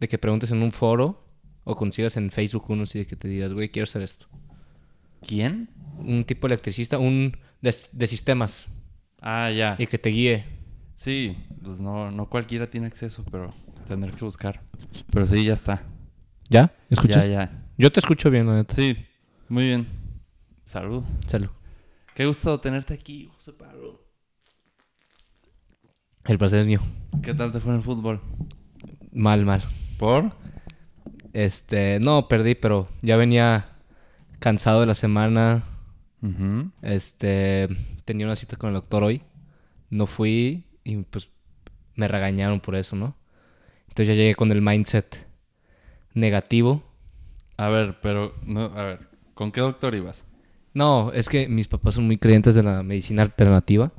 de 0.00 0.08
que 0.08 0.18
preguntes 0.18 0.50
en 0.50 0.62
un 0.62 0.72
foro 0.72 1.24
o 1.64 1.74
consigas 1.76 2.16
en 2.16 2.30
Facebook 2.30 2.64
uno 2.68 2.84
así 2.84 2.98
de 3.00 3.06
que 3.06 3.16
te 3.16 3.28
digas, 3.28 3.52
güey, 3.52 3.70
quiero 3.70 3.84
hacer 3.84 4.02
esto. 4.02 4.26
¿Quién? 5.26 5.70
Un 5.98 6.24
tipo 6.24 6.46
electricista, 6.46 6.98
un 6.98 7.36
de, 7.60 7.74
de 7.92 8.06
sistemas 8.06 8.68
Ah, 9.20 9.50
ya. 9.50 9.76
y 9.78 9.86
que 9.86 9.98
te 9.98 10.10
guíe. 10.10 10.44
Sí, 10.94 11.36
pues 11.62 11.80
no, 11.80 12.10
no 12.10 12.28
cualquiera 12.28 12.70
tiene 12.70 12.86
acceso, 12.86 13.24
pero 13.30 13.50
pues, 13.72 13.84
tendré 13.84 14.12
que 14.12 14.24
buscar. 14.24 14.62
Pero 15.12 15.26
sí, 15.26 15.44
ya 15.44 15.52
está. 15.54 15.82
¿Ya? 16.48 16.72
¿Escuchas? 16.88 17.24
Ya, 17.24 17.30
ya. 17.30 17.64
Yo 17.76 17.90
te 17.92 18.00
escucho 18.00 18.30
bien, 18.30 18.46
la 18.46 18.54
neta. 18.54 18.74
Sí, 18.74 18.96
muy 19.48 19.64
bien. 19.64 19.86
Salud. 20.64 21.02
Salud. 21.26 21.50
Qué 22.14 22.24
gusto 22.24 22.58
tenerte 22.60 22.94
aquí, 22.94 23.28
José 23.34 23.52
Pablo. 23.52 24.00
El 26.24 26.38
placer 26.38 26.60
es 26.60 26.66
mío. 26.66 26.80
¿Qué 27.22 27.34
tal 27.34 27.52
te 27.52 27.60
fue 27.60 27.72
en 27.72 27.76
el 27.78 27.82
fútbol? 27.82 28.20
Mal, 29.12 29.44
mal. 29.44 29.62
¿Por? 29.98 30.32
Este, 31.32 31.98
no, 32.00 32.28
perdí, 32.28 32.54
pero 32.54 32.88
ya 33.02 33.16
venía 33.16 33.76
cansado 34.38 34.80
de 34.80 34.86
la 34.86 34.94
semana. 34.94 35.64
Este, 36.82 37.68
tenía 38.04 38.26
una 38.26 38.36
cita 38.36 38.56
con 38.56 38.68
el 38.68 38.74
doctor 38.74 39.04
hoy. 39.04 39.22
No 39.90 40.06
fui 40.06 40.64
y 40.82 40.96
pues 40.96 41.28
me 41.94 42.08
regañaron 42.08 42.60
por 42.60 42.74
eso, 42.74 42.96
¿no? 42.96 43.16
Entonces 43.88 44.08
ya 44.08 44.14
llegué 44.14 44.34
con 44.34 44.50
el 44.52 44.60
mindset 44.60 45.26
negativo. 46.14 46.82
A 47.56 47.68
ver, 47.68 47.98
pero, 48.02 48.34
no, 48.44 48.64
a 48.64 48.82
ver, 48.82 49.08
¿con 49.34 49.52
qué 49.52 49.60
doctor 49.60 49.94
ibas? 49.94 50.26
No, 50.74 51.10
es 51.12 51.28
que 51.28 51.48
mis 51.48 51.68
papás 51.68 51.94
son 51.94 52.06
muy 52.06 52.18
creyentes 52.18 52.54
de 52.54 52.62
la 52.62 52.82
medicina 52.82 53.22
alternativa. 53.22 53.92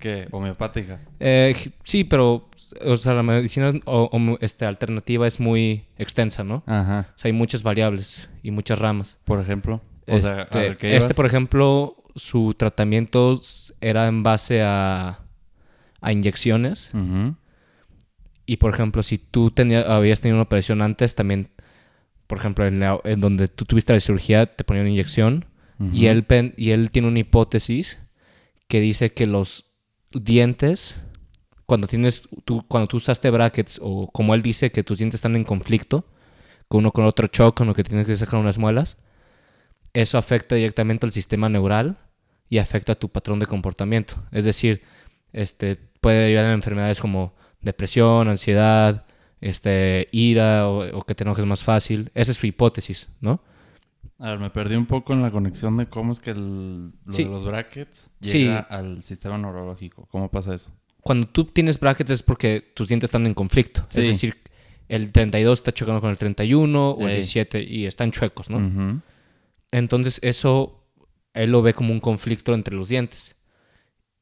¿Qué? 0.00 0.26
¿Homeopática? 0.32 1.00
Eh, 1.20 1.54
sí, 1.84 2.04
pero, 2.04 2.48
o 2.84 2.96
sea, 2.96 3.14
la 3.14 3.22
medicina 3.22 3.72
o- 3.84 4.08
o- 4.10 4.38
este, 4.40 4.64
alternativa 4.64 5.26
es 5.26 5.38
muy 5.38 5.84
extensa, 5.98 6.42
¿no? 6.42 6.64
Ajá. 6.66 7.08
O 7.14 7.18
sea, 7.18 7.28
hay 7.28 7.32
muchas 7.32 7.62
variables 7.62 8.28
y 8.42 8.50
muchas 8.50 8.78
ramas. 8.78 9.18
Por 9.24 9.40
ejemplo. 9.40 9.82
O 10.08 10.18
sea, 10.18 10.30
a 10.38 10.42
Este, 10.42 10.58
ver, 10.58 10.76
¿qué 10.78 10.88
este, 10.96 11.06
ibas? 11.08 11.16
por 11.16 11.26
ejemplo, 11.26 11.96
su 12.16 12.54
tratamiento 12.56 13.38
era 13.80 14.08
en 14.08 14.22
base 14.22 14.62
a, 14.62 15.20
a 16.00 16.12
inyecciones. 16.12 16.90
Ujú. 16.94 17.36
Y, 18.46 18.56
por 18.56 18.74
ejemplo, 18.74 19.02
si 19.04 19.18
tú 19.18 19.52
habías 19.86 20.20
tenido 20.20 20.36
una 20.36 20.42
operación 20.44 20.82
antes, 20.82 21.14
también, 21.14 21.50
por 22.26 22.38
ejemplo, 22.38 22.66
en, 22.66 22.80
la- 22.80 22.98
en 23.04 23.20
donde 23.20 23.46
tú 23.48 23.64
tuviste 23.66 23.92
la 23.92 24.00
cirugía, 24.00 24.46
te 24.46 24.64
ponían 24.64 24.86
una 24.86 24.90
inyección. 24.92 25.44
Y, 25.92 26.06
él, 26.06 26.26
y 26.58 26.70
él 26.72 26.90
tiene 26.90 27.08
una 27.08 27.20
hipótesis 27.20 27.98
que 28.68 28.80
dice 28.80 29.12
que 29.14 29.26
los 29.26 29.69
dientes, 30.12 30.96
cuando 31.66 31.86
tienes 31.86 32.28
tú, 32.44 32.64
cuando 32.66 32.88
tú 32.88 32.96
usaste 32.96 33.30
brackets, 33.30 33.80
o 33.82 34.10
como 34.10 34.34
él 34.34 34.42
dice 34.42 34.72
que 34.72 34.82
tus 34.82 34.98
dientes 34.98 35.18
están 35.18 35.36
en 35.36 35.44
conflicto, 35.44 36.04
que 36.70 36.76
uno 36.76 36.92
con 36.92 37.04
otro 37.04 37.28
chocan 37.28 37.68
o 37.68 37.74
que 37.74 37.84
tienes 37.84 38.06
que 38.06 38.16
sacar 38.16 38.40
unas 38.40 38.58
muelas, 38.58 38.98
eso 39.92 40.18
afecta 40.18 40.54
directamente 40.54 41.06
al 41.06 41.12
sistema 41.12 41.48
neural 41.48 41.98
y 42.48 42.58
afecta 42.58 42.92
a 42.92 42.94
tu 42.96 43.08
patrón 43.08 43.38
de 43.38 43.46
comportamiento. 43.46 44.14
Es 44.32 44.44
decir, 44.44 44.82
este, 45.32 45.76
puede 46.00 46.20
derivar 46.20 46.46
en 46.46 46.52
enfermedades 46.52 47.00
como 47.00 47.34
depresión, 47.60 48.28
ansiedad, 48.28 49.06
este, 49.40 50.08
ira 50.12 50.68
o, 50.68 50.98
o 50.98 51.02
que 51.04 51.14
te 51.14 51.24
enojes 51.24 51.46
más 51.46 51.62
fácil. 51.62 52.10
Esa 52.14 52.32
es 52.32 52.38
su 52.38 52.46
hipótesis, 52.46 53.08
¿no? 53.20 53.42
A 54.20 54.30
ver, 54.30 54.38
me 54.38 54.50
perdí 54.50 54.76
un 54.76 54.86
poco 54.86 55.12
en 55.14 55.22
la 55.22 55.30
conexión 55.30 55.76
de 55.78 55.86
cómo 55.86 56.12
es 56.12 56.20
que 56.20 56.30
el, 56.30 56.92
lo 57.06 57.12
Sí. 57.12 57.24
de 57.24 57.30
los 57.30 57.44
brackets 57.44 58.10
Sí. 58.20 58.40
llega 58.44 58.58
al 58.60 59.02
sistema 59.02 59.38
neurológico. 59.38 60.06
¿Cómo 60.10 60.30
pasa 60.30 60.54
eso? 60.54 60.70
Cuando 61.00 61.26
tú 61.26 61.46
tienes 61.46 61.80
brackets 61.80 62.10
es 62.10 62.22
porque 62.22 62.60
tus 62.74 62.88
dientes 62.88 63.08
están 63.08 63.26
en 63.26 63.32
conflicto. 63.34 63.86
Es 63.88 64.06
decir, 64.06 64.36
el 64.88 65.10
32 65.12 65.58
está 65.60 65.72
chocando 65.72 66.00
con 66.02 66.10
el 66.10 66.18
31 66.18 66.90
o 66.90 67.00
el 67.02 67.08
Ey. 67.08 67.14
17 67.16 67.62
y 67.62 67.86
están 67.86 68.10
chuecos, 68.12 68.50
¿no? 68.50 69.00
Entonces 69.72 70.18
eso 70.22 70.84
él 71.32 71.50
lo 71.52 71.62
ve 71.62 71.72
como 71.74 71.92
un 71.92 72.00
conflicto 72.00 72.52
entre 72.54 72.74
los 72.76 72.88
dientes. 72.88 73.36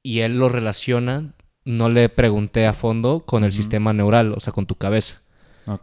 Y 0.03 0.21
él 0.21 0.39
lo 0.39 0.49
relaciona, 0.49 1.35
no 1.65 1.89
le 1.89 2.09
pregunté 2.09 2.67
a 2.67 2.73
fondo, 2.73 3.25
con 3.27 3.43
el 3.45 3.53
sistema 3.53 3.93
neural, 3.93 4.33
o 4.33 4.41
sea, 4.41 4.53
con 4.53 4.67
tu 4.67 4.77
cabeza. 4.77 5.23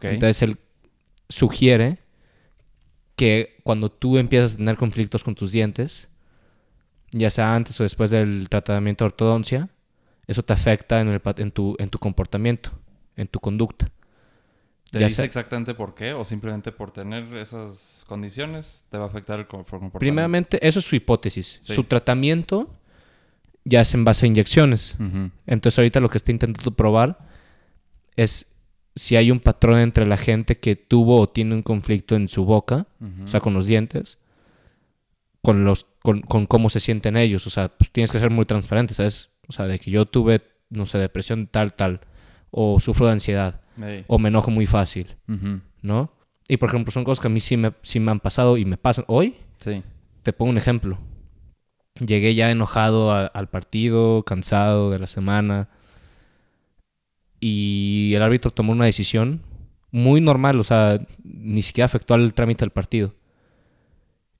Entonces 0.00 0.40
él 0.42 0.56
sugiere 1.28 1.98
que 3.16 3.56
cuando 3.64 3.90
tú 3.90 4.18
empiezas 4.18 4.54
a 4.54 4.56
tener 4.58 4.76
conflictos 4.76 5.24
con 5.24 5.34
tus 5.34 5.50
dientes, 5.52 6.08
ya 7.12 7.30
sea 7.30 7.54
antes 7.54 7.80
o 7.80 7.82
después 7.82 8.10
del 8.10 8.48
tratamiento 8.48 9.04
de 9.04 9.06
ortodoncia, 9.06 9.68
eso 10.26 10.42
te 10.42 10.52
afecta 10.52 11.00
en, 11.00 11.08
el, 11.08 11.20
en, 11.38 11.50
tu, 11.50 11.76
en 11.78 11.88
tu 11.88 11.98
comportamiento, 11.98 12.70
en 13.16 13.26
tu 13.28 13.40
conducta. 13.40 13.86
¿Te 14.90 15.00
ya 15.00 15.06
dice 15.06 15.16
sé. 15.16 15.24
exactamente 15.24 15.74
por 15.74 15.94
qué? 15.94 16.12
¿O 16.12 16.24
simplemente 16.24 16.72
por 16.72 16.90
tener 16.92 17.34
esas 17.36 18.04
condiciones 18.06 18.84
te 18.90 18.98
va 18.98 19.04
a 19.04 19.08
afectar 19.08 19.38
el 19.40 19.46
co- 19.46 19.58
comportamiento? 19.58 19.98
Primeramente, 19.98 20.64
eso 20.66 20.78
es 20.78 20.84
su 20.84 20.94
hipótesis. 20.94 21.58
Sí. 21.60 21.74
Su 21.74 21.84
tratamiento 21.84 22.68
ya 23.64 23.80
es 23.80 23.94
en 23.94 24.04
base 24.04 24.26
a 24.26 24.28
inyecciones. 24.28 24.96
Entonces 25.46 25.78
ahorita 25.78 25.98
lo 26.00 26.08
que 26.08 26.18
está 26.18 26.30
intentando 26.30 26.70
probar 26.70 27.18
es 28.14 28.46
si 28.96 29.14
hay 29.16 29.30
un 29.30 29.38
patrón 29.40 29.78
entre 29.78 30.06
la 30.06 30.16
gente 30.16 30.58
que 30.58 30.74
tuvo 30.74 31.20
o 31.20 31.28
tiene 31.28 31.54
un 31.54 31.62
conflicto 31.62 32.16
en 32.16 32.26
su 32.28 32.44
boca, 32.44 32.86
Ujú. 33.00 33.24
o 33.24 33.28
sea, 33.28 33.40
con 33.40 33.52
los 33.54 33.66
dientes, 33.66 34.18
con 35.42 35.64
los 35.64 35.86
con, 36.02 36.22
con 36.22 36.46
cómo 36.46 36.70
se 36.70 36.80
sienten 36.80 37.16
ellos. 37.16 37.46
O 37.46 37.50
sea, 37.50 37.68
pues, 37.68 37.90
tienes 37.90 38.10
que 38.12 38.18
ser 38.18 38.30
muy 38.30 38.44
transparente, 38.46 38.94
¿sabes? 38.94 39.30
O 39.48 39.52
sea, 39.52 39.66
de 39.66 39.78
que 39.78 39.90
yo 39.90 40.06
tuve, 40.06 40.40
no 40.70 40.86
sé, 40.86 40.98
depresión 40.98 41.46
tal, 41.46 41.74
tal, 41.74 42.00
o 42.50 42.80
sufro 42.80 43.06
de 43.06 43.12
ansiedad, 43.12 43.60
Ey. 43.80 44.04
o 44.08 44.18
me 44.18 44.28
enojo 44.28 44.50
muy 44.50 44.66
fácil, 44.66 45.16
Ujú. 45.28 45.60
¿no? 45.82 46.12
Y 46.48 46.56
por 46.58 46.68
ejemplo, 46.68 46.92
son 46.92 47.04
cosas 47.04 47.20
que 47.20 47.26
a 47.26 47.30
mí 47.30 47.40
sí 47.40 47.56
me, 47.56 47.72
sí 47.82 48.00
me 48.00 48.10
han 48.12 48.20
pasado 48.20 48.56
y 48.56 48.64
me 48.64 48.76
pasan. 48.76 49.04
Hoy, 49.08 49.36
Sí. 49.58 49.82
te 50.22 50.32
pongo 50.32 50.50
un 50.52 50.58
ejemplo. 50.58 50.98
Llegué 51.98 52.34
ya 52.34 52.50
enojado 52.50 53.10
a- 53.10 53.26
al 53.26 53.48
partido, 53.48 54.22
cansado 54.24 54.90
de 54.90 54.98
la 54.98 55.06
semana. 55.06 55.68
Y 57.48 58.12
el 58.14 58.22
árbitro 58.22 58.50
tomó 58.50 58.72
una 58.72 58.86
decisión 58.86 59.40
muy 59.92 60.20
normal, 60.20 60.58
o 60.58 60.64
sea, 60.64 61.00
ni 61.22 61.62
siquiera 61.62 61.84
afectó 61.86 62.14
al 62.14 62.34
trámite 62.34 62.60
del 62.64 62.70
partido. 62.70 63.14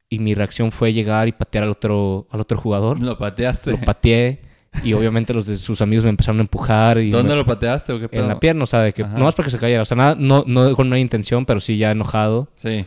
Y 0.08 0.18
mi 0.18 0.34
reacción 0.34 0.70
fue 0.72 0.92
llegar 0.92 1.28
y 1.28 1.32
patear 1.32 1.64
al 1.64 1.70
otro, 1.70 2.26
al 2.30 2.40
otro 2.40 2.58
jugador. 2.58 3.00
Lo 3.00 3.16
pateaste. 3.16 3.70
Lo 3.72 3.80
pateé 3.80 4.40
y 4.84 4.92
obviamente 4.92 5.32
los 5.32 5.46
de 5.46 5.56
sus 5.56 5.80
amigos 5.80 6.04
me 6.04 6.10
empezaron 6.10 6.38
a 6.38 6.42
empujar. 6.42 6.98
Y 6.98 7.10
¿Dónde 7.10 7.32
me- 7.34 7.38
lo 7.40 7.46
pateaste 7.46 7.92
o 7.92 8.00
qué 8.00 8.08
pedo? 8.08 8.22
En 8.22 8.28
la 8.28 8.38
pierna, 8.40 8.64
o 8.64 8.66
sea, 8.66 8.82
de 8.82 8.92
que 8.92 9.02
Ajá. 9.02 9.16
no 9.16 9.24
más 9.24 9.34
para 9.34 9.44
que 9.46 9.50
se 9.50 9.58
cayera. 9.58 9.82
O 9.82 9.84
sea, 9.84 9.96
nada, 9.96 10.16
no, 10.18 10.44
no 10.46 10.72
con 10.74 10.88
una 10.88 10.98
intención, 10.98 11.46
pero 11.46 11.60
sí 11.60 11.76
ya 11.78 11.90
enojado 11.92 12.50
Sí. 12.56 12.84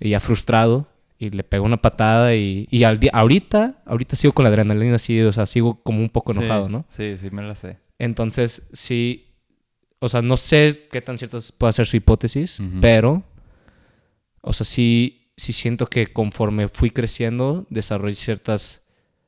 y 0.00 0.10
ya 0.10 0.20
frustrado 0.20 0.86
y 1.18 1.30
le 1.30 1.42
pegó 1.44 1.64
una 1.64 1.78
patada 1.80 2.34
y, 2.34 2.66
y 2.70 2.84
al 2.84 2.98
día, 2.98 3.10
ahorita, 3.14 3.82
ahorita 3.86 4.14
sigo 4.16 4.32
con 4.34 4.44
la 4.44 4.50
adrenalina 4.50 4.96
así, 4.96 5.20
o 5.22 5.32
sea, 5.32 5.46
sigo 5.46 5.80
como 5.82 6.00
un 6.00 6.10
poco 6.10 6.32
Sí. 6.32 6.38
enojado, 6.38 6.68
¿no? 6.68 6.84
Sí, 6.88 7.16
sí, 7.16 7.30
me 7.30 7.42
la 7.42 7.56
sé. 7.56 7.78
Entonces, 7.98 8.62
sí, 8.72 9.23
o 10.04 10.08
sea, 10.08 10.22
no 10.22 10.36
sé 10.36 10.86
qué 10.92 11.00
tan 11.00 11.18
cierta 11.18 11.38
puede 11.58 11.72
ser 11.72 11.86
su 11.86 11.96
hipótesis, 11.96 12.58
pero, 12.80 13.22
o 14.40 14.52
sea, 14.52 14.64
sí, 14.64 15.30
sí 15.36 15.52
siento 15.52 15.86
que 15.86 16.06
conforme 16.08 16.68
fui 16.68 16.90
creciendo, 16.90 17.66
desarrollé 17.70 18.14
ciertas 18.14 18.82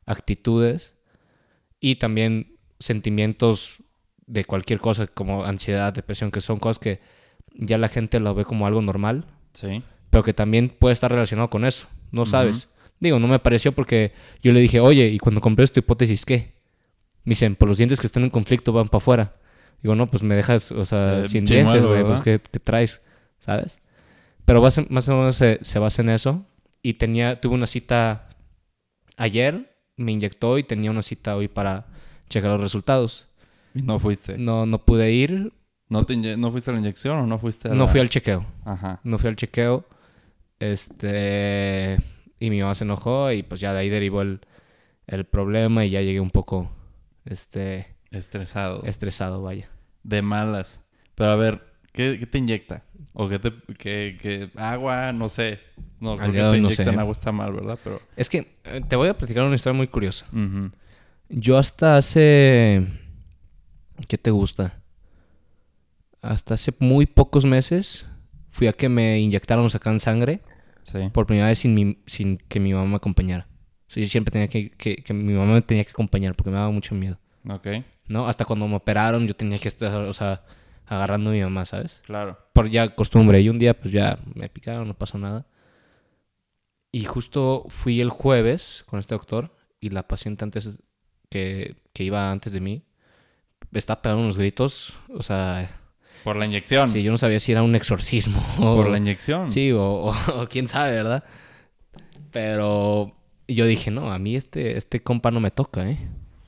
actitudes 0.04 0.94
y 1.80 1.96
también 1.96 2.56
sentimientos 2.78 3.82
de 4.26 4.44
cualquier 4.44 4.80
cosa 4.80 5.06
como 5.06 5.44
ansiedad, 5.44 5.92
depresión, 5.92 6.30
que 6.30 6.40
son 6.40 6.58
cosas 6.58 6.78
que 6.78 7.00
ya 7.54 7.78
la 7.78 7.88
gente 7.88 8.20
lo 8.20 8.34
ve 8.34 8.44
como 8.44 8.66
algo 8.66 8.82
normal 8.82 9.24
Sí. 9.54 9.82
pero 10.10 10.22
que 10.22 10.34
también 10.34 10.68
puede 10.68 10.92
estar 10.92 11.10
relacionado 11.10 11.48
con 11.48 11.64
eso. 11.64 11.86
No 12.12 12.26
sabes. 12.26 12.68
Digo, 13.00 13.18
no 13.18 13.26
me 13.28 13.38
pareció 13.38 13.72
porque 13.72 14.12
yo 14.42 14.52
le 14.52 14.60
dije, 14.60 14.80
oye, 14.80 15.08
¿y 15.08 15.18
cuando 15.18 15.40
compré 15.40 15.66
tu 15.68 15.80
hipótesis 15.80 16.24
qué? 16.26 16.52
Me 17.24 17.30
dicen, 17.30 17.56
por 17.56 17.68
los 17.68 17.78
dientes 17.78 17.98
que 18.00 18.06
están 18.06 18.22
en 18.24 18.30
conflicto 18.30 18.72
van 18.72 18.88
para 18.88 18.98
afuera. 18.98 19.36
Digo, 19.82 19.94
no, 19.94 20.06
pues 20.08 20.22
me 20.22 20.34
dejas, 20.34 20.72
o 20.72 20.84
sea, 20.84 21.20
Eh, 21.20 21.26
sin 21.26 21.44
chimuelo, 21.44 21.70
dientes, 21.72 21.86
güey, 21.86 22.02
pues. 22.04 22.20
¿qué, 22.22 22.40
qué 22.50 22.58
traes? 22.60 23.02
¿Sabes? 23.38 23.78
Pero 24.44 24.60
base- 24.60 24.86
más 24.90 25.08
o 25.08 25.16
menos 25.16 25.36
se, 25.36 25.58
se 25.62 25.78
basa 25.78 26.02
en 26.02 26.10
eso. 26.10 26.44
Y 26.82 26.94
tenía, 26.94 27.40
tuve 27.40 27.54
una 27.54 27.66
cita 27.66 28.28
ayer, 29.16 29.76
me 29.96 30.12
inyectó 30.12 30.58
y 30.58 30.62
tenía 30.64 30.90
una 30.90 31.02
cita 31.02 31.36
hoy 31.36 31.48
para 31.48 31.86
checar 32.28 32.50
los 32.52 32.60
resultados. 32.60 33.26
Y 33.74 33.82
no 33.82 33.98
fuiste. 33.98 34.38
No, 34.38 34.66
no 34.66 34.84
pude 34.84 35.12
ir, 35.12 35.52
¿No, 35.88 36.04
te 36.04 36.16
¿No 36.16 36.50
fuiste 36.50 36.70
a 36.70 36.74
la 36.74 36.80
inyección 36.80 37.16
o 37.18 37.26
no 37.26 37.38
fuiste 37.38 37.68
a 37.68 37.72
no 37.74 37.84
la- 37.84 37.86
fui 37.86 38.00
al 38.00 38.08
chequeo. 38.08 38.44
Ajá. 38.64 39.00
no 39.04 39.18
fui 39.18 39.28
al 39.28 39.36
chequeo. 39.36 39.84
Este. 40.58 41.98
Y 42.38 42.50
mi 42.50 42.60
mamá 42.60 42.74
se 42.74 42.84
enojó 42.84 43.30
y 43.32 43.42
pues 43.42 43.60
ya 43.60 43.72
de 43.72 43.80
ahí 43.80 43.88
derivó 43.88 44.22
el, 44.22 44.40
el 45.06 45.24
problema 45.24 45.84
y 45.84 45.90
ya 45.90 46.00
llegué 46.02 46.20
un 46.20 46.30
poco. 46.30 46.70
Este. 47.24 47.95
Estresado. 48.10 48.82
Estresado, 48.84 49.42
vaya. 49.42 49.68
De 50.02 50.22
malas. 50.22 50.82
Pero 51.14 51.30
a 51.30 51.36
ver, 51.36 51.62
¿qué, 51.92 52.18
qué 52.18 52.26
te 52.26 52.38
inyecta? 52.38 52.82
¿O 53.12 53.28
qué 53.28 53.38
te... 53.38 53.52
qué- 53.78 54.18
qué- 54.20 54.50
agua? 54.56 55.12
No 55.12 55.28
sé. 55.28 55.58
No, 56.00 56.16
creo 56.16 56.30
que 56.32 56.38
te 56.38 56.42
no 56.44 56.54
inyectan 56.56 56.94
sé. 56.94 57.00
agua 57.00 57.12
está 57.12 57.32
mal, 57.32 57.52
¿verdad? 57.52 57.78
Pero... 57.82 58.00
Es 58.16 58.28
que 58.28 58.52
eh, 58.64 58.82
te 58.86 58.96
voy 58.96 59.08
a 59.08 59.16
platicar 59.16 59.44
una 59.44 59.56
historia 59.56 59.76
muy 59.76 59.88
curiosa. 59.88 60.26
Yo 61.28 61.56
hasta 61.58 61.96
hace. 61.96 62.86
¿Qué 64.08 64.18
te 64.18 64.30
gusta? 64.30 64.80
Hasta 66.22 66.54
hace 66.54 66.72
muy 66.80 67.06
pocos 67.06 67.44
meses 67.44 68.06
fui 68.50 68.66
a 68.66 68.72
que 68.72 68.88
me 68.88 69.18
inyectaron, 69.20 69.68
sacaran 69.70 70.00
sangre 70.00 70.40
Sí. 70.84 70.98
por 71.12 71.26
primera 71.26 71.48
vez 71.48 71.58
sin, 71.58 71.74
mi- 71.74 71.98
sin 72.06 72.36
que 72.38 72.60
mi 72.60 72.72
mamá 72.72 72.86
me 72.86 72.96
acompañara. 72.96 73.48
O 73.88 73.90
sea, 73.90 74.02
yo 74.02 74.08
siempre 74.08 74.30
tenía 74.30 74.48
que, 74.48 74.70
que, 74.70 74.96
que 74.96 75.12
mi 75.14 75.32
mamá 75.34 75.54
me 75.54 75.62
tenía 75.62 75.84
que 75.84 75.90
acompañar 75.90 76.34
porque 76.36 76.50
me 76.50 76.56
daba 76.58 76.70
mucho 76.70 76.94
miedo. 76.94 77.18
Ok. 77.48 77.66
¿No? 78.08 78.26
Hasta 78.28 78.44
cuando 78.44 78.66
me 78.68 78.76
operaron 78.76 79.26
yo 79.26 79.34
tenía 79.34 79.58
que 79.58 79.68
estar, 79.68 79.94
o 79.94 80.12
sea, 80.12 80.42
agarrando 80.86 81.30
a 81.30 81.32
mi 81.32 81.40
mamá, 81.42 81.64
¿sabes? 81.64 82.02
Claro. 82.06 82.38
Por 82.52 82.68
ya 82.68 82.94
costumbre. 82.94 83.40
Y 83.40 83.48
un 83.48 83.58
día 83.58 83.78
pues 83.78 83.92
ya 83.92 84.18
me 84.34 84.48
picaron, 84.48 84.86
no 84.88 84.94
pasó 84.94 85.18
nada. 85.18 85.46
Y 86.92 87.04
justo 87.04 87.64
fui 87.68 88.00
el 88.00 88.10
jueves 88.10 88.84
con 88.88 88.98
este 89.00 89.14
doctor 89.14 89.54
y 89.80 89.90
la 89.90 90.06
paciente 90.08 90.44
antes 90.44 90.78
que, 91.28 91.76
que 91.92 92.04
iba 92.04 92.30
antes 92.30 92.52
de 92.52 92.60
mí 92.60 92.82
estaba 93.72 94.00
pegando 94.02 94.22
unos 94.22 94.38
gritos. 94.38 94.94
O 95.12 95.22
sea, 95.22 95.68
Por 96.24 96.36
la 96.36 96.46
inyección. 96.46 96.88
sí, 96.88 97.02
yo 97.02 97.10
no 97.10 97.18
sabía 97.18 97.40
si 97.40 97.52
era 97.52 97.62
un 97.62 97.74
exorcismo 97.74 98.42
o... 98.60 98.76
Por 98.76 98.88
la 98.88 98.98
inyección. 98.98 99.50
Sí, 99.50 99.72
o, 99.72 99.82
o- 99.82 100.40
o 100.42 100.46
quién 100.48 100.68
sabe, 100.68 100.92
¿verdad? 100.92 101.24
Pero 102.32 103.12
yo 103.48 103.66
dije, 103.66 103.90
no, 103.90 104.12
a 104.12 104.18
mí 104.18 104.36
este, 104.36 104.76
este 104.76 105.02
compa 105.02 105.30
no 105.30 105.40
me 105.40 105.50
toca, 105.50 105.88
¿eh? 105.88 105.98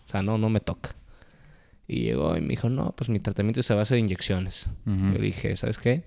O 0.09 0.11
sea, 0.11 0.23
no, 0.23 0.39
no 0.39 0.49
me 0.49 0.61
toca. 0.61 0.97
Y 1.87 2.01
llegó 2.01 2.37
y 2.37 2.41
me 2.41 2.49
dijo, 2.49 2.71
no, 2.71 2.95
pues 2.97 3.11
mi 3.11 3.21
tratamiento 3.21 3.63
se 3.63 3.75
basa 3.75 3.95
en 3.95 4.05
inyecciones. 4.07 4.71
Ujú. 4.87 4.97
Yo 4.97 5.19
le 5.19 5.21
dije, 5.21 5.57
¿sabes 5.57 5.77
qué? 5.79 6.05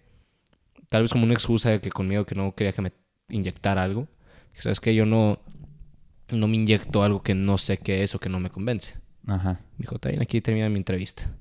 Tal 0.89 1.03
vez 1.03 1.11
como 1.11 1.23
una 1.23 1.33
excusa 1.33 1.69
de 1.69 1.81
que 1.81 1.91
conmigo 1.91 2.25
que 2.25 2.35
no 2.35 2.53
quería 2.55 2.73
que 2.73 2.81
me 2.81 2.91
inyectara 3.29 3.83
algo. 3.83 4.07
¿Sabes 4.53 4.79
qué? 4.79 4.93
Yo 4.93 5.05
no, 5.05 5.39
no 6.29 6.47
me 6.47 6.57
inyecto 6.57 7.03
algo 7.03 7.21
que 7.21 7.33
no 7.35 7.57
sé 7.57 7.77
qué 7.77 8.03
es 8.03 8.13
o 8.15 8.19
que 8.19 8.29
no 8.29 8.39
me 8.39 8.49
convence. 8.49 8.95
Ajá. 9.27 9.61
Me 9.77 9.83
dijo, 9.83 9.97
bien, 10.03 10.21
aquí 10.21 10.41
termina 10.41 10.67
mi 10.69 10.77
entrevista. 10.77 11.31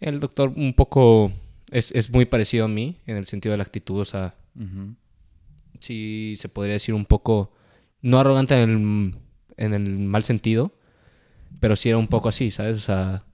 El 0.00 0.20
doctor 0.20 0.52
un 0.56 0.72
poco 0.74 1.32
es, 1.70 1.90
es 1.92 2.10
muy 2.10 2.26
parecido 2.26 2.66
a 2.66 2.68
mí 2.68 2.96
en 3.06 3.16
el 3.16 3.26
sentido 3.26 3.52
de 3.52 3.58
la 3.58 3.64
actitud, 3.64 4.00
o 4.00 4.04
sea, 4.04 4.34
Ujú. 4.54 4.94
sí 5.80 6.34
se 6.36 6.48
podría 6.48 6.74
decir 6.74 6.94
un 6.94 7.06
poco, 7.06 7.52
no 8.02 8.18
arrogante 8.18 8.54
en 8.60 8.70
el, 8.70 9.18
en 9.56 9.74
el 9.74 9.98
mal 9.98 10.22
sentido, 10.22 10.72
pero 11.60 11.76
sí 11.76 11.88
era 11.88 11.98
un 11.98 12.08
poco 12.08 12.28
así, 12.28 12.50
¿sabes? 12.50 12.76
O 12.76 12.80
sea, 12.80 13.24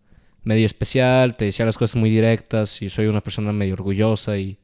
medio 0.44 0.66
especial, 0.66 1.36
te 1.36 1.44
decía 1.46 1.64
las 1.66 1.78
cosas 1.78 1.96
muy 1.96 2.10
directas 2.10 2.82
y 2.82 2.90
soy 2.90 3.06
una 3.06 3.20
persona 3.20 3.52
medio 3.52 3.74
orgullosa 3.74 4.36
y, 4.38 4.58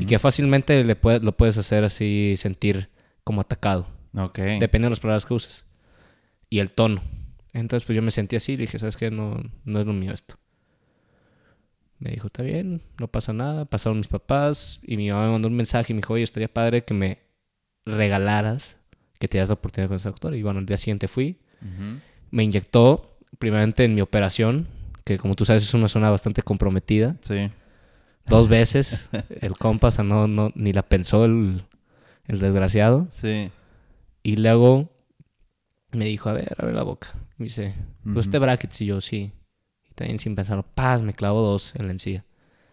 y 0.00 0.06
que 0.06 0.18
fácilmente 0.18 0.84
le 0.84 0.94
puede- 0.96 1.20
lo 1.20 1.36
puedes 1.36 1.56
hacer 1.58 1.82
así 1.84 2.34
sentir 2.36 2.90
como 3.24 3.40
atacado, 3.40 3.86
Ok. 4.16 4.38
depende 4.60 4.86
de 4.86 4.90
las 4.90 5.00
palabras 5.00 5.26
que 5.26 5.34
uses 5.34 5.64
y 6.50 6.58
el 6.60 6.70
tono. 6.70 7.02
Entonces 7.52 7.84
pues 7.86 7.96
yo 7.96 8.02
me 8.02 8.10
sentí 8.10 8.36
así 8.36 8.52
y 8.52 8.56
dije, 8.56 8.78
¿sabes 8.78 8.96
qué? 8.96 9.10
No, 9.10 9.40
no 9.64 9.80
es 9.80 9.86
lo 9.86 9.92
mío 9.92 10.12
esto. 10.12 10.36
Me 11.98 12.10
dijo, 12.10 12.26
está 12.26 12.42
bien, 12.42 12.82
no 12.98 13.08
pasa 13.08 13.32
nada. 13.32 13.64
Pasaron 13.64 13.98
mis 13.98 14.08
papás 14.08 14.80
y 14.84 14.96
mi 14.96 15.08
mamá 15.10 15.26
me 15.26 15.32
mandó 15.32 15.48
un 15.48 15.54
mensaje 15.56 15.92
y 15.92 15.94
me 15.94 16.00
dijo, 16.00 16.12
oye, 16.14 16.24
estaría 16.24 16.52
padre 16.52 16.84
que 16.84 16.92
me 16.92 17.18
regalaras, 17.86 18.76
que 19.18 19.28
te 19.28 19.38
das 19.38 19.48
la 19.48 19.54
oportunidad 19.54 19.88
con 19.88 19.96
ese 19.96 20.08
doctor. 20.08 20.34
Y 20.34 20.42
bueno, 20.42 20.60
el 20.60 20.66
día 20.66 20.76
siguiente 20.76 21.08
fui, 21.08 21.38
Ujú. 21.62 22.00
Me 22.34 22.42
inyectó, 22.44 23.10
primeramente 23.38 23.84
en 23.84 23.94
mi 23.94 24.00
operación, 24.00 24.66
que 25.04 25.18
como 25.18 25.34
tú 25.34 25.44
sabes 25.44 25.62
es 25.62 25.74
una 25.74 25.88
zona 25.88 26.10
bastante 26.10 26.42
comprometida, 26.42 27.16
Sí. 27.20 27.50
dos 28.26 28.48
veces. 28.58 29.08
el 29.40 29.56
compa, 29.56 29.88
o 29.88 29.90
sea, 29.90 30.04
no, 30.04 30.26
no, 30.26 30.50
ni 30.54 30.72
la 30.72 30.82
pensó 30.82 31.24
el, 31.24 31.62
el 32.26 32.38
desgraciado. 32.40 33.06
Sí. 33.10 33.50
Y 34.22 34.36
luego 34.36 34.90
me 35.92 36.06
dijo, 36.06 36.28
a 36.28 36.32
ver, 36.32 36.54
abre 36.58 36.72
la 36.74 36.82
boca. 36.82 37.08
Me 37.36 37.44
dice, 37.44 37.74
Ujú. 38.06 38.18
¿usted 38.18 38.40
brackets? 38.40 38.80
Y 38.80 38.86
yo, 38.86 39.00
sí. 39.00 39.32
Y 39.88 39.94
también 39.94 40.18
sin 40.18 40.34
pensarlo, 40.34 40.64
paz, 40.74 41.02
me 41.02 41.12
clavó 41.12 41.42
dos 41.42 41.74
en 41.76 41.86
la 41.86 41.92
encía. 41.92 42.24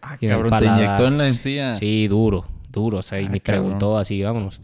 Ah, 0.01 0.17
Y 0.19 0.27
cabrón, 0.27 0.57
te 0.59 0.65
inyectó 0.65 1.07
en 1.07 1.17
la 1.17 1.27
encía. 1.27 1.75
Sí, 1.75 2.07
duro, 2.07 2.45
duro. 2.69 2.99
O 2.99 3.01
sea, 3.03 3.21
y 3.21 3.25
Ah, 3.25 3.29
ni 3.29 3.39
cabrón. 3.39 3.65
preguntó 3.65 3.97
así, 3.97 4.23
vámonos. 4.23 4.59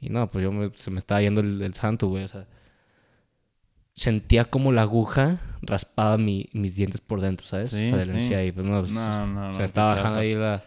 Y 0.00 0.10
no, 0.10 0.30
pues 0.30 0.44
yo 0.44 0.52
me- 0.52 0.70
se 0.76 0.90
me 0.90 0.98
estaba 1.00 1.22
yendo 1.22 1.40
el, 1.40 1.60
el 1.62 1.74
santo, 1.74 2.06
güey. 2.08 2.22
O 2.24 2.28
sea, 2.28 2.46
sentía 3.96 4.44
como 4.44 4.72
la 4.72 4.82
aguja 4.82 5.40
raspaba 5.62 6.18
mi- 6.18 6.48
mis 6.52 6.76
dientes 6.76 7.00
por 7.00 7.20
dentro, 7.20 7.46
¿sabes? 7.46 7.70
Sí, 7.70 7.90
o 7.92 8.04
sea, 8.04 8.20
sí. 8.20 8.34
y 8.34 8.52
pues 8.52 8.66
no, 8.66 8.80
pues, 8.80 8.92
No, 8.92 9.26
no, 9.26 9.50
o 9.50 9.52
sea, 9.52 9.64
estaba 9.64 9.94
bajando 9.94 10.20
ahí 10.20 10.34
la, 10.34 10.64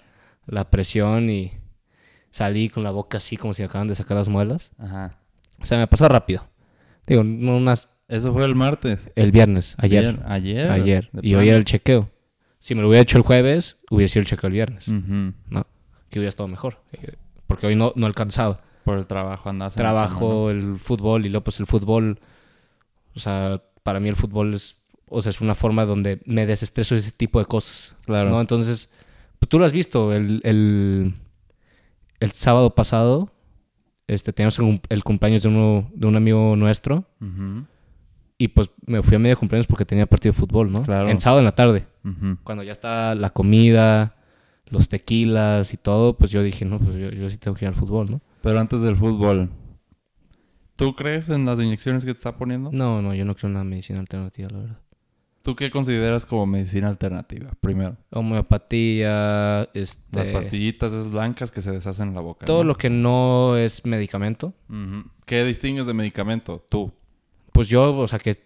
la 0.48 0.70
presión 0.70 1.30
y 1.30 1.54
salí 2.32 2.70
con 2.70 2.84
la 2.84 2.92
boca 2.92 3.18
así 3.20 3.38
como 3.38 3.54
si 3.54 3.62
me 3.62 3.68
acaban 3.68 3.88
de 3.88 3.96
sacar 3.96 4.18
las 4.18 4.28
muelas. 4.30 4.72
Ajá. 4.78 5.18
O 5.62 5.66
sea, 5.66 5.78
me 5.78 5.88
pasó 5.88 6.08
rápido. 6.10 6.46
Digo, 7.08 7.24
no 7.24 7.58
unas, 7.58 7.90
Eso 8.08 8.34
fue 8.34 8.46
el 8.46 8.56
martes. 8.56 9.10
el 9.16 9.32
viernes, 9.32 9.76
ayer. 9.78 10.20
Ayer. 10.26 10.72
Ayer. 10.72 11.10
Y 11.22 11.36
hoy 11.36 11.50
era 11.50 11.58
el 11.58 11.66
chequeo. 11.66 12.10
Si 12.60 12.76
me 12.76 12.82
lo 12.82 12.90
hubiera 12.90 13.02
hecho 13.04 13.18
el 13.18 13.24
jueves, 13.24 13.78
hubiera 13.90 14.10
sido 14.10 14.22
el 14.22 14.28
chequeo 14.28 14.48
el 14.48 14.54
viernes. 14.54 14.88
Ujú. 14.88 15.34
¿no? 15.50 15.66
Que 16.10 16.20
hubiera 16.20 16.30
estado 16.30 16.48
mejor. 16.48 16.82
eh, 16.94 17.14
Porque 17.48 17.68
hoy 17.68 17.76
no, 17.76 17.94
no 17.96 18.06
alcanzaba. 18.06 18.62
Por 18.84 18.98
el 18.98 19.08
trabajo 19.08 19.50
andas 19.50 19.78
en 19.78 19.84
la 19.84 19.90
chamba, 19.90 20.06
Trabajo, 20.08 20.50
el 20.50 20.80
fútbol 20.80 21.26
y 21.26 21.30
luego 21.30 21.44
pues 21.44 21.60
el 21.60 21.68
fútbol. 21.68 22.20
O 23.16 23.20
sea, 23.20 23.62
para 23.84 24.00
mí 24.00 24.10
el 24.10 24.16
fútbol 24.16 24.54
es, 24.54 24.78
o 25.08 25.22
sea, 25.22 25.30
es 25.32 25.42
una 25.42 25.56
forma 25.56 25.86
donde 25.86 26.22
me 26.26 26.46
desestreso 26.46 26.96
de 26.96 27.02
ese 27.02 27.12
tipo 27.12 27.40
de 27.40 27.46
cosas. 27.46 27.96
Claro. 28.06 28.30
¿no? 28.30 28.42
Entonces, 28.42 28.90
pues, 29.40 29.50
tú 29.50 29.60
lo 29.60 29.66
has 29.66 29.74
visto. 29.74 30.14
El, 30.14 30.42
el, 30.44 31.14
el 32.20 32.32
sábado 32.32 32.76
pasado 32.76 33.32
este, 34.08 34.34
teníamos 34.34 34.58
el, 34.60 34.66
cum- 34.66 34.80
el 34.90 35.04
cumpleaños 35.04 35.44
de, 35.44 35.50
uno, 35.50 35.90
de 35.94 36.08
un 36.08 36.16
amigo 36.16 36.56
nuestro. 36.56 37.06
Y 38.38 38.48
pues 38.50 38.72
me 38.86 39.02
fui 39.04 39.16
a 39.16 39.20
medio 39.20 39.38
cumpleaños 39.38 39.68
porque 39.68 39.84
tenía 39.86 40.06
partido 40.06 40.32
de 40.34 40.40
fútbol, 40.40 40.72
¿no? 40.72 40.82
Claro. 40.84 41.10
En 41.10 41.20
sábado 41.20 41.40
en 41.40 41.46
la 41.46 41.56
tarde. 41.56 41.86
Cuando 42.44 42.64
ya 42.64 42.72
está 42.72 43.14
la 43.16 43.32
comida, 43.32 44.16
los 44.70 44.88
tequilas 44.88 45.74
y 45.74 45.78
todo, 45.78 46.16
pues 46.16 46.32
yo 46.32 46.42
dije, 46.42 46.64
no, 46.64 46.80
pues 46.80 46.96
yo, 46.98 47.10
yo 47.10 47.30
sí 47.30 47.38
tengo 47.38 47.56
que 47.58 47.66
ir 47.66 47.70
al 47.70 47.76
fútbol, 47.76 48.10
¿no? 48.10 48.22
Pero 48.42 48.60
antes 48.60 48.82
del 48.82 48.96
fútbol, 48.96 49.50
¿tú 50.80 50.96
crees 50.96 51.30
en 51.30 51.46
las 51.46 51.60
inyecciones 51.60 52.04
que 52.06 52.14
te 52.14 52.18
está 52.18 52.36
poniendo? 52.36 52.72
No, 52.72 53.02
no, 53.02 53.14
yo 53.14 53.26
no 53.26 53.36
creo 53.36 53.50
en 53.50 53.54
la 53.56 53.64
medicina 53.64 54.00
alternativa, 54.00 54.50
la 54.50 54.58
verdad. 54.60 54.80
¿Tú 55.42 55.56
qué 55.56 55.70
consideras 55.72 56.26
como 56.26 56.46
medicina 56.46 56.90
alternativa? 56.90 57.52
Primero, 57.62 57.96
Homeopatía, 58.12 59.70
este... 59.74 60.02
las 60.18 60.28
pastillitas 60.30 60.92
esas 60.94 61.10
blancas 61.10 61.52
que 61.52 61.62
se 61.62 61.72
deshacen 61.72 62.10
en 62.10 62.16
la 62.16 62.22
boca. 62.22 62.46
Todo 62.46 62.64
¿no? 62.64 62.70
lo 62.70 62.78
que 62.78 62.90
no 62.90 63.56
es 63.58 63.86
medicamento. 63.86 64.54
¿Qué 65.26 65.44
distingues 65.46 65.86
de 65.88 65.94
medicamento? 65.94 66.66
Tú. 66.70 66.92
pues 67.52 67.70
yo, 67.70 67.96
o 67.98 68.08
sea, 68.08 68.20
que 68.20 68.38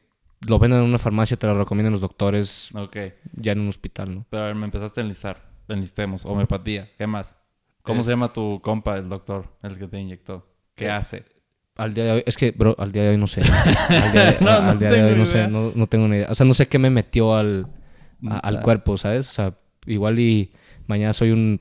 lo 0.48 0.60
venden 0.60 0.80
en 0.80 0.86
una 0.86 0.98
farmacia, 0.98 1.38
te 1.38 1.48
lo 1.48 1.54
recomiendan 1.56 1.92
los 1.94 2.02
doctores 2.02 2.70
Ok. 2.76 2.98
ya 3.38 3.54
en 3.54 3.62
un 3.62 3.70
hospital, 3.70 4.14
¿no? 4.16 4.26
Pero 4.30 4.44
a 4.44 4.46
ver, 4.48 4.56
me 4.56 4.66
empezaste 4.66 5.02
a 5.02 5.04
enlistar. 5.04 5.52
Enlistemos. 5.70 6.26
Homeopatía. 6.26 6.92
¿Qué 6.98 7.08
más? 7.08 7.36
¿Cómo 7.84 8.02
Eh. 8.02 8.04
se 8.04 8.10
llama 8.12 8.32
tu 8.34 8.60
compa, 8.62 8.98
el 8.98 9.08
doctor, 9.10 9.56
el 9.64 9.78
que 9.78 9.88
te 9.88 10.00
inyectó? 10.00 10.46
¿Qué 10.76 10.86
Eh, 10.86 10.92
hace? 10.92 11.26
Al 11.76 11.94
día 11.94 12.04
de 12.06 12.12
hoy, 12.12 12.24
es 12.26 12.38
que, 12.38 12.52
bro, 12.52 12.76
al 12.78 12.92
día 12.92 13.04
de 13.04 13.10
hoy 13.10 13.18
no 13.18 13.28
sé. 13.28 13.42
Al 13.42 14.12
día 14.12 14.24
de, 14.32 14.38
No, 14.46 14.62
no 14.62 14.70
al 14.70 14.80
día 14.80 14.90
de 14.90 14.96
tengo 14.96 15.08
hoy 15.10 15.16
no 15.16 15.26
sé, 15.26 15.48
no, 15.48 15.72
no 15.74 15.88
tengo 15.88 16.08
ni 16.08 16.18
idea. 16.18 16.28
O 16.30 16.36
sea, 16.36 16.46
no 16.46 16.54
sé 16.54 16.68
qué 16.68 16.78
me 16.80 16.90
metió 16.90 17.36
al, 17.36 17.68
a- 18.30 18.38
al 18.40 18.62
cuerpo, 18.62 18.98
¿sabes? 18.98 19.30
O 19.30 19.34
sea, 19.34 19.54
igual 19.88 20.20
y 20.20 20.52
mañana 20.88 21.14
soy 21.14 21.32
un, 21.32 21.60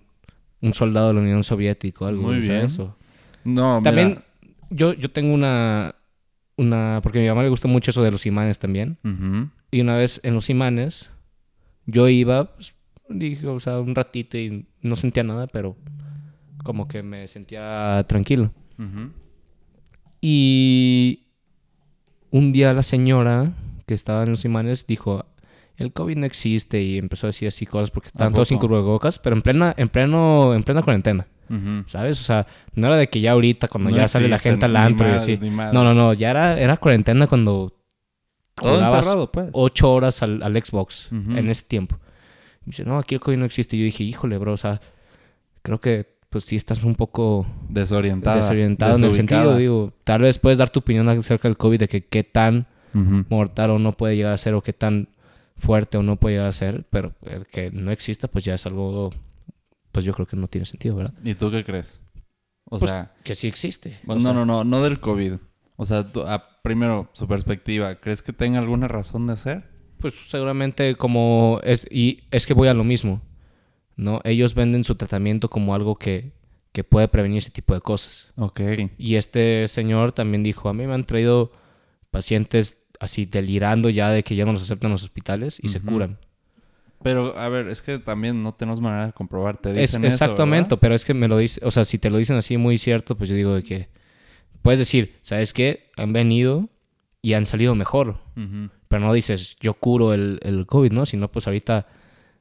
un 0.60 0.74
soldado 0.74 1.08
de 1.08 1.14
la 1.14 1.20
Unión 1.20 1.42
Soviética 1.44 2.04
o 2.04 2.08
algo, 2.08 2.22
Muy 2.24 2.42
¿sabes? 2.42 2.76
bien. 2.76 2.88
O- 2.88 2.96
No, 3.44 3.80
mira. 3.80 3.82
También 3.82 4.18
yo, 4.70 4.92
yo 4.92 5.10
tengo 5.10 5.32
una, 5.32 5.94
una... 6.56 7.00
Porque 7.02 7.18
a 7.18 7.22
mi 7.22 7.28
mamá 7.28 7.42
le 7.42 7.48
gusta 7.48 7.68
mucho 7.68 7.90
eso 7.90 8.02
de 8.02 8.10
los 8.10 8.26
imanes 8.26 8.58
también. 8.58 8.98
Y 9.70 9.80
una 9.80 9.96
vez 9.96 10.20
en 10.24 10.34
los 10.34 10.50
imanes, 10.50 11.10
yo 11.86 12.06
iba, 12.08 12.52
pues, 12.54 12.74
dije, 13.08 13.46
o 13.46 13.58
sea, 13.60 13.80
un 13.80 13.94
ratito 13.94 14.36
y 14.36 14.66
no 14.82 14.94
sentía 14.96 15.22
nada, 15.22 15.46
pero 15.46 15.74
como 16.64 16.86
que 16.86 17.02
me 17.02 17.26
sentía 17.28 18.04
tranquilo. 18.06 18.52
Ujú. 18.78 19.10
Y 20.24 21.24
un 22.30 22.52
día 22.52 22.72
la 22.72 22.84
señora 22.84 23.52
que 23.86 23.94
estaba 23.94 24.22
en 24.22 24.30
los 24.30 24.44
imanes 24.44 24.86
dijo, 24.86 25.26
el 25.76 25.92
COVID 25.92 26.16
no 26.16 26.26
existe 26.26 26.80
y 26.80 26.96
empezó 26.96 27.26
a 27.26 27.30
decir 27.30 27.48
así 27.48 27.66
cosas 27.66 27.90
porque 27.90 28.06
estaban 28.06 28.32
todos 28.32 28.48
sin 28.48 28.58
cubrebocas, 28.58 29.18
pero 29.18 29.34
en 29.34 29.42
plena, 29.42 29.74
en 29.76 29.88
pleno, 29.88 30.54
en 30.54 30.62
plena 30.62 30.82
cuarentena. 30.82 31.26
¿sabes? 31.84 32.18
O 32.18 32.22
sea, 32.22 32.46
no 32.74 32.86
era 32.86 32.96
de 32.96 33.08
que 33.08 33.20
ya 33.20 33.32
ahorita 33.32 33.68
cuando 33.68 33.90
No 33.90 33.96
ya 33.96 34.08
sale 34.08 34.26
la 34.28 34.38
gente 34.38 34.64
al 34.64 34.76
antro 34.76 35.06
y 35.08 35.12
así. 35.12 35.36
No, 35.36 35.72
no, 35.72 35.92
no, 35.92 36.14
ya 36.14 36.30
era, 36.30 36.58
era 36.58 36.78
cuarentena 36.78 37.26
cuando 37.26 37.74
Todo 38.54 38.80
encerrado, 38.80 39.30
pues. 39.30 39.50
ocho 39.52 39.92
horas 39.92 40.22
al, 40.22 40.42
al 40.42 40.54
Xbox 40.64 41.08
en 41.10 41.50
ese 41.50 41.64
tiempo. 41.64 41.98
Y 42.64 42.70
dice, 42.70 42.84
no, 42.84 42.96
aquí 42.96 43.16
el 43.16 43.20
COVID 43.20 43.36
no 43.36 43.44
existe. 43.44 43.76
Y 43.76 43.80
yo 43.80 43.84
dije, 43.84 44.04
híjole, 44.04 44.38
bro, 44.38 44.52
o 44.52 44.56
sea, 44.56 44.80
creo 45.62 45.80
que 45.80 46.16
pues 46.32 46.44
sí 46.44 46.56
estás 46.56 46.82
un 46.82 46.94
poco 46.96 47.46
Desorientada. 47.68 48.36
desorientado 48.40 48.96
en 48.96 49.04
el 49.04 49.14
sentido, 49.14 49.56
digo, 49.56 49.92
tal 50.04 50.22
vez 50.22 50.38
puedes 50.40 50.58
dar 50.58 50.70
tu 50.70 50.80
opinión 50.80 51.08
acerca 51.08 51.46
del 51.46 51.56
COVID, 51.56 51.78
de 51.78 51.88
que 51.88 52.04
qué 52.06 52.24
tan 52.24 52.66
mortal 53.28 53.70
o 53.70 53.78
no 53.78 53.92
puede 53.92 54.16
llegar 54.16 54.32
a 54.32 54.36
ser, 54.38 54.54
o 54.54 54.62
qué 54.62 54.72
tan 54.72 55.08
fuerte 55.56 55.96
o 55.98 56.02
no 56.02 56.16
puede 56.16 56.34
llegar 56.36 56.48
a 56.48 56.52
ser, 56.52 56.84
pero 56.90 57.12
el 57.22 57.46
que 57.46 57.70
no 57.70 57.90
exista, 57.92 58.26
pues 58.28 58.44
ya 58.44 58.54
es 58.54 58.66
algo, 58.66 59.10
pues 59.92 60.04
yo 60.04 60.12
creo 60.14 60.26
que 60.26 60.36
no 60.36 60.48
tiene 60.48 60.64
sentido, 60.66 60.96
¿verdad? 60.96 61.14
¿Y 61.22 61.34
tú 61.34 61.50
qué 61.50 61.62
crees? 61.64 62.02
O 62.64 62.78
Pues, 62.78 62.90
sea, 62.90 63.12
Que 63.22 63.34
sí 63.34 63.46
existe. 63.46 63.98
bueno, 64.04 64.20
O 64.20 64.22
sea, 64.22 64.32
no, 64.32 64.44
no, 64.46 64.64
no, 64.64 64.64
no 64.64 64.82
del 64.82 64.98
COVID. 65.00 65.34
O 65.76 65.84
sea, 65.86 66.10
tú- 66.10 66.24
primero, 66.62 67.10
su 67.12 67.26
perspectiva, 67.28 67.96
¿crees 67.96 68.22
que 68.22 68.32
tenga 68.32 68.58
alguna 68.58 68.88
razón 68.88 69.26
de 69.26 69.36
ser? 69.36 69.64
Pues 69.98 70.14
seguramente 70.28 70.94
como 70.96 71.60
es, 71.64 71.86
y 71.90 72.24
es 72.30 72.46
que 72.46 72.54
voy 72.54 72.68
a 72.68 72.74
lo 72.74 72.84
mismo. 72.84 73.20
¿No? 73.96 74.20
Ellos 74.24 74.54
venden 74.54 74.84
su 74.84 74.94
tratamiento 74.94 75.50
como 75.50 75.74
algo 75.74 75.96
que, 75.96 76.32
que 76.72 76.84
puede 76.84 77.08
prevenir 77.08 77.38
ese 77.38 77.50
tipo 77.50 77.74
de 77.74 77.80
cosas. 77.80 78.32
Ok. 78.36 78.60
Y 78.98 79.16
este 79.16 79.68
señor 79.68 80.12
también 80.12 80.42
dijo, 80.42 80.68
a 80.68 80.74
mí 80.74 80.86
me 80.86 80.94
han 80.94 81.04
traído 81.04 81.52
pacientes 82.10 82.82
así 83.00 83.26
delirando 83.26 83.90
ya 83.90 84.10
de 84.10 84.22
que 84.22 84.36
ya 84.36 84.44
no 84.44 84.52
los 84.52 84.62
aceptan 84.62 84.90
en 84.90 84.92
los 84.92 85.02
hospitales 85.02 85.58
y 85.62 85.68
se 85.68 85.80
curan. 85.80 86.18
Pero, 87.02 87.36
a 87.36 87.48
ver, 87.48 87.66
es 87.66 87.82
que 87.82 87.98
también 87.98 88.40
no 88.40 88.54
tenemos 88.54 88.80
manera 88.80 89.06
de 89.06 89.12
comprobar. 89.12 89.56
Te 89.56 89.72
dicen 89.72 90.04
exactamente, 90.04 90.76
pero 90.76 90.94
es 90.94 91.04
que 91.04 91.14
me 91.14 91.26
lo 91.26 91.36
dice, 91.36 91.60
o 91.64 91.70
sea, 91.72 91.84
si 91.84 91.98
te 91.98 92.10
lo 92.10 92.18
dicen 92.18 92.36
así 92.36 92.56
muy 92.56 92.78
cierto, 92.78 93.16
pues 93.16 93.28
yo 93.28 93.34
digo 93.34 93.54
de 93.54 93.64
que 93.64 93.88
puedes 94.62 94.78
decir, 94.78 95.18
¿sabes 95.22 95.52
qué? 95.52 95.90
Han 95.96 96.12
venido 96.12 96.68
y 97.20 97.32
han 97.32 97.44
salido 97.44 97.74
mejor, 97.74 98.18
pero 98.88 99.04
no 99.04 99.12
dices, 99.12 99.56
yo 99.60 99.74
curo 99.74 100.14
el, 100.14 100.38
el 100.42 100.66
COVID, 100.66 100.92
¿no? 100.92 101.04
Si 101.04 101.16
no, 101.16 101.30
pues 101.30 101.48
ahorita 101.48 101.88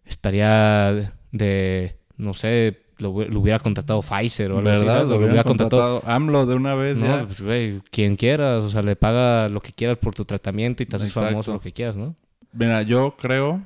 estaría 0.05 1.13
de, 1.31 1.97
no 2.17 2.33
sé, 2.33 2.81
lo, 2.97 3.11
hu- 3.13 3.27
lo 3.27 3.39
hubiera 3.39 3.59
contratado 3.59 4.01
Pfizer 4.01 4.51
o 4.51 4.59
algo 4.59 4.69
así. 4.69 4.83
Lo 4.85 5.03
Lo 5.05 5.17
hubiera 5.17 5.43
contratado. 5.43 5.99
contratado 6.01 6.15
AMLO 6.15 6.45
de 6.45 6.55
una 6.55 6.75
vez 6.75 6.99
No, 6.99 7.05
ya. 7.07 7.25
pues, 7.25 7.41
güey, 7.41 7.81
quien 7.91 8.15
quieras, 8.15 8.63
o 8.63 8.69
sea, 8.69 8.81
le 8.81 8.95
paga 8.95 9.49
lo 9.49 9.61
que 9.61 9.73
quieras 9.73 9.97
por 9.97 10.13
tu 10.13 10.25
tratamiento 10.25 10.83
y 10.83 10.85
te 10.85 10.95
haces 10.95 11.09
Exacto. 11.09 11.29
famoso, 11.29 11.53
lo 11.53 11.61
que 11.61 11.71
quieras, 11.73 11.95
¿no? 11.95 12.15
Mira, 12.53 12.81
yo 12.83 13.15
creo, 13.17 13.61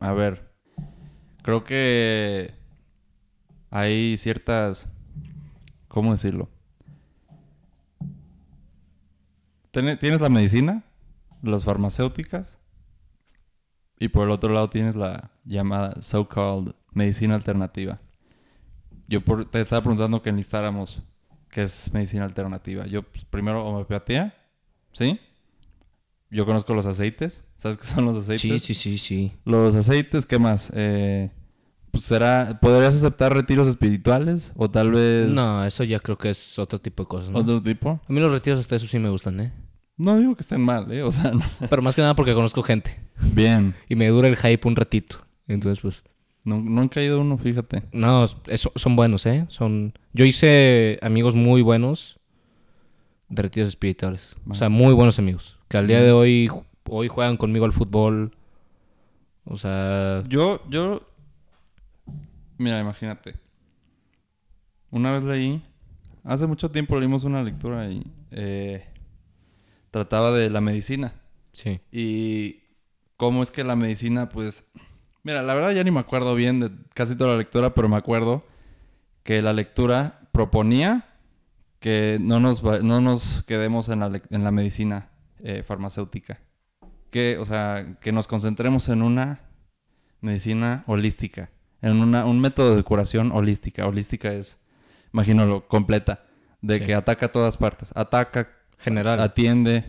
a 0.00 0.12
ver, 0.12 0.50
creo 1.42 1.64
que 1.64 2.52
hay 3.70 4.16
ciertas, 4.16 4.90
¿cómo 5.88 6.12
decirlo? 6.12 6.48
Tiene- 9.70 9.96
Tienes 9.96 10.20
la 10.20 10.28
medicina, 10.28 10.82
las 11.42 11.64
farmacéuticas, 11.64 12.58
y 13.98 14.08
por 14.08 14.24
el 14.26 14.30
otro 14.32 14.52
lado 14.52 14.68
tienes 14.68 14.96
la 14.96 15.30
llamada 15.44 16.00
so-called 16.02 16.72
medicina 16.94 17.34
alternativa. 17.34 18.00
Yo 19.08 19.20
por- 19.20 19.44
te 19.50 19.60
estaba 19.60 19.82
preguntando 19.82 20.22
que 20.22 20.30
enlistáramos 20.30 21.02
qué 21.50 21.62
es 21.62 21.92
medicina 21.92 22.24
alternativa. 22.24 22.86
Yo 22.86 23.02
pues, 23.02 23.24
primero 23.24 23.64
homeopatía, 23.66 24.34
¿sí? 24.92 25.18
Yo 26.30 26.46
conozco 26.46 26.74
los 26.74 26.86
aceites. 26.86 27.44
¿Sabes 27.58 27.76
qué 27.76 27.84
son 27.84 28.04
los 28.06 28.16
aceites? 28.16 28.40
Sí, 28.40 28.58
sí, 28.58 28.74
sí, 28.74 28.98
sí. 28.98 29.32
Los 29.44 29.74
aceites, 29.76 30.24
¿qué 30.24 30.38
más? 30.38 30.72
Eh, 30.74 31.30
pues 31.90 32.04
será, 32.04 32.58
¿podrías 32.60 32.94
aceptar 32.94 33.34
retiros 33.34 33.68
espirituales? 33.68 34.52
O 34.56 34.70
tal 34.70 34.92
vez 34.92 35.28
No, 35.28 35.62
eso 35.64 35.84
ya 35.84 36.00
creo 36.00 36.16
que 36.16 36.30
es 36.30 36.58
otro 36.58 36.80
tipo 36.80 37.02
de 37.02 37.08
cosas, 37.08 37.30
¿no? 37.30 37.40
otro 37.40 37.62
tipo. 37.62 38.00
A 38.08 38.12
mí 38.12 38.18
los 38.18 38.30
retiros 38.30 38.58
hasta 38.60 38.76
eso 38.76 38.86
sí 38.86 38.98
me 38.98 39.10
gustan, 39.10 39.40
¿eh? 39.40 39.52
No 39.98 40.16
digo 40.18 40.34
que 40.34 40.40
estén 40.40 40.62
mal, 40.62 40.90
¿eh? 40.90 41.02
O 41.02 41.12
sea, 41.12 41.32
no. 41.32 41.44
Pero 41.68 41.82
más 41.82 41.94
que 41.94 42.00
nada 42.00 42.16
porque 42.16 42.32
conozco 42.34 42.62
gente. 42.62 42.98
bien. 43.34 43.74
Y 43.90 43.94
me 43.94 44.08
dura 44.08 44.26
el 44.26 44.36
hype 44.38 44.66
un 44.66 44.74
ratito. 44.74 45.18
Entonces, 45.46 45.80
pues... 45.82 46.02
He 46.44 47.04
ido 47.04 47.18
a 47.18 47.20
uno, 47.20 47.38
fíjate. 47.38 47.84
No, 47.92 48.24
eso- 48.46 48.72
son 48.74 48.96
buenos, 48.96 49.26
¿eh? 49.26 49.46
Son... 49.48 49.94
Yo 50.12 50.24
hice 50.24 50.98
amigos 51.02 51.34
muy 51.34 51.62
buenos 51.62 52.18
de 53.28 53.42
retiros 53.42 53.68
espirituales. 53.68 54.36
O 54.48 54.54
sea, 54.54 54.68
muy 54.68 54.92
buenos 54.92 55.18
amigos. 55.18 55.58
Que 55.68 55.76
al 55.78 55.86
día 55.86 56.02
de 56.02 56.12
hoy, 56.12 56.50
hoy 56.88 57.08
juegan 57.08 57.36
conmigo 57.36 57.64
al 57.64 57.72
fútbol. 57.72 58.36
O 59.44 59.56
sea... 59.56 60.24
Yo, 60.28 60.62
yo... 60.68 61.08
Mira, 62.58 62.80
imagínate. 62.80 63.34
Una 64.90 65.12
vez 65.12 65.22
leí... 65.22 65.62
Hace 66.24 66.46
mucho 66.46 66.70
tiempo 66.70 66.98
leímos 66.98 67.24
una 67.24 67.42
lectura 67.42 67.88
y... 67.90 68.04
eh, 68.30 68.84
trataba 69.90 70.32
de 70.32 70.50
la 70.50 70.60
medicina. 70.60 71.14
Sí. 71.52 71.80
Y 71.90 72.60
cómo 73.16 73.42
es 73.42 73.50
que 73.50 73.62
la 73.64 73.76
medicina, 73.76 74.28
pues... 74.28 74.70
Mira, 75.24 75.42
la 75.42 75.54
verdad 75.54 75.70
ya 75.72 75.84
ni 75.84 75.90
me 75.90 76.00
acuerdo 76.00 76.34
bien 76.34 76.60
de 76.60 76.70
casi 76.94 77.16
toda 77.16 77.32
la 77.32 77.36
lectura, 77.38 77.74
pero 77.74 77.88
me 77.88 77.96
acuerdo 77.96 78.44
que 79.22 79.40
la 79.40 79.52
lectura 79.52 80.20
proponía 80.32 81.04
que 81.78 82.18
no 82.20 82.40
nos, 82.40 82.62
no 82.62 83.00
nos 83.00 83.42
quedemos 83.44 83.88
en 83.88 84.00
la, 84.00 84.20
en 84.30 84.44
la 84.44 84.50
medicina 84.50 85.10
eh, 85.40 85.62
farmacéutica. 85.64 86.40
Que, 87.10 87.38
o 87.38 87.44
sea, 87.44 87.98
que 88.00 88.10
nos 88.12 88.26
concentremos 88.26 88.88
en 88.88 89.02
una 89.02 89.40
medicina 90.20 90.82
holística. 90.86 91.50
En 91.82 91.96
una, 92.00 92.24
un 92.24 92.40
método 92.40 92.74
de 92.76 92.82
curación 92.82 93.32
holística. 93.32 93.86
Holística 93.86 94.32
es, 94.32 94.58
imagínalo, 95.12 95.66
completa. 95.68 96.24
De 96.62 96.78
Sí. 96.78 96.86
que 96.86 96.94
ataca 96.94 97.26
a 97.26 97.32
todas 97.32 97.56
partes. 97.56 97.90
Ataca, 97.96 98.48
General. 98.78 99.20
atiende. 99.20 99.84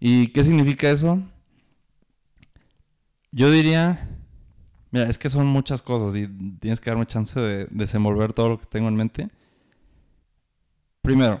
¿Y 0.00 0.28
qué 0.28 0.42
significa 0.42 0.90
eso? 0.90 1.20
Yo 3.32 3.50
diría, 3.50 4.08
mira, 4.90 5.08
es 5.08 5.18
que 5.18 5.30
son 5.30 5.46
muchas 5.46 5.82
cosas 5.82 6.16
y 6.16 6.28
tienes 6.58 6.80
que 6.80 6.90
darme 6.90 7.06
chance 7.06 7.38
de 7.38 7.66
desenvolver 7.70 8.32
todo 8.32 8.50
lo 8.50 8.58
que 8.58 8.66
tengo 8.66 8.88
en 8.88 8.96
mente. 8.96 9.30
Primero, 11.02 11.40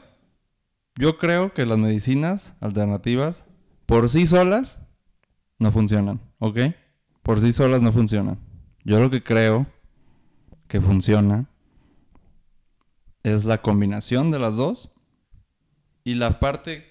yo 0.96 1.18
creo 1.18 1.52
que 1.52 1.66
las 1.66 1.78
medicinas 1.78 2.54
alternativas 2.60 3.44
por 3.86 4.08
sí 4.08 4.26
solas 4.26 4.80
no 5.58 5.72
funcionan, 5.72 6.20
¿ok? 6.38 6.58
Por 7.22 7.40
sí 7.40 7.52
solas 7.52 7.82
no 7.82 7.92
funcionan. 7.92 8.38
Yo 8.84 9.00
lo 9.00 9.10
que 9.10 9.22
creo 9.22 9.66
que 10.66 10.80
funciona 10.80 11.48
es 13.22 13.44
la 13.44 13.60
combinación 13.60 14.30
de 14.30 14.38
las 14.38 14.56
dos 14.56 14.92
y 16.04 16.14
la 16.14 16.40
parte... 16.40 16.86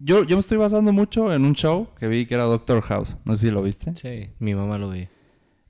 Yo, 0.00 0.24
yo 0.24 0.36
me 0.36 0.40
estoy 0.40 0.58
basando 0.58 0.92
mucho 0.92 1.32
en 1.32 1.44
un 1.44 1.54
show 1.54 1.88
que 1.98 2.08
vi 2.08 2.26
que 2.26 2.34
era 2.34 2.44
Doctor 2.44 2.82
House. 2.82 3.16
No 3.24 3.36
sé 3.36 3.46
si 3.46 3.52
lo 3.52 3.62
viste. 3.62 3.94
Sí, 3.94 4.32
mi 4.38 4.54
mamá 4.54 4.76
lo 4.76 4.88
ve. 4.88 5.08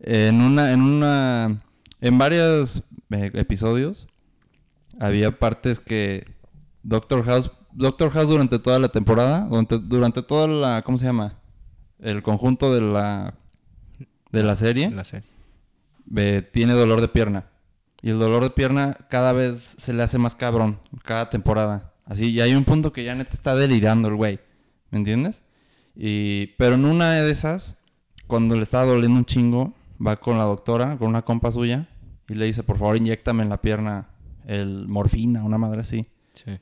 En 0.06 0.42
una, 0.42 0.72
en 0.72 0.82
una, 0.82 1.62
en 2.02 2.18
varios 2.18 2.82
eh, 3.10 3.30
episodios 3.32 4.06
había 5.00 5.38
partes 5.38 5.80
que 5.80 6.26
Doctor 6.82 7.24
House, 7.24 7.50
Doctor 7.72 8.10
House 8.10 8.28
durante 8.28 8.58
toda 8.58 8.78
la 8.78 8.88
temporada, 8.88 9.46
durante, 9.48 9.78
durante 9.78 10.22
toda 10.22 10.46
la, 10.46 10.82
¿cómo 10.82 10.98
se 10.98 11.06
llama? 11.06 11.38
El 11.98 12.22
conjunto 12.22 12.74
de 12.74 12.82
la, 12.82 13.32
de 14.30 14.42
la 14.42 14.54
serie, 14.56 14.90
la 14.90 15.04
serie. 15.04 15.26
eh, 16.16 16.46
tiene 16.52 16.74
dolor 16.74 17.00
de 17.00 17.08
pierna. 17.08 17.46
Y 18.02 18.10
el 18.10 18.18
dolor 18.18 18.42
de 18.42 18.50
pierna 18.50 18.98
cada 19.08 19.32
vez 19.32 19.74
se 19.78 19.94
le 19.94 20.02
hace 20.02 20.18
más 20.18 20.34
cabrón, 20.34 20.80
cada 21.02 21.30
temporada. 21.30 21.94
Así, 22.04 22.30
y 22.30 22.42
hay 22.42 22.54
un 22.54 22.64
punto 22.64 22.92
que 22.92 23.04
ya 23.04 23.14
neta 23.14 23.32
está 23.32 23.56
delirando 23.56 24.08
el 24.08 24.16
güey. 24.16 24.38
¿Me 24.90 24.98
entiendes? 24.98 25.42
Y, 25.96 26.48
pero 26.58 26.74
en 26.74 26.84
una 26.84 27.12
de 27.12 27.30
esas, 27.30 27.78
cuando 28.26 28.54
le 28.54 28.62
estaba 28.62 28.84
doliendo 28.84 29.16
un 29.16 29.24
chingo, 29.24 29.72
va 30.04 30.16
con 30.16 30.38
la 30.38 30.44
doctora, 30.44 30.96
con 30.98 31.08
una 31.08 31.22
compa 31.22 31.50
suya, 31.52 31.88
y 32.28 32.34
le 32.34 32.46
dice, 32.46 32.62
por 32.62 32.78
favor, 32.78 32.96
inyectame 32.96 33.42
en 33.42 33.48
la 33.48 33.60
pierna 33.60 34.08
el 34.46 34.88
morfina, 34.88 35.44
una 35.44 35.58
madre 35.58 35.80
así. 35.82 36.06
Sí. 36.32 36.58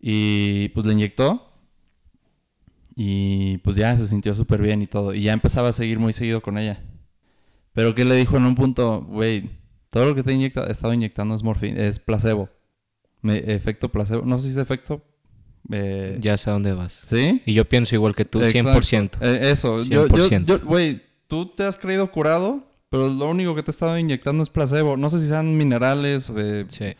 Y 0.00 0.68
pues 0.70 0.86
le 0.86 0.92
inyectó. 0.92 1.48
Y 2.94 3.58
pues 3.58 3.76
ya 3.76 3.96
se 3.96 4.06
sintió 4.06 4.34
súper 4.34 4.60
bien 4.60 4.82
y 4.82 4.86
todo. 4.86 5.14
Y 5.14 5.22
ya 5.22 5.32
empezaba 5.32 5.68
a 5.68 5.72
seguir 5.72 5.98
muy 5.98 6.12
seguido 6.12 6.42
con 6.42 6.58
ella. 6.58 6.82
Pero 7.72 7.94
que 7.94 8.04
le 8.04 8.14
dijo 8.16 8.36
en 8.36 8.44
un 8.44 8.54
punto, 8.54 9.02
güey, 9.02 9.48
todo 9.88 10.04
lo 10.06 10.14
que 10.14 10.22
te 10.22 10.32
he 10.32 10.34
inyecta- 10.34 10.66
he 10.68 10.72
estado 10.72 10.92
inyectando 10.92 11.34
es 11.34 11.42
morfina, 11.42 11.80
es 11.82 11.98
placebo. 11.98 12.50
Me- 13.22 13.38
efecto 13.54 13.88
placebo. 13.90 14.26
No 14.26 14.36
sé 14.38 14.44
si 14.48 14.50
es 14.52 14.56
efecto. 14.58 15.02
eh, 15.70 16.18
Ya 16.20 16.36
sé 16.36 16.50
a 16.50 16.54
dónde 16.54 16.72
vas. 16.74 17.04
¿Sí? 17.06 17.40
Y 17.46 17.54
yo 17.54 17.66
pienso 17.68 17.94
igual 17.94 18.14
que 18.16 18.24
tú, 18.24 18.40
Exacto. 18.40 18.58
100%. 18.72 19.18
Eh, 19.22 19.50
eso. 19.52 19.82
Yo, 19.84 20.08
yo, 20.08 20.28
100%. 20.28 20.44
yo- 20.46 20.66
güey, 20.66 21.00
tú 21.32 21.46
te 21.46 21.64
has 21.64 21.78
creído 21.78 22.10
curado, 22.12 22.62
pero 22.90 23.08
lo 23.08 23.30
único 23.30 23.54
que 23.54 23.62
te 23.62 23.70
he 23.70 23.72
estado 23.72 23.96
inyectando 23.98 24.42
es 24.42 24.50
placebo. 24.50 24.98
No 24.98 25.08
sé 25.08 25.18
si 25.18 25.28
sean 25.28 25.56
minerales. 25.56 26.30
eh, 26.36 26.66
Sí. 26.68 26.94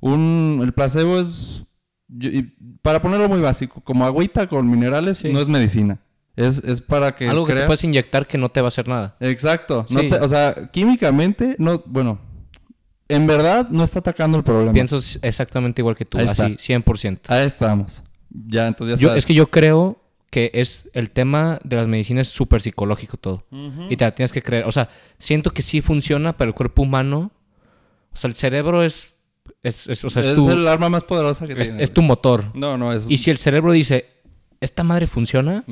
un, 0.00 0.60
el 0.62 0.72
placebo 0.74 1.18
es, 1.18 1.64
yo- 2.08 2.28
y 2.28 2.42
para 2.82 3.00
ponerlo 3.00 3.26
muy 3.26 3.40
básico, 3.40 3.80
como 3.80 4.04
agüita 4.04 4.46
con 4.50 4.70
minerales, 4.70 5.16
Sí. 5.16 5.32
no 5.32 5.40
es 5.40 5.48
medicina. 5.48 5.98
Es, 6.36 6.58
es 6.58 6.82
para 6.82 7.14
que 7.16 7.26
Algo 7.26 7.46
que 7.46 7.54
te 7.54 7.62
puedes 7.64 7.82
inyectar 7.84 8.26
que 8.26 8.36
no 8.36 8.50
te 8.50 8.60
va 8.60 8.66
a 8.66 8.68
hacer 8.68 8.86
nada. 8.86 9.16
Exacto. 9.20 9.86
No 9.88 10.00
Sí. 10.00 10.08
te- 10.10 10.16
o 10.20 10.28
sea, 10.28 10.68
químicamente, 10.72 11.56
no, 11.58 11.82
bueno, 11.86 12.18
en 13.08 13.26
verdad 13.26 13.68
no 13.70 13.82
está 13.82 14.00
atacando 14.00 14.36
el 14.36 14.44
problema. 14.44 14.72
Pienso 14.74 14.98
exactamente 15.22 15.80
igual 15.80 15.96
que 15.96 16.04
tú, 16.04 16.18
Ahí 16.18 16.26
está. 16.26 16.44
así, 16.44 16.56
100%. 16.58 17.20
Ahí 17.28 17.46
estamos. 17.46 18.02
Ya, 18.46 18.66
entonces 18.68 18.98
ya 19.00 19.02
Yo, 19.02 19.08
está. 19.08 19.18
es 19.18 19.24
que 19.24 19.32
yo 19.34 19.50
creo 19.50 19.99
que 20.30 20.50
es 20.54 20.88
el 20.92 21.10
tema 21.10 21.58
de 21.64 21.76
las 21.76 21.88
medicinas 21.88 22.28
súper 22.28 22.60
psicológico 22.60 23.16
todo. 23.16 23.44
Y 23.90 23.96
te 23.96 24.04
la 24.04 24.14
tienes 24.14 24.32
que 24.32 24.42
creer. 24.42 24.64
O 24.66 24.72
sea, 24.72 24.88
siento 25.18 25.50
que 25.52 25.62
sí 25.62 25.80
funciona, 25.80 26.36
pero 26.36 26.48
el 26.50 26.54
cuerpo 26.54 26.82
humano... 26.82 27.32
O 28.12 28.16
sea, 28.16 28.28
el 28.28 28.34
cerebro 28.34 28.82
es... 28.82 29.14
es, 29.62 29.86
es- 29.88 30.04
o 30.04 30.10
sea, 30.10 30.22
es, 30.22 30.28
es 30.28 30.34
tu, 30.36 30.50
el 30.50 30.66
arma 30.68 30.88
más 30.88 31.04
poderosa 31.04 31.46
que 31.46 31.52
es, 31.60 31.68
tiene. 31.68 31.82
es 31.82 31.92
tu 31.92 32.02
motor. 32.02 32.44
No, 32.54 32.76
no, 32.78 32.92
es... 32.92 33.06
Y 33.08 33.18
si 33.18 33.30
el 33.30 33.38
cerebro 33.38 33.72
dice, 33.72 34.06
esta 34.60 34.82
madre 34.84 35.06
funciona, 35.06 35.64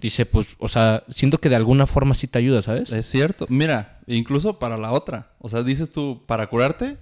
dice, 0.00 0.24
pues, 0.26 0.54
o 0.58 0.68
sea, 0.68 1.02
siento 1.08 1.38
que 1.38 1.48
de 1.48 1.56
alguna 1.56 1.86
forma 1.86 2.14
sí 2.14 2.26
te 2.28 2.38
ayuda, 2.38 2.62
¿sabes? 2.62 2.92
Es 2.92 3.06
cierto. 3.06 3.46
Mira, 3.48 4.00
incluso 4.06 4.58
para 4.58 4.76
la 4.78 4.92
otra. 4.92 5.32
O 5.38 5.48
sea, 5.48 5.62
dices 5.62 5.90
tú, 5.90 6.22
para 6.26 6.46
curarte. 6.48 6.96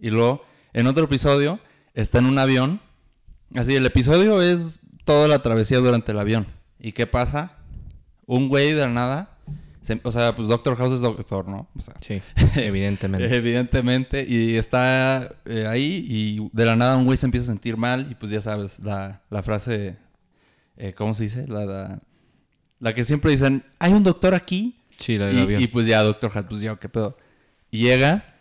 Y 0.00 0.10
luego, 0.10 0.44
en 0.72 0.86
otro 0.86 1.04
episodio, 1.04 1.60
está 1.94 2.18
en 2.18 2.26
un 2.26 2.38
avión. 2.38 2.80
Así, 3.54 3.74
el 3.74 3.86
episodio 3.86 4.42
es 4.42 4.78
toda 5.08 5.26
la 5.28 5.40
travesía 5.42 5.78
durante 5.78 6.12
el 6.12 6.18
avión. 6.18 6.46
¿Y 6.78 6.92
qué 6.92 7.06
pasa? 7.06 7.52
Un 8.26 8.48
güey 8.48 8.72
de 8.72 8.82
la 8.82 8.88
nada 8.92 9.30
se- 9.80 10.00
o 10.04 10.12
sea, 10.12 10.34
pues 10.36 10.48
Doctor 10.48 10.76
House 10.76 10.92
es 10.92 11.00
doctor, 11.00 11.48
¿no? 11.48 11.66
O 11.74 11.80
sea, 11.80 11.94
Sí, 12.00 12.20
evidentemente. 12.56 13.34
evidentemente. 13.34 14.26
Y 14.28 14.56
está 14.56 15.30
eh, 15.46 15.66
ahí 15.66 16.04
y 16.08 16.48
de 16.52 16.64
la 16.66 16.76
nada 16.76 16.96
un 16.98 17.06
güey 17.06 17.16
se 17.16 17.24
empieza 17.26 17.44
a 17.44 17.54
sentir 17.54 17.76
mal 17.78 18.06
y 18.10 18.14
pues 18.14 18.30
ya 18.30 18.40
sabes, 18.42 18.78
la, 18.80 19.22
la 19.30 19.42
frase, 19.42 19.96
eh, 20.76 20.92
¿cómo 20.94 21.14
se 21.14 21.22
dice? 21.24 21.46
La, 21.48 21.64
la, 21.64 22.00
la 22.80 22.94
que 22.94 23.04
siempre 23.04 23.30
dicen, 23.30 23.64
hay 23.78 23.92
un 23.94 24.02
doctor 24.04 24.34
aquí. 24.34 24.78
sí, 24.98 25.16
la 25.16 25.26
del 25.26 25.36
Y, 25.38 25.40
avión. 25.40 25.62
y, 25.62 25.66
pues 25.68 25.86
ya, 25.86 26.02
Doctor 26.02 26.30
House, 26.32 26.46
pues 26.48 26.60
ya, 26.60 26.76
¿qué 26.76 26.88
pedo? 26.90 27.16
Y 27.70 27.84
llega 27.84 28.34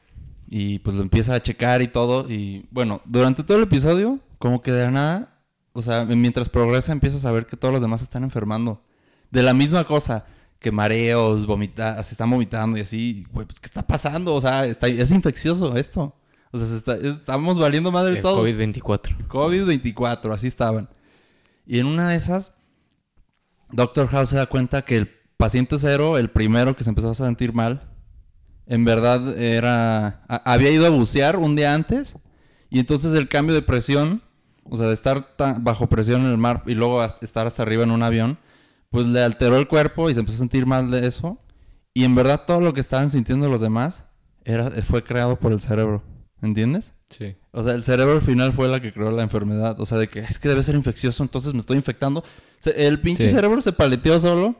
y 0.50 0.80
pues 0.80 0.96
lo 0.98 1.02
empieza 1.02 1.34
a 1.34 1.42
checar 1.42 1.82
y 1.82 1.88
todo. 1.88 2.30
Y 2.30 2.66
bueno, 2.72 3.02
durante 3.06 3.44
todo 3.44 3.58
el 3.58 3.64
episodio, 3.64 4.20
como 4.38 4.62
que 4.62 4.72
de 4.74 4.84
la 4.86 4.92
nada, 4.92 5.34
o 5.78 5.82
sea, 5.84 6.06
mientras 6.06 6.50
progresa 6.50 6.92
empiezas 6.92 7.24
a 7.26 7.32
ver 7.32 7.46
que 7.46 7.56
todos 7.58 7.72
los 7.74 7.82
demás 7.84 8.02
están 8.02 8.24
enfermando. 8.24 8.82
De 9.32 9.44
la 9.44 9.54
misma 9.54 9.86
cosa, 9.86 10.26
que 10.60 10.72
mareos, 10.72 11.46
vomita, 11.46 12.02
se 12.04 12.14
están 12.14 12.30
vomitando 12.32 12.78
y 12.78 12.82
así. 12.82 13.26
Güey, 13.32 13.46
pues 13.46 13.60
¿qué 13.60 13.68
está 13.68 13.86
pasando? 13.86 14.34
O 14.34 14.42
sea, 14.42 14.66
está, 14.66 14.88
es 14.88 15.12
infeccioso 15.12 15.76
esto. 15.76 16.16
O 16.52 16.58
sea, 16.58 16.66
se 16.68 16.76
está- 16.78 16.96
estamos 16.98 17.60
valiendo 17.60 17.92
madre 17.92 18.16
El 18.16 18.22
todos. 18.22 18.44
COVID-24. 18.44 19.28
COVID-24, 19.28 20.34
así 20.34 20.48
estaban. 20.48 20.90
Y 21.66 21.80
en 21.80 21.86
una 21.86 22.10
de 22.10 22.16
esas, 22.16 22.54
Doctor 23.72 24.08
House 24.08 24.30
se 24.30 24.38
da 24.38 24.46
cuenta 24.46 24.84
que 24.84 24.98
el 24.98 25.10
paciente 25.38 25.78
cero, 25.78 26.18
el 26.18 26.30
primero 26.32 26.76
que 26.76 26.84
se 26.84 26.90
empezó 26.90 27.10
a 27.12 27.14
sentir 27.14 27.54
mal, 27.54 27.90
en 28.66 28.86
verdad 28.86 29.38
era. 29.40 30.24
a- 30.28 30.54
había 30.54 30.72
ido 30.72 30.86
a 30.86 30.90
bucear 30.90 31.38
un 31.38 31.56
día 31.56 31.74
antes. 31.74 32.16
Y 32.70 32.80
entonces 32.80 33.14
el 33.14 33.30
cambio 33.30 33.54
de 33.56 33.62
presión, 33.62 34.22
o 34.70 34.78
sea, 34.78 34.88
de 34.88 34.94
estar 34.94 35.36
tan- 35.36 35.64
bajo 35.64 35.88
presión 35.88 36.22
en 36.26 36.32
el 36.32 36.38
mar 36.38 36.64
y 36.66 36.74
luego 36.74 37.04
estar 37.22 37.48
hasta 37.48 37.64
arriba 37.64 37.84
en 37.84 37.92
un 37.92 38.04
avión, 38.04 38.38
pues 38.90 39.06
le 39.06 39.22
alteró 39.22 39.58
el 39.58 39.68
cuerpo 39.68 40.10
y 40.10 40.14
se 40.14 40.20
empezó 40.22 40.38
a 40.38 40.40
sentir 40.40 40.66
mal 40.66 40.90
de 40.92 41.08
eso. 41.08 41.40
Y 41.94 42.04
en 42.04 42.16
verdad 42.16 42.44
todo 42.46 42.62
lo 42.62 42.74
que 42.74 42.80
estaban 42.82 43.10
sintiendo 43.10 43.50
los 43.50 43.62
demás 43.62 44.04
era, 44.46 44.70
fue 44.84 45.04
creado 45.04 45.38
por 45.40 45.52
el 45.52 45.62
cerebro. 45.62 46.04
¿Entiendes? 46.42 46.94
Sí. 47.10 47.36
O 47.52 47.64
sea, 47.64 47.74
el 47.74 47.84
cerebro 47.84 48.14
al 48.14 48.22
final 48.22 48.54
fue 48.54 48.68
la 48.68 48.80
que 48.80 48.94
creó 48.94 49.10
la 49.12 49.24
enfermedad. 49.24 49.80
O 49.80 49.86
sea, 49.86 49.98
de 49.98 50.08
que 50.08 50.20
es 50.20 50.38
que 50.38 50.50
debe 50.50 50.62
ser 50.62 50.76
infeccioso, 50.76 51.24
entonces 51.24 51.54
me 51.54 51.60
estoy 51.62 51.78
infectando. 51.78 52.24
El 52.76 53.00
pinche 53.02 53.28
Sí. 53.28 53.34
cerebro 53.34 53.60
se 53.62 53.74
paleteó 53.74 54.20
solo 54.20 54.56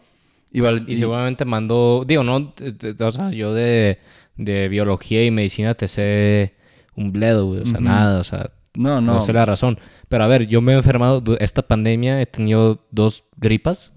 y, 0.52 0.64
Y 0.92 0.96
seguramente 0.96 1.46
mandó, 1.46 2.04
digo, 2.08 2.24
no, 2.24 2.54
o 3.00 3.12
sea, 3.12 3.30
yo 3.32 3.54
de, 3.54 4.00
de 4.38 4.68
biología 4.70 5.24
y 5.24 5.30
medicina 5.30 5.76
te 5.76 5.88
sé 5.88 6.56
un 6.96 7.12
bledo, 7.12 7.46
güey, 7.46 7.62
o 7.62 7.66
sea, 7.68 7.80
nada, 7.80 8.20
o 8.22 8.24
sea, 8.24 8.50
No, 8.78 9.02
no. 9.02 9.16
no. 9.16 9.22
sé 9.22 9.34
la 9.34 9.46
razón. 9.46 9.80
Pero 10.08 10.24
a 10.24 10.28
ver, 10.28 10.48
yo 10.48 10.62
me 10.62 10.74
he 10.74 10.76
enfermado, 10.76 11.22
esta 11.40 11.62
pandemia 11.68 12.22
he 12.22 12.26
tenido 12.26 12.86
dos 12.92 13.26
gripas 13.38 13.92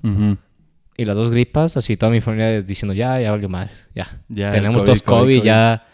y 0.97 1.05
las 1.05 1.17
dos 1.17 1.31
gripas, 1.31 1.77
así 1.77 1.97
toda 1.97 2.11
mi 2.13 2.21
familia 2.21 2.61
diciendo, 2.63 2.93
ya, 2.95 3.21
ya 3.21 3.31
valió 3.31 3.49
más, 3.49 3.89
ya. 3.95 4.07
Ya, 4.29 4.53
Tenemos 4.53 4.83
COVID, 4.83 4.91
dos 4.93 5.03
COVID, 5.03 5.19
COVID, 5.21 5.37
COVID. 5.39 5.47
ya, 5.47 5.87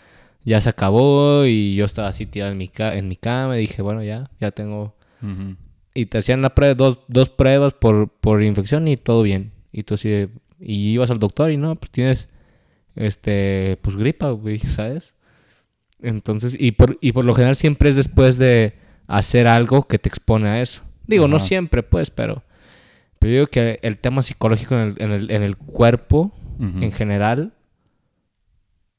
ya 0.45 0.61
se 0.61 0.69
acabó 0.71 1.45
y 1.45 1.75
yo 1.75 1.85
estaba 1.85 2.09
así 2.09 2.27
tirado 2.27 2.53
en 2.53 2.59
mi, 2.59 2.69
ca- 2.69 2.95
en 2.97 3.09
mi 3.09 3.17
cama 3.17 3.57
y 3.57 3.61
dije, 3.63 3.83
bueno, 3.83 4.03
ya, 4.03 4.31
ya 4.41 4.51
tengo... 4.53 4.95
Y 5.95 6.07
te 6.07 6.19
hacían 6.19 6.43
la 6.43 6.55
prueba, 6.55 6.75
dos, 6.75 6.99
dos 7.09 7.29
pruebas 7.31 7.73
por, 7.75 8.09
por 8.11 8.43
infección 8.43 8.87
y 8.87 8.97
todo 8.97 9.23
bien. 9.23 9.53
Y 9.73 9.83
tú 9.83 9.95
así, 9.95 10.29
y 10.61 10.91
ibas 10.93 11.11
al 11.11 11.19
doctor 11.19 11.51
y 11.51 11.57
no, 11.57 11.75
pues 11.77 11.91
tienes, 11.91 12.29
este, 12.95 13.79
pues 13.83 13.97
gripa, 13.97 14.31
güey, 14.31 14.59
¿sabes? 14.77 15.15
Entonces, 16.03 16.57
y 16.59 16.73
por, 16.73 16.99
y 17.01 17.13
por 17.13 17.25
lo 17.25 17.35
general 17.35 17.57
siempre 17.57 17.89
es 17.91 17.97
después 17.97 18.37
de 18.39 18.75
hacer 19.07 19.47
algo 19.47 19.87
que 19.89 19.99
te 19.99 20.09
expone 20.09 20.49
a 20.49 20.61
eso. 20.61 20.83
Digo, 21.07 21.29
no 21.29 21.39
siempre, 21.39 21.83
pues, 21.83 22.11
pero, 22.11 22.43
pero 23.19 23.31
yo 23.33 23.39
digo 23.41 23.47
que 23.47 23.79
el 23.83 23.99
tema 23.99 24.23
psicológico 24.23 24.75
en 24.75 24.81
el, 24.81 24.95
en 25.03 25.11
el, 25.13 25.31
en 25.31 25.43
el 25.43 25.57
cuerpo, 25.57 26.33
en 26.59 26.91
general, 26.93 27.53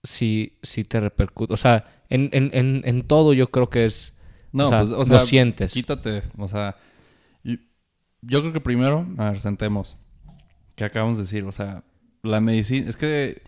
sí, 0.04 0.58
sí 0.62 0.84
te 0.84 1.00
repercute. 1.00 1.54
O 1.54 1.58
sea, 1.58 1.84
en, 2.10 2.30
en, 2.34 2.50
en, 2.54 2.82
en 2.86 3.04
todo 3.04 3.34
yo 3.34 3.50
creo 3.52 3.70
que 3.70 3.86
es, 3.86 4.16
No, 4.52 4.66
o 4.66 4.70
sea, 4.70 4.80
pues, 4.80 4.92
o 4.92 5.04
lo 5.14 5.20
sientes. 5.22 5.74
quítate. 5.74 6.24
O 6.38 6.48
sea, 6.48 6.78
y- 7.44 7.60
yo 8.22 8.42
creo 8.42 8.54
que 8.54 8.62
primero, 8.62 9.06
a 9.18 9.32
ver, 9.32 9.42
sentemos. 9.42 9.98
¿Qué 10.76 10.86
acabamos 10.86 11.18
de 11.18 11.24
decir? 11.24 11.44
O 11.44 11.52
sea, 11.52 11.84
la 12.24 12.40
medicina. 12.40 12.90
Es 12.90 12.96
que 12.96 13.42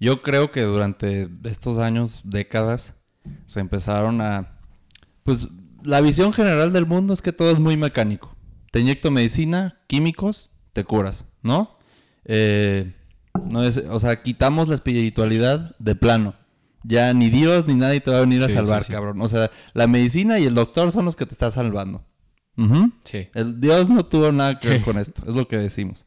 yo 0.00 0.22
creo 0.22 0.50
que 0.50 0.62
durante 0.62 1.28
estos 1.44 1.78
años, 1.78 2.20
décadas, 2.24 2.94
se 3.46 3.60
empezaron 3.60 4.20
a. 4.20 4.58
Pues 5.24 5.48
la 5.82 6.00
visión 6.00 6.32
general 6.32 6.72
del 6.72 6.86
mundo 6.86 7.12
es 7.14 7.22
que 7.22 7.32
todo 7.32 7.50
es 7.50 7.58
muy 7.58 7.76
mecánico. 7.76 8.34
Te 8.72 8.80
inyecto 8.80 9.10
medicina, 9.10 9.78
químicos, 9.86 10.50
te 10.72 10.84
curas, 10.84 11.24
¿no? 11.42 11.78
Eh, 12.24 12.92
no 13.48 13.62
es, 13.64 13.78
o 13.88 13.98
sea, 14.00 14.22
quitamos 14.22 14.68
la 14.68 14.74
espiritualidad 14.74 15.76
de 15.78 15.94
plano. 15.94 16.34
Ya 16.82 17.12
ni 17.14 17.30
Dios 17.30 17.66
ni 17.66 17.74
nadie 17.74 18.00
te 18.00 18.10
va 18.10 18.18
a 18.18 18.20
venir 18.20 18.44
a 18.44 18.48
Sí, 18.48 18.54
salvar, 18.54 18.82
sí, 18.82 18.88
sí. 18.88 18.92
cabrón. 18.92 19.20
O 19.20 19.28
sea, 19.28 19.50
la 19.74 19.86
medicina 19.88 20.38
y 20.38 20.44
el 20.44 20.54
doctor 20.54 20.92
son 20.92 21.04
los 21.04 21.16
que 21.16 21.26
te 21.26 21.32
están 21.32 21.50
salvando. 21.52 22.04
Sí. 23.04 23.28
El 23.34 23.60
Dios 23.60 23.90
no 23.90 24.06
tuvo 24.06 24.32
nada 24.32 24.56
que 24.56 24.68
ver 24.68 24.82
con 24.82 24.96
esto, 24.98 25.22
es 25.26 25.34
lo 25.34 25.46
que 25.48 25.56
decimos. 25.58 26.04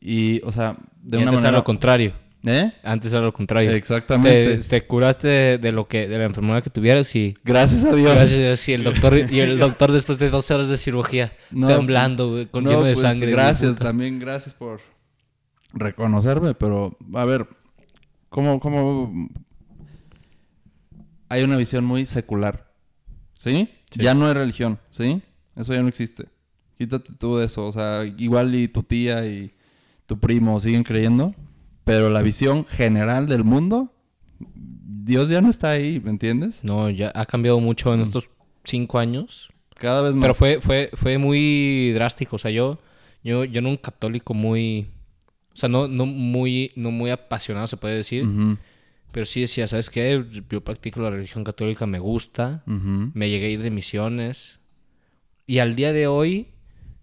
Y, 0.00 0.40
o 0.44 0.52
sea, 0.52 0.72
de 1.02 1.18
Y 1.18 1.22
una 1.22 1.32
manera. 1.32 1.52
lo 1.52 1.64
contrario. 1.64 2.12
¿Eh? 2.48 2.72
Antes 2.82 3.12
era 3.12 3.20
lo 3.22 3.32
contrario. 3.32 3.70
Exactamente. 3.72 4.56
Te, 4.58 4.64
te 4.80 4.86
curaste 4.86 5.28
de, 5.28 5.58
de 5.58 5.72
lo 5.72 5.86
que 5.86 6.08
de 6.08 6.18
la 6.18 6.24
enfermedad 6.24 6.62
que 6.62 6.70
tuvieras 6.70 7.14
y 7.14 7.36
Gracias 7.44 7.84
a 7.84 7.94
Dios. 7.94 8.14
gracias 8.14 8.38
a 8.38 8.42
Dios, 8.42 8.68
y 8.68 8.72
el 8.72 8.84
doctor 8.84 9.18
y 9.30 9.40
el 9.40 9.58
doctor 9.60 9.92
después 9.92 10.18
de 10.18 10.30
12 10.30 10.54
horas 10.54 10.68
de 10.68 10.76
cirugía 10.78 11.32
No, 11.50 11.68
temblando 11.68 12.30
güey, 12.30 12.46
con 12.46 12.64
No, 12.64 12.70
lleno 12.70 12.84
de 12.84 12.94
pues, 12.94 13.00
sangre. 13.00 13.30
Gracias, 13.30 13.76
también 13.76 14.18
gracias 14.18 14.54
por 14.54 14.80
reconocerme, 15.72 16.54
pero 16.54 16.96
a 17.14 17.24
ver, 17.24 17.46
¿cómo, 18.28 18.58
cómo 18.60 19.28
hay 21.28 21.42
una 21.42 21.56
visión 21.56 21.84
muy 21.84 22.06
secular? 22.06 22.72
¿Sí? 23.36 23.68
Sí. 23.90 24.00
Ya 24.02 24.14
no 24.14 24.26
hay 24.26 24.34
religión, 24.34 24.78
¿sí? 24.90 25.22
Eso 25.56 25.74
ya 25.74 25.82
no 25.82 25.88
existe. 25.88 26.26
Quítate 26.76 27.12
tú 27.18 27.36
de 27.36 27.46
eso, 27.46 27.66
o 27.66 27.72
sea, 27.72 28.04
igual 28.04 28.54
y 28.54 28.68
tu 28.68 28.82
tía 28.82 29.26
y 29.26 29.52
tu 30.06 30.18
primo 30.18 30.60
siguen 30.60 30.84
creyendo, 30.84 31.34
pero 31.88 32.10
la 32.10 32.22
visión 32.22 32.64
general 32.66 33.26
del 33.28 33.44
mundo, 33.44 33.92
Dios 34.40 35.28
ya 35.28 35.40
no 35.40 35.48
está 35.50 35.70
ahí, 35.70 36.00
¿me 36.04 36.10
entiendes? 36.10 36.62
No, 36.64 36.90
ya 36.90 37.10
ha 37.14 37.24
cambiado 37.26 37.60
mucho 37.60 37.90
Mm. 37.90 37.94
en 37.94 38.00
estos 38.02 38.28
cinco 38.64 38.98
años. 38.98 39.48
Cada 39.74 40.02
vez 40.02 40.12
más. 40.14 40.20
Pero 40.22 40.34
fue, 40.34 40.60
fue, 40.60 40.90
fue 40.92 41.18
muy 41.18 41.92
drástico. 41.92 42.36
O 42.36 42.38
sea, 42.38 42.50
yo, 42.50 42.78
yo, 43.24 43.44
yo 43.44 43.60
era 43.60 43.68
un 43.68 43.76
católico 43.76 44.34
muy. 44.34 44.88
O 45.54 45.56
sea, 45.56 45.68
no, 45.68 45.88
no 45.88 46.04
muy, 46.06 46.72
no 46.76 46.90
muy 46.90 47.10
apasionado, 47.10 47.66
se 47.66 47.76
puede 47.76 47.96
decir. 47.96 48.26
Pero 49.12 49.24
sí 49.24 49.40
decía, 49.40 49.66
¿sabes 49.66 49.88
qué? 49.88 50.22
Yo 50.50 50.60
practico 50.62 51.00
la 51.00 51.10
religión 51.10 51.42
católica, 51.42 51.86
me 51.86 51.98
gusta. 51.98 52.62
Me 52.66 53.30
llegué 53.30 53.46
a 53.46 53.50
ir 53.50 53.62
de 53.62 53.70
misiones. 53.70 54.60
Y 55.46 55.60
al 55.60 55.74
día 55.74 55.92
de 55.94 56.06
hoy 56.06 56.48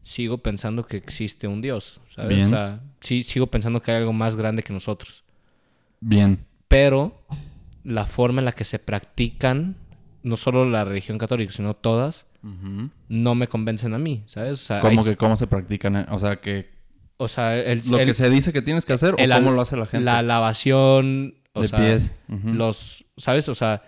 sigo 0.05 0.37
pensando 0.37 0.85
que 0.85 0.97
existe 0.97 1.47
un 1.47 1.61
Dios. 1.61 1.99
¿sabes? 2.13 2.29
Bien. 2.37 2.45
O 2.47 2.49
sea, 2.51 2.79
sí, 2.99 3.23
sigo 3.23 3.47
pensando 3.47 3.81
que 3.81 3.89
hay 3.91 3.97
algo 3.97 4.13
más 4.13 4.35
grande 4.35 4.61
que 4.61 4.71
nosotros. 4.71 5.23
Bien. 5.99 6.45
Pero 6.67 7.25
la 7.83 8.05
forma 8.05 8.39
en 8.41 8.45
la 8.45 8.51
que 8.51 8.65
se 8.65 8.77
practican, 8.77 9.75
no 10.21 10.37
solo 10.37 10.69
la 10.69 10.83
religión 10.85 11.17
católica, 11.17 11.51
sino 11.51 11.73
todas, 11.73 12.27
no 13.09 13.33
me 13.33 13.47
convencen 13.47 13.95
a 13.95 13.97
mí, 13.97 14.21
¿sabes? 14.27 14.53
O 14.53 14.55
sea, 14.57 14.79
¿Cómo 14.79 15.01
hay- 15.01 15.07
que 15.07 15.15
cómo 15.17 15.35
se 15.35 15.47
practican? 15.47 16.05
O 16.11 16.19
sea, 16.19 16.35
que 16.35 16.69
o 17.17 17.27
sea, 17.27 17.57
el, 17.57 17.81
lo 17.89 17.97
el- 17.97 18.05
que 18.05 18.13
se 18.13 18.29
dice 18.29 18.53
que 18.53 18.61
tienes 18.61 18.85
que 18.85 18.93
hacer 18.93 19.15
el 19.17 19.31
o 19.31 19.35
cómo 19.35 19.51
lo 19.51 19.61
hace 19.61 19.75
la 19.75 19.85
gente. 19.85 20.05
la 20.05 20.21
lavación, 20.21 21.33
o 21.53 21.61
de 21.63 21.67
sea, 21.69 21.79
pies. 21.79 22.11
Ujú. 22.29 22.49
los, 22.53 23.05
¿sabes? 23.17 23.49
O 23.49 23.55
sea, 23.55 23.81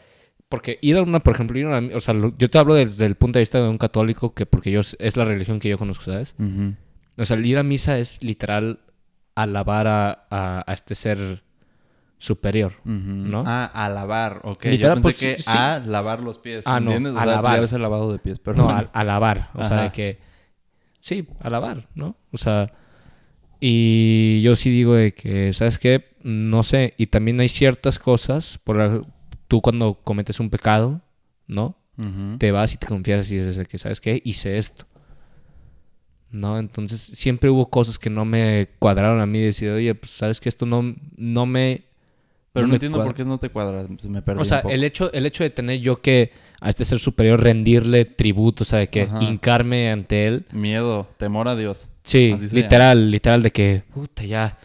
porque 0.50 0.80
ir 0.82 0.96
a 0.98 1.02
una, 1.02 1.20
por 1.20 1.34
ejemplo, 1.36 1.58
ir 1.60 1.66
a 1.66 1.78
una- 1.80 1.96
o 1.96 2.00
sea, 2.00 2.16
yo 2.38 2.50
te 2.50 2.58
hablo 2.58 2.74
desde 2.76 3.06
el 3.06 3.16
punto 3.16 3.40
de 3.40 3.42
vista 3.42 3.60
de 3.62 3.68
un 3.68 3.78
católico 3.78 4.34
que 4.34 4.46
porque 4.46 4.72
yo 4.72 4.80
es 4.82 5.18
la 5.18 5.24
religión 5.26 5.60
que 5.60 5.70
yo 5.70 5.78
conozco, 5.78 6.06
¿sabes? 6.06 6.36
O 7.18 7.26
sea, 7.26 7.36
el 7.38 7.46
ir 7.46 7.58
a 7.58 7.64
misa 7.64 7.98
es 8.00 8.24
literal 8.24 8.80
alabar 9.36 9.88
a, 9.88 10.26
a- 10.30 10.64
a 10.66 10.74
este 10.74 10.96
ser 10.96 11.44
superior. 12.20 12.74
Ujú. 12.86 12.92
¿No? 12.96 13.44
Ah, 13.46 13.66
a 13.74 13.90
lavar, 13.90 14.42
ok. 14.44 14.66
Literal, 14.66 14.98
Yo 14.98 15.04
pensé 15.04 15.04
pues, 15.04 15.18
que 15.38 15.42
sí, 15.44 15.52
a 15.54 15.80
lavar 15.86 16.22
los 16.22 16.38
pies, 16.40 16.64
Ah, 16.66 16.80
no. 16.80 16.92
O 16.92 16.96
a 17.18 17.24
sea, 17.24 17.26
lavar. 17.26 17.56
ya 17.56 17.62
ves 17.62 17.74
el 17.74 17.82
lavado 17.82 18.12
de 18.12 18.20
pies, 18.20 18.40
pero 18.40 18.58
no, 18.58 18.64
bueno. 18.66 18.90
a, 18.94 19.00
alabar. 19.00 19.50
O 19.54 19.64
sea, 19.64 19.84
de 19.84 19.92
que. 19.92 20.20
Sí, 21.00 21.28
alabar, 21.42 21.88
¿no? 21.94 22.16
O 22.32 22.38
sea. 22.38 22.72
Y 23.60 24.42
yo 24.42 24.56
sí 24.56 24.70
digo 24.70 24.94
de 24.96 25.14
que, 25.14 25.52
¿sabes 25.54 25.78
qué? 25.80 26.16
No 26.24 26.64
sé. 26.64 26.94
Y 26.98 27.08
también 27.08 27.40
hay 27.40 27.50
ciertas 27.50 28.00
cosas. 28.00 28.60
Por 28.64 28.78
la- 28.78 29.02
tú 29.48 29.62
cuando 29.62 29.96
cometes 30.04 30.40
un 30.40 30.50
pecado, 30.50 31.02
¿no? 31.48 31.76
Te 32.38 32.52
vas 32.52 32.74
y 32.74 32.78
te 32.78 32.86
confiesas 32.86 33.32
y 33.32 33.38
dices 33.40 33.68
que, 33.68 33.78
¿sabes 33.80 34.00
qué? 34.00 34.22
Hice 34.24 34.58
esto. 34.58 34.86
¿No? 36.30 36.60
Entonces 36.60 37.00
siempre 37.02 37.50
hubo 37.50 37.70
cosas 37.70 37.98
que 37.98 38.10
no 38.10 38.26
me 38.26 38.70
cuadraron 38.80 39.20
a 39.22 39.26
mí. 39.26 39.40
Decir, 39.40 39.70
oye, 39.72 39.96
pues, 39.96 40.12
¿sabes 40.12 40.40
qué? 40.40 40.50
Esto 40.50 40.66
no, 40.66 40.94
no 41.16 41.46
me. 41.46 41.86
Pero 42.54 42.68
no 42.68 42.72
me 42.72 42.76
entiendo 42.76 42.98
cuadra". 42.98 43.10
por 43.10 43.16
qué 43.16 43.26
no 43.26 43.38
te 43.40 43.50
cuadras, 43.50 43.88
se 43.98 44.10
me 44.10 44.22
perdió 44.22 44.42
O 44.42 44.46
sea, 44.46 44.58
un 44.58 44.62
poco. 44.64 44.74
el 44.76 44.84
hecho, 44.84 45.12
el 45.14 45.26
hecho 45.26 45.44
de 45.44 45.50
tener 45.52 45.80
yo 45.80 46.02
que 46.02 46.32
a 46.60 46.70
este 46.70 46.86
ser 46.86 47.00
superior 47.00 47.42
rendirle 47.42 48.06
tributo, 48.06 48.64
o 48.64 48.66
sea, 48.66 48.80
de 48.80 48.90
que 48.90 49.04
Ajá. 49.04 49.24
hincarme 49.24 49.90
ante 49.92 50.28
él. 50.28 50.46
Miedo, 50.52 51.08
temor 51.18 51.48
a 51.48 51.56
Dio 51.56 51.74
Sí, 52.04 52.34
literal, 52.52 53.10
literal, 53.12 53.42
de 53.44 53.52
que, 53.52 53.84
puta, 53.94 54.24
ya. 54.24 54.58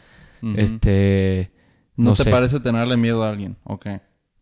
Este. 0.56 1.50
¿No, 1.96 2.10
no 2.10 2.16
te 2.16 2.24
sé. 2.24 2.30
parece 2.30 2.60
tenerle 2.60 2.96
miedo 2.96 3.22
a 3.22 3.30
alguien? 3.30 3.56
Ok. 3.64 3.86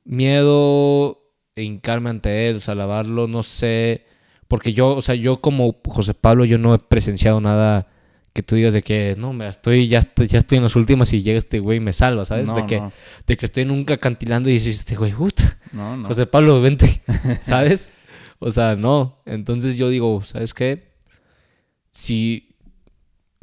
Miedo. 0.05 1.19
e 1.55 1.63
hincarme 1.63 2.11
ante 2.11 2.49
él, 2.49 2.61
alabarlo, 2.67 3.27
no 3.27 3.43
sé. 3.43 4.07
Porque 4.49 4.73
yo, 4.73 4.97
o 4.97 5.03
sea, 5.03 5.15
yo 5.15 5.41
como 5.41 5.81
José 5.87 6.15
Pablo, 6.15 6.45
yo 6.45 6.59
no 6.59 6.75
he 6.75 6.79
presenciado 6.79 7.41
nada 7.41 7.89
que 8.33 8.43
tú 8.43 8.55
digas 8.55 8.73
de 8.73 8.83
que, 8.83 9.17
no, 9.19 9.33
me 9.33 9.49
estoy, 9.49 9.89
ya 9.89 10.01
estoy, 10.01 10.29
ya 10.29 10.39
estoy 10.39 10.59
en 10.59 10.65
las 10.65 10.77
últimas 10.77 11.13
y 11.13 11.23
llega 11.23 11.39
este 11.39 11.59
güey 11.59 11.79
y 11.79 11.81
me 11.81 11.93
salva, 11.93 12.25
¿sabes? 12.25 12.49
No, 12.49 12.55
de, 12.55 12.67
que, 12.67 12.81
no, 12.81 12.93
de 13.27 13.37
que 13.37 13.47
estoy 13.47 13.65
en 13.65 13.71
un 13.73 13.85
acantilando 13.91 14.49
y 14.49 14.55
dices, 14.55 14.77
este 14.77 14.97
güey, 14.97 15.13
puta, 15.13 15.59
no, 15.73 15.97
no. 15.97 16.09
José 16.09 16.27
Pablo, 16.27 16.61
vente, 16.61 17.03
¿sabes? 17.43 17.91
O 18.39 18.51
sea, 18.51 18.77
no. 18.77 19.23
Entonces 19.27 19.77
yo 19.77 19.89
digo, 19.89 20.23
¿sabes 20.23 20.55
qué? 20.55 20.95
Si, 21.91 22.57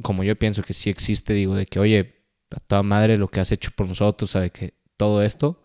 como 0.02 0.24
yo 0.24 0.36
pienso 0.36 0.62
que 0.62 0.72
sí 0.72 0.88
existe, 0.88 1.34
digo, 1.34 1.54
de 1.54 1.66
que, 1.66 1.78
oye, 1.80 2.14
a 2.56 2.60
toda 2.60 2.82
madre 2.82 3.18
lo 3.18 3.28
que 3.28 3.40
has 3.40 3.52
hecho 3.52 3.70
por 3.76 3.86
nosotros, 3.86 4.30
o 4.30 4.32
sea, 4.32 4.40
de 4.40 4.50
que 4.50 4.74
todo 4.98 5.22
esto, 5.22 5.62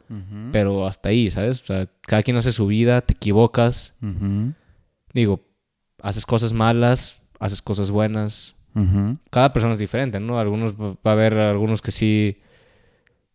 pero 0.54 0.88
hasta 0.88 1.10
ahí, 1.10 1.30
¿sabes? 1.30 1.62
O 1.64 1.66
sea, 1.66 1.90
cada 2.02 2.24
quien 2.24 2.38
hace 2.38 2.54
su 2.54 2.68
vida, 2.68 3.02
te 3.02 3.14
equivocas, 3.14 3.96
digo, 5.14 5.42
haces 6.02 6.26
cosas 6.26 6.54
malas, 6.54 7.24
haces 7.40 7.62
cosas 7.62 7.92
buenas. 7.92 8.56
Cada 9.30 9.52
persona 9.52 9.74
es 9.74 9.80
diferente, 9.80 10.20
¿no? 10.20 10.40
Algunos 10.40 10.76
va 10.80 10.98
a 11.04 11.12
haber 11.12 11.34
algunos 11.36 11.82
que 11.82 11.92
sí, 11.92 12.38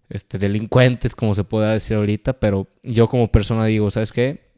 este, 0.08 0.38
delincuentes, 0.38 1.14
como 1.14 1.34
se 1.34 1.44
puede 1.44 1.70
decir 1.70 1.96
ahorita, 1.96 2.40
pero 2.40 2.68
yo 2.82 3.08
como 3.08 3.26
persona 3.30 3.66
digo, 3.66 3.90
¿sabes 3.90 4.12
qué? 4.12 4.48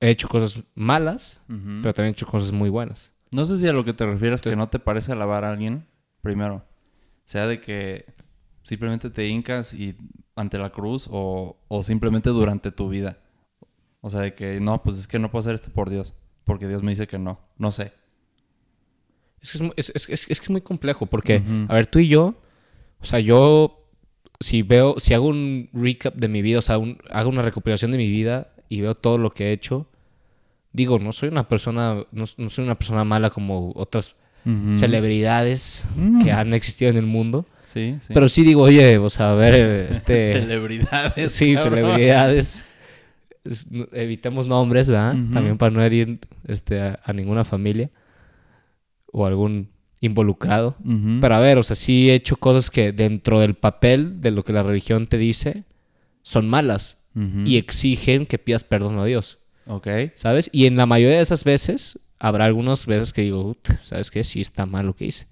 He 0.00 0.10
hecho 0.10 0.28
cosas 0.28 0.64
malas, 0.74 1.40
pero 1.46 1.94
también 1.94 2.08
he 2.08 2.16
hecho 2.16 2.26
cosas 2.26 2.52
muy 2.52 2.70
buenas. 2.70 3.12
No 3.30 3.44
sé 3.44 3.56
si 3.56 3.68
a 3.68 3.72
lo 3.72 3.84
que 3.84 3.94
te 3.94 4.04
refieres 4.04 4.42
que 4.42 4.56
no 4.56 4.68
te 4.68 4.80
parece 4.80 5.12
alabar 5.12 5.44
a 5.44 5.50
alguien, 5.52 5.86
primero. 6.22 6.64
Sea 7.24 7.46
de 7.46 7.60
que 7.60 8.06
simplemente 8.62 9.10
te 9.10 9.26
hincas 9.28 9.72
y 9.74 9.96
ante 10.36 10.58
la 10.58 10.70
cruz 10.70 11.08
o, 11.10 11.56
o 11.68 11.82
simplemente 11.82 12.30
durante 12.30 12.70
tu 12.72 12.88
vida. 12.88 13.18
O 14.00 14.10
sea, 14.10 14.20
de 14.20 14.34
que 14.34 14.60
no, 14.60 14.82
pues 14.82 14.98
es 14.98 15.06
que 15.06 15.18
no 15.18 15.30
puedo 15.30 15.40
hacer 15.40 15.54
esto 15.54 15.70
por 15.70 15.90
Dios. 15.90 16.14
Porque 16.44 16.66
Dios 16.68 16.82
me 16.82 16.90
dice 16.90 17.06
que 17.06 17.18
no. 17.18 17.38
No 17.58 17.70
sé. 17.70 17.92
Es 19.40 19.52
que 19.52 19.72
es, 19.76 19.92
es- 19.94 20.08
es- 20.08 20.26
que 20.26 20.32
es 20.44 20.50
muy 20.50 20.60
complejo, 20.60 21.06
porque, 21.06 21.42
a 21.68 21.74
ver, 21.74 21.86
tú 21.86 21.98
y 21.98 22.08
yo, 22.08 22.34
o 23.00 23.04
sea, 23.04 23.18
yo, 23.20 23.86
si 24.40 24.62
veo, 24.62 24.94
si 24.98 25.14
hago 25.14 25.26
un 25.28 25.68
recap 25.72 26.14
de 26.14 26.28
mi 26.28 26.42
vida, 26.42 26.58
o 26.58 26.62
sea, 26.62 26.78
un- 26.78 26.98
hago 27.10 27.28
una 27.28 27.42
recopilación 27.42 27.90
de 27.90 27.98
mi 27.98 28.08
vida 28.08 28.52
y 28.68 28.80
veo 28.80 28.94
todo 28.96 29.18
lo 29.18 29.30
que 29.30 29.46
he 29.48 29.52
hecho, 29.52 29.86
digo, 30.72 30.98
no 30.98 31.12
soy 31.12 31.28
una 31.28 31.48
persona, 31.48 32.04
no, 32.12 32.24
no 32.36 32.48
soy 32.48 32.64
una 32.64 32.76
persona 32.78 33.04
mala 33.04 33.30
como 33.30 33.72
otras 33.74 34.14
celebridades 34.74 35.84
Mm. 35.96 36.22
que 36.24 36.32
han 36.32 36.52
existido 36.54 36.90
en 36.90 36.96
el 36.96 37.06
mundo, 37.06 37.46
Sí, 37.72 37.96
sí. 38.06 38.12
pero 38.12 38.28
sí 38.28 38.42
digo, 38.44 38.62
oye, 38.62 38.98
o 38.98 39.08
sea, 39.10 39.32
a 39.32 39.34
ver, 39.34 39.54
este, 39.90 40.34
Celebridades. 40.40 41.32
sí, 41.32 41.54
cabrón. 41.54 41.74
celebridades, 41.80 42.64
evitemos 43.92 44.46
nombres, 44.46 44.88
¿verdad? 44.88 45.16
También 45.32 45.58
para 45.58 45.70
no 45.70 45.82
herir, 45.82 46.18
este, 46.46 46.80
a- 46.80 47.00
a 47.04 47.12
ninguna 47.12 47.44
familia 47.44 47.90
o 49.10 49.26
algún 49.26 49.68
involucrado. 50.00 50.76
Ujú. 50.84 51.18
Pero 51.20 51.34
a 51.34 51.40
ver, 51.40 51.58
o 51.58 51.62
sea, 51.62 51.76
sí 51.76 52.10
he 52.10 52.14
hecho 52.14 52.36
cosas 52.36 52.70
que 52.70 52.92
dentro 52.92 53.40
del 53.40 53.54
papel 53.54 54.20
de 54.20 54.30
lo 54.32 54.44
que 54.44 54.52
la 54.52 54.62
religión 54.62 55.06
te 55.06 55.18
dice 55.18 55.64
son 56.22 56.48
malas 56.48 56.98
y 57.44 57.58
exigen 57.58 58.24
que 58.24 58.38
pidas 58.38 58.64
perdón 58.64 58.98
a 58.98 59.04
Dios, 59.04 59.38
Ok. 59.66 59.86
¿sabes? 60.14 60.48
Y 60.50 60.64
en 60.64 60.76
la 60.76 60.86
mayoría 60.86 61.16
de 61.16 61.22
esas 61.22 61.44
veces 61.44 61.98
habrá 62.18 62.46
algunas 62.46 62.86
veces 62.86 63.12
que 63.12 63.20
digo, 63.20 63.44
"Ut, 63.50 63.68
¿sabes 63.82 64.10
qué? 64.10 64.24
Sí 64.24 64.40
está 64.40 64.64
mal 64.64 64.86
lo 64.86 64.94
que 64.96 65.04
hice. 65.06 65.26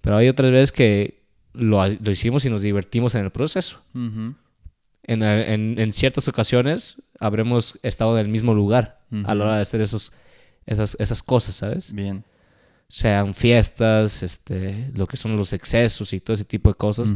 Pero 0.00 0.16
hay 0.16 0.28
otras 0.28 0.52
veces 0.52 0.70
que 0.70 1.21
lo, 1.54 1.86
lo 1.86 2.10
hicimos 2.10 2.44
y 2.44 2.50
nos 2.50 2.62
divertimos 2.62 3.14
en 3.14 3.24
el 3.24 3.30
proceso. 3.30 3.82
En, 5.04 5.22
en- 5.22 5.78
en 5.80 5.92
ciertas 5.92 6.28
ocasiones 6.28 6.96
habremos 7.18 7.78
estado 7.82 8.18
en 8.18 8.24
el 8.26 8.30
mismo 8.32 8.54
lugar 8.54 9.00
a 9.26 9.34
la 9.34 9.44
hora 9.44 9.56
de 9.56 9.62
hacer 9.62 9.80
esos, 9.80 10.12
esas, 10.64 10.96
esas 11.00 11.22
cosas, 11.22 11.54
¿sabes? 11.56 11.92
Bien. 11.92 12.24
Sean 12.88 13.34
fiestas, 13.34 14.22
este, 14.22 14.90
lo 14.94 15.06
que 15.06 15.16
son 15.16 15.36
los 15.36 15.52
excesos 15.52 16.12
y 16.12 16.20
todo 16.20 16.34
ese 16.34 16.44
tipo 16.44 16.68
de 16.70 16.74
cosas. 16.76 17.14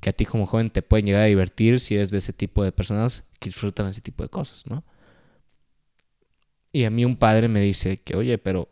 Que 0.00 0.10
a 0.10 0.12
ti 0.12 0.24
como 0.26 0.46
joven 0.46 0.70
te 0.70 0.82
pueden 0.82 1.06
llegar 1.06 1.22
a 1.22 1.26
divertir 1.26 1.80
si 1.80 1.94
eres 1.94 2.10
de 2.10 2.18
ese 2.18 2.32
tipo 2.32 2.62
de 2.62 2.70
personas 2.70 3.24
que 3.40 3.48
disfrutan 3.48 3.86
ese 3.88 4.00
tipo 4.02 4.22
de 4.22 4.28
cosas, 4.28 4.66
¿no? 4.66 4.84
Y 6.72 6.84
a 6.84 6.90
mí 6.90 7.04
un 7.04 7.16
padre 7.16 7.48
me 7.48 7.60
dice 7.60 7.96
que, 8.02 8.14
oye, 8.16 8.36
pero, 8.38 8.68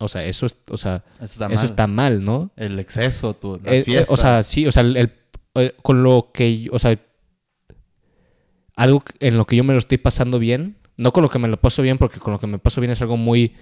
o 0.00 0.08
sea, 0.08 0.24
eso, 0.24 0.46
es, 0.46 0.56
o 0.68 0.76
sea, 0.76 1.04
Eso 1.20 1.24
está 1.24 1.46
eso 1.46 1.54
mal. 1.56 1.64
está 1.64 1.86
mal, 1.86 2.24
¿no? 2.24 2.50
El 2.56 2.78
exceso, 2.78 3.34
tu, 3.34 3.58
las 3.62 3.72
Eh, 3.74 3.78
eh, 3.80 3.84
fiestas. 3.84 4.10
o 4.10 4.16
sea, 4.16 4.42
sí, 4.42 4.66
o 4.66 4.72
sea, 4.72 4.82
el, 4.82 4.96
el- 4.96 5.12
eh, 5.54 5.74
con 5.82 6.02
lo 6.02 6.30
que, 6.32 6.68
o 6.72 6.78
sea, 6.78 6.98
algo 8.76 9.04
en 9.20 9.36
lo 9.36 9.44
que 9.44 9.56
yo 9.56 9.64
me 9.64 9.72
lo 9.74 9.78
estoy 9.78 9.98
pasando 9.98 10.38
bien, 10.38 10.76
no 10.96 11.12
con 11.12 11.22
lo 11.22 11.28
que 11.30 11.38
me 11.38 11.48
lo 11.48 11.60
paso 11.60 11.82
bien, 11.82 11.98
porque 11.98 12.18
con 12.20 12.32
lo 12.32 12.38
que 12.38 12.46
me 12.46 12.58
paso 12.58 12.80
bien 12.80 12.90
es 12.90 13.00
algo 13.02 13.16
muy, 13.16 13.54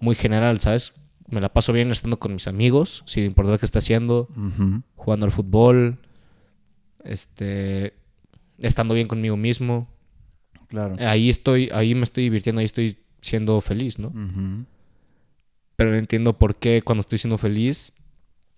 muy 0.00 0.14
general, 0.14 0.60
¿sabes? 0.60 0.94
Me 1.28 1.40
la 1.40 1.50
paso 1.52 1.72
bien 1.72 1.90
estando 1.90 2.18
con 2.18 2.32
mis 2.32 2.46
amigos, 2.48 3.02
sin 3.06 3.24
importar 3.24 3.58
qué 3.58 3.66
esté 3.66 3.78
haciendo, 3.78 4.28
jugando 4.96 5.26
al 5.26 5.32
fútbol, 5.32 5.98
este, 7.04 7.94
estando 8.58 8.94
bien 8.94 9.08
conmigo 9.08 9.36
mismo. 9.36 9.88
Claro. 10.68 10.96
Ahí 10.98 11.28
estoy, 11.30 11.68
ahí 11.72 11.94
me 11.94 12.04
estoy 12.04 12.24
divirtiendo, 12.24 12.60
ahí 12.60 12.64
estoy 12.66 12.98
siendo 13.20 13.60
feliz, 13.60 13.98
¿no? 13.98 14.08
Ujú. 14.08 14.64
Pero 15.78 15.92
no 15.92 15.96
entiendo 15.96 16.36
por 16.36 16.56
qué 16.56 16.82
cuando 16.82 17.02
estoy 17.02 17.18
siendo 17.18 17.38
feliz, 17.38 17.92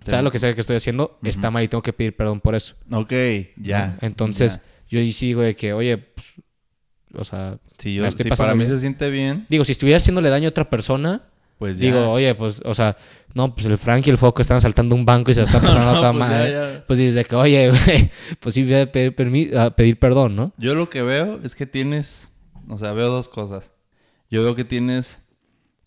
sea 0.06 0.18
Te- 0.18 0.22
lo 0.22 0.30
que 0.30 0.38
sea 0.38 0.54
que 0.54 0.62
estoy 0.62 0.76
haciendo, 0.76 1.18
está 1.22 1.50
mal 1.50 1.62
y 1.62 1.68
tengo 1.68 1.82
que 1.82 1.92
pedir 1.92 2.16
perdón 2.16 2.40
por 2.40 2.54
eso. 2.54 2.76
Ok, 2.90 3.12
ya. 3.58 3.98
¿no? 4.00 4.06
Entonces, 4.06 4.56
ya. 4.56 4.62
yo 4.88 5.00
ahí 5.00 5.12
sí 5.12 5.26
digo 5.26 5.42
de 5.42 5.54
que, 5.54 5.74
oye, 5.74 5.98
pues, 5.98 6.36
o 7.12 7.22
sea, 7.26 7.58
Si, 7.76 7.94
yo, 7.94 8.10
si 8.10 8.24
para 8.30 8.54
mí 8.54 8.60
bien. 8.64 8.68
se 8.68 8.78
siente 8.80 9.10
bien, 9.10 9.44
digo, 9.50 9.64
si 9.66 9.72
estuviera 9.72 9.98
haciéndole 9.98 10.30
daño 10.30 10.46
a 10.46 10.48
otra 10.48 10.70
persona, 10.70 11.24
pues 11.58 11.76
ya. 11.76 11.88
digo, 11.88 12.08
oye, 12.08 12.34
pues, 12.34 12.62
o 12.64 12.72
sea, 12.72 12.96
no, 13.34 13.52
pues 13.54 13.66
el 13.66 13.76
Frank 13.76 14.06
y 14.06 14.10
el 14.10 14.16
Foco 14.16 14.40
están 14.40 14.56
asaltando 14.56 14.94
un 14.94 15.04
banco 15.04 15.30
y 15.30 15.34
se 15.34 15.42
están 15.42 15.60
pasando 15.62 15.92
No, 15.92 15.98
toda 16.00 16.12
pues 16.12 16.18
madre. 16.20 16.52
ya. 16.52 16.84
Pues 16.86 16.98
dices 16.98 17.26
que, 17.26 17.36
oye, 17.36 17.70
pues 18.40 18.54
sí 18.54 18.62
voy 18.64 18.76
a 18.76 18.90
pedir, 18.90 19.58
a 19.58 19.76
pedir 19.76 19.98
perdón, 19.98 20.36
¿no? 20.36 20.54
Yo 20.56 20.74
lo 20.74 20.88
que 20.88 21.02
veo 21.02 21.38
es 21.44 21.54
que 21.54 21.66
tienes, 21.66 22.32
o 22.66 22.78
sea, 22.78 22.92
veo 22.92 23.10
dos 23.10 23.28
cosas. 23.28 23.72
Yo 24.30 24.42
veo 24.42 24.54
que 24.56 24.64
tienes 24.64 25.18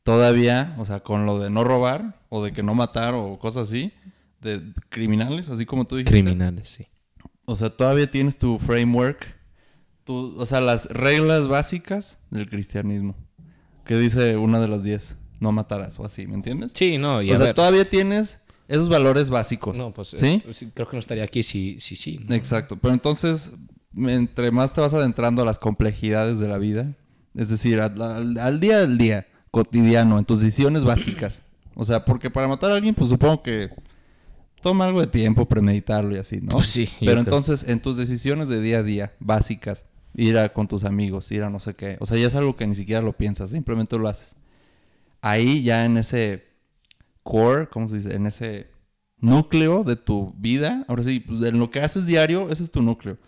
todavía, 0.04 0.76
o 0.78 0.86
sea, 0.86 1.00
con 1.02 1.26
lo 1.26 1.39
de 1.39 1.50
no 1.50 1.63
robar 1.63 2.20
o 2.30 2.44
de 2.44 2.52
que 2.52 2.63
no 2.63 2.76
matar 2.76 3.13
o 3.13 3.38
cosas 3.39 3.70
así, 3.70 3.92
de 4.42 4.62
criminales, 4.89 5.50
así 5.50 5.66
como 5.66 5.86
tú 5.86 5.96
dijiste. 5.96 6.13
Criminales, 6.13 6.70
sí. 6.70 6.88
O 7.46 7.56
sea, 7.56 7.70
todavía 7.70 8.10
tienes 8.10 8.38
tu 8.38 8.60
framework, 8.60 9.36
tu, 10.04 10.36
o 10.38 10.46
sea, 10.46 10.62
las 10.62 10.86
reglas 10.88 11.48
básicas 11.48 12.20
del 12.30 12.50
cristianismo. 12.50 13.16
Que 13.86 13.98
dice 13.98 14.38
una 14.38 14.60
de 14.62 14.68
las 14.70 14.84
diez, 14.84 15.18
no 15.42 15.52
matarás 15.52 16.00
o 16.00 16.06
así, 16.06 16.26
¿me 16.26 16.36
entiendes? 16.36 16.72
Sí, 16.74 16.98
no, 16.98 17.22
y 17.22 17.32
o 17.32 17.34
a 17.34 17.38
sea, 17.38 17.46
ver, 17.48 17.56
todavía 17.56 17.89
tienes 17.89 18.39
esos 18.70 18.88
valores 18.88 19.30
básicos. 19.30 19.76
no, 19.76 19.94
pues, 19.94 20.10
¿Sí? 20.10 20.42
es- 20.48 20.58
sí, 20.58 20.72
creo 20.74 20.88
que 20.88 20.96
no 20.96 21.00
estaría 21.02 21.24
aquí 21.26 21.44
si 21.44 21.78
sí, 21.82 21.96
sí, 21.98 22.18
¿no? 22.28 22.34
Exacto. 22.34 22.78
Pero 22.78 22.94
entonces, 22.94 23.52
entre 23.96 24.52
más 24.52 24.72
te 24.74 24.80
vas 24.80 24.94
adentrando 24.94 25.42
a 25.42 25.46
las 25.46 25.60
complejidades 25.60 26.39
de 26.39 26.48
la 26.48 26.58
vida, 26.58 26.94
es 27.36 27.50
decir, 27.50 27.82
al, 27.82 28.02
al- 28.02 28.38
al 28.38 28.60
día 28.62 28.80
del 28.80 28.98
día, 28.98 29.28
cotidiano, 29.54 30.18
en 30.18 30.26
tus 30.26 30.39
decisiones 30.39 30.84
básicas. 30.84 31.44
O 31.76 31.84
sea, 31.84 32.04
porque 32.04 32.32
para 32.32 32.48
matar 32.48 32.72
a 32.72 32.76
alguien, 32.76 32.96
pues 32.96 33.12
supongo 33.12 33.44
que 33.44 33.70
toma 34.63 34.86
algo 34.86 35.00
de 35.00 35.06
tiempo 35.06 35.46
premeditarlo 35.46 36.16
y 36.16 36.18
así, 36.18 36.42
¿no? 36.42 36.54
Pues 36.54 36.70
sí, 36.70 36.89
Pero 37.00 37.20
entonces, 37.20 37.63
en 37.70 37.80
tus 37.80 37.96
decisiones 37.96 38.48
de 38.48 38.60
día 38.60 38.80
a 38.80 38.84
día, 38.84 39.13
básicas, 39.20 39.86
ir 40.16 40.39
a 40.39 40.50
con 40.50 40.68
tus 40.68 40.84
amigos, 40.84 41.32
ir 41.32 41.44
a 41.44 41.52
no 41.52 41.60
sé 41.60 41.76
qué, 41.76 41.98
o 42.00 42.08
sea, 42.08 42.18
ya 42.18 42.26
es 42.26 42.34
algo 42.34 42.56
que 42.56 42.66
ni 42.66 42.74
siquiera 42.74 43.04
lo 43.04 43.13
piensas, 43.13 43.52
simplemente 43.52 43.96
lo 43.96 44.08
haces. 44.08 44.36
Ahí 45.22 45.62
ya 45.62 45.86
en 45.86 45.98
ese 45.98 46.46
core, 47.22 47.68
¿cómo 47.68 47.88
se 47.88 47.98
dice? 47.98 48.16
En 48.16 48.26
ese 48.26 48.72
núcleo 49.20 49.84
de 49.84 49.98
tu 49.98 50.34
vida, 50.36 50.84
ahora 50.88 51.04
sí, 51.04 51.20
pues, 51.20 51.44
en 51.44 51.60
lo 51.60 51.70
que 51.70 51.80
haces 51.80 52.08
diario, 52.08 52.50
ese 52.50 52.63
es 52.63 52.72
tu 52.72 52.82
núcleo. 52.82 53.20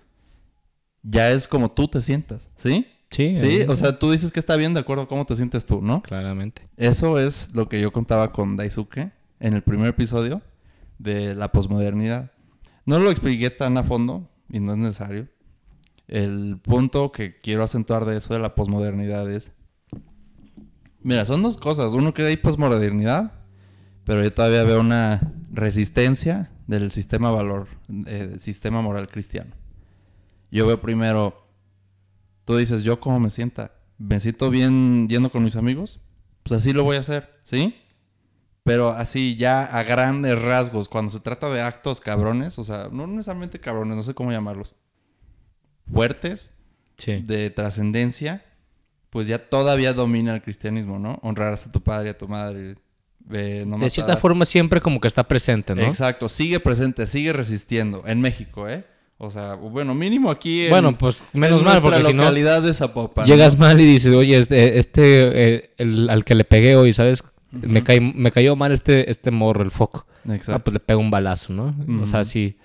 Ya 1.03 1.29
es 1.29 1.47
como 1.47 1.69
tú 1.69 1.87
te 1.87 2.01
sientas, 2.01 2.49
¿sí? 2.55 2.87
Sí, 3.15 3.37
Sí, 3.37 3.61
eh, 3.61 3.65
o 3.69 3.75
sea, 3.77 3.97
tú 3.97 4.11
dices 4.11 4.31
que 4.31 4.41
está 4.41 4.57
bien 4.57 4.73
de 4.73 4.81
acuerdo 4.81 5.03
a 5.03 5.07
cómo 5.07 5.25
te 5.25 5.35
sientes 5.37 5.65
tú, 5.65 5.81
¿no? 5.81 6.01
claramente. 6.01 6.63
Eso 6.75 7.17
es 7.17 7.49
lo 7.53 7.69
que 7.69 7.79
yo 7.79 7.93
contaba 7.93 8.33
con 8.33 8.57
Daisuke 8.57 9.11
en 9.39 9.53
el 9.53 9.61
primer 9.61 9.87
episodio 9.87 10.41
de 10.97 11.33
la 11.33 11.51
posmodernidad. 11.51 12.31
No 12.85 12.99
lo 12.99 13.09
expliqué 13.09 13.49
tan 13.49 13.77
a 13.77 13.83
fondo 13.83 14.29
y 14.49 14.59
no 14.59 14.73
es 14.73 14.77
necesario. 14.77 15.29
El 16.07 16.59
punto 16.61 17.11
que 17.11 17.39
quiero 17.39 17.63
acentuar 17.63 18.05
de 18.05 18.17
eso 18.17 18.33
de 18.33 18.41
la 18.41 18.53
posmodernidad 18.53 19.31
es... 19.31 19.53
Mira, 21.01 21.23
son 21.23 21.41
dos 21.41 21.55
cosas. 21.57 21.93
Uno 21.93 22.13
que 22.13 22.23
hay 22.23 22.35
posmodernidad, 22.35 23.31
pero 24.03 24.23
yo 24.23 24.33
todavía 24.33 24.63
veo 24.63 24.81
una 24.81 25.33
resistencia 25.51 26.51
del 26.67 26.91
sistema 26.91 27.31
valor, 27.31 27.67
eh, 28.07 28.27
del 28.27 28.39
sistema 28.39 28.81
moral 28.81 29.07
cristiano. 29.07 29.55
Yo 30.51 30.67
veo 30.67 30.81
primero, 30.81 31.44
tú 32.45 32.55
dices, 32.57 32.83
¿yo 32.83 32.99
cómo 32.99 33.19
me 33.19 33.29
sienta? 33.29 33.71
¿Me 33.97 34.19
siento 34.19 34.49
bien 34.49 35.07
yendo 35.09 35.29
con 35.31 35.43
mis 35.43 35.55
amigos? 35.55 35.99
Pues 36.43 36.61
así 36.61 36.73
lo 36.73 36.83
voy 36.83 36.97
a 36.97 36.99
hacer, 36.99 37.29
¿sí? 37.43 37.75
Pero 38.63 38.91
así, 38.91 39.35
ya 39.37 39.63
a 39.63 39.83
grandes 39.83 40.41
rasgos, 40.41 40.87
cuando 40.87 41.11
se 41.11 41.19
trata 41.19 41.49
de 41.51 41.61
actos 41.61 42.01
cabrones, 42.01 42.57
o 42.59 42.63
sea, 42.63 42.89
no 42.91 43.05
necesariamente 43.07 43.59
cabrones, 43.59 43.95
no 43.95 44.03
sé 44.03 44.13
cómo 44.13 44.31
llamarlos, 44.31 44.75
fuertes, 45.91 46.51
Sí. 46.97 47.21
de 47.25 47.49
trascendencia, 47.49 48.43
pues 49.09 49.27
ya 49.27 49.49
todavía 49.49 49.93
domina 49.93 50.33
el 50.33 50.41
cristianismo, 50.41 50.97
¿no? 50.97 51.19
Honrarás 51.21 51.67
a 51.67 51.71
tu 51.71 51.81
padre 51.81 52.07
y 52.07 52.11
a 52.11 52.17
tu 52.17 52.27
madre. 52.27 52.75
eh, 53.31 53.65
no 53.67 53.77
De 53.79 53.89
cierta 53.89 54.17
forma 54.17 54.45
siempre 54.45 54.79
como 54.81 55.01
que 55.01 55.07
está 55.07 55.23
presente, 55.27 55.73
¿no? 55.75 55.81
Exacto, 55.83 56.29
sigue 56.29 56.59
presente, 56.59 57.07
sigue 57.07 57.33
resistiendo 57.33 58.03
en 58.05 58.21
México, 58.21 58.69
¿eh? 58.69 58.85
O 59.17 59.31
sea, 59.31 59.53
bueno, 59.55 59.93
mínimo 59.93 60.29
aquí 60.29 60.63
en, 60.65 60.69
Bueno, 60.71 60.97
pues 60.97 61.21
menos 61.31 61.59
en 61.59 61.65
mal, 61.65 61.81
porque 61.81 62.03
si 62.03 62.13
no 62.13 62.31
de 62.33 62.73
Zapopan. 62.73 63.25
llegas 63.25 63.57
mal 63.57 63.79
y 63.79 63.85
dices, 63.85 64.13
oye, 64.13 64.37
este, 64.37 64.77
este 64.77 65.55
eh, 65.55 65.71
el, 65.77 66.09
al 66.09 66.25
que 66.25 66.35
le 66.35 66.43
pegué 66.43 66.75
hoy, 66.75 66.91
¿sabes? 66.93 67.23
me, 67.51 67.81
caí- 67.83 68.01
me 68.13 68.31
cayó 68.33 68.57
mal 68.57 68.73
este, 68.73 69.09
este 69.09 69.31
morro, 69.31 69.63
el 69.63 69.71
foco. 69.71 70.05
¿no? 70.25 70.33
Ah, 70.33 70.35
Exacto. 70.35 70.63
pues 70.65 70.73
le 70.73 70.79
pego 70.81 70.99
un 70.99 71.11
balazo, 71.11 71.53
¿no? 71.53 71.73
O 72.01 72.07
sea, 72.07 72.25
sí. 72.25 72.57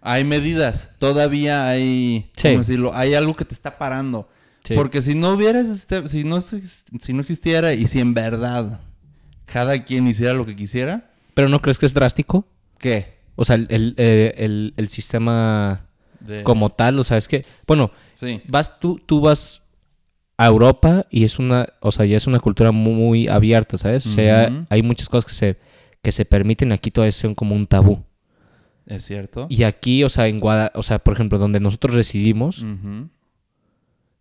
Hay 0.00 0.24
medidas, 0.24 0.90
todavía 0.98 1.68
hay, 1.68 2.30
Sí. 2.36 2.48
¿cómo 2.48 2.58
decirlo? 2.58 2.92
Hay 2.94 3.14
algo 3.14 3.34
que 3.36 3.44
te 3.44 3.54
está 3.54 3.78
parando. 3.78 4.28
sí. 4.64 4.74
Porque 4.74 5.02
si 5.02 5.14
no 5.14 5.34
hubieras, 5.34 5.68
este- 5.68 6.08
si 6.08 6.24
no, 6.24 6.40
si 6.40 7.12
no 7.12 7.20
existiera 7.20 7.74
y 7.74 7.86
si 7.86 8.00
en 8.00 8.14
verdad 8.14 8.80
cada 9.44 9.84
quien 9.84 10.08
hiciera 10.08 10.34
lo 10.34 10.44
que 10.46 10.56
quisiera, 10.56 11.10
Pero 11.34 11.48
¿no 11.48 11.62
crees 11.62 11.78
que 11.78 11.86
es 11.86 11.94
drástico? 11.94 12.46
¿qué? 12.78 13.18
O 13.36 13.44
sea, 13.44 13.54
el, 13.56 13.66
el, 13.70 13.94
eh, 13.98 14.34
el- 14.38 14.74
el 14.76 14.88
sistema 14.88 15.86
De- 16.24 16.42
como 16.42 16.70
tal, 16.70 16.98
o 16.98 17.04
sea, 17.04 17.16
es 17.16 17.28
que, 17.28 17.44
bueno, 17.66 17.90
Sí. 18.14 18.40
vas 18.48 18.78
tú, 18.80 19.00
tú 19.04 19.20
vas 19.20 19.64
a 20.36 20.46
Europa 20.46 21.06
y 21.10 21.24
es 21.24 21.38
una, 21.38 21.66
o 21.80 21.92
sea, 21.92 22.06
ya 22.06 22.16
es 22.16 22.26
una 22.26 22.38
cultura 22.40 22.72
muy 22.72 23.28
abierta, 23.28 23.76
¿sabes? 23.78 24.06
O 24.06 24.10
sea, 24.10 24.48
Ujú. 24.50 24.66
hay 24.70 24.82
muchas 24.82 25.08
cosas 25.08 25.24
que 25.26 25.34
se, 25.34 25.56
que 26.02 26.12
se 26.12 26.24
permiten 26.24 26.72
aquí 26.72 26.90
todavía 26.90 27.12
son 27.12 27.34
como 27.34 27.54
un 27.54 27.66
tabú. 27.66 28.02
Es 28.86 29.04
cierto. 29.04 29.46
Y 29.48 29.62
aquí, 29.62 30.02
o 30.04 30.08
sea, 30.08 30.26
en 30.26 30.40
Guada, 30.40 30.72
o 30.74 30.82
sea, 30.82 30.98
por 30.98 31.14
ejemplo, 31.14 31.38
donde 31.38 31.60
nosotros 31.60 31.94
residimos, 31.94 32.64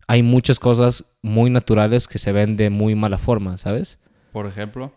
hay 0.07 0.23
muchas 0.23 0.59
cosas 0.59 1.05
muy 1.21 1.49
naturales 1.49 2.07
que 2.07 2.19
se 2.19 2.31
ven 2.31 2.55
de 2.57 2.69
muy 2.69 2.95
mala 2.95 3.17
forma, 3.17 3.57
¿sabes? 3.57 3.99
Por 4.31 4.45
ejemplo. 4.47 4.91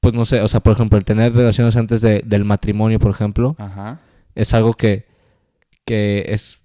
Pues 0.00 0.12
no 0.14 0.24
sé, 0.24 0.40
o 0.40 0.48
sea, 0.48 0.60
por 0.60 0.72
ejemplo, 0.74 0.98
el 0.98 1.04
tener 1.04 1.32
relaciones 1.34 1.76
antes 1.76 2.00
de- 2.02 2.22
del 2.26 2.44
matrimonio, 2.44 2.98
por 2.98 3.10
ejemplo, 3.10 3.54
Ajá. 3.58 4.00
es 4.34 4.52
algo 4.52 4.74
que, 4.74 5.06
que 5.84 6.24
es 6.28 6.60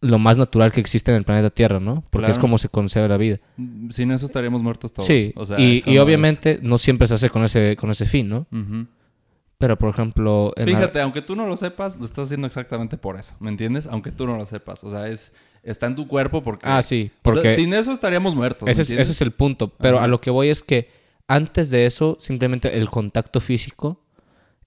lo 0.00 0.18
más 0.18 0.36
natural 0.38 0.72
que 0.72 0.80
existe 0.80 1.10
en 1.10 1.16
el 1.16 1.24
planeta 1.24 1.50
Tierra, 1.50 1.80
¿no? 1.80 2.04
Porque 2.10 2.30
es 2.30 2.38
como 2.38 2.58
se 2.58 2.68
concebe 2.68 3.08
la 3.08 3.16
vida. 3.16 3.40
Mm, 3.56 3.90
Sin 3.90 4.10
eso 4.10 4.26
estaríamos 4.26 4.62
muertos 4.62 4.92
todos. 4.92 5.06
Sí, 5.06 5.32
O 5.36 5.44
sea, 5.44 5.58
y, 5.58 5.78
eso 5.78 5.90
y 5.90 5.94
no 5.94 6.00
es- 6.00 6.04
obviamente 6.04 6.58
no 6.62 6.78
siempre 6.78 7.08
se 7.08 7.14
hace 7.14 7.30
con 7.30 7.44
ese, 7.44 7.76
con 7.76 7.90
ese 7.90 8.04
fin, 8.06 8.28
¿no? 8.28 8.46
Pero, 9.58 9.78
por 9.78 9.88
ejemplo... 9.88 10.52
en 10.56 10.70
la- 10.70 10.76
Fíjate, 10.78 11.00
aunque 11.00 11.22
tú 11.22 11.34
no 11.34 11.46
lo 11.46 11.56
sepas, 11.56 11.96
lo 11.96 12.04
estás 12.04 12.24
haciendo 12.24 12.46
exactamente 12.46 12.98
por 12.98 13.18
eso. 13.18 13.34
¿Me 13.40 13.48
entiendes? 13.50 13.86
Aunque 13.86 14.12
tú 14.12 14.26
no 14.26 14.36
lo 14.36 14.44
sepas. 14.44 14.84
O 14.84 14.90
sea, 14.90 15.08
es 15.08 15.32
está 15.62 15.86
en 15.86 15.96
tu 15.96 16.06
cuerpo 16.06 16.42
porque. 16.44 16.66
Ah, 16.68 16.82
sí, 16.82 17.06
o 17.06 17.08
sea, 17.08 17.20
porque 17.22 17.50
sin 17.52 17.72
eso 17.72 17.90
estaríamos 17.92 18.34
muertos. 18.36 18.66
¿me 18.66 18.72
ese, 18.72 18.82
es, 18.82 18.88
ese 18.88 18.92
entiendes? 18.94 19.10
es 19.16 19.20
el 19.22 19.32
punto. 19.32 19.68
Pero 19.78 19.96
Ajá. 19.96 20.04
a 20.04 20.08
lo 20.08 20.20
que 20.20 20.30
voy 20.30 20.50
es 20.50 20.62
que 20.62 20.90
antes 21.26 21.70
de 21.70 21.86
eso, 21.86 22.16
simplemente 22.20 22.76
el 22.76 22.90
contacto 22.90 23.40
físico 23.40 24.04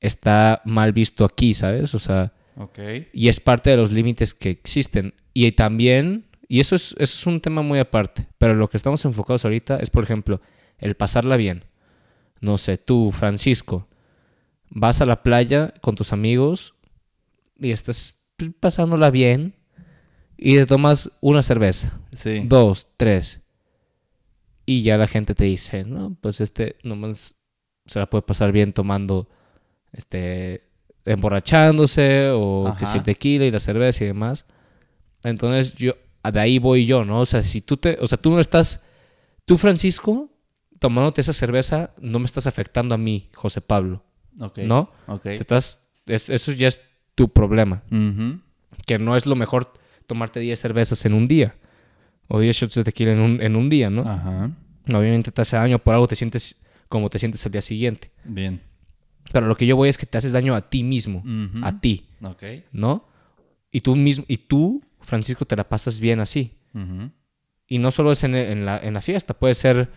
está 0.01 0.61
mal 0.65 0.91
visto 0.91 1.23
aquí, 1.23 1.53
¿sabes? 1.53 1.93
O 1.93 1.99
sea, 1.99 2.33
Ok. 2.59 2.77
y 3.13 3.29
es 3.29 3.39
parte 3.39 3.69
de 3.71 3.77
los 3.77 3.91
límites 3.91 4.33
que 4.33 4.49
existen. 4.49 5.13
Y 5.33 5.51
también, 5.53 6.25
y 6.47 6.59
eso 6.59 6.75
es, 6.75 6.91
eso 6.99 7.17
es 7.17 7.25
un 7.25 7.39
tema 7.41 7.61
muy 7.61 7.79
aparte, 7.79 8.27
pero 8.37 8.53
lo 8.53 8.67
que 8.69 8.77
estamos 8.77 9.03
enfocados 9.05 9.45
ahorita 9.45 9.77
es, 9.77 9.89
por 9.89 10.03
ejemplo, 10.03 10.41
el 10.77 10.95
pasarla 10.95 11.37
bien. 11.37 11.63
No 12.41 12.57
sé, 12.57 12.77
tú, 12.77 13.11
Francisco, 13.11 13.87
vas 14.69 15.01
a 15.01 15.05
la 15.05 15.23
playa 15.23 15.73
con 15.81 15.95
tus 15.95 16.13
amigos 16.13 16.75
y 17.59 17.71
estás 17.71 18.21
pues, 18.37 18.51
pasándola 18.59 19.09
bien 19.09 19.55
y 20.37 20.55
te 20.55 20.65
tomas 20.65 21.11
una 21.21 21.43
cerveza, 21.43 21.99
Sí. 22.13 22.43
dos, 22.45 22.87
tres, 22.97 23.41
y 24.65 24.83
ya 24.83 24.97
la 24.97 25.07
gente 25.07 25.33
te 25.35 25.45
dice, 25.45 25.83
no, 25.83 26.15
pues 26.21 26.39
este 26.41 26.75
nomás 26.83 27.35
se 27.85 27.99
la 27.99 28.09
puede 28.09 28.21
pasar 28.21 28.51
bien 28.51 28.71
tomando, 28.71 29.27
este, 29.91 30.61
emborrachándose 31.05 32.29
o 32.33 32.75
que 32.77 32.85
si 32.85 32.93
el 32.93 32.97
Ajá. 32.99 33.03
tequila 33.03 33.45
y 33.45 33.51
la 33.51 33.59
cerveza 33.59 34.03
y 34.03 34.07
demás. 34.07 34.45
Entonces 35.23 35.75
yo, 35.75 35.93
de 36.31 36.39
ahí 36.39 36.59
voy 36.59 36.85
yo, 36.85 37.03
¿no? 37.05 37.21
O 37.21 37.25
sea, 37.25 37.41
si 37.43 37.61
tú 37.61 37.77
te, 37.77 37.97
o 38.01 38.07
sea, 38.07 38.17
tú 38.17 38.31
no 38.31 38.39
estás, 38.39 38.83
tú 39.45 39.57
Francisco, 39.57 40.29
tomándote 40.79 41.21
esa 41.21 41.33
cerveza, 41.33 41.91
no 41.99 42.19
me 42.19 42.25
estás 42.25 42.47
afectando 42.47 42.95
a 42.95 42.97
mí, 42.97 43.29
José 43.33 43.61
Pablo, 43.61 44.03
Ok. 44.39 44.59
¿no? 44.59 44.91
Ok. 45.07 45.23
Te 45.23 45.35
estás, 45.35 45.87
es- 46.05 46.29
eso 46.29 46.51
ya 46.53 46.67
es 46.67 46.81
tu 47.15 47.29
problema, 47.29 47.83
Ujú. 47.91 48.39
que 48.85 48.97
no 48.97 49.15
es 49.15 49.25
lo 49.25 49.35
mejor 49.35 49.73
tomarte 50.07 50.39
10 50.39 50.59
cervezas 50.59 51.05
en 51.05 51.13
un 51.13 51.27
día 51.27 51.55
o 52.27 52.39
10 52.39 52.55
shots 52.55 52.75
de 52.75 52.83
tequila 52.83 53.11
en 53.11 53.19
un, 53.19 53.41
en 53.41 53.55
un 53.55 53.69
día, 53.69 53.89
¿no? 53.89 54.01
Ajá. 54.01 54.51
Obviamente 54.87 55.31
te 55.31 55.41
hace 55.41 55.55
daño 55.57 55.79
por 55.79 55.93
algo, 55.95 56.07
te 56.07 56.15
sientes 56.15 56.63
como 56.87 57.09
te 57.09 57.19
sientes 57.19 57.45
al 57.45 57.51
día 57.51 57.61
siguiente. 57.61 58.09
Bien. 58.23 58.61
Pero 59.31 59.47
lo 59.47 59.55
que 59.55 59.65
yo 59.67 59.75
voy 59.75 59.89
es 59.89 59.97
que 59.97 60.05
te 60.05 60.17
haces 60.17 60.31
daño 60.31 60.55
a 60.55 60.69
ti 60.69 60.83
mismo, 60.83 61.23
a 61.63 61.79
ti, 61.79 62.05
Ok. 62.21 62.43
¿no? 62.71 63.05
Y 63.71 63.81
tú 63.81 63.95
mismo, 63.95 64.25
y 64.27 64.37
tú, 64.37 64.83
Francisco, 65.01 65.45
te 65.45 65.55
la 65.55 65.69
pasas 65.69 65.99
bien 65.99 66.19
así. 66.19 66.53
Y 67.67 67.77
no 67.77 67.91
solo 67.91 68.11
es 68.11 68.23
en, 68.23 68.33
en 68.35 68.65
la, 68.65 68.79
en 68.79 68.93
la 68.95 69.01
fiesta, 69.01 69.33
puede 69.35 69.53
ser 69.53 69.89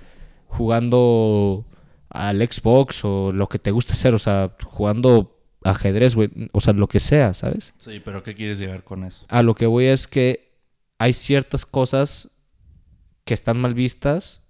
jugando 0.46 1.64
al 2.10 2.38
Xbox 2.46 3.04
o 3.04 3.32
lo 3.32 3.48
que 3.48 3.58
te 3.58 3.70
gusta 3.70 3.94
hacer, 3.94 4.14
o 4.14 4.18
sea, 4.18 4.54
jugando 4.64 5.38
ajedrez, 5.64 6.14
güey, 6.14 6.28
o 6.52 6.60
sea, 6.60 6.72
lo 6.74 6.88
que 6.88 7.00
sea, 7.00 7.32
¿sabes? 7.34 7.72
Sí, 7.78 8.00
pero 8.04 8.22
¿qué 8.22 8.34
quieres 8.34 8.58
llegar 8.58 8.84
con 8.84 9.04
eso? 9.04 9.24
A 9.28 9.42
lo 9.42 9.54
que 9.54 9.66
voy 9.66 9.86
es 9.86 10.06
que 10.06 10.52
hay 10.98 11.14
ciertas 11.14 11.64
cosas 11.64 12.30
que 13.24 13.32
están 13.34 13.60
mal 13.60 13.72
vistas 13.74 14.41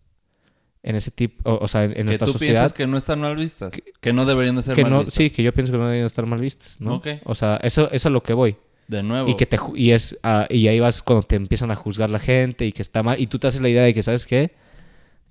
en 0.82 0.96
ese 0.96 1.10
tipo, 1.10 1.48
o, 1.48 1.64
o 1.64 1.68
sea, 1.68 1.84
en, 1.84 1.90
en 1.90 1.96
que 1.96 2.04
nuestra 2.04 2.26
tú 2.26 2.32
sociedad. 2.32 2.60
piensas 2.60 2.72
que 2.72 2.86
no 2.86 2.96
están 2.96 3.20
mal 3.20 3.36
vistas. 3.36 3.72
Que, 4.00 4.12
no 4.12 4.24
deberían 4.24 4.56
de 4.56 4.62
ser 4.62 4.74
que 4.74 4.82
mal 4.82 4.92
no, 4.92 4.98
vistas. 4.98 5.14
sí, 5.14 5.30
que 5.30 5.42
yo 5.42 5.52
pienso 5.54 5.72
que 5.72 5.78
no 5.78 5.86
deben 5.88 6.04
estar 6.04 6.26
mal 6.26 6.40
vistas, 6.40 6.80
¿no? 6.80 7.02
O 7.24 7.34
sea, 7.34 7.56
eso, 7.62 7.86
eso 7.86 7.94
es 7.94 8.06
a 8.06 8.10
lo 8.10 8.22
que 8.22 8.32
voy. 8.32 8.56
De 8.88 9.02
nuevo. 9.02 9.28
Y 9.28 9.36
que 9.36 9.46
te 9.46 9.58
y 9.76 9.92
es 9.92 10.18
ah, 10.22 10.46
y 10.50 10.66
ahí 10.66 10.80
vas 10.80 11.02
cuando 11.02 11.22
te 11.22 11.36
empiezan 11.36 11.70
a 11.70 11.76
juzgar 11.76 12.10
la 12.10 12.18
gente 12.18 12.66
y 12.66 12.72
que 12.72 12.82
está 12.82 13.02
mal 13.02 13.18
y 13.20 13.26
tú 13.28 13.38
te 13.38 13.46
haces 13.46 13.60
la 13.60 13.68
idea 13.68 13.84
de 13.84 13.94
que 13.94 14.02
sabes 14.02 14.26
qué 14.26 14.52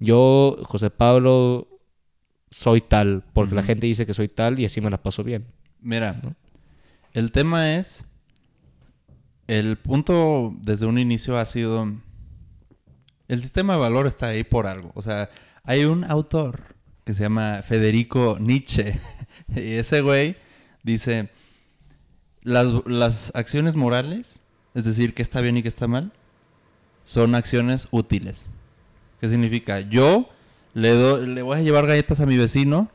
yo 0.02 0.58
José 0.64 0.90
Pablo 0.90 1.68
soy 2.50 2.82
tal 2.82 3.24
porque 3.34 3.54
la 3.54 3.62
gente 3.62 3.88
dice 3.88 4.06
que 4.06 4.14
soy 4.14 4.28
tal 4.28 4.60
y 4.60 4.66
así 4.66 4.82
me 4.82 4.90
la 4.90 5.02
paso 5.02 5.24
bien. 5.24 5.46
Mira, 5.80 6.20
el 7.14 7.32
tema 7.32 7.76
es. 7.76 8.06
El 9.48 9.78
punto 9.78 10.56
desde 10.62 10.86
un 10.86 10.98
inicio 10.98 11.38
ha 11.38 11.46
sido. 11.46 11.88
El 13.32 13.42
sistema 13.42 13.74
de 13.74 13.80
valor 13.80 14.08
está 14.08 14.26
ahí 14.28 14.44
por 14.44 14.68
algo. 14.68 14.92
O 14.94 15.02
sea, 15.02 15.30
hay 15.64 15.86
un 15.86 16.04
autor 16.04 16.76
que 17.06 17.14
se 17.14 17.24
llama 17.24 17.62
Federico 17.66 18.38
Nietzsche. 18.42 19.00
y 19.56 19.76
ese 19.76 20.02
güey 20.02 20.36
dice: 20.84 21.30
las, 22.42 22.68
las 22.86 23.32
acciones 23.34 23.78
morales, 23.78 24.42
es 24.74 24.84
decir, 24.84 25.14
qué 25.14 25.22
está 25.22 25.40
bien 25.40 25.56
y 25.56 25.62
qué 25.62 25.70
está 25.70 25.88
mal, 25.88 26.12
son 27.06 27.34
acciones 27.36 27.88
útiles. 27.92 28.50
¿Qué 29.22 29.30
significa? 29.30 29.80
Yo 29.80 30.28
le, 30.74 30.90
do- 30.90 31.26
le 31.26 31.42
voy 31.42 31.58
a 31.58 31.62
llevar 31.62 31.88
galletas 31.88 32.20
a 32.20 32.26
mi 32.26 32.36
vecino 32.36 32.90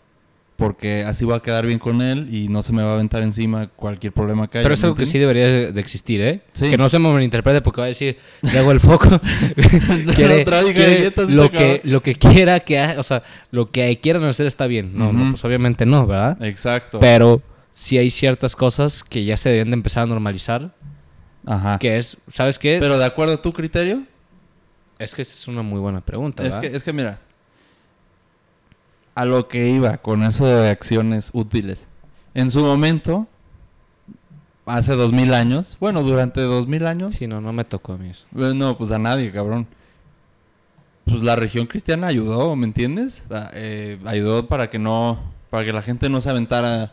porque 0.56 1.04
así 1.04 1.24
voy 1.24 1.34
a 1.34 1.40
quedar 1.40 1.66
bien 1.66 1.78
con 1.78 2.00
él 2.00 2.28
y 2.34 2.48
no 2.48 2.62
se 2.62 2.72
me 2.72 2.82
va 2.82 2.92
a 2.92 2.94
aventar 2.94 3.22
encima 3.22 3.68
cualquier 3.68 4.12
problema 4.12 4.48
que 4.48 4.58
haya. 4.58 4.64
Pero 4.64 4.74
es 4.74 4.80
¿me 4.80 4.86
algo 4.86 4.96
que 4.96 5.06
sí 5.06 5.18
debería 5.18 5.46
de- 5.72 5.80
existir, 5.80 6.20
¿eh? 6.22 6.40
Sí. 6.54 6.70
Que 6.70 6.78
no 6.78 6.88
se 6.88 6.98
me 6.98 7.12
malinterprete 7.12 7.60
porque 7.60 7.80
va 7.82 7.84
a 7.84 7.88
decir, 7.88 8.16
le 8.40 8.58
hago 8.58 8.72
el 8.72 8.80
foco. 8.80 9.08
quiere, 10.14 10.44
traiga 10.44 10.72
quiere 10.72 11.12
lo, 11.28 11.50
que, 11.50 11.80
lo 11.84 12.02
que 12.02 12.14
quiera 12.14 12.60
que 12.60 12.80
o 12.98 13.02
sea, 13.02 13.22
lo 13.50 13.70
que 13.70 13.98
quieran 14.00 14.24
hacer 14.24 14.46
está 14.46 14.66
bien. 14.66 14.96
No, 14.96 15.12
no, 15.12 15.30
pues 15.32 15.44
obviamente 15.44 15.84
no, 15.86 16.06
¿verdad? 16.06 16.42
Exacto. 16.42 16.98
Pero 17.00 17.42
sí 17.72 17.98
hay 17.98 18.10
ciertas 18.10 18.56
cosas 18.56 19.04
que 19.04 19.24
ya 19.24 19.36
se 19.36 19.50
deben 19.50 19.70
de 19.70 19.74
empezar 19.74 20.04
a 20.04 20.06
normalizar. 20.06 20.74
Ajá. 21.44 21.78
Que 21.78 21.98
es, 21.98 22.16
¿sabes 22.28 22.58
qué? 22.58 22.78
Pero 22.80 22.98
de 22.98 23.04
acuerdo 23.04 23.34
a 23.34 23.42
tu 23.42 23.52
criterio, 23.52 24.02
Es 24.98 25.14
que 25.14 25.22
esa 25.22 25.34
es 25.34 25.46
una 25.46 25.60
muy 25.62 25.78
buena 25.78 26.00
pregunta, 26.00 26.42
es 26.42 26.56
¿verdad? 26.56 26.70
que, 26.70 26.76
es 26.76 26.82
que 26.82 26.92
mira, 26.92 27.20
a 29.16 29.24
lo 29.24 29.48
que 29.48 29.68
iba 29.68 29.96
con 29.98 30.22
eso 30.22 30.46
de 30.46 30.68
acciones 30.70 31.31
útiles. 31.33 31.88
En 32.35 32.50
su 32.52 32.61
momento, 32.64 33.26
hace 34.66 34.94
dos 34.94 35.12
mil 35.12 35.33
años, 35.35 35.76
bueno, 35.81 36.02
durante 36.02 36.40
dos 36.42 36.66
mil 36.66 36.87
años, 36.87 37.14
Sí, 37.14 37.26
no, 37.26 37.40
no 37.40 37.52
me 37.52 37.64
tocó 37.64 37.94
a 37.94 37.98
mí 37.98 38.11
eso. 38.11 38.26
Eh, 38.37 38.52
No, 38.55 38.76
pues 38.79 38.90
a 38.92 38.98
nadie, 38.98 39.33
cabrón. 39.33 39.66
Pues 41.05 41.22
la 41.22 41.37
región 41.37 41.66
cristiana 41.66 42.09
ayudó, 42.09 42.55
¿me 42.57 42.66
entiendes? 42.66 43.22
Eh, 43.55 43.98
ayudó 44.05 44.46
para 44.48 44.68
que 44.68 44.79
no, 44.79 45.20
para 45.50 45.64
que 45.64 45.72
la 45.72 45.83
gente 45.83 46.09
no 46.09 46.20
se 46.20 46.29
aventara 46.31 46.92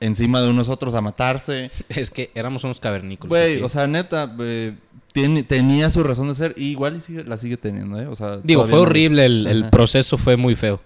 encima 0.00 0.40
de 0.40 0.48
unos 0.48 0.68
otros 0.68 0.94
a 0.94 1.00
matarse. 1.00 1.70
Es 1.88 2.10
que 2.10 2.30
éramos 2.34 2.64
unos 2.64 2.80
cavernícolas. 2.80 3.28
Güey, 3.30 3.62
o 3.62 3.68
sea, 3.68 3.86
neta, 3.86 4.34
eh, 4.40 4.74
tiene- 5.12 5.44
tenía 5.44 5.88
su 5.88 6.02
razón 6.02 6.26
de 6.28 6.34
ser 6.34 6.54
y 6.58 6.64
igual 6.70 6.96
y 6.96 7.00
sigue- 7.00 7.22
la 7.24 7.36
sigue 7.36 7.56
teniendo, 7.56 8.00
¿eh? 8.00 8.08
O 8.08 8.16
sea, 8.16 8.38
Digo, 8.42 8.64
fue 8.66 8.74
no- 8.76 8.82
horrible, 8.82 9.24
el, 9.24 9.68
proceso 9.70 10.18
fue 10.18 10.36
muy 10.36 10.56
feo. 10.56 10.80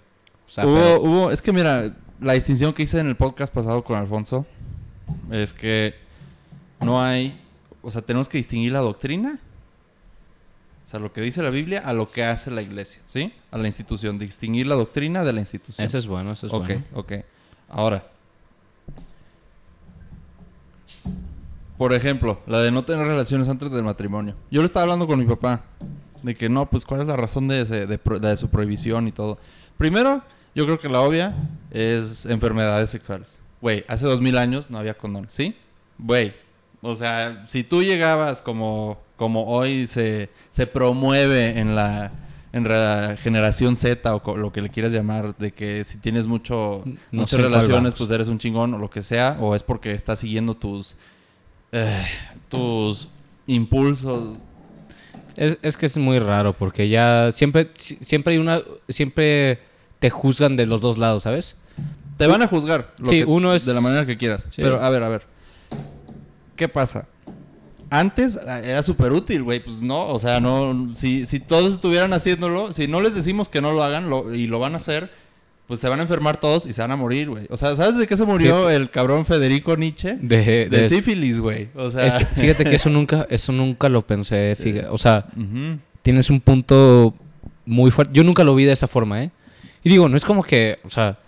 O 0.48 0.50
sea, 0.50 0.66
hubo, 0.66 0.74
pero- 0.74 1.00
hubo, 1.02 1.30
es 1.30 1.42
que 1.42 1.52
mira, 1.52 1.94
la 2.20 2.32
distinción 2.32 2.72
que 2.72 2.82
hice 2.82 2.98
en 2.98 3.06
el 3.08 3.16
podcast 3.16 3.52
pasado 3.52 3.84
con 3.84 3.96
Alfonso 3.98 4.46
es 5.30 5.52
que 5.54 5.94
no 6.80 7.02
hay, 7.02 7.38
o 7.82 7.90
sea, 7.90 8.02
tenemos 8.02 8.28
que 8.28 8.38
distinguir 8.38 8.72
la 8.72 8.80
doctrina, 8.80 9.38
o 10.86 10.90
sea, 10.90 11.00
lo 11.00 11.12
que 11.12 11.20
dice 11.20 11.42
la 11.42 11.50
Biblia 11.50 11.82
a 11.84 11.92
lo 11.92 12.10
que 12.10 12.24
hace 12.24 12.50
la 12.50 12.62
iglesia, 12.62 13.00
¿sí? 13.04 13.32
A 13.50 13.58
la 13.58 13.66
institución, 13.66 14.18
distinguir 14.18 14.66
la 14.66 14.74
doctrina 14.74 15.22
de 15.22 15.32
la 15.34 15.40
institución. 15.40 15.84
Eso 15.86 15.98
es 15.98 16.06
bueno, 16.06 16.32
eso 16.32 16.46
es 16.46 16.52
ok, 16.52 16.64
bueno. 16.66 16.82
ok. 16.94 17.12
Ahora, 17.68 18.06
por 21.76 21.92
ejemplo, 21.92 22.40
la 22.46 22.60
de 22.60 22.70
no 22.72 22.82
tener 22.82 23.06
relaciones 23.06 23.48
antes 23.48 23.70
del 23.70 23.82
matrimonio. 23.84 24.34
Yo 24.50 24.62
le 24.62 24.66
estaba 24.66 24.82
hablando 24.84 25.06
con 25.06 25.18
mi 25.18 25.26
papá 25.26 25.62
de 26.22 26.34
que 26.34 26.48
no, 26.48 26.68
pues 26.68 26.84
cuál 26.84 27.02
es 27.02 27.06
la 27.06 27.16
razón 27.16 27.46
de, 27.48 27.60
ese- 27.62 27.86
de 27.86 27.98
pro- 27.98 28.18
de 28.18 28.36
su 28.36 28.48
prohibición 28.48 29.06
y 29.06 29.12
todo. 29.12 29.38
Primero, 29.76 30.22
yo 30.58 30.64
creo 30.66 30.80
que 30.80 30.88
la 30.88 31.00
obvia 31.00 31.34
es 31.70 32.26
enfermedades 32.26 32.90
sexuales. 32.90 33.38
Güey, 33.62 33.84
hace 33.88 34.04
dos 34.06 34.20
mil 34.20 34.36
años 34.36 34.68
no 34.70 34.78
había 34.78 34.94
condones, 34.94 35.32
¿sí? 35.32 35.54
Güey, 35.98 36.34
o 36.82 36.94
sea, 36.94 37.44
si 37.48 37.62
tú 37.64 37.82
llegabas 37.82 38.42
como, 38.42 38.98
como 39.16 39.46
hoy 39.46 39.86
se, 39.86 40.28
se 40.50 40.66
promueve 40.66 41.58
en 41.58 41.74
la, 41.74 42.10
en 42.52 42.64
la 42.68 43.16
generación 43.20 43.76
Z 43.76 44.14
o 44.14 44.36
lo 44.36 44.52
que 44.52 44.60
le 44.62 44.68
quieras 44.70 44.92
llamar, 44.92 45.36
de 45.38 45.52
que 45.52 45.84
si 45.84 45.98
tienes 45.98 46.26
mucho, 46.26 46.82
No 46.84 47.20
muchas 47.22 47.40
relaciones, 47.40 47.94
pues 47.94 48.10
eres 48.10 48.28
un 48.28 48.38
chingón 48.38 48.74
o 48.74 48.78
lo 48.78 48.90
que 48.90 49.02
sea, 49.02 49.36
o 49.40 49.54
es 49.54 49.62
porque 49.62 49.92
estás 49.92 50.18
siguiendo 50.18 50.54
tus, 50.54 50.96
eh, 51.72 52.04
tus 52.48 53.08
impulsos. 53.46 54.38
Es, 55.36 55.56
es 55.62 55.76
que 55.76 55.86
es 55.86 55.96
muy 55.98 56.18
raro 56.18 56.52
porque 56.52 56.88
ya 56.88 57.30
siempre, 57.32 57.70
si- 57.74 57.96
siempre 58.00 58.34
hay 58.34 58.38
una, 58.40 58.60
siempre 58.88 59.58
te 59.98 60.10
juzgan 60.10 60.56
de 60.56 60.66
los 60.66 60.80
dos 60.80 60.98
lados, 60.98 61.24
¿sabes? 61.24 61.56
Te 62.16 62.26
van 62.26 62.42
a 62.42 62.48
juzgar. 62.48 62.92
lo 63.00 63.08
Sí, 63.08 63.18
que- 63.20 63.24
uno 63.24 63.54
es- 63.54 63.64
De 63.66 63.74
la 63.74 63.80
manera 63.80 64.04
que 64.06 64.16
quieras. 64.16 64.44
Sí. 64.48 64.62
Pero, 64.62 64.82
a 64.82 64.90
ver, 64.90 65.02
a 65.02 65.08
ver. 65.08 65.22
¿Qué 66.56 66.68
pasa? 66.68 67.06
Antes 67.90 68.38
ah, 68.46 68.60
era 68.60 68.82
súper 68.82 69.12
útil, 69.12 69.42
güey. 69.44 69.60
Pues 69.60 69.80
no, 69.80 70.08
o 70.08 70.18
sea, 70.18 70.40
no. 70.40 70.92
Si, 70.96 71.24
si 71.26 71.40
todos 71.40 71.72
estuvieran 71.74 72.12
haciéndolo, 72.12 72.72
si 72.72 72.86
no 72.86 73.00
les 73.00 73.14
decimos 73.14 73.48
que 73.48 73.60
no 73.62 73.72
lo 73.72 73.82
hagan 73.82 74.10
lo- 74.10 74.34
y 74.34 74.46
lo 74.46 74.58
van 74.58 74.74
a 74.74 74.76
hacer, 74.76 75.10
pues 75.66 75.80
se 75.80 75.88
van 75.88 76.00
a 76.00 76.02
enfermar 76.02 76.38
todos 76.38 76.66
y 76.66 76.72
se 76.72 76.82
van 76.82 76.90
a 76.90 76.96
morir, 76.96 77.30
güey. 77.30 77.46
O 77.50 77.56
sea, 77.56 77.76
¿sabes 77.76 77.96
de 77.96 78.06
qué 78.06 78.16
se 78.16 78.24
murió 78.24 78.68
el 78.68 78.90
cabrón 78.90 79.24
Federico 79.24 79.76
Nietzsche? 79.76 80.18
De, 80.20 80.44
De, 80.44 80.68
de- 80.68 80.88
sífilis, 80.88 81.40
güey. 81.40 81.68
O 81.76 81.90
sea. 81.90 82.06
es- 82.06 82.26
fíjate 82.34 82.64
que 82.64 82.76
eso 82.76 82.90
nunca, 82.90 83.26
eso 83.30 83.52
nunca 83.52 83.88
lo 83.88 84.06
pensé, 84.06 84.54
fíjate. 84.56 84.88
O 84.88 84.98
sea, 84.98 85.26
tienes 86.02 86.28
un 86.28 86.40
punto 86.40 87.14
muy 87.64 87.90
fuerte. 87.90 88.12
Yo 88.14 88.22
nunca 88.24 88.44
lo 88.44 88.54
vi 88.54 88.64
de 88.64 88.72
esa 88.72 88.86
forma, 88.88 89.22
¿eh? 89.24 89.30
Y 89.82 89.88
digo, 89.90 90.08
no 90.08 90.16
es 90.16 90.24
como 90.24 90.42
que, 90.42 90.78
o 90.84 90.90
sea, 90.90 91.18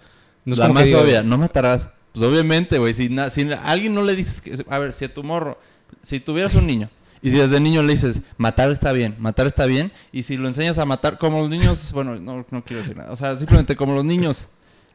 no 0.45 0.55
es 0.55 0.59
la 0.59 0.69
como 0.69 0.81
que 0.81 0.93
más 0.93 1.03
obvia, 1.03 1.23
no 1.23 1.39
matarás. 1.39 1.89
Pues 2.13 2.25
obviamente, 2.25 2.79
güey, 2.79 2.93
si, 2.95 3.09
si 3.31 3.53
a 3.53 3.63
alguien 3.65 3.95
no 3.95 4.03
le 4.03 4.17
dices 4.17 4.41
que, 4.41 4.65
a 4.69 4.79
ver, 4.79 4.93
si 4.93 5.05
a 5.05 5.15
tu 5.15 5.23
morro, 5.23 5.59
si 6.03 6.21
tuvieras 6.21 6.55
un 6.55 6.67
niño 6.67 6.91
y 7.23 7.31
si 7.31 7.37
desde 7.37 7.61
niño 7.61 7.83
le 7.83 7.93
dices, 7.93 8.21
matar 8.37 8.71
está 8.71 8.93
bien, 8.93 9.15
matar 9.19 9.47
está 9.47 9.67
bien, 9.67 9.93
y 10.11 10.23
si 10.23 10.37
lo 10.37 10.49
enseñas 10.49 10.79
a 10.79 10.85
matar, 10.87 11.19
como 11.19 11.41
los 11.41 11.51
niños, 11.51 11.93
bueno, 11.95 12.17
no, 12.17 12.47
no 12.51 12.65
quiero 12.65 12.83
decir 12.83 12.97
nada, 12.97 13.13
o 13.13 13.17
sea, 13.17 13.37
simplemente 13.37 13.77
como 13.77 13.95
los 13.95 14.05
niños, 14.05 14.47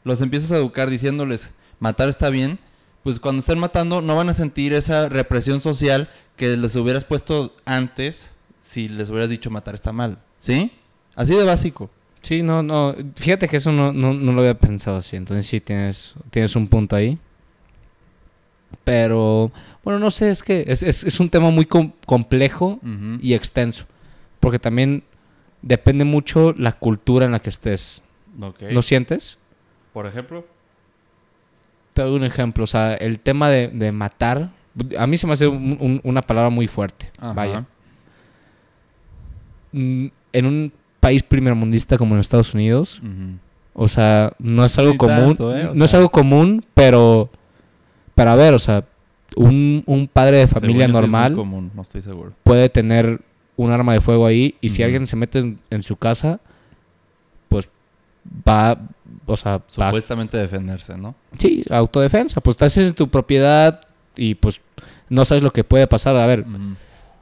los 0.04 0.22
empiezas 0.22 0.52
a 0.52 0.58
educar 0.58 0.90
diciéndoles, 0.90 1.52
matar 1.80 2.10
está 2.10 2.30
bien, 2.30 2.60
pues 3.04 3.20
cuando 3.20 3.42
estén 3.42 3.60
matando 3.60 4.02
no 4.02 4.16
van 4.16 4.30
a 4.30 4.34
sentir 4.34 4.74
esa 4.74 5.08
represión 5.10 5.60
social 5.60 6.10
que 6.36 6.58
les 6.58 6.76
hubieras 6.76 7.04
puesto 7.04 7.56
antes 7.64 8.32
si 8.62 8.90
les 8.90 9.12
hubieras 9.12 9.30
dicho 9.30 9.52
matar 9.52 9.76
está 9.76 9.92
mal, 9.92 10.18
¿sí? 10.40 10.72
Así 11.16 11.36
de 11.36 11.44
básico. 11.44 11.92
Sí, 12.26 12.42
no, 12.42 12.64
no. 12.64 12.96
Fíjate 13.16 13.48
que 13.48 13.58
eso 13.58 13.72
no, 13.72 13.94
no, 13.94 14.12
no 14.14 14.32
lo 14.32 14.42
había 14.42 14.58
pensado 14.58 14.98
así. 14.98 15.16
Entonces 15.16 15.46
sí 15.46 15.62
tienes, 15.62 16.16
tienes 16.32 16.56
un 16.56 16.66
punto 16.68 16.96
ahí. 16.96 17.20
Pero, 18.84 19.52
bueno, 19.84 20.00
no 20.00 20.10
sé, 20.10 20.32
es 20.32 20.42
que 20.42 20.64
es, 20.68 20.82
es, 20.82 21.04
es 21.04 21.20
un 21.20 21.30
tema 21.30 21.52
muy 21.52 21.66
com- 21.66 21.92
complejo 22.08 22.80
y 23.22 23.34
extenso. 23.36 23.86
Porque 24.40 24.58
también 24.58 25.04
depende 25.62 26.04
mucho 26.04 26.54
la 26.58 26.72
cultura 26.74 27.26
en 27.28 27.32
la 27.32 27.40
que 27.40 27.50
estés. 27.52 28.02
¿Lo 28.74 28.82
sientes? 28.82 29.38
Por 29.94 30.08
ejemplo. 30.08 30.46
Te 31.94 32.02
doy 32.02 32.16
un 32.16 32.24
ejemplo. 32.26 32.64
O 32.64 32.68
sea, 32.68 32.96
el 32.96 33.20
tema 33.20 33.50
de, 33.50 33.68
de 33.68 33.92
matar, 33.92 34.50
a 34.98 35.06
mí 35.08 35.16
se 35.18 35.28
me 35.28 35.34
hace 35.34 35.46
un- 35.48 35.78
un- 35.80 36.02
una 36.04 36.24
palabra 36.24 36.50
muy 36.50 36.66
fuerte. 36.68 37.12
Ajá. 37.20 37.34
Vaya. 37.34 37.66
Mm, 39.72 40.08
En 40.34 40.46
un 40.46 40.74
país 41.06 41.22
primermundista 41.22 42.00
como 42.00 42.16
en 42.16 42.22
Estados 42.22 42.56
Unidos. 42.56 43.00
O 43.76 43.88
sea, 43.88 44.34
no 44.40 44.66
es 44.66 44.76
algo 44.80 44.98
común. 44.98 45.38
tanto, 45.38 45.56
¿eh? 45.56 45.70
No 45.76 45.86
es 45.86 45.94
algo 45.94 46.10
común, 46.10 46.66
pero. 46.74 47.30
Pero 48.16 48.32
a 48.32 48.36
ver, 48.36 48.56
o 48.56 48.60
sea, 48.60 48.86
un, 49.36 49.84
un 49.86 50.08
padre 50.08 50.38
de 50.38 50.48
familia 50.48 50.88
Según 50.88 50.94
yo 50.94 51.00
sí 51.00 51.06
es 51.06 51.10
muy 51.12 51.12
normal 51.12 51.36
común, 51.36 51.72
no 51.76 51.82
estoy 51.84 52.02
seguro. 52.02 52.32
puede 52.44 52.70
tener 52.70 53.22
un 53.56 53.72
arma 53.72 53.94
de 53.94 54.02
fuego 54.02 54.26
ahí 54.26 54.56
y 54.62 54.70
si 54.70 54.82
alguien 54.82 55.06
se 55.06 55.16
mete 55.16 55.40
en, 55.40 55.60
en 55.70 55.84
su 55.84 55.96
casa, 55.96 56.40
pues 57.50 57.70
va. 58.48 58.80
O 59.28 59.38
sea, 59.38 59.58
va. 59.58 59.64
Supuestamente 59.68 60.38
defenderse, 60.38 60.98
¿no? 60.98 61.14
Sí, 61.38 61.64
autodefensa. 61.70 62.42
Pues 62.42 62.56
estás 62.56 62.76
en 62.78 62.94
tu 62.94 63.10
propiedad 63.10 63.82
y 64.16 64.34
pues 64.34 64.60
no 65.10 65.24
sabes 65.24 65.44
lo 65.44 65.52
que 65.52 65.64
puede 65.64 65.86
pasar. 65.86 66.16
A 66.16 66.26
ver, 66.26 66.46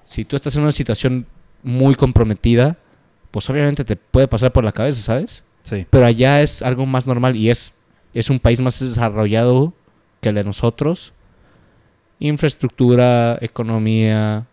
si 0.05 0.23
tú 0.23 0.37
estás 0.37 0.55
en 0.55 0.61
una 0.61 0.71
situación 0.71 1.25
muy 1.63 1.95
comprometida, 1.95 2.77
pues 3.33 3.49
obviamente 3.49 3.83
te 3.83 3.95
puede 3.95 4.27
pasar 4.27 4.53
por 4.53 4.63
la 4.63 4.71
cabeza, 4.71 5.01
¿sabes? 5.01 5.43
Sí. 5.63 5.87
Pero 5.89 6.05
allá 6.05 6.41
es 6.43 6.61
algo 6.61 6.85
más 6.85 7.07
normal 7.07 7.35
y 7.35 7.49
es, 7.49 7.73
es 8.13 8.29
un 8.29 8.39
país 8.39 8.61
más 8.61 8.79
desarrollado 8.79 9.73
que 10.21 10.29
el 10.29 10.35
de 10.35 10.43
nosotros. 10.43 11.13
Infraestructura, 12.19 13.37
economía, 13.41 14.45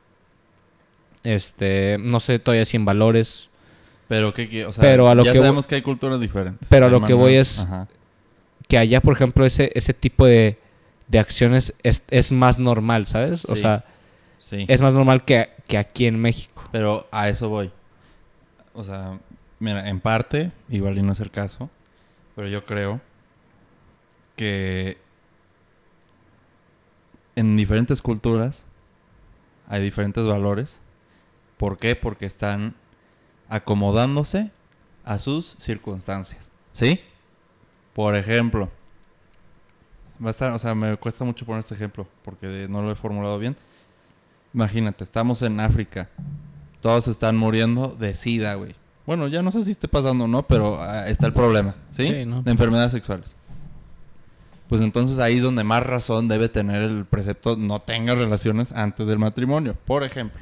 este, 1.23 1.99
no 2.01 2.19
sé 2.21 2.39
todavía 2.39 2.65
si 2.65 2.77
en 2.77 2.85
valores, 2.85 3.49
Pero 4.09 4.35
qué 4.35 4.49
qué- 4.49 4.67
o 4.67 4.73
sea, 4.73 4.83
Pero 4.83 5.09
a 5.09 5.15
lo 5.15 5.23
ya 5.25 5.33
que 5.33 5.39
voy- 5.39 5.47
sabemos 5.47 5.67
que 5.69 5.75
hay 5.77 5.83
culturas 5.83 6.21
diferentes. 6.21 6.67
Pero 6.69 6.87
a 6.87 6.89
lo 6.89 7.03
que 7.05 7.13
voy 7.15 7.35
es- 7.35 7.61
Ajá. 7.61 7.87
que 8.67 8.77
allá, 8.79 9.01
por 9.01 9.13
ejemplo, 9.15 9.45
ese, 9.47 9.71
ese 9.75 9.95
tipo 9.95 10.27
de, 10.27 10.59
de 11.07 11.19
acciones 11.21 11.75
es, 11.85 12.03
es 12.11 12.33
más 12.33 12.59
normal, 12.59 13.07
¿sabes? 13.07 13.45
O 13.45 13.55
Sí. 13.55 13.61
sea, 13.63 13.85
Sí. 14.41 14.65
es 14.67 14.81
más 14.83 14.95
normal 14.95 15.25
que, 15.25 15.51
que 15.69 15.77
aquí 15.79 16.07
en 16.07 16.19
México. 16.19 16.65
Pero 16.73 17.07
a 17.13 17.29
eso 17.29 17.49
voy. 17.51 17.71
O 18.81 18.85
sea, 18.85 19.21
mira, 19.59 19.91
en 19.91 20.01
parte, 20.01 20.53
igual 20.71 21.05
no 21.05 21.13
es 21.13 21.21
el 21.21 21.31
caso, 21.31 21.69
pero 22.35 22.49
yo 22.49 22.65
creo 22.65 23.03
que 24.37 24.97
en 27.37 27.59
diferentes 27.59 28.01
culturas 28.01 28.65
hay 29.69 29.83
diferentes 29.83 30.27
valores. 30.27 30.81
¿Por 31.59 31.77
qué? 31.77 31.95
Porque 31.95 32.25
están 32.25 32.75
acomodándose 33.51 34.51
a 35.05 35.19
sus 35.19 35.57
circunstancias. 35.59 36.51
¿Sí? 36.73 37.03
Por 37.93 38.15
ejemplo, 38.15 38.71
va 40.25 40.29
a 40.29 40.31
estar, 40.31 40.53
o 40.53 40.59
sea, 40.59 40.75
me 40.75 40.97
cuesta 40.97 41.23
mucho 41.23 41.45
poner 41.45 41.61
este 41.61 41.75
ejemplo 41.75 42.07
porque 42.25 42.67
no 42.67 42.81
lo 42.81 42.91
he 42.91 42.95
formulado 42.95 43.39
bien. 43.39 43.59
Imagínate, 44.55 45.05
estamos 45.05 45.43
en 45.43 45.61
África. 45.61 46.09
Todos 46.81 47.09
están 47.09 47.37
muriendo 47.37 47.97
de 47.99 48.15
sida, 48.15 48.55
güey. 48.55 48.75
Bueno, 49.07 49.29
ya 49.29 49.43
no 49.43 49.51
sé 49.51 49.65
si 49.65 49.71
esté 49.73 49.89
pasando 49.89 50.25
o 50.25 50.29
no, 50.29 50.43
pero 50.47 50.81
ah, 50.81 51.09
está 51.09 51.27
el 51.27 51.33
problema, 51.33 51.75
¿sí? 51.91 52.05
Sí, 52.07 52.25
¿no? 52.25 52.43
De 52.43 52.51
enfermedades 52.51 52.93
sexuales. 52.93 53.37
Pues 54.69 54.81
entonces 54.81 55.19
ahí 55.19 55.39
es 55.39 55.43
donde 55.43 55.65
más 55.65 55.83
razón 55.85 56.29
debe 56.29 56.49
tener 56.49 56.83
el 56.83 57.05
precepto 57.05 57.57
no 57.57 57.81
tenga 57.81 58.15
relaciones 58.15 58.71
antes 58.73 59.09
del 59.09 59.19
matrimonio, 59.19 59.77
por 59.85 60.05
ejemplo. 60.05 60.41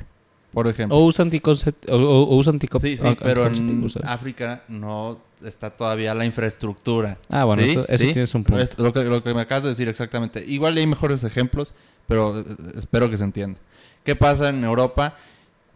Por 0.53 0.67
ejemplo. 0.67 0.97
O 0.97 1.05
usa 1.05 1.23
anticonceptivos. 1.25 1.99
O, 2.01 2.25
o- 2.25 2.37
usa 2.37 2.53
sí, 2.81 2.97
sí, 2.97 3.17
pero 3.23 3.47
en. 3.47 3.87
África 4.05 4.63
no 4.69 5.19
está 5.45 5.71
todavía 5.71 6.15
la 6.15 6.25
infraestructura. 6.25 7.19
Ah, 7.29 7.45
bueno, 7.45 7.63
¿Sí? 7.63 7.71
eso, 7.71 7.87
eso 7.89 8.05
¿Sí? 8.05 8.13
tienes 8.13 8.35
un 8.35 8.45
punto. 8.45 8.63
Es 8.63 8.79
lo, 8.79 8.93
que, 8.93 9.05
lo 9.05 9.23
que 9.23 9.35
me 9.35 9.43
acabas 9.43 9.63
de 9.65 9.69
decir 9.71 9.89
exactamente. 9.89 10.45
Igual 10.47 10.77
hay 10.77 10.87
mejores 10.87 11.23
ejemplos, 11.25 11.75
pero 12.07 12.41
eh, 12.41 12.45
espero 12.77 13.09
que 13.11 13.17
se 13.17 13.25
entienda. 13.25 13.61
¿Qué 14.05 14.17
pasa 14.17 14.49
en 14.49 14.65
Europa? 14.65 15.15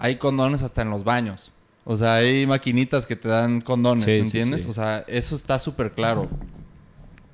Hay 0.05 0.17
condones 0.17 0.63
hasta 0.63 0.83
en 0.83 0.91
los 0.91 1.05
baños. 1.05 1.51
O 1.85 1.95
sea, 1.97 2.15
hay 2.17 2.45
maquinitas 2.47 3.07
que 3.07 3.15
te 3.15 3.29
dan 3.29 3.61
condones, 3.61 4.05
Sí, 4.05 4.11
¿me 4.11 4.19
entiendes? 4.19 4.63
sí. 4.65 4.69
O 4.69 4.73
sea, 4.73 5.05
eso 5.07 5.35
está 5.37 5.59
súper 5.61 5.93
claro. 5.93 6.29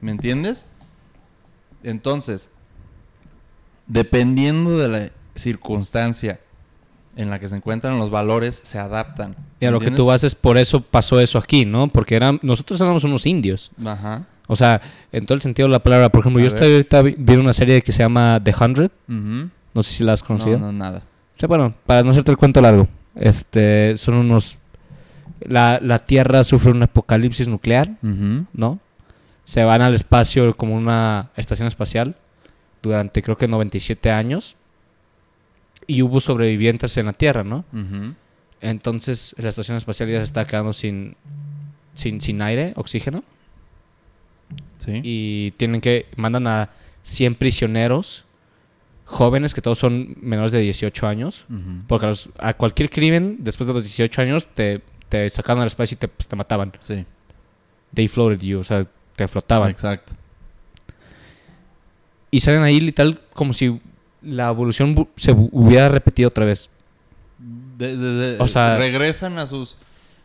¿Me 0.02 0.10
entiendes? 0.10 0.66
Entonces, 1.82 2.50
dependiendo 3.86 4.78
de 4.78 4.88
la 4.88 5.10
circunstancia 5.34 6.40
en 7.16 7.30
la 7.30 7.38
que 7.40 7.48
se 7.48 7.56
encuentran 7.56 7.98
los 7.98 8.10
valores, 8.10 8.60
se 8.62 8.78
adaptan. 8.78 9.34
Y 9.60 9.66
a 9.66 9.68
¿me 9.68 9.72
lo 9.72 9.80
que 9.80 9.90
tú 9.90 10.06
vas 10.06 10.22
es 10.24 10.34
por 10.34 10.56
eso 10.56 10.80
pasó 10.80 11.20
eso 11.20 11.38
aquí, 11.38 11.64
¿no? 11.64 11.88
Porque 11.88 12.14
eran, 12.14 12.38
nosotros 12.42 12.80
éramos 12.80 13.02
unos 13.04 13.26
indios. 13.26 13.70
Ajá. 13.84 14.24
O 14.46 14.56
sea, 14.56 14.80
en 15.12 15.26
todo 15.26 15.34
el 15.34 15.42
sentido 15.42 15.68
de 15.68 15.72
la 15.72 15.82
palabra. 15.82 16.08
Por 16.10 16.20
ejemplo, 16.20 16.40
A 16.40 16.42
yo 16.42 16.48
estoy 16.48 16.72
ahorita 16.72 17.02
vi- 17.02 17.16
viendo 17.18 17.42
una 17.42 17.52
serie 17.52 17.82
que 17.82 17.92
se 17.92 17.98
llama 17.98 18.40
The 18.42 18.54
Hundred. 18.58 18.90
No 19.08 19.82
sé 19.82 19.92
si 19.94 20.04
la 20.04 20.12
has 20.14 20.22
conocido. 20.22 20.58
No, 20.58 20.66
no, 20.66 20.72
nada. 20.72 21.02
Sea, 21.38 21.46
bueno, 21.46 21.74
para 21.86 22.02
no 22.02 22.10
hacerte 22.10 22.30
el 22.32 22.36
cuento 22.36 22.60
largo. 22.60 22.88
Este, 23.14 23.96
son 23.96 24.14
unos... 24.14 24.58
La, 25.40 25.78
la 25.80 26.00
Tierra 26.00 26.42
sufre 26.44 26.72
un 26.72 26.82
apocalipsis 26.82 27.48
nuclear. 27.48 27.90
¿no? 28.02 28.80
se 29.44 29.64
van 29.64 29.80
al 29.80 29.94
espacio 29.94 30.54
como 30.58 30.74
una 30.76 31.30
estación 31.34 31.68
espacial 31.68 32.16
durante 32.82 33.22
creo 33.22 33.38
que 33.38 33.48
97 33.48 34.10
años 34.10 34.56
y 35.86 36.02
hubo 36.02 36.20
sobrevivientes 36.20 36.94
en 36.98 37.06
la 37.06 37.14
Tierra, 37.14 37.44
¿no? 37.44 37.64
Entonces 38.60 39.34
la 39.38 39.48
estación 39.48 39.78
espacial 39.78 40.10
ya 40.10 40.18
se 40.18 40.24
está 40.24 40.46
quedando 40.46 40.74
sin, 40.74 41.16
sin, 41.94 42.20
sin 42.20 42.42
aire, 42.42 42.74
oxígeno, 42.76 43.24
Sí. 44.80 45.00
y 45.02 45.50
tienen 45.52 45.80
que, 45.80 46.04
mandan 46.16 46.46
a 46.46 46.68
100 47.02 47.34
prisioneros 47.36 48.26
jóvenes, 49.10 49.54
que 49.54 49.62
todos 49.62 49.78
son 49.78 50.14
menores 50.20 50.52
de 50.52 50.60
18 50.60 51.06
años, 51.06 51.46
porque 51.86 52.06
a, 52.06 52.08
los- 52.10 52.28
a 52.38 52.54
cualquier 52.54 52.90
crimen, 52.90 53.38
después 53.40 53.66
de 53.66 53.72
los 53.72 53.82
18 53.84 54.22
años, 54.22 54.46
te, 54.54 54.82
te 55.08 55.28
sacaban 55.30 55.62
al 55.62 55.66
espacio 55.68 55.94
y 55.94 55.98
te, 55.98 56.08
pues, 56.08 56.28
te 56.28 56.36
mataban. 56.36 56.72
Sí. 56.80 57.04
They 57.94 58.06
floated 58.08 58.40
you, 58.40 58.58
o 58.60 58.64
sea, 58.64 58.86
te 59.16 59.26
flotaban. 59.26 59.70
Exacto. 59.70 60.12
Y 62.30 62.40
salen 62.40 62.62
ahí 62.62 62.78
literal 62.80 63.20
como 63.32 63.52
si 63.52 63.80
la 64.22 64.48
evolución 64.50 65.08
se 65.16 65.32
hubiera 65.32 65.88
repetido 65.88 66.28
otra 66.28 66.44
vez. 66.44 66.68
De- 67.38 67.96
de- 67.96 68.14
de- 68.34 68.40
O 68.40 68.46
sea- 68.48 68.76
regresan 68.76 69.38
a 69.38 69.46
sus 69.46 69.76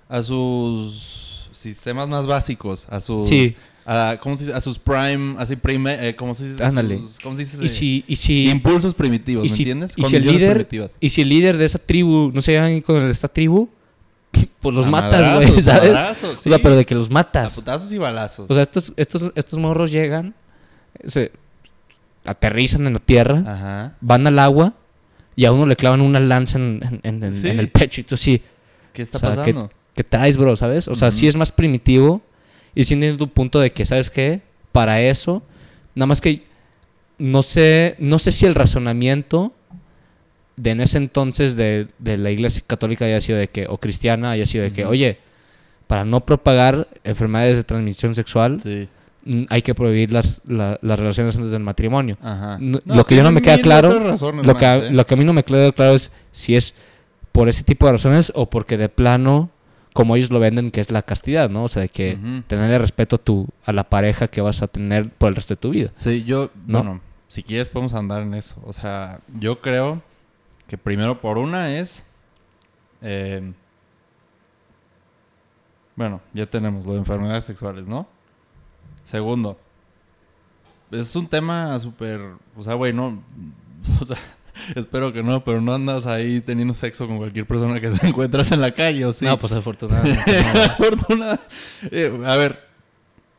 a 0.10 0.22
sus 0.22 1.48
sistemas 1.54 2.08
más 2.10 2.28
básicos, 2.28 2.88
a 2.90 3.00
sus 3.00 3.28
Sí, 3.28 3.56
a, 3.86 4.18
¿cómo 4.22 4.36
se 4.36 4.46
dice? 4.46 4.56
a 4.56 4.62
sus 4.62 4.80
prime, 4.80 5.36
así 5.38 5.56
prime, 5.56 6.10
eh, 6.10 6.16
¿cómo 6.16 6.34
se 6.34 6.46
dice? 6.48 6.64
Ándale. 6.64 7.00
Sus- 7.00 7.20
¿Cómo 7.20 7.36
se 7.36 7.42
dice? 7.44 7.64
y 7.66 7.70
si, 7.70 8.04
y 8.08 8.16
si, 8.16 8.50
Impulsos 8.50 8.94
primitivos, 8.94 9.44
¿me 9.44 9.50
si- 9.50 9.64
entiendes? 9.64 9.94
y 9.98 10.04
si 10.06 10.16
el 10.16 10.24
líder- 10.26 10.52
primitivas. 10.54 10.96
y 11.00 11.10
si 11.10 11.22
el 11.22 11.30
líder 11.30 11.58
de 11.58 11.66
esa 11.66 11.80
tribu 11.80 12.32
no 12.34 12.42
se 12.42 12.54
llevan 12.54 12.80
con 12.82 12.96
el 12.98 13.06
de 13.06 13.12
esta 13.12 13.28
tribu, 13.28 13.68
pues 14.62 14.74
los 14.76 14.86
A 14.86 14.90
matas, 14.90 15.36
güey, 15.48 15.62
¿sabes? 15.62 15.92
madrazos, 15.94 16.40
O 16.40 16.50
sea, 16.50 16.56
sí. 16.58 16.62
pero 16.64 16.76
de 16.76 16.86
que 16.86 16.96
los 16.96 17.10
A 17.10 17.14
matas. 17.14 17.56
putazos 17.56 17.92
y 17.92 17.98
balazos. 17.98 18.50
O 18.50 18.54
sea, 18.54 18.64
estos, 18.64 18.94
estos, 18.96 19.32
estos 19.36 19.60
morros 19.60 19.92
llegan, 19.92 20.34
se 21.06 21.32
aterrizan 22.26 22.88
en 22.88 22.94
la 22.94 23.00
tierra, 23.00 23.44
Ajá. 23.46 23.98
van 24.02 24.26
al 24.28 24.40
agua 24.40 24.74
y 25.36 25.46
a 25.46 25.52
uno 25.52 25.66
le 25.66 25.76
clavan 25.76 26.02
una 26.02 26.20
lanza 26.20 26.58
en, 26.58 27.00
en- 27.04 27.24
en- 27.24 27.34
Sí. 27.34 27.50
en 27.50 27.60
el 27.60 27.70
pecho 27.70 28.02
y 28.02 28.04
tú 28.06 28.16
sí, 28.18 28.42
¿Qué 28.94 29.02
está 29.02 29.18
O 29.18 29.22
sea, 29.22 29.30
pasando? 29.32 29.70
¿qué 29.96 30.04
traes, 30.04 30.38
bro? 30.38 30.56
¿Sabes? 30.56 30.88
O 30.88 30.96
sea, 30.96 31.10
sí 31.12 31.26
Ujú. 31.26 31.30
es 31.30 31.36
más 31.36 31.52
primitivo 31.52 32.22
y 32.76 32.84
sí 32.84 32.94
entiendo 32.94 33.18
tu 33.26 33.32
punto 33.32 33.60
de 33.60 33.72
que, 33.72 33.86
¿sabes 33.86 34.10
qué? 34.10 34.42
Para 34.72 35.02
eso, 35.02 35.44
nada 35.96 36.08
más 36.08 36.22
que 36.22 36.44
no 37.20 37.44
sé, 37.44 37.96
no 38.00 38.20
sé 38.20 38.32
si 38.32 38.46
el 38.46 38.56
razonamiento 38.56 39.54
de 40.56 40.72
en 40.72 40.82
ese 40.82 40.98
entonces 40.98 41.56
de, 41.56 41.88
de 42.00 42.18
la 42.18 42.32
iglesia 42.32 42.64
católica 42.66 43.06
haya 43.06 43.22
sido 43.22 43.38
de 43.38 43.48
que, 43.48 43.68
o 43.68 43.78
cristiana, 43.80 44.32
haya 44.32 44.46
sido 44.46 44.64
de 44.64 44.72
que, 44.72 44.86
oye, 44.86 45.18
para 45.88 46.06
no 46.06 46.26
propagar 46.26 46.88
enfermedades 47.04 47.58
de 47.58 47.64
transmisión 47.64 48.16
sexual, 48.16 48.60
Sí. 48.62 48.88
hay 49.50 49.62
que 49.62 49.74
prohibir 49.74 50.12
las, 50.12 50.42
la- 50.46 50.78
las 50.82 51.00
relaciones 51.00 51.36
antes 51.36 51.52
del 51.52 51.62
matrimonio. 51.64 52.18
Ajá. 52.22 52.58
No, 52.60 52.80
lo 52.86 53.06
que 53.06 53.16
yo 53.16 53.24
no 53.24 53.32
me 53.32 53.42
queda 53.42 53.58
claro, 53.60 53.98
razones 54.00 54.46
Lo 54.46 54.56
que, 54.58 54.66
a, 54.66 54.76
¿eh? 54.78 54.92
lo 54.92 55.06
que 55.06 55.14
a 55.14 55.18
mí 55.18 55.24
no 55.26 55.34
me 55.34 55.44
queda 55.44 55.72
claro 55.72 55.94
es 55.96 56.12
si 56.32 56.56
es 56.56 56.74
por 57.32 57.48
ese 57.50 57.64
tipo 57.64 57.86
de 57.86 57.94
razones 57.94 58.32
o 58.36 58.50
porque 58.50 58.78
de 58.78 58.90
plano, 58.90 59.50
como 59.94 60.16
ellos 60.16 60.32
lo 60.32 60.40
venden, 60.40 60.72
que 60.72 60.82
es 60.82 60.92
la 60.92 61.02
castidad, 61.04 61.50
¿no? 61.50 61.64
O 61.66 61.68
sea, 61.70 61.84
de 61.84 61.90
que 61.90 62.18
Ujú. 62.22 62.42
tenerle 62.48 62.78
respeto 62.80 63.16
a, 63.18 63.20
tu, 63.20 63.48
a 63.64 63.72
la 63.72 63.84
pareja 63.86 64.28
que 64.28 64.42
vas 64.42 64.62
a 64.62 64.68
tener 64.68 65.10
por 65.10 65.30
el 65.30 65.36
resto 65.36 65.54
de 65.56 65.62
tu 65.62 65.70
vida. 65.70 65.90
Sí, 65.94 66.24
yo, 66.24 66.50
¿No? 66.66 66.84
bueno, 66.84 67.02
si 67.28 67.44
quieres 67.44 67.68
podemos 67.68 67.94
andar 67.94 68.22
en 68.24 68.34
eso. 68.34 68.56
O 68.66 68.74
sea, 68.74 69.20
yo 69.40 69.62
creo 69.62 70.02
que 70.68 70.78
primero 70.78 71.22
por 71.22 71.38
una 71.38 71.78
es... 71.78 72.06
eh, 73.02 73.54
bueno, 75.96 76.22
ya 76.34 76.46
tenemos 76.48 76.86
lo 76.86 76.94
de 76.94 77.00
enfermedades 77.00 77.46
sexuales, 77.46 77.86
¿no? 77.86 78.08
Segundo, 79.06 79.60
es 80.92 81.16
un 81.16 81.28
tema 81.28 81.78
súper... 81.80 82.20
O 82.56 82.64
sea, 82.64 82.74
güey, 82.74 82.94
no... 82.94 83.22
O 84.02 84.06
sea, 84.06 84.18
espero 84.76 85.12
que 85.14 85.24
no, 85.24 85.44
pero 85.44 85.62
no 85.62 85.74
andas 85.74 86.06
ahí 86.08 86.42
teniendo 86.42 86.74
sexo 86.74 87.08
con 87.08 87.18
cualquier 87.18 87.46
persona 87.46 87.80
que 87.80 87.90
te 87.90 88.08
encuentras 88.08 88.52
en 88.52 88.62
la 88.62 88.72
calle, 88.72 89.06
¿o 89.06 89.14
sí? 89.14 89.26
No, 89.26 89.38
pues 89.40 89.52
afortunadamente. 89.54 90.22
no. 90.54 90.62
Afortunada- 90.62 91.42
eh, 91.92 92.22
a 92.26 92.36
ver, 92.36 92.60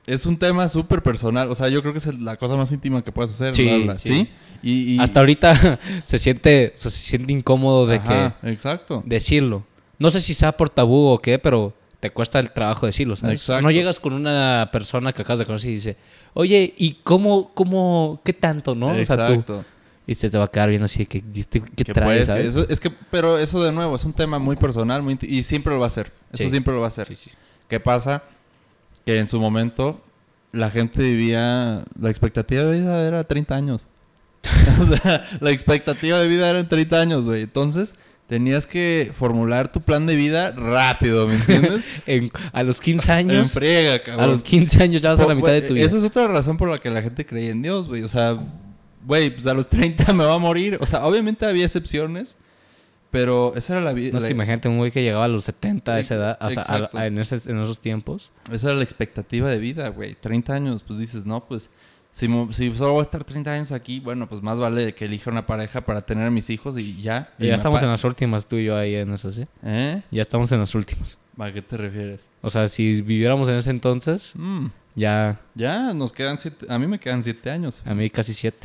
es 0.06 0.26
un 0.26 0.36
tema 0.38 0.68
súper 0.68 1.02
personal. 1.02 1.50
O 1.50 1.54
sea, 1.54 1.68
yo 1.68 1.80
creo 1.80 1.92
que 1.92 1.98
es 1.98 2.18
la 2.18 2.36
cosa 2.36 2.56
más 2.56 2.70
íntima 2.72 3.02
que 3.02 3.10
puedes 3.12 3.30
hacer. 3.30 3.54
Sí, 3.54 3.68
sí. 3.98 4.12
¿sí? 4.12 4.28
Y, 4.62 4.94
y- 4.94 4.98
Hasta 5.00 5.20
ahorita 5.20 5.78
se 6.04 6.18
siente, 6.18 6.72
se 6.74 6.90
siente 6.90 7.32
incómodo 7.32 7.86
de 7.86 7.96
Ajá, 7.96 8.36
exacto. 8.42 9.02
que 9.02 9.08
decirlo. 9.08 9.64
No 9.98 10.10
sé 10.10 10.20
si 10.20 10.34
sea 10.34 10.52
por 10.56 10.70
tabú 10.70 11.06
o 11.08 11.18
qué, 11.20 11.38
pero 11.38 11.74
te 12.00 12.10
cuesta 12.10 12.38
el 12.40 12.50
trabajo 12.52 12.84
decirlo, 12.86 13.16
¿sabes? 13.16 13.40
Exacto. 13.40 13.62
No 13.62 13.70
llegas 13.70 13.98
con 14.00 14.12
una 14.12 14.68
persona 14.72 15.12
que 15.12 15.22
acabas 15.22 15.38
de 15.38 15.46
conocer 15.46 15.70
y 15.70 15.74
dice, 15.74 15.96
oye, 16.34 16.74
¿y 16.76 16.94
cómo, 17.02 17.52
cómo, 17.54 18.20
qué 18.24 18.32
tanto, 18.34 18.74
no? 18.74 18.88
O 18.88 19.04
sea, 19.04 19.26
tú- 19.26 19.32
Exacto. 19.32 19.64
Y 20.07 20.14
se 20.14 20.28
te 20.30 20.36
va 20.38 20.44
a 20.44 20.50
quedar 20.50 20.68
viendo 20.68 20.84
así, 20.84 21.07
¿qué, 21.07 21.22
qué, 21.22 21.44
qué 21.62 21.84
Que 21.84 21.92
traes, 21.94 22.07
puedes- 22.09 22.26
sabes? 22.26 22.46
eso- 22.46 22.66
es 22.68 22.78
que, 22.80 22.90
pero 22.90 23.38
eso 23.38 23.62
de 23.62 23.72
nuevo 23.72 23.96
es 23.96 24.05
un 24.05 24.12
tema 24.12 24.38
muy 24.38 24.57
personal 24.57 25.02
muy 25.02 25.18
y 25.22 25.42
siempre 25.42 25.72
lo 25.72 25.80
va 25.80 25.86
a 25.86 25.90
ser. 25.90 26.12
Eso 26.32 26.42
Sí. 26.44 26.50
siempre 26.50 26.74
lo 26.74 26.80
va 26.80 26.88
a 26.88 26.90
ser. 26.90 27.07
Sí, 27.09 27.16
sí. 27.16 27.30
¿Qué 27.68 27.80
pasa? 27.80 28.22
Que 29.07 29.18
en 29.18 29.28
su 29.28 29.40
momento 29.40 30.00
la 30.52 30.70
gente 30.70 31.02
vivía. 31.02 31.84
La 32.00 32.11
expectativa 32.11 32.62
de 32.64 32.80
vida 32.80 33.07
era 33.07 33.24
30 33.24 33.55
años. 33.57 33.86
o 34.80 34.84
sea, 34.84 35.26
la 35.40 35.50
expectativa 35.50 36.18
de 36.18 36.28
vida 36.28 36.50
era 36.50 36.59
en 36.61 36.68
30 36.68 37.00
años, 37.00 37.24
güey. 37.24 37.42
Entonces, 37.42 37.94
tenías 38.26 38.66
que 38.66 39.11
formular 39.18 39.72
tu 39.72 39.80
plan 39.80 40.07
de 40.07 40.16
vida 40.16 40.50
rápido, 40.52 41.26
¿me 41.26 41.34
entiendes? 41.36 41.80
En- 42.07 42.30
a 42.52 42.62
los 42.62 42.80
15 42.80 43.11
en 43.11 43.30
años, 43.30 43.55
friega, 43.55 44.02
cabrón. 44.02 44.24
a 44.24 44.26
los 44.26 44.42
15 44.42 44.82
años 44.82 45.00
ya 45.02 45.11
vas 45.11 45.20
a 45.20 45.26
la 45.26 45.34
mitad 45.34 45.52
de 45.52 45.62
tu 45.62 45.74
vida. 45.74 45.86
Eso 45.86 45.96
es 45.96 46.05
otra 46.05 46.28
razón 46.28 46.57
por 46.59 46.68
la 46.70 46.78
que 46.78 46.90
la 46.90 47.00
gente 47.02 47.24
creía 47.24 47.50
en 47.52 47.62
Dios, 47.62 47.88
güey. 47.88 48.02
O 48.02 48.09
sea, 48.09 48.38
güey, 49.05 49.30
pues 49.30 49.46
a 49.46 49.55
los 49.55 49.68
30 49.70 50.12
me 50.12 50.24
va 50.24 50.34
a 50.34 50.38
morir. 50.38 50.78
O 50.80 50.86
sea, 50.86 51.05
obviamente 51.07 51.46
había 51.46 51.64
excepciones, 51.64 52.36
pero 53.11 53.55
esa 53.57 53.74
era 53.74 53.82
la 53.82 53.92
vida. 53.92 54.12
No 54.12 54.18
es 54.18 54.24
que 54.24 54.32
imagínate 54.32 54.68
un 54.68 54.78
güey 54.78 54.90
que 54.90 55.02
llegaba 55.02 55.24
a 55.26 55.28
los 55.28 55.44
70 55.44 55.92
a 55.94 55.98
esa 56.00 56.14
edad, 56.16 56.38
o 56.40 56.50
sea, 56.50 56.62
a- 56.62 56.64
Exacto. 56.64 56.98
a- 56.98 57.07
en, 57.07 57.18
ese- 57.18 57.50
en 57.50 57.61
esos 57.61 57.80
tiempos. 57.80 58.32
Esa 58.50 58.68
era 58.68 58.76
la 58.76 58.84
expectativa 58.84 59.48
de 59.48 59.59
vida, 59.59 59.88
güey. 59.88 60.14
30 60.14 60.52
años, 60.55 60.82
pues 60.86 60.98
dices, 60.98 61.24
no, 61.24 61.44
pues 61.44 61.70
si, 62.11 62.26
si 62.50 62.72
solo 62.74 62.92
voy 62.92 63.00
a 63.00 63.02
estar 63.02 63.22
30 63.24 63.52
años 63.52 63.72
aquí, 63.72 64.00
bueno, 64.00 64.28
pues 64.28 64.40
más 64.42 64.59
vale 64.59 64.94
que 64.94 65.05
elija 65.07 65.30
una 65.30 65.46
pareja 65.46 65.80
para 65.84 66.02
tener 66.02 66.26
a 66.26 66.30
mis 66.30 66.48
hijos 66.50 66.76
y 66.78 67.02
ya. 67.02 67.32
Y 67.38 67.44
Y 67.44 67.48
ya 67.48 67.55
estamos 67.55 67.82
en 67.82 67.88
las 67.88 68.02
últimas, 68.05 68.46
tú 68.46 68.57
y 68.57 68.64
yo 68.66 68.76
ahí 68.76 68.94
en 68.96 69.12
eso, 69.12 69.30
¿sí? 69.32 69.46
¿Eh? 69.64 70.00
Ya 70.11 70.20
estamos 70.22 70.50
en 70.52 70.61
las 70.61 70.74
últimas. 70.74 71.18
¿A 71.38 71.52
qué 71.52 71.61
te 71.62 71.76
refieres? 71.76 72.28
O 72.40 72.50
sea, 72.50 72.68
si 72.68 73.02
viviéramos 73.02 73.48
en 73.48 73.57
ese 73.57 73.70
entonces, 73.70 74.32
Mm, 74.36 74.66
ya 74.94 75.40
ya, 75.57 75.92
nos 75.92 76.12
quedan 76.12 76.38
siete... 76.38 76.66
A 76.68 76.78
mí 76.78 76.86
me 76.86 77.00
quedan 77.00 77.20
7 77.22 77.50
años. 77.50 77.82
a 77.84 77.94
mí 77.94 78.09
casi 78.11 78.32
7. 78.32 78.64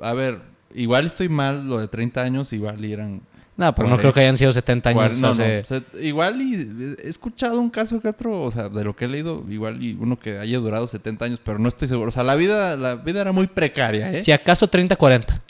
A 0.00 0.12
ver, 0.12 0.40
igual 0.74 1.06
estoy 1.06 1.28
mal 1.28 1.68
lo 1.68 1.80
de 1.80 1.88
30 1.88 2.20
años, 2.22 2.52
igual 2.52 2.84
eran 2.84 3.20
No, 3.56 3.74
pero 3.74 3.88
no 3.88 3.94
Cuarenta. 3.96 4.00
creo 4.00 4.12
que 4.12 4.20
hayan 4.20 4.36
sido 4.36 4.52
70 4.52 4.90
años 4.90 5.20
no, 5.20 5.28
hace... 5.28 5.56
no, 5.56 5.62
o 5.62 5.64
sea, 5.66 5.82
igual 6.00 6.40
y 6.40 6.96
he 7.02 7.08
escuchado 7.08 7.58
un 7.58 7.70
caso 7.70 8.00
que 8.00 8.08
otro, 8.08 8.42
o 8.42 8.50
sea, 8.50 8.68
de 8.68 8.84
lo 8.84 8.94
que 8.94 9.06
he 9.06 9.08
leído, 9.08 9.44
igual 9.48 9.82
y 9.82 9.94
uno 9.98 10.18
que 10.18 10.38
haya 10.38 10.58
durado 10.58 10.86
70 10.86 11.24
años, 11.24 11.40
pero 11.44 11.58
no 11.58 11.68
estoy 11.68 11.88
seguro. 11.88 12.08
O 12.08 12.12
sea, 12.12 12.22
la 12.22 12.36
vida, 12.36 12.76
la 12.76 12.94
vida 12.94 13.20
era 13.20 13.32
muy 13.32 13.46
precaria, 13.48 14.12
¿eh? 14.12 14.22
Si 14.22 14.30
acaso 14.32 14.68
30, 14.68 14.94
40. 14.96 15.42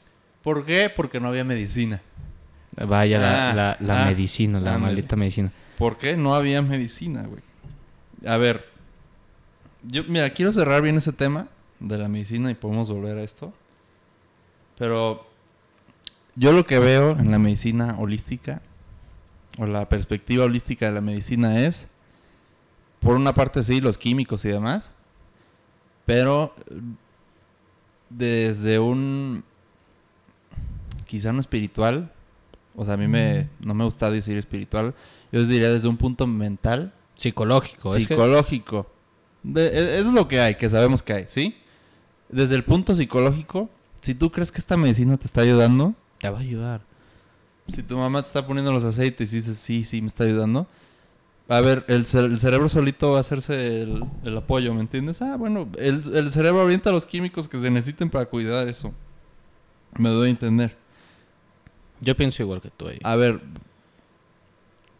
¿Por 0.42 0.64
qué? 0.64 0.90
Porque 0.94 1.20
no 1.20 1.28
había 1.28 1.44
medicina. 1.44 2.00
Vaya, 2.76 3.18
la, 3.18 3.50
Ah, 3.50 3.54
la- 3.54 3.76
la 3.80 4.02
ah, 4.04 4.06
medicina, 4.06 4.60
la 4.60 4.78
maldita 4.78 5.16
medicina. 5.16 5.50
¿Por 5.76 5.98
qué? 5.98 6.16
No 6.16 6.34
había 6.34 6.62
medicina, 6.62 7.24
güey. 7.26 7.42
A 8.26 8.36
ver, 8.36 8.64
yo, 9.82 10.02
mira, 10.08 10.30
quiero 10.30 10.52
cerrar 10.52 10.80
bien 10.82 10.96
ese 10.96 11.12
tema 11.12 11.48
de 11.80 11.98
la 11.98 12.08
medicina 12.08 12.50
y 12.50 12.54
podemos 12.54 12.88
volver 12.90 13.18
a 13.18 13.22
esto. 13.22 13.52
Pero 14.78 15.26
yo 16.36 16.52
lo 16.52 16.64
que 16.66 16.78
veo 16.78 17.12
en 17.12 17.30
la 17.30 17.38
medicina 17.38 17.96
holística, 17.98 18.62
o 19.58 19.66
la 19.66 19.88
perspectiva 19.88 20.44
holística 20.44 20.86
de 20.86 20.92
la 20.92 21.00
medicina 21.00 21.60
es, 21.64 21.88
por 23.00 23.16
una 23.16 23.34
parte 23.34 23.62
sí, 23.64 23.80
los 23.80 23.98
químicos 23.98 24.44
y 24.44 24.48
demás, 24.48 24.92
pero 26.06 26.54
eh, 26.70 26.80
desde 28.10 28.78
un, 28.78 29.44
quizá 31.06 31.32
no 31.32 31.40
espiritual, 31.40 32.12
o 32.76 32.84
sea, 32.84 32.94
a 32.94 32.96
mí 32.96 33.08
me, 33.08 33.48
no 33.60 33.74
me 33.74 33.84
gusta 33.84 34.10
decir 34.10 34.38
espiritual, 34.38 34.94
yo 35.32 35.44
diría 35.44 35.70
desde 35.72 35.88
un 35.88 35.96
punto 35.96 36.26
mental, 36.26 36.92
Psicológico. 37.14 37.96
es 37.96 38.06
que- 38.06 38.14
psicológico. 38.14 38.90
De- 39.42 39.66
e- 39.68 39.98
eso 39.98 40.08
es 40.08 40.14
lo 40.14 40.28
que 40.28 40.40
hay, 40.40 40.54
que 40.54 40.68
sabemos 40.68 41.02
que 41.02 41.12
hay, 41.12 41.24
¿sí? 41.26 41.56
Desde 42.28 42.54
el 42.54 42.64
punto 42.64 42.94
psicológico, 42.94 43.68
si 44.00 44.14
tú 44.14 44.30
crees 44.30 44.52
que 44.52 44.58
esta 44.58 44.76
medicina 44.76 45.16
te 45.16 45.26
está 45.26 45.42
ayudando, 45.42 45.94
te 46.18 46.28
va 46.30 46.38
a 46.38 46.40
ayudar. 46.40 46.80
si 47.66 47.82
tu 47.82 47.96
mamá 47.98 48.22
te 48.22 48.28
está 48.28 48.46
poniendo 48.46 48.72
los 48.72 48.84
aceites 48.84 49.32
y 49.32 49.36
dices, 49.36 49.58
sí, 49.58 49.84
sí, 49.84 50.00
me 50.00 50.06
está 50.08 50.24
ayudando, 50.24 50.66
a 51.48 51.60
ver, 51.60 51.84
el, 51.88 52.06
ce- 52.06 52.18
el 52.20 52.38
cerebro 52.38 52.68
solito 52.68 53.10
va 53.12 53.18
a 53.18 53.20
hacerse 53.20 53.82
el, 53.82 54.04
el 54.24 54.36
apoyo, 54.36 54.74
¿me 54.74 54.80
entiendes? 54.82 55.22
Ah, 55.22 55.36
bueno, 55.36 55.68
el, 55.78 56.14
el 56.16 56.30
cerebro 56.30 56.62
orienta 56.64 56.90
los 56.90 57.06
químicos 57.06 57.48
que 57.48 57.58
se 57.58 57.70
necesiten 57.70 58.10
para 58.10 58.26
cuidar 58.26 58.68
eso. 58.68 58.92
Me 59.98 60.10
doy 60.10 60.28
a 60.28 60.30
entender. 60.30 60.76
Yo 62.00 62.16
pienso 62.16 62.42
igual 62.42 62.60
que 62.60 62.70
tú 62.70 62.88
ahí. 62.88 62.98
A 63.02 63.16
ver, 63.16 63.40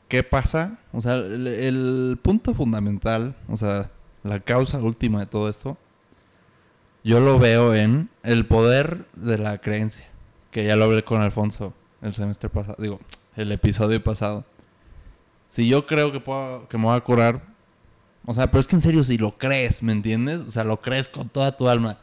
¿qué 0.09 0.22
pasa? 0.22 0.78
O 0.92 1.01
sea, 1.01 1.14
el, 1.16 1.46
el 1.46 2.18
punto 2.22 2.55
fundamental, 2.55 3.36
o 3.49 3.57
sea, 3.57 3.90
la 4.24 4.40
causa 4.40 4.78
última 4.78 5.20
de 5.20 5.26
todo 5.26 5.49
esto, 5.49 5.76
yo 7.09 7.20
lo 7.20 7.38
veo 7.38 7.74
en 7.74 8.11
el 8.22 8.44
poder 8.44 9.06
de 9.14 9.38
la 9.38 9.56
creencia. 9.62 10.06
Que 10.50 10.66
ya 10.66 10.76
lo 10.76 10.84
hablé 10.84 11.04
con 11.04 11.22
Alfonso 11.22 11.72
el 12.02 12.12
semestre 12.12 12.50
pasado, 12.50 12.76
digo, 12.78 13.00
el 13.34 13.50
episodio 13.50 14.02
pasado. 14.04 14.44
Si 15.48 15.66
yo 15.66 15.86
creo 15.86 16.12
que, 16.12 16.20
puedo, 16.20 16.68
que 16.68 16.76
me 16.76 16.84
voy 16.84 16.94
a 16.94 17.00
curar, 17.00 17.40
o 18.26 18.34
sea, 18.34 18.48
pero 18.48 18.61
es 18.61 18.66
que 18.66 18.76
en 18.76 18.82
serio, 18.82 19.02
si 19.02 19.16
lo 19.16 19.38
crees, 19.38 19.82
¿me 19.82 19.92
entiendes? 19.92 20.42
O 20.42 20.50
sea, 20.50 20.64
lo 20.64 20.82
crees 20.82 21.09
con 21.09 21.30
toda 21.30 21.56
tu 21.56 21.66
alma. 21.66 21.96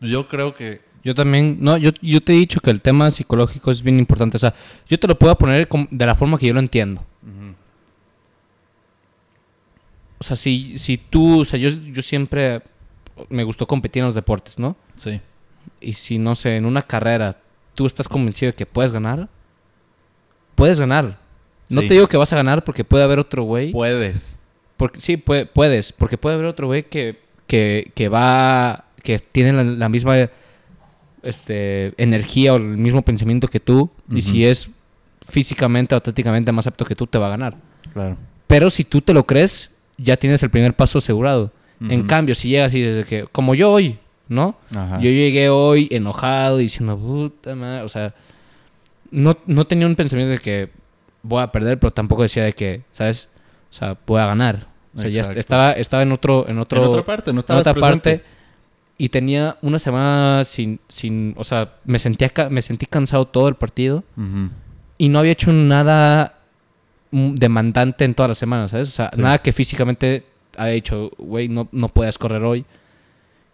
Yo 0.00 0.26
creo 0.26 0.54
que 0.54 0.80
Yo 1.04 1.14
también, 1.14 1.58
no, 1.60 1.76
yo, 1.76 1.90
yo 2.00 2.22
te 2.22 2.32
he 2.32 2.36
dicho 2.36 2.60
que 2.60 2.70
el 2.70 2.80
tema 2.80 3.10
psicológico 3.10 3.70
es 3.70 3.82
bien 3.82 3.98
importante. 3.98 4.38
O 4.38 4.40
sea, 4.40 4.54
yo 4.88 4.98
te 4.98 5.06
lo 5.06 5.18
puedo 5.18 5.36
poner 5.36 5.68
de 5.68 6.06
la 6.06 6.14
forma 6.14 6.38
que 6.38 6.46
yo 6.46 6.54
lo 6.54 6.60
entiendo. 6.60 7.04
Ujú. 7.22 7.54
O 10.18 10.24
sea, 10.24 10.36
si, 10.36 10.78
si 10.78 10.96
tú, 10.96 11.40
o 11.40 11.44
sea, 11.44 11.58
yo, 11.58 11.68
yo 11.68 12.00
siempre 12.00 12.62
me 13.28 13.44
gustó 13.44 13.66
competir 13.66 14.00
en 14.00 14.06
los 14.06 14.14
deportes, 14.14 14.58
¿no? 14.58 14.76
Sí. 14.96 15.20
Y 15.80 15.92
si, 15.94 16.18
no 16.18 16.34
sé, 16.34 16.56
en 16.56 16.64
una 16.66 16.82
carrera 16.82 17.38
tú 17.74 17.86
estás 17.86 18.08
convencido 18.08 18.52
de 18.52 18.56
que 18.56 18.66
puedes 18.66 18.92
ganar, 18.92 19.28
puedes 20.54 20.80
ganar. 20.80 21.18
No 21.70 21.82
Sí. 21.82 21.88
te 21.88 21.94
digo 21.94 22.08
que 22.08 22.16
vas 22.16 22.32
a 22.32 22.36
ganar 22.36 22.64
porque 22.64 22.84
puede 22.84 23.04
haber 23.04 23.18
otro 23.18 23.42
güey. 23.44 23.72
Puedes. 23.72 24.38
Porque, 24.76 25.00
sí, 25.00 25.16
pue- 25.16 25.48
puedes, 25.52 25.92
porque 25.92 26.18
puede 26.18 26.34
haber 26.34 26.46
otro 26.46 26.66
güey 26.66 26.84
que, 26.88 27.20
que, 27.46 27.92
que 27.94 28.08
va, 28.08 28.86
que 29.02 29.18
tiene 29.18 29.52
la, 29.52 29.62
la 29.64 29.88
misma 29.88 30.16
este, 31.22 31.92
energía 32.02 32.54
o 32.54 32.56
el 32.56 32.62
mismo 32.62 33.02
pensamiento 33.02 33.48
que 33.48 33.60
tú. 33.60 33.90
Y 34.10 34.22
si 34.22 34.44
es 34.44 34.70
físicamente 35.28 35.94
o 35.94 35.98
atléticamente 35.98 36.50
más 36.52 36.66
apto 36.66 36.84
que 36.84 36.94
tú, 36.96 37.06
te 37.06 37.18
va 37.18 37.26
a 37.26 37.30
ganar. 37.30 37.56
Claro. 37.92 38.16
Pero 38.46 38.70
si 38.70 38.84
tú 38.84 39.00
te 39.00 39.12
lo 39.14 39.24
crees, 39.26 39.70
ya 39.96 40.16
tienes 40.16 40.42
el 40.42 40.50
primer 40.50 40.74
paso 40.74 40.98
asegurado. 40.98 41.52
En 41.80 42.02
cambio, 42.06 42.34
si 42.34 42.48
llegas 42.50 42.74
y 42.74 42.80
desde 42.82 43.04
que, 43.08 43.24
como 43.32 43.54
yo 43.54 43.72
hoy, 43.72 43.98
¿no? 44.28 44.56
Ajá. 44.74 44.96
Yo 45.00 45.10
llegué 45.10 45.48
hoy 45.48 45.88
enojado 45.90 46.58
diciendo, 46.58 46.96
puta 46.98 47.54
madre, 47.54 47.82
o 47.84 47.88
sea, 47.88 48.14
no, 49.10 49.36
no 49.46 49.66
tenía 49.66 49.86
un 49.86 49.94
pensamiento 49.96 50.30
de 50.32 50.38
que 50.38 50.68
voy 51.22 51.42
a 51.42 51.50
perder, 51.50 51.78
pero 51.78 51.90
tampoco 51.92 52.22
decía 52.22 52.44
de 52.44 52.52
que, 52.52 52.82
¿sabes? 52.92 53.28
O 53.70 53.74
sea, 53.74 53.96
voy 54.06 54.20
a 54.20 54.26
ganar. 54.26 54.66
O 54.94 54.98
sea, 54.98 55.08
ya 55.08 55.22
estaba, 55.22 55.72
estaba 55.72 56.02
en 56.02 56.12
otro, 56.12 56.46
en 56.48 56.58
otro, 56.58 56.82
en 56.84 56.90
otra 56.90 57.04
parte, 57.04 57.32
no 57.32 57.36
en 57.36 57.38
estabas 57.40 57.60
otra 57.62 57.74
presente. 57.74 58.18
parte 58.18 58.24
y 58.98 59.08
tenía 59.08 59.56
una 59.62 59.78
semana 59.78 60.44
sin, 60.44 60.80
sin, 60.88 61.34
o 61.38 61.44
sea, 61.44 61.74
me 61.84 61.98
sentía, 61.98 62.30
me 62.50 62.60
sentí 62.60 62.84
cansado 62.86 63.24
todo 63.26 63.48
el 63.48 63.54
partido 63.54 64.04
Ujú. 64.16 64.50
y 64.98 65.08
no 65.08 65.18
había 65.20 65.32
hecho 65.32 65.50
nada 65.52 66.34
demandante 67.10 68.04
en 68.04 68.14
toda 68.14 68.28
la 68.28 68.34
semana, 68.34 68.68
¿sabes? 68.68 68.88
O 68.88 68.92
sea, 68.92 69.10
Sí. 69.14 69.20
nada 69.20 69.38
que 69.38 69.52
físicamente 69.52 70.24
haya 70.60 70.74
dicho, 70.74 71.10
güey, 71.16 71.48
no, 71.48 71.68
no 71.72 71.88
puedes 71.88 72.18
correr 72.18 72.44
hoy. 72.44 72.66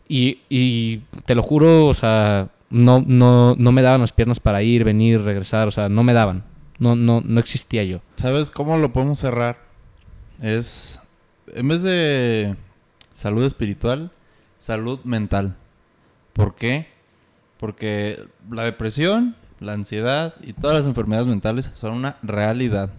Y, 0.09 0.41
y 0.49 0.99
te 1.25 1.35
lo 1.35 1.43
juro, 1.43 1.87
o 1.87 1.95
sea, 1.95 2.49
no, 2.71 3.03
no, 3.07 3.55
no 3.57 3.73
me 3.73 3.83
daban 3.83 4.01
las 4.01 4.13
piernas 4.13 4.41
para 4.41 4.63
ir, 4.63 4.85
venir, 4.85 5.23
regresar, 5.23 5.69
o 5.69 5.71
sea, 5.71 5.89
no 5.89 6.03
me 6.03 6.13
daban. 6.13 6.45
No, 6.79 6.95
no, 6.95 7.23
no 7.25 7.41
existía 7.41 7.85
yo. 7.85 8.01
¿Sabes 8.17 8.51
cómo 8.51 8.77
lo 8.79 8.93
podemos 8.93 9.19
cerrar? 9.19 9.59
Es, 10.43 11.01
en 11.55 11.69
vez 11.69 11.83
de 11.83 12.57
salud 13.13 13.45
espiritual, 13.45 14.11
salud 14.59 15.01
mental. 15.05 15.57
¿Por 16.33 16.55
qué? 16.55 16.89
Porque 17.57 18.25
la 18.51 18.65
depresión, 18.65 19.37
la 19.61 19.73
ansiedad 19.73 20.35
y 20.43 20.53
todas 20.53 20.77
las 20.77 20.87
enfermedades 20.87 21.29
mentales 21.29 21.71
son 21.77 21.95
una 21.95 22.17
realidad. 22.23 22.91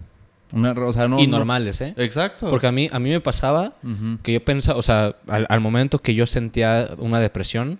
Una, 0.52 0.72
re- 0.72 0.84
o 0.84 0.92
sea, 0.92 1.08
no, 1.08 1.18
y 1.20 1.26
no- 1.26 1.36
normales, 1.38 1.80
¿eh? 1.80 1.94
Exacto. 1.98 2.48
Porque 2.48 2.66
a 2.66 2.72
mí, 2.72 2.88
a 2.90 2.98
mí 2.98 3.10
me 3.10 3.20
pasaba 3.20 3.74
que 4.22 4.32
yo 4.32 4.44
pensaba, 4.44 4.78
o 4.78 4.82
sea, 4.82 5.16
al, 5.26 5.46
al 5.48 5.60
momento 5.60 5.98
que 6.00 6.14
yo 6.14 6.26
sentía 6.26 6.90
una 6.98 7.20
depresión, 7.20 7.78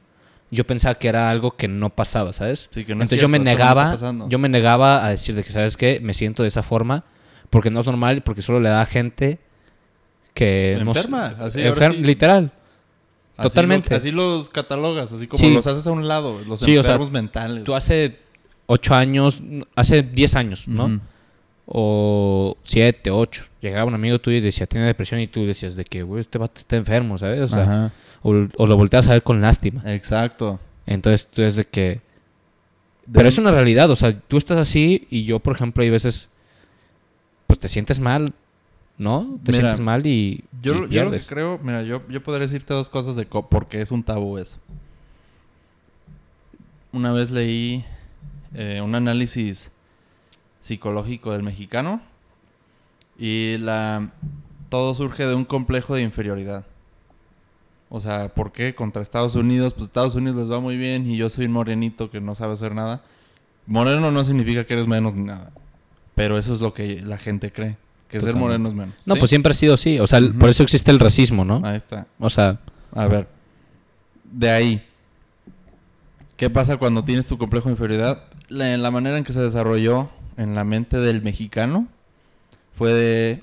yo 0.51 0.67
pensaba 0.67 0.95
que 0.97 1.09
era 1.09 1.31
algo 1.31 1.57
que 1.57 1.69
no 1.69 1.91
pasaba, 1.91 2.33
¿sabes? 2.33 2.69
Sí, 2.71 2.85
que 2.85 2.95
no 2.95 3.03
es 3.05 3.07
Entonces 3.13 3.21
yo 3.21 3.29
me 3.29 3.39
cierto, 3.39 3.45
no 3.65 3.91
está 3.91 4.13
negaba, 4.13 4.29
yo 4.29 4.39
me 4.39 4.49
negaba 4.49 5.05
a 5.07 5.11
decir 5.11 5.35
de 5.35 5.45
que, 5.45 5.53
¿sabes 5.53 5.77
qué? 5.77 6.01
Me 6.03 6.15
siento 6.15 6.43
de 6.43 6.49
esa 6.49 6.63
forma 6.63 7.05
porque 7.51 7.71
no 7.71 7.81
es 7.81 7.87
normal, 7.87 8.23
porque 8.23 8.43
solo 8.43 8.61
le 8.61 8.69
da 8.69 8.83
a 8.83 8.87
gente 8.87 9.39
que... 10.35 10.79
no 10.85 10.91
Enferma, 10.93 11.27
así, 11.41 11.63
ahora 11.67 11.89
enfer- 11.89 11.97
sí. 11.97 12.03
Literal. 12.03 12.53
Así 13.37 13.49
totalmente. 13.49 13.91
lo- 13.91 13.97
así 13.97 14.11
los 14.11 14.49
catalogas, 14.49 15.13
así 15.13 15.27
como 15.27 15.43
Sí. 15.43 15.53
los 15.55 15.67
haces 15.67 15.87
a 15.87 15.91
un 15.93 16.07
lado, 16.09 16.41
los 16.47 16.61
Sí, 16.61 16.77
o 16.77 16.83
sea, 16.83 16.93
enfermos 16.93 17.11
mentales. 17.11 17.65
Tú 17.65 17.75
hace 17.75 18.19
ocho 18.67 18.95
años, 18.95 19.43
hace 19.77 20.03
diez 20.03 20.35
años, 20.35 20.67
¿no? 20.69 21.01
O 21.71 22.57
siete, 22.63 23.11
ocho. 23.11 23.45
Llegaba 23.61 23.85
un 23.85 23.95
amigo 23.95 24.19
tuyo 24.19 24.39
y 24.39 24.41
decía, 24.41 24.67
tiene 24.67 24.87
depresión 24.87 25.21
y 25.21 25.27
tú 25.27 25.45
decías 25.45 25.77
de 25.77 25.85
que, 25.85 26.03
güey, 26.03 26.21
este 26.23 26.39
vato 26.39 26.61
está 26.61 26.77
enfermo, 26.77 27.19
¿sabes? 27.19 27.41
O 27.41 27.49
sea, 27.49 27.93
o, 28.23 28.31
o 28.57 28.67
lo 28.67 28.77
volteas 28.77 29.07
a 29.09 29.13
ver 29.13 29.23
con 29.23 29.41
lástima. 29.43 29.83
Exacto. 29.93 30.59
Entonces 30.87 31.27
tú 31.29 31.43
es 31.43 31.57
de 31.57 31.65
que... 31.65 32.01
De- 33.07 33.13
Pero 33.13 33.29
es 33.29 33.37
una 33.39 33.51
realidad, 33.51 33.91
o 33.91 33.97
sea, 33.97 34.19
tú 34.19 34.39
estás 34.39 34.57
así 34.59 35.07
y 35.11 35.25
yo, 35.25 35.41
por 35.41 35.55
ejemplo, 35.57 35.83
hay 35.83 35.91
veces, 35.91 36.31
pues 37.47 37.59
te 37.59 37.69
sientes 37.69 38.01
mal, 38.01 38.33
¿no? 38.97 39.39
Te 39.45 39.53
Mira, 39.53 39.63
sientes 39.65 39.81
mal 39.81 40.07
y, 40.07 40.45
Yo, 40.63 40.73
y 40.73 40.75
yo 40.75 40.79
lo 40.81 40.83
que 40.85 40.89
pierdes. 40.89 41.27
creo, 41.29 41.59
mira, 41.63 41.83
yo, 41.83 42.03
yo 42.09 42.23
podría 42.23 42.47
decirte 42.47 42.73
dos 42.73 42.89
cosas 42.89 43.17
de 43.17 43.27
co- 43.27 43.49
por 43.49 43.67
qué 43.69 43.83
es 43.83 43.91
un 43.91 44.03
tabú 44.03 44.39
eso. 44.39 44.57
Una 46.93 47.13
vez 47.13 47.31
leí 47.31 47.85
eh, 48.55 48.81
un 48.83 48.95
análisis 48.95 49.71
psicológico 50.61 51.33
del 51.33 51.43
mexicano 51.43 52.01
y 53.19 53.57
la 53.59 54.11
todo 54.69 54.95
surge 54.95 55.27
de 55.27 55.35
un 55.35 55.45
complejo 55.45 55.95
de 55.95 56.03
inferioridad. 56.03 56.65
O 57.91 58.01
sea, 58.01 58.29
¿por 58.29 58.53
qué? 58.53 58.75
Contra 58.75 59.01
Estados 59.01 59.35
Unidos, 59.35 59.73
pues 59.73 59.85
Estados 59.85 60.15
Unidos 60.15 60.37
les 60.37 60.51
va 60.51 60.61
muy 60.61 60.77
bien 60.77 61.11
y 61.11 61.17
yo 61.17 61.29
soy 61.31 61.47
un 61.47 61.53
morenito 61.53 62.11
que 62.11 62.21
no 62.21 62.35
sabe 62.35 62.53
hacer 62.53 62.75
nada. 62.75 63.03
Moreno 63.67 64.11
no 64.11 64.25
significa 64.25 64.65
que 64.65 64.75
eres 64.75 64.87
menos 64.87 65.15
ni 65.15 65.25
nada. 65.25 65.53
Pero 66.15 66.39
eso 66.39 66.53
es 66.53 66.61
lo 66.61 66.75
que 66.75 67.01
la 67.01 67.17
gente 67.17 67.53
cree, 67.53 67.77
que 68.09 68.21
ser 68.21 68.35
moreno 68.35 68.69
es 68.69 68.75
menos. 68.75 68.95
No, 69.07 69.15
¿sí? 69.15 69.21
pues 69.21 69.31
siempre 69.31 69.53
ha 69.53 69.55
sido 69.55 69.75
así, 69.75 69.99
o 70.01 70.07
sea, 70.07 70.21
por 70.39 70.49
eso 70.49 70.63
existe 70.63 70.91
el 70.91 70.99
racismo, 70.99 71.45
¿no? 71.45 71.63
Ahí 71.65 71.77
está. 71.77 72.07
O 72.19 72.29
sea, 72.29 72.59
A 72.93 73.07
ver, 73.07 73.29
de 74.25 74.51
ahí, 74.51 74.85
¿qué 76.37 76.51
pasa 76.51 76.77
cuando 76.77 77.05
tienes 77.05 77.27
tu 77.27 77.39
complejo 77.39 77.69
de 77.69 77.73
inferioridad? 77.73 78.25
La, 78.49 78.77
la 78.77 78.91
manera 78.91 79.17
en 79.17 79.25
que 79.25 79.33
se 79.33 79.41
desarrolló 79.41 80.11
en 80.39 80.55
la 80.55 80.65
mente 80.65 80.97
del 80.99 81.21
mexicano 81.21 81.87
fue 82.77 82.93
de, 82.95 83.43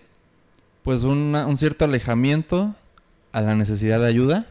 pues, 0.84 1.04
una- 1.04 1.46
un 1.46 1.58
cierto 1.58 1.86
alejamiento 1.86 2.74
a 3.32 3.42
la 3.42 3.54
necesidad 3.56 4.00
de 4.00 4.08
ayuda. 4.08 4.48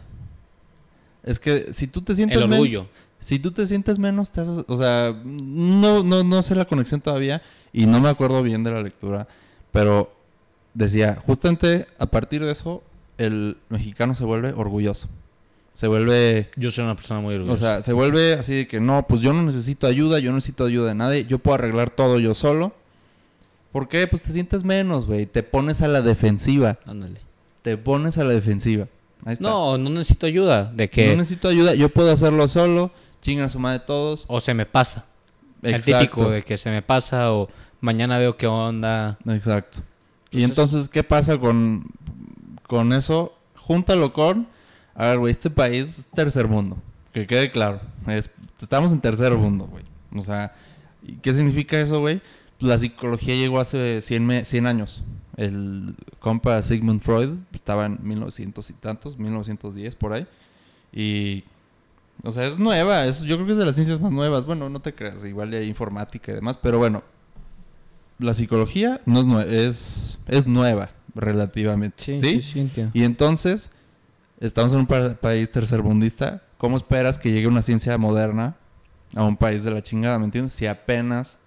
Es 1.24 1.38
que 1.40 1.72
si 1.72 1.86
tú 1.86 2.02
te 2.02 2.14
sientes 2.14 2.36
el 2.38 2.44
orgullo. 2.52 2.86
si 3.18 3.38
tú 3.38 3.50
te 3.52 3.66
sientes 3.66 3.98
menos, 3.98 4.30
te 4.30 4.42
haces, 4.42 4.64
o 4.68 4.76
sea, 4.76 5.14
no, 5.24 6.04
no, 6.04 6.22
no 6.22 6.42
sé 6.42 6.54
la 6.54 6.66
conexión 6.66 7.00
todavía 7.00 7.40
y 7.72 7.86
no 7.86 7.98
me 8.00 8.10
acuerdo 8.10 8.42
bien 8.42 8.62
de 8.62 8.70
la 8.72 8.82
lectura, 8.82 9.26
pero 9.72 10.14
decía, 10.74 11.18
justamente 11.24 11.86
a 11.98 12.06
partir 12.06 12.44
de 12.44 12.52
eso, 12.52 12.82
el 13.16 13.56
mexicano 13.70 14.14
se 14.14 14.24
vuelve 14.24 14.52
orgulloso. 14.52 15.08
Se 15.74 15.88
vuelve, 15.88 16.48
Yo 16.56 16.70
soy 16.70 16.84
una 16.84 16.94
persona 16.96 17.20
muy 17.20 17.34
o 17.34 17.38
orgullosa. 17.38 17.74
sea, 17.74 17.82
se 17.82 17.92
vuelve 17.92 18.34
así 18.34 18.54
de 18.54 18.66
que 18.66 18.78
no, 18.80 19.06
pues 19.08 19.20
yo 19.20 19.32
no 19.32 19.42
necesito 19.42 19.86
ayuda, 19.86 20.20
yo 20.20 20.30
no 20.30 20.36
necesito 20.36 20.64
ayuda 20.64 20.88
de 20.88 20.94
nadie, 20.94 21.24
yo 21.26 21.38
puedo 21.40 21.56
arreglar 21.56 21.90
todo 21.90 22.18
yo 22.20 22.34
solo. 22.34 22.72
¿Por 23.72 23.88
qué? 23.88 24.06
Pues 24.06 24.22
te 24.22 24.30
sientes 24.32 24.62
menos, 24.64 25.04
güey, 25.06 25.26
te 25.26 25.42
pones 25.42 25.82
a 25.82 25.88
la 25.88 26.00
defensiva, 26.00 26.78
Ándale. 26.86 27.20
te 27.62 27.76
pones 27.76 28.18
a 28.18 28.24
la 28.24 28.32
defensiva. 28.32 28.86
Ahí 29.24 29.32
está. 29.32 29.42
No, 29.48 29.76
no 29.76 29.90
necesito 29.90 30.26
ayuda. 30.26 30.70
De 30.72 30.88
que... 30.88 31.08
no 31.08 31.16
necesito 31.16 31.48
ayuda, 31.48 31.74
yo 31.74 31.88
puedo 31.88 32.12
hacerlo 32.12 32.46
solo, 32.46 32.92
chingan 33.20 33.46
a 33.46 33.48
su 33.48 33.58
madre 33.58 33.80
todos. 33.80 34.26
O 34.28 34.40
se 34.40 34.54
me 34.54 34.66
pasa. 34.66 35.06
El 35.62 35.74
Exacto. 35.74 35.98
típico 35.98 36.30
de 36.30 36.42
que 36.44 36.56
se 36.56 36.70
me 36.70 36.82
pasa 36.82 37.32
o 37.32 37.48
mañana 37.80 38.18
veo 38.18 38.36
qué 38.36 38.46
onda. 38.46 39.18
Exacto. 39.26 39.80
Y 40.30 40.44
Entonces- 40.44 40.74
entonces, 40.74 40.88
¿qué 40.88 41.02
pasa 41.02 41.36
con, 41.38 41.86
con 42.68 42.92
eso? 42.92 43.36
Júntalo 43.56 44.12
con... 44.12 44.53
A 44.94 45.06
ver, 45.06 45.18
güey, 45.18 45.32
este 45.32 45.50
país 45.50 45.92
es 45.98 46.06
tercer 46.14 46.46
mundo. 46.48 46.76
Que 47.12 47.26
quede 47.26 47.50
claro. 47.50 47.80
Es- 48.06 48.30
estamos 48.60 48.92
en 48.92 49.00
tercer 49.00 49.32
mundo, 49.36 49.66
güey. 49.66 49.84
O 50.16 50.22
sea, 50.22 50.52
¿y 51.02 51.14
¿qué 51.16 51.32
significa 51.32 51.80
eso, 51.80 52.00
güey? 52.00 52.20
Pues 52.58 52.68
la 52.70 52.78
psicología 52.78 53.34
llegó 53.34 53.58
hace 53.60 54.00
100, 54.00 54.24
me- 54.26 54.44
100 54.44 54.66
años. 54.66 55.02
El 55.36 55.94
compa 56.20 56.62
Sigmund 56.62 57.00
Freud 57.00 57.30
estaba 57.52 57.86
en 57.86 57.98
1900 58.02 58.70
y 58.70 58.72
tantos, 58.74 59.18
1910 59.18 59.96
por 59.96 60.12
ahí. 60.12 60.26
Y... 60.92 61.44
O 62.22 62.30
sea, 62.30 62.46
es 62.46 62.58
nueva. 62.60 63.06
Es, 63.06 63.20
yo 63.22 63.34
creo 63.34 63.46
que 63.46 63.52
es 63.52 63.58
de 63.58 63.64
las 63.66 63.74
ciencias 63.74 64.00
más 64.00 64.12
nuevas. 64.12 64.46
Bueno, 64.46 64.68
no 64.70 64.80
te 64.80 64.92
creas. 64.92 65.24
Igual 65.24 65.52
hay 65.52 65.66
informática 65.66 66.30
y 66.30 66.36
demás. 66.36 66.56
Pero 66.62 66.78
bueno, 66.78 67.02
la 68.20 68.32
psicología 68.34 69.00
no 69.04 69.20
es, 69.20 69.26
nue- 69.26 69.46
es, 69.48 70.18
es 70.28 70.46
nueva 70.46 70.90
relativamente. 71.16 72.16
Sí, 72.20 72.40
sí, 72.40 72.60
entiendo. 72.60 72.92
Y 72.94 73.02
entonces, 73.02 73.70
estamos 74.46 74.72
en 74.72 74.80
un 74.80 74.86
pa- 74.86 75.14
país 75.14 75.50
tercermundista. 75.50 76.42
¿Cómo 76.58 76.76
esperas 76.76 77.18
que 77.18 77.30
llegue 77.32 77.46
una 77.48 77.62
ciencia 77.62 77.96
moderna 77.98 78.56
a 79.14 79.24
un 79.24 79.36
país 79.36 79.62
de 79.64 79.70
la 79.70 79.82
chingada? 79.82 80.18
¿Me 80.18 80.24
entiendes? 80.24 80.52
Si 80.52 80.66
apenas, 80.66 81.38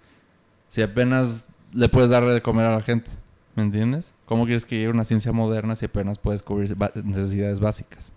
si 0.70 0.82
apenas 0.82 1.46
le 1.74 1.90
puedes 1.90 2.10
dar 2.10 2.26
de 2.26 2.42
comer 2.42 2.66
a 2.66 2.76
la 2.76 2.82
gente. 2.82 3.10
¿Me 3.56 3.64
entiendes? 3.64 4.14
¿Cómo 4.26 4.46
quieres 4.46 4.66
que 4.66 4.76
llegue 4.76 4.90
una 4.90 5.04
ciencia 5.04 5.32
moderna 5.32 5.76
si 5.76 5.86
apenas 5.86 6.20
puedes 6.20 6.44
cubrir 6.44 6.76
necesidades 7.04 7.60
básicas? 7.60 8.14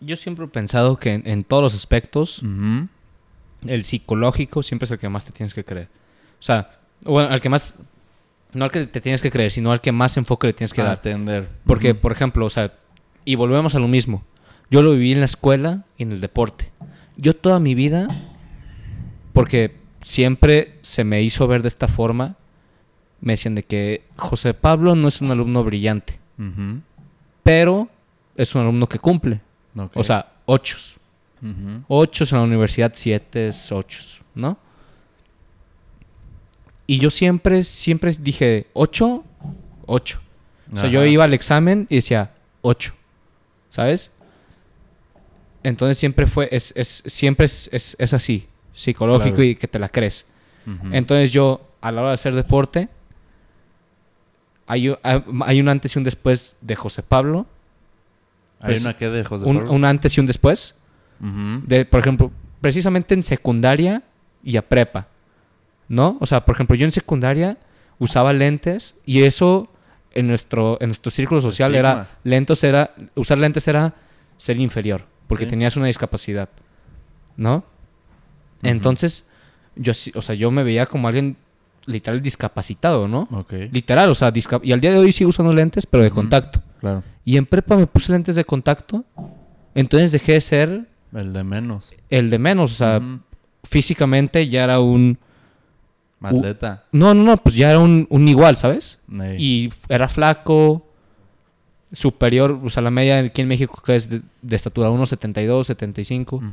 yo 0.00 0.16
siempre 0.16 0.44
he 0.46 0.48
pensado 0.48 0.96
que 0.96 1.12
en, 1.14 1.22
en 1.26 1.44
todos 1.44 1.62
los 1.62 1.74
aspectos, 1.76 2.42
el 3.66 3.84
psicológico 3.84 4.62
siempre 4.64 4.84
es 4.86 4.90
el 4.90 4.98
que 4.98 5.08
más 5.08 5.24
te 5.24 5.30
tienes 5.32 5.54
que 5.54 5.64
creer. 5.64 5.86
O 6.40 6.42
sea, 6.42 6.80
bueno, 7.04 7.28
al 7.30 7.40
que 7.40 7.48
más, 7.48 7.74
no 8.52 8.64
al 8.64 8.70
que 8.72 8.86
te 8.86 9.00
tienes 9.00 9.22
que 9.22 9.30
creer, 9.30 9.52
sino 9.52 9.70
al 9.70 9.80
que 9.80 9.92
más 9.92 10.16
enfoque 10.16 10.48
le 10.48 10.52
tienes 10.54 10.72
que 10.72 10.82
dar. 10.82 10.92
Atender. 10.96 11.48
Porque, 11.66 11.94
por 11.94 12.10
ejemplo, 12.10 12.46
o 12.46 12.50
sea, 12.50 12.72
y 13.24 13.34
volvemos 13.34 13.74
a 13.74 13.78
lo 13.78 13.88
mismo. 13.88 14.24
Yo 14.70 14.82
lo 14.82 14.92
viví 14.92 15.12
en 15.12 15.20
la 15.20 15.26
escuela 15.26 15.84
y 15.98 16.04
en 16.04 16.12
el 16.12 16.20
deporte. 16.20 16.70
Yo 17.16 17.36
toda 17.36 17.60
mi 17.60 17.74
vida, 17.74 18.08
porque 19.32 19.76
siempre 20.00 20.78
se 20.82 21.04
me 21.04 21.22
hizo 21.22 21.46
ver 21.46 21.62
de 21.62 21.68
esta 21.68 21.88
forma, 21.88 22.36
me 23.20 23.34
decían 23.34 23.54
de 23.54 23.62
que 23.62 24.04
José 24.16 24.54
Pablo 24.54 24.94
no 24.94 25.08
es 25.08 25.20
un 25.20 25.30
alumno 25.30 25.62
brillante, 25.62 26.18
pero 27.42 27.88
es 28.36 28.54
un 28.54 28.62
alumno 28.62 28.88
que 28.88 28.98
cumple. 28.98 29.40
O 29.94 30.02
sea, 30.02 30.32
ochos. 30.46 30.96
Ochos 31.88 32.32
en 32.32 32.38
la 32.38 32.44
universidad, 32.44 32.92
siete, 32.94 33.50
ochos, 33.70 34.20
¿no? 34.34 34.56
Y 36.86 36.98
yo 36.98 37.10
siempre, 37.10 37.64
siempre 37.64 38.12
dije, 38.18 38.66
ocho, 38.72 39.24
ocho. 39.86 40.20
O 40.72 40.76
sea, 40.76 40.88
yo 40.88 41.04
iba 41.04 41.24
al 41.24 41.34
examen 41.34 41.86
y 41.90 41.96
decía, 41.96 42.32
ocho, 42.62 42.94
¿sabes? 43.72 44.10
Entonces 45.62 45.96
siempre 45.96 46.26
fue, 46.26 46.48
es, 46.52 46.74
es, 46.76 47.02
siempre 47.06 47.46
es, 47.46 47.70
es, 47.72 47.96
es 47.98 48.12
así, 48.12 48.46
psicológico 48.74 49.36
Claro. 49.36 49.48
y 49.50 49.54
que 49.56 49.66
te 49.66 49.78
la 49.78 49.88
crees. 49.88 50.26
Entonces 50.92 51.32
yo, 51.32 51.66
a 51.80 51.90
la 51.90 52.02
hora 52.02 52.10
de 52.10 52.14
hacer 52.14 52.34
deporte, 52.34 52.88
hay, 54.66 54.94
hay 55.02 55.60
un 55.60 55.68
antes 55.68 55.96
y 55.96 55.98
un 55.98 56.04
después 56.04 56.54
de 56.60 56.76
José 56.76 57.02
Pablo. 57.02 57.46
Hay 58.60 58.74
pues, 58.74 58.84
una 58.84 58.96
que 58.96 59.08
de 59.08 59.24
José 59.24 59.44
Un, 59.46 59.56
Pablo. 59.56 59.72
un 59.72 59.84
antes 59.84 60.16
y 60.16 60.20
un 60.20 60.26
después. 60.26 60.74
De, 61.66 61.84
por 61.84 62.00
ejemplo, 62.00 62.30
precisamente 62.60 63.14
en 63.14 63.22
secundaria 63.22 64.02
y 64.44 64.56
a 64.56 64.68
prepa, 64.68 65.06
¿no? 65.88 66.16
O 66.20 66.26
sea, 66.26 66.44
por 66.44 66.54
ejemplo, 66.56 66.74
yo 66.76 66.84
en 66.84 66.90
secundaria 66.92 67.56
usaba 67.98 68.32
lentes 68.32 68.96
y 69.06 69.22
eso 69.22 69.68
en 70.14 70.28
nuestro, 70.28 70.78
en 70.80 70.88
nuestro 70.88 71.10
círculo 71.10 71.40
social 71.40 71.74
era, 71.74 72.08
lentos 72.24 72.62
era, 72.64 72.90
usar 73.14 73.38
lentes 73.38 73.66
era 73.68 73.94
ser 74.36 74.58
inferior, 74.60 75.06
porque 75.28 75.44
Sí. 75.44 75.50
tenías 75.50 75.76
una 75.76 75.86
discapacidad, 75.86 76.48
¿no? 77.36 77.64
Entonces, 78.62 79.24
yo, 79.76 79.92
o 80.14 80.22
sea, 80.22 80.34
yo 80.34 80.50
me 80.50 80.62
veía 80.62 80.86
como 80.86 81.08
alguien 81.08 81.36
literal 81.86 82.22
discapacitado, 82.22 83.08
¿no? 83.08 83.28
Ok. 83.32 83.52
Literal, 83.72 84.08
o 84.10 84.14
sea, 84.14 84.32
disca- 84.32 84.60
y 84.62 84.72
al 84.72 84.80
día 84.80 84.92
de 84.92 84.98
hoy 84.98 85.10
sigo 85.12 85.30
usando 85.30 85.52
lentes, 85.52 85.86
pero 85.86 86.04
de 86.04 86.10
contacto. 86.10 86.60
Claro. 86.80 87.02
Y 87.24 87.36
en 87.36 87.46
prepa 87.46 87.76
me 87.76 87.86
puse 87.86 88.12
lentes 88.12 88.36
de 88.36 88.44
contacto, 88.44 89.04
entonces 89.74 90.12
dejé 90.12 90.34
de 90.34 90.40
ser 90.40 90.86
El 91.12 91.32
de 91.32 91.42
menos. 91.44 91.92
el 92.08 92.30
de 92.30 92.38
menos, 92.38 92.72
o 92.72 92.74
sea, 92.74 93.00
físicamente 93.64 94.48
ya 94.48 94.64
era 94.64 94.80
un... 94.80 95.18
Atleta. 96.28 96.84
No, 96.92 97.14
no, 97.14 97.22
no, 97.22 97.36
pues 97.36 97.54
ya 97.54 97.70
era 97.70 97.78
un, 97.78 98.06
un 98.10 98.28
igual, 98.28 98.56
¿sabes? 98.56 98.98
Y 99.38 99.72
era 99.88 100.08
flaco, 100.08 100.86
superior, 101.92 102.58
o 102.64 102.70
sea, 102.70 102.82
la 102.82 102.90
media 102.90 103.18
aquí 103.18 103.42
en 103.42 103.48
México 103.48 103.82
que 103.84 103.94
es 103.94 104.08
de, 104.08 104.22
de 104.40 104.56
estatura 104.56 104.90
1,72, 104.90 105.64
75. 105.64 106.36
Ujú. 106.36 106.44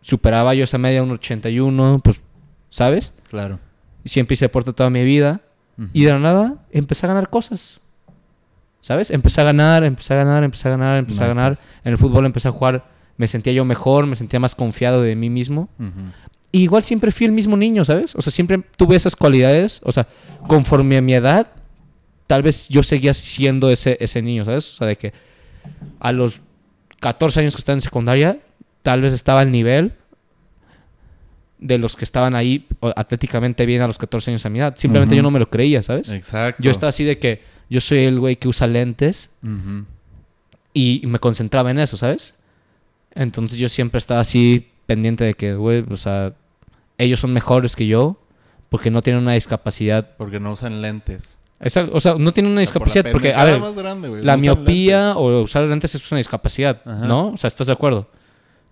Superaba 0.00 0.54
yo 0.54 0.64
esa 0.64 0.78
media 0.78 1.02
1,81, 1.02 2.00
pues, 2.02 2.22
¿sabes? 2.68 3.12
Claro. 3.28 3.58
Y 4.04 4.08
siempre 4.08 4.34
hice 4.34 4.46
deporte 4.46 4.72
toda 4.72 4.90
mi 4.90 5.04
vida. 5.04 5.40
Y 5.92 6.04
de 6.04 6.12
la 6.14 6.18
nada 6.18 6.54
empecé 6.70 7.04
a 7.04 7.10
ganar 7.10 7.28
cosas. 7.28 7.80
¿Sabes? 8.80 9.10
Empecé 9.10 9.42
a 9.42 9.44
ganar, 9.44 9.84
empecé 9.84 10.14
a 10.14 10.16
ganar, 10.16 10.42
empecé 10.42 10.68
a 10.68 10.70
ganar, 10.70 10.98
empecé 10.98 11.22
a 11.22 11.26
ganar. 11.26 11.58
En 11.84 11.92
el 11.92 11.98
fútbol 11.98 12.24
empecé 12.24 12.48
a 12.48 12.52
jugar, 12.52 12.86
me 13.18 13.28
sentía 13.28 13.52
yo 13.52 13.64
mejor, 13.66 14.06
me 14.06 14.16
sentía 14.16 14.40
más 14.40 14.54
confiado 14.54 15.02
de 15.02 15.14
mí 15.16 15.28
mismo. 15.28 15.68
Ujú. 15.78 15.90
Y 16.52 16.62
igual 16.62 16.82
siempre 16.82 17.10
fui 17.12 17.26
el 17.26 17.32
mismo 17.32 17.56
niño, 17.56 17.84
¿sabes? 17.84 18.14
O 18.14 18.22
sea, 18.22 18.32
siempre 18.32 18.62
tuve 18.76 18.96
esas 18.96 19.16
cualidades. 19.16 19.80
O 19.82 19.92
sea, 19.92 20.06
conforme 20.48 20.96
a 20.96 21.02
mi 21.02 21.14
edad, 21.14 21.46
tal 22.26 22.42
vez 22.42 22.68
yo 22.68 22.82
seguía 22.82 23.14
siendo 23.14 23.70
ese, 23.70 23.96
ese 24.00 24.22
niño, 24.22 24.44
¿sabes? 24.44 24.74
O 24.74 24.76
sea, 24.76 24.86
de 24.86 24.96
que 24.96 25.12
a 26.00 26.12
los 26.12 26.40
14 27.00 27.40
años 27.40 27.54
que 27.54 27.60
estaba 27.60 27.74
en 27.74 27.80
secundaria, 27.80 28.38
tal 28.82 29.02
vez 29.02 29.12
estaba 29.12 29.40
al 29.40 29.50
nivel 29.50 29.92
de 31.58 31.78
los 31.78 31.96
que 31.96 32.04
estaban 32.04 32.34
ahí 32.34 32.66
atléticamente 32.96 33.66
bien 33.66 33.82
a 33.82 33.86
los 33.86 33.98
14 33.98 34.30
años 34.30 34.46
a 34.46 34.50
mi 34.50 34.58
edad. 34.58 34.74
Simplemente 34.76 35.16
yo 35.16 35.22
no 35.22 35.30
me 35.30 35.38
lo 35.38 35.50
creía, 35.50 35.82
¿sabes? 35.82 36.10
Exacto. 36.10 36.62
Yo 36.62 36.70
estaba 36.70 36.90
así 36.90 37.04
de 37.04 37.18
que 37.18 37.42
yo 37.68 37.80
soy 37.80 37.98
el 37.98 38.20
güey 38.20 38.36
que 38.36 38.48
usa 38.48 38.66
lentes 38.66 39.30
y 40.72 41.02
me 41.06 41.18
concentraba 41.18 41.70
en 41.70 41.78
eso, 41.78 41.96
¿sabes? 41.96 42.34
Entonces 43.14 43.58
yo 43.58 43.68
siempre 43.68 43.98
estaba 43.98 44.20
así 44.20 44.68
pendiente 44.86 45.24
de 45.24 45.34
que, 45.34 45.54
güey, 45.54 45.84
o 45.90 45.96
sea, 45.96 46.32
ellos 46.98 47.20
son 47.20 47.32
mejores 47.32 47.76
que 47.76 47.86
yo 47.86 48.18
porque 48.68 48.90
no 48.90 49.02
tienen 49.02 49.22
una 49.22 49.34
discapacidad. 49.34 50.16
Porque 50.16 50.40
no 50.40 50.52
usan 50.52 50.82
lentes. 50.82 51.38
Exacto, 51.60 51.92
o 51.94 52.00
sea, 52.00 52.16
no 52.18 52.32
tienen 52.32 52.52
una 52.52 52.62
O 52.62 52.66
sea, 52.66 52.74
por 52.74 52.82
la 52.82 52.92
discapacidad 52.92 53.12
porque, 53.12 53.32
a 53.32 53.44
ver, 53.44 53.60
más 53.60 53.74
grande, 53.74 54.08
güey. 54.08 54.22
la 54.22 54.36
miopía 54.36 55.16
o 55.16 55.42
usar 55.42 55.64
lentes 55.64 55.94
es 55.94 56.10
una 56.10 56.18
discapacidad, 56.18 56.82
Ajá. 56.84 57.06
¿no? 57.06 57.28
O 57.28 57.36
sea, 57.36 57.48
¿estás 57.48 57.66
de 57.68 57.72
acuerdo? 57.72 58.10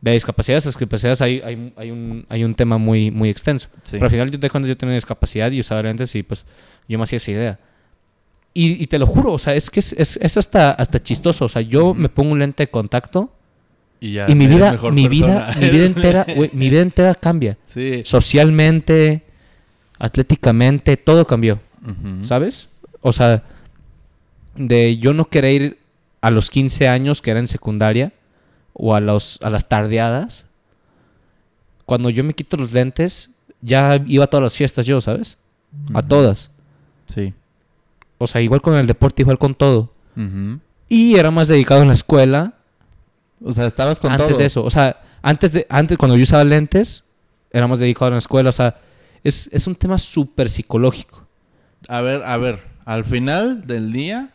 De 0.03 0.13
discapacidades 0.13 0.67
a 0.67 0.69
discapacidades 0.69 1.23
hay, 1.23 1.41
hay, 1.41 1.73
hay, 1.77 1.91
un, 1.91 2.27
hay 2.29 2.45
un 2.45 2.55
tema 2.55 2.77
muy, 2.77 3.11
muy 3.11 3.31
extenso. 3.31 3.69
Sí. 3.85 3.93
Pero 3.93 4.05
al 4.05 4.11
final 4.11 4.31
yo 4.31 4.39
de 4.39 4.51
cuando 4.51 4.69
yo 4.69 4.77
tenía 4.77 4.95
discapacidad 4.95 5.51
y 5.51 5.61
usaba 5.61 5.83
lentes 5.83 6.15
y 6.15 6.23
pues 6.23 6.45
yo 6.87 6.99
me 6.99 7.05
hacía 7.05 7.17
esa 7.17 7.31
idea. 7.31 7.61
Y, 8.53 8.83
y 8.83 8.87
te 8.87 8.99
lo 8.99 9.07
juro, 9.07 9.33
o 9.33 9.39
sea, 9.39 9.55
es 9.55 9.71
que 9.71 9.81
es, 9.81 9.95
es, 9.95 10.19
es 10.21 10.37
hasta, 10.37 10.73
hasta 10.73 11.03
chistoso. 11.03 11.47
O 11.47 11.49
sea, 11.49 11.63
yo 11.63 11.95
me 11.95 12.11
pongo 12.11 12.33
un 12.33 12.39
lente 12.39 12.65
de 12.65 12.71
contacto 12.71 13.33
Y, 14.05 14.13
ya 14.13 14.31
y 14.31 14.35
mi 14.35 14.47
vida, 14.47 14.73
mejor 14.73 14.93
mi 14.93 15.09
vida, 15.09 15.55
mi 15.59 15.71
vida 15.71 15.87
entera, 15.87 16.27
mi 16.53 16.69
vida 16.69 16.83
entera 16.83 17.15
cambia. 17.15 17.57
Sí. 17.65 18.03
Socialmente, 18.05 19.23
atléticamente, 19.99 20.99
todo 20.99 21.27
cambió. 21.27 21.59
¿sabes? 22.21 22.69
O 23.01 23.13
sea, 23.13 23.43
de 24.57 24.99
yo 24.99 25.15
no 25.15 25.25
querer 25.27 25.53
ir 25.53 25.79
a 26.21 26.31
los 26.31 26.51
15 26.51 26.87
años 26.89 27.23
que 27.23 27.31
era 27.31 27.41
en 27.41 27.49
secundaria 27.49 28.13
o 28.75 28.95
a, 28.95 29.01
los, 29.01 29.39
a 29.43 29.49
las 29.49 29.69
tardeadas. 29.69 30.47
Cuando 31.87 32.11
yo 32.11 32.25
me 32.25 32.35
quito 32.35 32.59
los 32.59 32.73
lentes, 32.73 33.31
ya 33.63 34.03
iba 34.07 34.25
a 34.25 34.27
todas 34.27 34.45
las 34.45 34.57
fiestas 34.57 34.85
yo, 34.85 35.01
¿sabes? 35.01 35.39
A 35.95 36.03
todas. 36.03 36.51
Sí. 37.07 37.33
O 38.19 38.27
sea, 38.27 38.43
igual 38.43 38.61
con 38.61 38.75
el 38.75 38.87
deporte, 38.87 39.23
igual 39.23 39.39
con 39.39 39.55
todo. 39.55 39.93
Y 40.91 41.17
era 41.17 41.31
más 41.31 41.49
dedicado 41.49 41.81
en 41.81 41.89
la 41.89 41.95
escuela 41.95 42.55
O 43.45 43.53
sea, 43.53 43.67
estabas 43.67 44.01
con 44.01 44.11
antes 44.11 44.29
todo. 44.29 44.39
de 44.39 44.47
eso. 44.47 44.65
O 44.65 44.71
sea, 44.71 45.01
antes 45.23 45.53
de, 45.53 45.67
antes 45.69 45.99
cuando 45.99 46.17
yo 46.17 46.23
usaba 46.23 46.45
lentes, 46.45 47.05
era 47.51 47.67
más 47.67 47.79
dedicado 47.79 48.09
en 48.09 48.15
la 48.15 48.19
escuela. 48.19 48.49
O 48.51 48.53
sea, 48.53 48.81
es, 49.23 49.49
es 49.53 49.67
un 49.67 49.75
tema 49.75 49.99
súper 49.99 50.51
psicológico. 50.51 51.27
A 51.89 52.01
ver, 52.01 52.23
a 52.25 52.37
ver. 52.37 52.61
Al 52.85 53.05
final 53.05 53.67
del 53.67 53.93
día, 53.93 54.33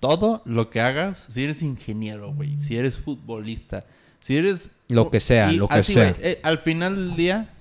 todo 0.00 0.42
lo 0.44 0.70
que 0.70 0.80
hagas, 0.80 1.26
si 1.28 1.44
eres 1.44 1.62
ingeniero, 1.62 2.32
güey, 2.32 2.56
si 2.56 2.76
eres 2.76 2.98
futbolista, 2.98 3.84
si 4.20 4.36
eres... 4.36 4.70
Lo 4.88 5.10
que 5.10 5.20
sea, 5.20 5.52
y 5.52 5.56
lo 5.56 5.68
que 5.68 5.74
así, 5.74 5.94
sea. 5.94 6.14
eh, 6.20 6.40
al 6.42 6.58
final 6.58 6.94
del 6.96 7.16
día, 7.16 7.51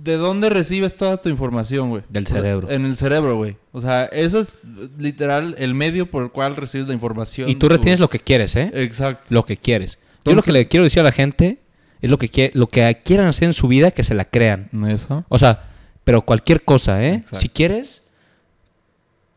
¿de 0.00 0.16
dónde 0.16 0.50
recibes 0.50 0.96
toda 0.96 1.16
tu 1.20 1.28
información, 1.28 1.88
güey? 1.90 2.02
Del 2.08 2.24
O 2.24 2.26
sea, 2.26 2.36
cerebro. 2.38 2.70
en 2.70 2.84
el 2.84 2.96
cerebro, 2.96 3.36
güey. 3.36 3.56
O 3.72 3.80
sea, 3.80 4.04
eso 4.06 4.38
es 4.40 4.58
literal 4.98 5.54
el 5.58 5.74
medio 5.74 6.10
por 6.10 6.22
el 6.22 6.30
cual 6.30 6.56
recibes 6.56 6.86
la 6.86 6.94
información. 6.94 7.48
Y 7.48 7.54
tú 7.56 7.68
retienes 7.68 8.00
lo 8.00 8.08
que 8.10 8.20
quieres, 8.20 8.54
¿eh? 8.56 8.70
Exacto. 8.74 9.34
Lo 9.34 9.44
que 9.44 9.56
quieres. 9.56 9.98
Yo 10.24 10.34
lo 10.34 10.42
que 10.42 10.52
le 10.52 10.66
quiero 10.68 10.84
decir 10.84 11.00
a 11.00 11.04
la 11.04 11.12
gente 11.12 11.58
es 12.02 12.10
lo 12.10 12.18
que, 12.18 12.30
quie- 12.30 12.50
lo 12.54 12.66
que 12.68 13.00
quieran 13.04 13.26
hacer 13.26 13.46
en 13.46 13.54
su 13.54 13.68
vida, 13.68 13.90
que 13.90 14.02
se 14.02 14.14
la 14.14 14.24
crean. 14.26 14.68
Eso. 14.88 15.24
O 15.28 15.38
sea, 15.38 15.64
pero 16.04 16.22
cualquier 16.22 16.62
cosa, 16.62 17.02
¿eh? 17.04 17.14
Exacto. 17.14 17.36
Si 17.38 17.48
quieres, 17.48 18.02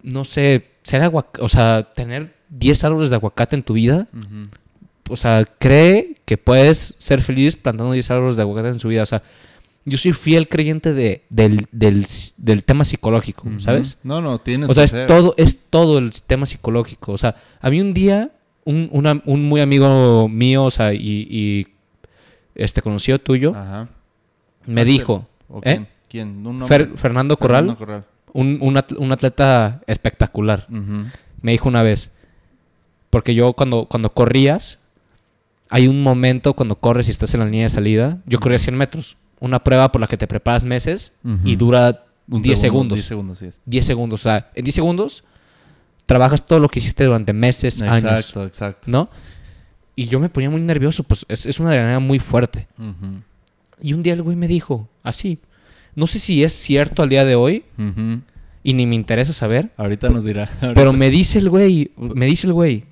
no 0.02 0.26
sé, 0.26 0.66
ser 0.84 1.02
aguacate, 1.02 1.42
o 1.44 1.50
sea, 1.50 1.92
tener 1.94 2.34
10 2.50 2.84
árboles 2.84 3.10
de 3.10 3.16
aguacate 3.16 3.56
en 3.56 3.64
tu 3.64 3.74
vida, 3.74 4.08
o 5.10 5.16
sea, 5.16 5.44
cree 5.60 6.16
que 6.26 6.38
puedes 6.38 6.94
ser 6.98 7.22
feliz 7.22 7.56
plantando 7.56 7.94
10 7.94 8.10
árboles 8.12 8.36
de 8.36 8.42
aguacate 8.42 8.70
en 8.70 8.80
su 8.80 8.88
vida. 8.88 9.04
O 9.04 9.06
sea, 9.08 9.24
yo 9.90 9.98
soy 9.98 10.14
fiel 10.14 10.48
creyente 10.48 10.94
de, 10.94 11.24
del, 11.30 11.68
del, 11.72 12.06
del 12.38 12.64
tema 12.64 12.86
psicológico. 12.86 13.44
¿sabes? 13.58 13.98
No, 14.04 14.22
no, 14.22 14.40
tienes 14.40 14.70
O 14.70 14.74
sea, 14.74 14.82
que 14.84 14.86
es 14.86 14.92
ser. 14.92 15.08
todo, 15.08 15.34
es 15.38 15.58
todo 15.70 15.98
el 15.98 16.12
tema 16.26 16.46
psicológico. 16.46 17.12
O 17.12 17.18
sea, 17.18 17.36
a 17.60 17.70
mí 17.70 17.82
un 17.82 17.94
día, 17.94 18.32
un, 18.66 18.90
una- 18.92 19.22
un 19.26 19.44
muy 19.44 19.62
amigo 19.62 20.28
mío, 20.30 20.64
o 20.66 20.72
sea, 20.72 20.94
y, 20.94 21.28
y, 21.30 21.68
este 22.56 22.82
conocido 22.82 23.20
tuyo, 23.20 23.54
Ajá. 23.56 23.88
me 24.66 24.84
dijo, 24.86 25.28
¿O 25.48 25.62
¿Eh? 25.64 25.86
quién? 26.10 26.46
Un. 26.46 26.62
Fer- 26.62 26.96
Fernando 26.96 27.38
Corral, 27.38 27.64
Fernando 27.66 27.78
Corral. 27.78 28.04
un, 28.34 28.58
un 28.62 28.76
atl- 28.76 28.98
un 28.98 29.12
atleta 29.12 29.82
espectacular, 29.88 30.68
me 30.70 31.52
dijo 31.52 31.70
una 31.70 31.84
vez, 31.84 32.12
porque 33.10 33.34
yo 33.34 33.54
cuando, 33.54 33.86
cuando 33.86 34.10
corrías, 34.14 34.80
hay 35.70 35.88
un 35.88 36.04
momento 36.04 36.54
cuando 36.54 36.76
corres 36.76 37.08
y 37.08 37.12
estás 37.12 37.34
en 37.34 37.40
la 37.40 37.46
línea 37.46 37.64
de 37.64 37.70
salida, 37.70 38.18
yo 38.26 38.40
corría 38.40 38.60
100 38.60 38.76
metros, 38.76 39.18
una 39.40 39.64
prueba 39.64 39.92
por 39.92 40.02
la 40.02 40.08
que 40.08 40.18
te 40.18 40.28
preparas 40.28 40.66
meses 40.66 41.14
y 41.44 41.56
dura 41.56 42.06
Un 42.28 42.42
10 42.42 42.60
segundo, 42.60 42.96
segundos. 42.96 42.98
10 42.98 43.06
segundos, 43.06 43.38
sí 43.40 43.46
es. 43.46 43.62
10 43.66 43.86
segundos, 43.86 44.20
o 44.22 44.24
sea, 44.24 44.52
en 44.56 44.64
10 44.64 44.76
segundos 44.76 45.24
trabajas 46.06 46.46
todo 46.46 46.60
lo 46.60 46.70
que 46.70 46.80
hiciste 46.80 47.04
durante 47.06 47.34
meses, 47.34 47.82
años. 47.82 48.04
Exacto, 48.04 48.46
exacto. 48.46 48.92
¿no? 48.92 49.10
Y 49.96 50.08
yo 50.08 50.20
me 50.20 50.30
ponía 50.30 50.50
muy 50.50 50.62
nervioso, 50.62 51.04
pues 51.04 51.26
es, 51.30 51.46
es 51.46 51.60
una 51.60 51.70
adrenalina 51.70 52.00
muy 52.00 52.20
fuerte. 52.20 52.68
Y 53.82 53.94
un 53.94 54.04
día 54.04 54.14
el 54.14 54.24
güey 54.24 54.36
me 54.36 54.48
dijo, 54.48 54.90
así, 55.04 55.40
no 55.96 56.08
sé 56.08 56.20
si 56.20 56.44
es 56.44 56.54
cierto 56.54 57.04
al 57.04 57.10
día 57.10 57.26
de 57.26 57.36
hoy 57.36 57.64
y 58.64 58.74
ni 58.74 58.86
me 58.86 58.96
interesa 58.96 59.34
saber, 59.34 59.72
Ahorita 59.78 60.10
nos 60.10 60.26
dirá. 60.26 60.50
pero 60.76 60.94
me 60.94 61.10
dice 61.10 61.40
el 61.40 61.50
güey, 61.50 61.92
me 61.98 62.26
dice 62.26 62.48
el 62.48 62.54
güey, 62.54 62.86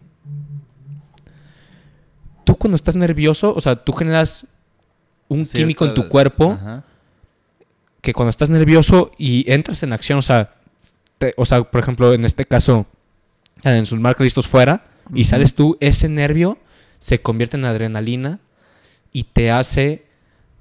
tú 2.43 2.55
cuando 2.55 2.75
estás 2.75 2.95
nervioso, 2.95 3.53
o 3.53 3.61
sea, 3.61 3.75
tú 3.75 3.93
generas 3.93 4.47
un 5.29 5.45
Cierta- 5.45 5.57
químico 5.59 5.85
en 5.85 5.93
tu 5.93 6.07
cuerpo 6.07 6.53
Ajá. 6.53 6.83
que 8.01 8.13
cuando 8.13 8.29
estás 8.29 8.49
nervioso 8.49 9.11
y 9.17 9.49
entras 9.51 9.83
en 9.83 9.93
acción, 9.93 10.19
o 10.19 10.21
sea, 10.21 10.53
te- 11.17 11.33
o 11.37 11.45
sea, 11.45 11.63
por 11.63 11.81
ejemplo, 11.81 12.13
en 12.13 12.25
este 12.25 12.45
caso, 12.45 12.85
en 13.63 13.85
sus 13.85 13.99
marcas 13.99 14.23
listos 14.25 14.47
fuera, 14.47 14.85
y 15.13 15.23
sales 15.25 15.53
tú, 15.53 15.77
ese 15.79 16.09
nervio 16.09 16.57
se 16.99 17.21
convierte 17.21 17.57
en 17.57 17.65
adrenalina 17.65 18.39
y 19.13 19.23
te 19.23 19.51
hace 19.51 20.05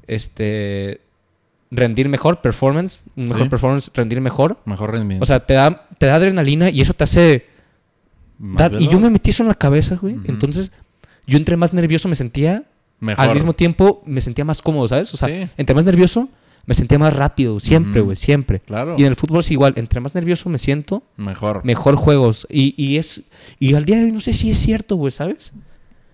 este 0.07 1.01
rendir 1.71 2.09
mejor, 2.09 2.41
performance, 2.41 3.03
mejor 3.17 3.43
Sí. 3.45 3.49
performance, 3.49 3.91
rendir 3.93 4.21
mejor. 4.21 4.59
Mejor 4.65 4.93
rendimiento. 4.93 5.23
O 5.25 5.27
sea, 5.27 5.45
te 5.45 5.55
da, 5.55 5.89
te 5.99 6.07
da 6.07 6.15
adrenalina 6.15 6.71
y 6.71 6.81
eso 6.81 6.95
te 6.95 7.05
hace... 7.05 7.47
Da- 8.39 8.71
y 8.79 8.89
yo 8.89 9.01
me 9.01 9.11
metí 9.11 9.31
eso 9.31 9.43
en 9.43 9.49
la 9.49 9.55
cabeza, 9.55 9.97
güey. 9.97 10.17
Entonces, 10.27 10.71
yo 11.27 11.37
entre 11.39 11.57
más 11.57 11.73
nervioso 11.73 12.09
me 12.09 12.15
sentía, 12.15 12.65
Mejor. 13.01 13.25
al 13.27 13.35
mismo 13.35 13.53
tiempo 13.53 14.03
me 14.07 14.21
sentía 14.21 14.45
más 14.45 14.63
cómodo, 14.63 14.89
¿sabes? 14.89 15.13
O 15.13 15.17
sea, 15.17 15.29
Sí. 15.29 15.51
entre 15.57 15.75
más 15.75 15.85
nervioso 15.85 16.29
me 16.65 16.75
sentía 16.75 16.99
más 16.99 17.13
rápido, 17.15 17.61
siempre, 17.61 18.01
güey, 18.01 18.17
siempre. 18.17 18.61
Claro. 18.61 18.97
Y 18.99 19.03
en 19.03 19.09
el 19.09 19.17
fútbol 19.17 19.41
es 19.41 19.51
igual, 19.51 19.75
entre 19.77 20.01
más 20.01 20.15
nervioso 20.15 20.49
me 20.49 20.59
siento, 20.59 21.03
Mejor. 21.17 21.65
mejor 21.65 21.95
juegos. 21.97 22.47
Y, 22.51 22.75
y 22.83 22.97
es 22.99 23.23
y 23.61 23.75
al 23.75 23.85
día 23.85 23.99
de 23.99 24.05
hoy 24.07 24.13
no 24.13 24.21
sé 24.21 24.33
si 24.33 24.51
es 24.51 24.59
cierto, 24.59 24.97
güey, 24.97 25.13
¿sabes? 25.13 25.53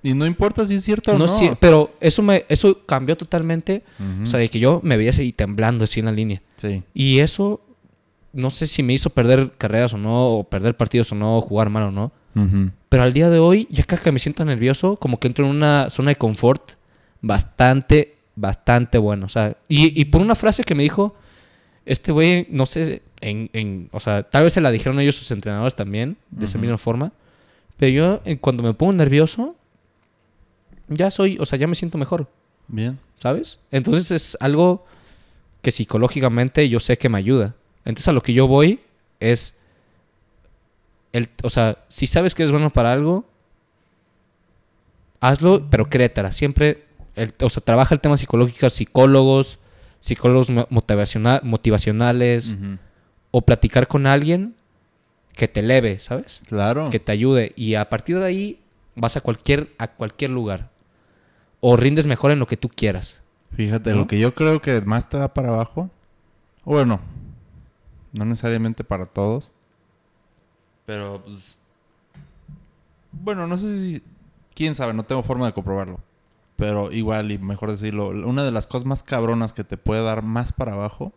Y 0.03 0.15
no 0.15 0.27
importa 0.27 0.67
si 0.67 0.75
es 0.75 0.83
cierto 0.85 1.13
o 1.13 1.15
no. 1.15 1.27
No 1.27 1.29
sé, 1.29 1.57
pero 1.61 1.95
eso 2.01 2.23
me 2.23 2.45
eso 2.49 2.85
cambió 2.85 3.17
totalmente, 3.17 3.85
Ujú. 4.01 4.25
o 4.25 4.27
sea, 4.27 4.41
de 4.41 4.49
que 4.49 4.59
yo 4.59 4.81
me 4.83 4.97
veía 4.97 5.11
así 5.11 5.33
temblando 5.33 5.85
así 5.85 6.01
en 6.01 6.07
la 6.07 6.13
línea. 6.13 6.43
Sí. 6.57 6.83
Y 6.93 7.21
eso 7.21 7.61
no 8.33 8.51
sé 8.51 8.67
si 8.67 8.83
me 8.83 8.93
hizo 8.95 9.11
perder 9.11 9.53
carreras 9.57 9.95
o 9.95 9.99
no, 9.99 10.27
o 10.39 10.45
perder 10.45 10.77
partidos 10.77 11.13
o 11.13 11.15
no, 11.15 11.37
o 11.39 11.41
jugar 11.41 11.71
mal 11.71 11.85
o 11.85 11.91
no. 11.93 12.13
Ujú. 12.35 12.71
Pero 12.93 13.05
al 13.05 13.15
día 13.15 13.31
de 13.31 13.39
hoy, 13.39 13.67
ya 13.71 13.85
cada 13.85 14.03
que 14.03 14.13
me 14.13 14.19
siento 14.19 14.45
nervioso, 14.45 14.97
como 14.97 15.19
que 15.19 15.27
entro 15.27 15.47
en 15.47 15.51
una 15.51 15.89
zona 15.89 16.11
de 16.11 16.17
confort 16.17 16.73
bastante, 17.23 18.17
bastante 18.37 18.99
bueno. 18.99 19.25
O 19.25 19.29
sea, 19.31 19.57
y, 19.67 19.99
y 19.99 20.05
por 20.05 20.21
una 20.21 20.35
frase 20.35 20.63
que 20.63 20.75
me 20.75 20.83
dijo, 20.83 21.15
este 21.87 22.13
güey, 22.13 22.47
no 22.51 22.67
sé, 22.67 23.01
en, 23.23 23.49
en- 23.55 23.89
o 23.93 23.99
sea, 23.99 24.25
tal 24.25 24.45
vez 24.45 24.53
se 24.53 24.61
la 24.61 24.71
dijeron 24.71 25.01
ellos 25.01 25.17
sus 25.17 25.31
entrenadores 25.31 25.75
también, 25.75 26.19
de 26.31 26.45
esa 26.45 26.59
misma 26.59 26.77
forma. 26.77 27.13
Pero 27.79 27.93
yo, 27.93 28.21
eh, 28.27 28.37
cuando 28.37 28.63
me 28.63 28.75
pongo 28.75 28.93
nervioso, 28.93 29.57
ya 30.89 31.11
soy, 31.11 31.39
o 31.41 31.47
sea, 31.47 31.59
ya 31.59 31.67
me 31.67 31.75
siento 31.75 31.97
mejor, 31.97 32.29
Bien. 32.69 32.99
¿sabes? 33.17 33.59
Entonces 33.71 34.11
es 34.11 34.37
algo 34.39 34.85
que 35.63 35.71
psicológicamente 35.71 36.69
yo 36.69 36.79
sé 36.79 36.99
que 36.99 37.09
me 37.09 37.17
ayuda. 37.17 37.55
Entonces 37.87 38.09
a 38.09 38.13
lo 38.13 38.21
que 38.21 38.35
yo 38.35 38.47
voy 38.47 38.81
es 39.19 39.59
el, 41.13 41.29
o 41.43 41.51
sea, 41.51 41.79
si 41.89 42.07
sabes 42.07 42.35
que 42.35 42.43
eres 42.43 42.53
bueno 42.53 42.71
para 42.71 42.93
algo, 42.93 43.25
hazlo, 45.21 45.67
pero 45.71 45.87
créetela. 45.89 46.33
Siempre, 46.33 46.85
el- 47.15 47.35
o 47.43 47.49
sea, 47.49 47.63
trabaja 47.63 47.95
el 47.95 48.01
tema 48.01 48.17
psicológico, 48.17 48.69
psicólogos, 48.71 49.59
psicólogos 50.01 50.51
mo- 50.51 50.67
motivaciona- 50.71 51.41
motivacionales, 51.43 52.57
o 53.31 53.43
platicar 53.43 53.89
con 53.89 54.07
alguien 54.07 54.55
que 55.37 55.49
te 55.49 55.61
eleve, 55.61 55.99
¿sabes? 55.99 56.43
Claro. 56.49 56.91
Que 56.91 57.01
te 57.01 57.13
ayude. 57.13 57.53
Y 57.57 57.75
a 57.77 57.89
partir 57.89 58.19
de 58.19 58.27
ahí 58.27 58.61
vas 58.95 59.17
a 59.17 59.21
cualquier, 59.23 59.71
a 59.79 59.89
cualquier 59.89 60.31
lugar. 60.31 60.71
O 61.61 61.77
rindes 61.77 62.07
mejor 62.07 62.33
en 62.33 62.39
lo 62.41 62.47
que 62.47 62.57
tú 62.57 62.69
quieras. 62.69 63.23
Fíjate, 63.55 63.91
¿No? 63.93 63.99
lo 64.01 64.07
que 64.07 64.19
yo 64.19 64.35
creo 64.35 64.61
que 64.61 64.81
más 64.83 65.09
te 65.09 65.17
da 65.19 65.33
para 65.33 65.49
abajo. 65.49 65.91
Bueno, 66.65 67.01
no 68.13 68.25
necesariamente 68.25 68.83
para 68.85 69.07
todos. 69.07 69.53
Pero, 70.87 71.23
pues. 71.25 71.57
Bueno, 73.13 73.47
no 73.47 73.57
sé 73.57 73.79
si. 73.79 74.03
Quién 74.55 74.75
sabe, 74.75 74.93
no 74.93 75.05
tengo 75.05 75.23
forma 75.23 75.47
de 75.47 75.53
comprobarlo. 75.53 76.01
Pero 76.57 76.93
igual, 76.93 77.33
y 77.33 77.39
mejor 77.39 77.71
decirlo, 77.71 78.09
una 78.09 78.45
de 78.45 78.53
las 78.53 78.67
cosas 78.67 78.87
más 78.87 79.03
cabronas 79.03 79.53
que 79.53 79.65
te 79.65 79.77
puede 79.77 80.03
dar 80.03 80.23
más 80.23 80.53
para 80.53 80.75
abajo 80.75 81.13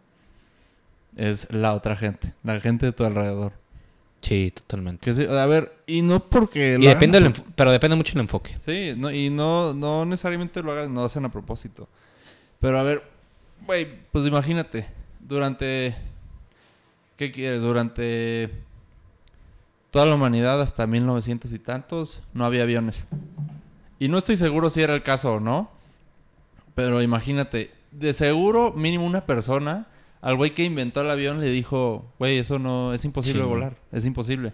es 1.15 1.51
la 1.51 1.73
otra 1.73 1.95
gente, 1.95 2.33
la 2.43 2.59
gente 2.59 2.85
de 2.85 2.91
tu 2.93 3.03
alrededor. 3.03 3.53
Sí, 4.21 4.51
totalmente. 4.55 5.05
Que 5.05 5.13
sí, 5.13 5.25
a 5.25 5.45
ver, 5.45 5.77
y 5.85 6.01
no 6.01 6.19
porque. 6.29 6.77
Y 6.79 6.87
depende 6.87 7.19
del 7.19 7.33
pero 7.55 7.71
depende 7.71 7.95
mucho 7.95 8.13
del 8.13 8.21
enfoque. 8.21 8.55
Sí, 8.59 8.93
no, 8.97 9.11
y 9.11 9.29
no, 9.29 9.73
no 9.73 10.05
necesariamente 10.05 10.63
lo 10.63 10.71
hagan, 10.71 10.93
no 10.93 11.01
lo 11.01 11.05
hacen 11.05 11.25
a 11.25 11.31
propósito. 11.31 11.87
Pero 12.59 12.79
a 12.79 12.83
ver, 12.83 13.03
güey, 13.65 13.87
pues 14.11 14.25
imagínate, 14.25 14.87
durante... 15.19 15.95
¿Qué 17.17 17.31
quieres? 17.31 17.61
Durante 17.61 18.49
toda 19.95 20.07
la 20.07 20.15
humanidad 20.15 20.61
hasta 20.61 20.85
1900 20.87 21.53
y 21.53 21.57
tantos 21.57 22.21
no 22.33 22.43
había 22.43 22.63
aviones. 22.63 23.05
Y 23.97 24.09
no 24.09 24.17
estoy 24.17 24.35
seguro 24.35 24.69
si 24.69 24.81
era 24.81 24.93
el 24.93 25.03
caso 25.03 25.35
o 25.35 25.39
no. 25.39 25.71
Pero 26.73 27.01
imagínate, 27.01 27.71
de 27.91 28.11
seguro 28.11 28.73
mínimo 28.73 29.05
una 29.05 29.25
persona 29.25 29.87
al 30.21 30.35
güey 30.35 30.53
que 30.53 30.65
inventó 30.65 30.99
el 30.99 31.09
avión 31.09 31.39
le 31.39 31.47
dijo, 31.47 32.11
güey, 32.19 32.39
eso 32.39 32.59
no, 32.59 32.93
es 32.93 33.05
imposible 33.05 33.43
Sí. 33.43 33.47
volar, 33.47 33.77
es 33.93 34.05
imposible. 34.05 34.51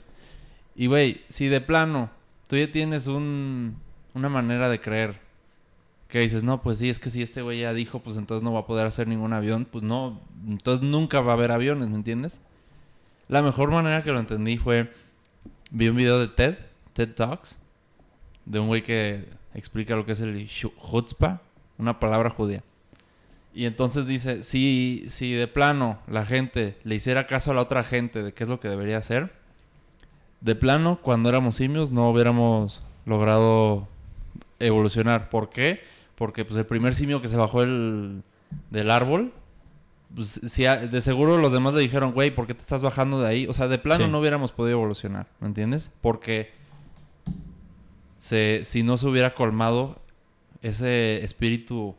Y 0.76 0.86
güey, 0.86 1.22
si 1.30 1.48
de 1.48 1.60
plano 1.60 2.12
tú 2.48 2.56
ya 2.56 2.72
tienes 2.72 3.08
un, 3.08 3.78
una 4.14 4.30
manera 4.30 4.70
de 4.70 4.80
creer 4.80 5.22
que 6.08 6.20
dices, 6.20 6.44
no, 6.44 6.62
pues 6.62 6.78
sí, 6.78 6.88
es 6.92 7.00
que 7.00 7.10
si 7.10 7.24
este 7.24 7.42
güey 7.42 7.62
ya 7.62 7.74
dijo, 7.74 7.98
pues 7.98 8.18
entonces 8.18 8.44
no 8.44 8.54
va 8.54 8.60
a 8.60 8.66
poder 8.68 8.86
hacer 8.86 9.08
ningún 9.08 9.34
avión, 9.34 9.66
pues 9.66 9.84
no, 9.84 10.22
entonces 10.48 10.88
nunca 10.88 11.20
va 11.22 11.32
a 11.32 11.34
haber 11.36 11.50
aviones, 11.50 11.90
¿me 11.90 11.96
entiendes? 11.96 12.40
La 13.28 13.42
mejor 13.42 13.72
manera 13.72 14.04
que 14.04 14.12
lo 14.12 14.20
entendí 14.20 14.60
fue, 14.60 14.92
vi 15.72 15.90
un 15.90 15.96
video 15.96 16.20
de 16.20 16.28
TED, 16.28 16.58
TED 16.94 17.16
Talks, 17.16 17.60
de 18.46 18.60
un 18.60 18.68
güey 18.68 18.84
que 18.84 19.26
explica 19.54 19.96
lo 19.96 20.06
que 20.06 20.12
es 20.12 20.22
el 20.22 20.48
chutzpah, 20.48 21.42
una 21.78 22.00
palabra 22.00 22.30
judía. 22.30 22.64
Y 23.54 23.66
entonces 23.66 24.08
dice, 24.08 24.44
si, 24.44 25.06
si 25.08 25.34
de 25.34 25.48
plano 25.48 26.00
la 26.08 26.26
gente 26.26 26.78
le 26.84 26.96
hiciera 26.96 27.28
caso 27.28 27.52
a 27.52 27.54
la 27.54 27.62
otra 27.62 27.84
gente 27.84 28.24
de 28.24 28.34
qué 28.34 28.44
es 28.44 28.50
lo 28.50 28.60
que 28.60 28.70
debería 28.70 28.98
hacer, 28.98 29.34
de 30.42 30.56
plano, 30.56 31.00
cuando 31.02 31.30
éramos 31.30 31.56
simios 31.56 31.92
no 31.92 32.10
hubiéramos 32.10 32.84
logrado 33.06 33.88
evolucionar. 34.60 35.30
¿Por 35.30 35.50
qué? 35.50 35.82
Porque 36.16 36.46
pues 36.46 36.58
el 36.58 36.66
primer 36.66 36.96
simio 36.96 37.22
que 37.22 37.28
se 37.28 37.38
bajó 37.38 37.64
el, 37.64 38.24
del 38.70 38.92
árbol, 38.92 39.34
pues 40.16 40.42
si 40.46 40.66
a- 40.66 40.78
de 40.78 41.02
seguro 41.02 41.38
los 41.38 41.52
demás 41.52 41.74
le 41.74 41.82
dijeron, 41.82 42.12
güey, 42.12 42.32
¿por 42.32 42.48
qué 42.48 42.54
te 42.54 42.62
estás 42.62 42.82
bajando 42.82 43.22
de 43.22 43.28
ahí? 43.30 43.48
O 43.48 43.54
sea, 43.54 43.68
de 43.68 43.78
plano 43.78 44.06
Sí. 44.06 44.12
no 44.12 44.20
hubiéramos 44.20 44.52
podido 44.52 44.78
evolucionar, 44.78 45.28
¿me 45.40 45.48
entiendes? 45.48 45.92
Porque 46.02 46.52
se, 48.18 48.62
si 48.64 48.84
no 48.84 48.98
se 48.98 49.08
hubiera 49.08 49.34
colmado 49.34 50.00
ese 50.62 51.24
espíritu 51.24 51.96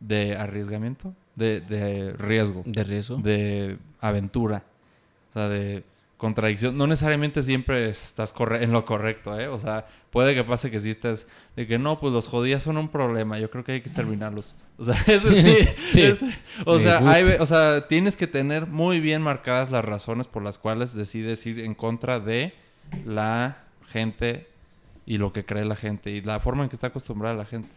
de 0.00 0.36
arriesgamiento, 0.36 1.14
de, 1.36 1.60
de 1.60 2.12
riesgo 2.14 2.62
De 2.66 2.84
riesgo. 2.84 3.16
de 3.18 3.78
aventura, 4.00 4.64
o 5.30 5.32
sea, 5.32 5.48
de 5.48 5.84
contradicción. 6.20 6.76
No 6.76 6.86
necesariamente 6.86 7.42
siempre 7.42 7.88
estás 7.88 8.32
en 8.60 8.70
lo 8.70 8.84
correcto, 8.84 9.38
¿eh? 9.40 9.48
O 9.48 9.58
sea, 9.58 9.86
puede 10.10 10.34
que 10.34 10.44
pase 10.44 10.70
que 10.70 10.78
sí 10.78 10.90
estés 10.90 11.26
de 11.56 11.66
que 11.66 11.78
no, 11.78 11.98
pues 11.98 12.12
los 12.12 12.28
judíos 12.28 12.62
son 12.62 12.76
un 12.76 12.88
problema, 12.88 13.38
yo 13.38 13.50
creo 13.50 13.64
que 13.64 13.72
hay 13.72 13.80
que 13.80 13.86
exterminarlos. 13.86 14.54
O 14.78 14.84
sea, 14.84 15.02
eso 15.06 15.28
sí. 15.28 16.14
O, 16.64 16.74
Me 16.74 16.80
sea, 16.80 16.98
hay 17.10 17.24
o 17.40 17.46
sea, 17.46 17.88
tienes 17.88 18.14
que 18.14 18.28
tener 18.28 18.66
muy 18.66 19.00
bien 19.00 19.22
marcadas 19.22 19.70
las 19.70 19.84
razones 19.84 20.28
por 20.28 20.44
las 20.44 20.58
cuales 20.58 20.94
decides 20.94 21.44
ir 21.46 21.58
en 21.60 21.74
contra 21.74 22.20
de 22.20 22.54
la 23.04 23.64
gente 23.88 24.48
y 25.06 25.18
lo 25.18 25.32
que 25.32 25.44
cree 25.44 25.64
la 25.64 25.76
gente 25.76 26.10
y 26.10 26.20
la 26.20 26.38
forma 26.38 26.62
en 26.62 26.68
que 26.68 26.76
está 26.76 26.88
acostumbrada 26.88 27.34
la 27.34 27.46
gente. 27.46 27.74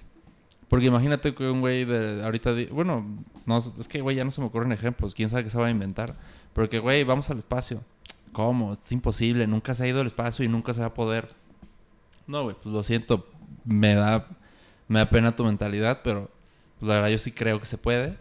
Porque 0.67 0.87
imagínate 0.87 1.33
que 1.33 1.49
un 1.49 1.61
güey 1.61 1.85
de 1.85 2.23
ahorita, 2.23 2.53
bueno, 2.71 3.05
no, 3.45 3.57
es 3.57 3.87
que 3.87 4.01
güey 4.01 4.15
ya 4.15 4.23
no 4.23 4.31
se 4.31 4.41
me 4.41 4.47
ocurren 4.47 4.71
ejemplos, 4.71 5.13
quién 5.13 5.29
sabe 5.29 5.43
qué 5.43 5.49
se 5.49 5.57
va 5.57 5.67
a 5.67 5.71
inventar. 5.71 6.13
Pero 6.53 6.69
que 6.69 6.79
güey, 6.79 7.03
vamos 7.03 7.29
al 7.29 7.37
espacio. 7.37 7.81
¿Cómo? 8.33 8.73
Es 8.73 8.91
imposible, 8.91 9.47
nunca 9.47 9.73
se 9.73 9.85
ha 9.85 9.87
ido 9.87 10.01
al 10.01 10.07
espacio 10.07 10.43
y 10.43 10.47
nunca 10.49 10.73
se 10.73 10.81
va 10.81 10.87
a 10.87 10.93
poder. 10.93 11.29
No, 12.27 12.43
güey, 12.43 12.55
pues 12.61 12.73
lo 12.73 12.83
siento, 12.83 13.27
me 13.65 13.93
da, 13.95 14.27
me 14.87 14.99
da 14.99 15.09
pena 15.09 15.35
tu 15.35 15.43
mentalidad, 15.45 16.01
pero 16.03 16.29
pues, 16.79 16.87
la 16.89 16.95
verdad 16.95 17.09
yo 17.09 17.17
sí 17.19 17.31
creo 17.31 17.59
que 17.59 17.65
se 17.65 17.77
puede. 17.77 18.17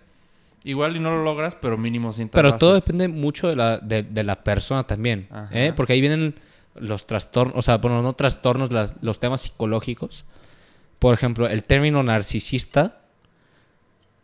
Igual 0.65 0.97
y 0.97 1.01
no 1.01 1.11
lo 1.11 1.25
logras, 1.25 1.57
pero 1.57 1.77
mínimo 1.77 2.13
sientas 2.13 2.41
Pero 2.41 2.57
todo 2.57 2.75
depende 2.75 3.09
mucho 3.09 3.49
de 3.49 3.57
la, 3.57 3.79
de, 3.79 4.05
de 4.05 4.23
la 4.23 4.45
persona 4.45 4.85
también. 4.85 5.27
¿eh? 5.51 5.73
Porque 5.75 5.95
ahí 5.95 6.01
vienen 6.01 6.35
los 6.77 7.07
trastornos, 7.07 7.57
o 7.57 7.63
sea, 7.63 7.79
bueno, 7.79 8.01
no 8.03 8.13
trastornos, 8.15 8.71
las- 8.73 8.95
los 9.03 9.19
temas 9.19 9.41
psicológicos. 9.43 10.25
Por 11.01 11.15
ejemplo, 11.15 11.49
el 11.49 11.65
término 11.65 12.03
narcisista 12.05 13.01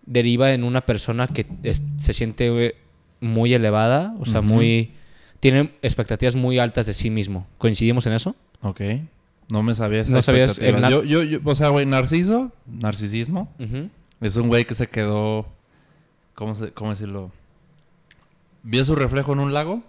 deriva 0.06 0.52
en 0.52 0.64
una 0.64 0.82
persona 0.82 1.26
que 1.28 1.46
es- 1.62 1.82
se 1.98 2.12
siente 2.12 2.74
muy 3.20 3.52
elevada, 3.54 4.14
o 4.20 4.26
sea, 4.26 4.40
muy... 4.40 4.92
Tiene 5.40 5.72
expectativas 5.82 6.34
muy 6.36 6.58
altas 6.58 6.86
de 6.86 6.92
sí 6.94 7.10
mismo. 7.10 7.46
¿Coincidimos 7.58 8.06
en 8.06 8.12
eso? 8.14 8.34
Ok. 8.62 8.80
No 9.48 9.62
me 9.62 9.74
sabía 9.74 10.02
esa 10.02 10.12
No 10.12 10.20
sabías 10.20 10.58
el 10.58 10.76
yo, 10.90 11.04
yo, 11.04 11.22
yo- 11.22 11.38
o 11.44 11.54
sea, 11.54 11.68
güey, 11.70 11.86
narciso, 11.86 12.52
narcisismo, 12.66 13.52
es 14.20 14.36
un 14.36 14.48
güey 14.48 14.64
que 14.66 14.74
se 14.74 14.88
quedó, 14.88 15.46
¿cómo, 16.34 16.54
se, 16.54 16.72
cómo 16.72 16.90
decirlo? 16.90 17.30
Vio 18.62 18.84
su 18.84 18.94
reflejo 18.94 19.32
en 19.32 19.38
un 19.38 19.54
lago 19.54 19.82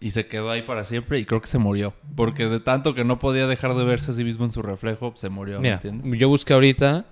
y 0.00 0.10
se 0.12 0.26
quedó 0.26 0.50
ahí 0.50 0.62
para 0.62 0.84
siempre 0.84 1.18
y 1.18 1.24
creo 1.24 1.40
que 1.40 1.46
se 1.48 1.58
murió. 1.58 1.94
Porque 2.14 2.46
de 2.46 2.60
tanto 2.60 2.94
que 2.94 3.04
no 3.04 3.18
podía 3.18 3.46
dejar 3.48 3.74
de 3.74 3.84
verse 3.84 4.10
a 4.10 4.14
sí 4.14 4.22
mismo 4.22 4.44
en 4.44 4.52
su 4.52 4.62
reflejo, 4.62 5.12
se 5.16 5.28
murió, 5.30 5.56
¿me 5.56 5.62
Mira, 5.62 5.76
entiendes? 5.76 6.18
yo 6.20 6.28
busqué 6.28 6.52
ahorita 6.52 7.06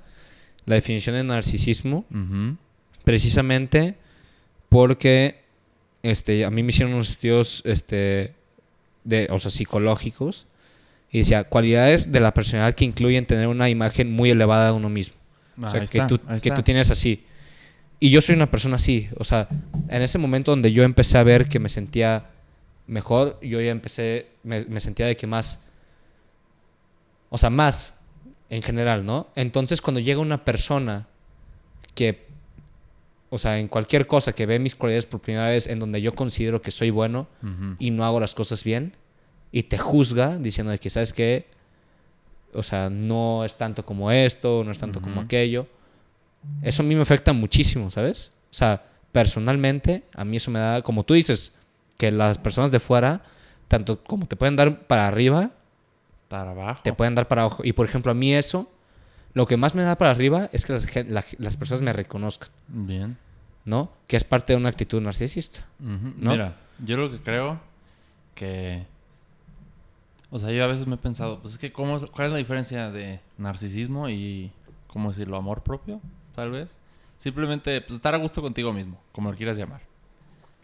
la 0.67 0.75
definición 0.77 1.17
de 1.17 1.25
narcisismo 1.25 2.05
precisamente 3.05 3.97
porque 4.69 5.42
este, 6.03 6.45
a 6.45 6.51
mí 6.51 6.63
me 6.63 6.71
hicieron 6.71 6.95
unos 6.95 7.11
estudios 7.11 7.63
este, 7.65 8.35
de, 9.05 9.29
o 9.31 9.39
sea, 9.39 9.51
psicológicos 9.51 10.47
y 11.11 11.19
decía 11.19 11.45
cualidades 11.45 12.11
de 12.11 12.21
la 12.21 12.35
personalidad 12.35 12.75
que 12.75 12.85
incluyen 12.85 13.27
tener 13.27 13.47
una 13.47 13.69
imagen 13.69 14.11
muy 14.11 14.31
elevada 14.31 14.67
de 14.67 14.73
uno 14.73 14.89
mismo. 14.89 15.17
O 15.63 15.69
sea, 15.69 15.81
Ahí 15.81 15.87
que, 15.87 15.99
está, 15.99 16.07
tú, 16.07 16.21
que 16.43 16.51
tú 16.51 16.63
tienes 16.63 16.91
así. 16.91 17.25
Y 18.01 18.11
yo 18.11 18.21
soy 18.21 18.35
una 18.35 18.51
persona 18.51 18.77
así. 18.77 19.09
O 19.19 19.25
sea, 19.25 19.49
en 19.89 20.03
ese 20.03 20.19
momento 20.19 20.51
donde 20.51 20.73
yo 20.73 20.83
empecé 20.83 21.19
a 21.19 21.23
ver 21.23 21.49
que 21.49 21.59
me 21.59 21.69
sentía 21.69 22.31
mejor, 22.87 23.39
yo 23.43 23.61
ya 23.61 23.71
empecé, 23.71 24.27
me, 24.43 24.65
me 24.65 24.81
sentía 24.81 25.07
de 25.07 25.17
que 25.17 25.27
más, 25.27 25.63
o 27.29 27.39
sea, 27.39 27.51
más 27.51 27.95
en 28.49 28.63
general, 28.63 29.07
¿no? 29.07 29.29
Entonces 29.35 29.81
cuando 29.81 30.01
llega 30.01 30.21
una 30.21 30.45
persona 30.45 31.07
que, 31.95 32.27
o 33.35 33.39
sea, 33.39 33.59
en 33.59 33.67
cualquier 33.69 34.07
cosa 34.07 34.35
que 34.35 34.45
ve 34.45 34.59
mis 34.59 34.75
cualidades 34.75 35.07
por 35.07 35.21
primera 35.21 35.49
vez, 35.49 35.67
en 35.67 35.79
donde 35.79 36.03
yo 36.03 36.15
considero 36.15 36.61
que 36.61 36.71
soy 36.71 36.91
bueno 36.91 37.29
y 37.79 37.91
no 37.91 38.05
hago 38.05 38.21
las 38.21 38.35
cosas 38.35 38.63
bien, 38.63 38.95
y 39.51 39.63
te 39.63 39.79
juzga 39.79 40.37
diciendo 40.39 40.71
que, 40.79 40.91
¿sabes 40.91 41.15
qué? 41.15 41.47
O 42.53 42.63
sea, 42.63 42.91
no 42.91 43.43
es 43.47 43.57
tanto 43.57 43.87
como 43.87 44.11
esto, 44.11 44.63
no 44.65 44.71
es 44.71 44.79
tanto 44.79 45.01
como 45.01 45.23
aquello. 45.23 45.67
Eso 46.61 46.83
a 46.83 46.85
mí 46.87 46.95
me 46.95 47.01
afecta 47.01 47.33
muchísimo, 47.33 47.91
¿sabes? 47.91 48.33
O 48.51 48.55
sea, 48.55 48.85
personalmente, 49.13 50.03
a 50.15 50.27
mí 50.27 50.37
eso 50.37 50.51
me 50.51 50.59
da, 50.59 50.83
como 50.83 51.03
tú 51.05 51.15
dices, 51.15 51.55
que 51.97 52.11
las 52.11 52.37
personas 52.37 52.71
de 52.71 52.81
fuera, 52.81 53.23
tanto 53.67 54.05
como 54.05 54.27
te 54.27 54.37
pueden 54.37 54.57
dar 54.57 54.87
para 54.87 55.09
arriba, 55.09 55.53
Para 56.29 56.51
abajo. 56.51 56.81
te 56.83 56.93
pueden 56.93 57.15
dar 57.15 57.27
para 57.29 57.43
abajo. 57.43 57.63
Y 57.65 57.73
por 57.73 57.87
ejemplo, 57.87 58.13
a 58.13 58.15
mí 58.15 58.35
eso, 58.35 58.71
lo 59.35 59.47
que 59.47 59.57
más 59.57 59.75
me 59.75 59.83
da 59.83 59.97
para 59.97 60.11
arriba 60.11 60.49
es 60.53 60.65
que 60.65 60.73
las, 60.75 60.87
gen- 60.87 61.13
la- 61.15 61.25
las 61.39 61.57
personas 61.57 61.83
me 61.83 61.93
reconozcan, 61.93 62.49
Bien. 62.69 63.17
¿no? 63.65 63.91
Que 64.07 64.17
es 64.17 64.25
parte 64.25 64.53
de 64.53 64.59
una 64.59 64.69
actitud 64.69 65.01
narcisista. 65.01 65.67
Mira, 65.79 66.57
yo 66.85 66.97
lo 66.97 67.11
que 67.11 67.21
creo 67.23 67.61
que... 68.35 68.87
O 70.31 70.39
sea, 70.39 70.51
yo 70.51 70.65
a 70.65 70.67
veces 70.67 70.87
me 70.87 70.95
he 70.95 70.99
pensado, 70.99 71.41
pues 71.41 71.55
es 71.55 71.59
que 71.59 71.71
¿cómo, 71.73 71.99
¿cuál 72.09 72.29
es 72.29 72.33
la 72.33 72.39
diferencia 72.39 72.91
de 72.91 73.21
narcisismo 73.37 74.09
y, 74.09 74.51
¿cómo 74.87 75.11
decirlo? 75.11 75.37
Amor 75.37 75.63
propio, 75.63 76.01
tal 76.35 76.51
vez. 76.51 76.75
Simplemente, 77.19 77.81
pues 77.83 77.93
estar 77.95 78.15
a 78.15 78.19
gusto 78.19 78.41
contigo 78.41 78.73
mismo, 78.73 78.99
como 79.13 79.31
lo 79.31 79.37
quieras 79.37 79.59
llamar. 79.59 79.83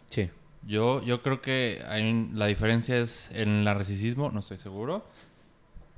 Sí. 0.09 0.29
Yo, 0.65 1.03
yo 1.03 1.21
creo 1.21 1.39
que 1.41 1.83
hay 1.87 2.01
un- 2.09 2.31
la 2.33 2.47
diferencia 2.47 2.97
es 2.97 3.29
en 3.31 3.49
el 3.49 3.63
narcisismo, 3.63 4.31
no 4.31 4.39
estoy 4.39 4.57
seguro. 4.57 5.05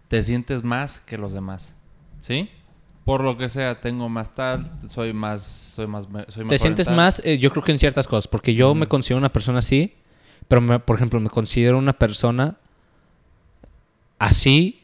Te 0.10 0.22
sientes 0.22 0.64
más 0.64 1.00
que 1.00 1.18
los 1.18 1.32
demás, 1.32 1.74
¿sí? 2.20 2.50
Por 3.06 3.24
lo 3.24 3.38
que 3.38 3.50
sea, 3.50 3.82
tengo 3.82 4.08
más 4.10 4.36
tal, 4.36 4.72
soy 4.90 5.12
más, 5.14 5.42
soy 5.44 5.88
más, 5.88 6.08
Te 6.50 6.60
sientes 6.60 6.88
tal. 6.88 6.96
más, 6.96 7.22
eh, 7.26 7.40
yo 7.40 7.50
creo 7.52 7.64
que 7.64 7.72
en 7.72 7.80
ciertas 7.80 8.08
cosas, 8.08 8.28
porque 8.28 8.54
yo 8.54 8.76
me 8.76 8.88
considero 8.88 9.18
una 9.18 9.34
persona 9.34 9.60
así, 9.60 9.94
pero 10.48 10.62
me- 10.62 10.80
por 10.80 10.98
ejemplo, 10.98 11.20
me 11.20 11.30
considero 11.30 11.78
una 11.80 11.94
persona 11.94 12.58
así, 14.20 14.82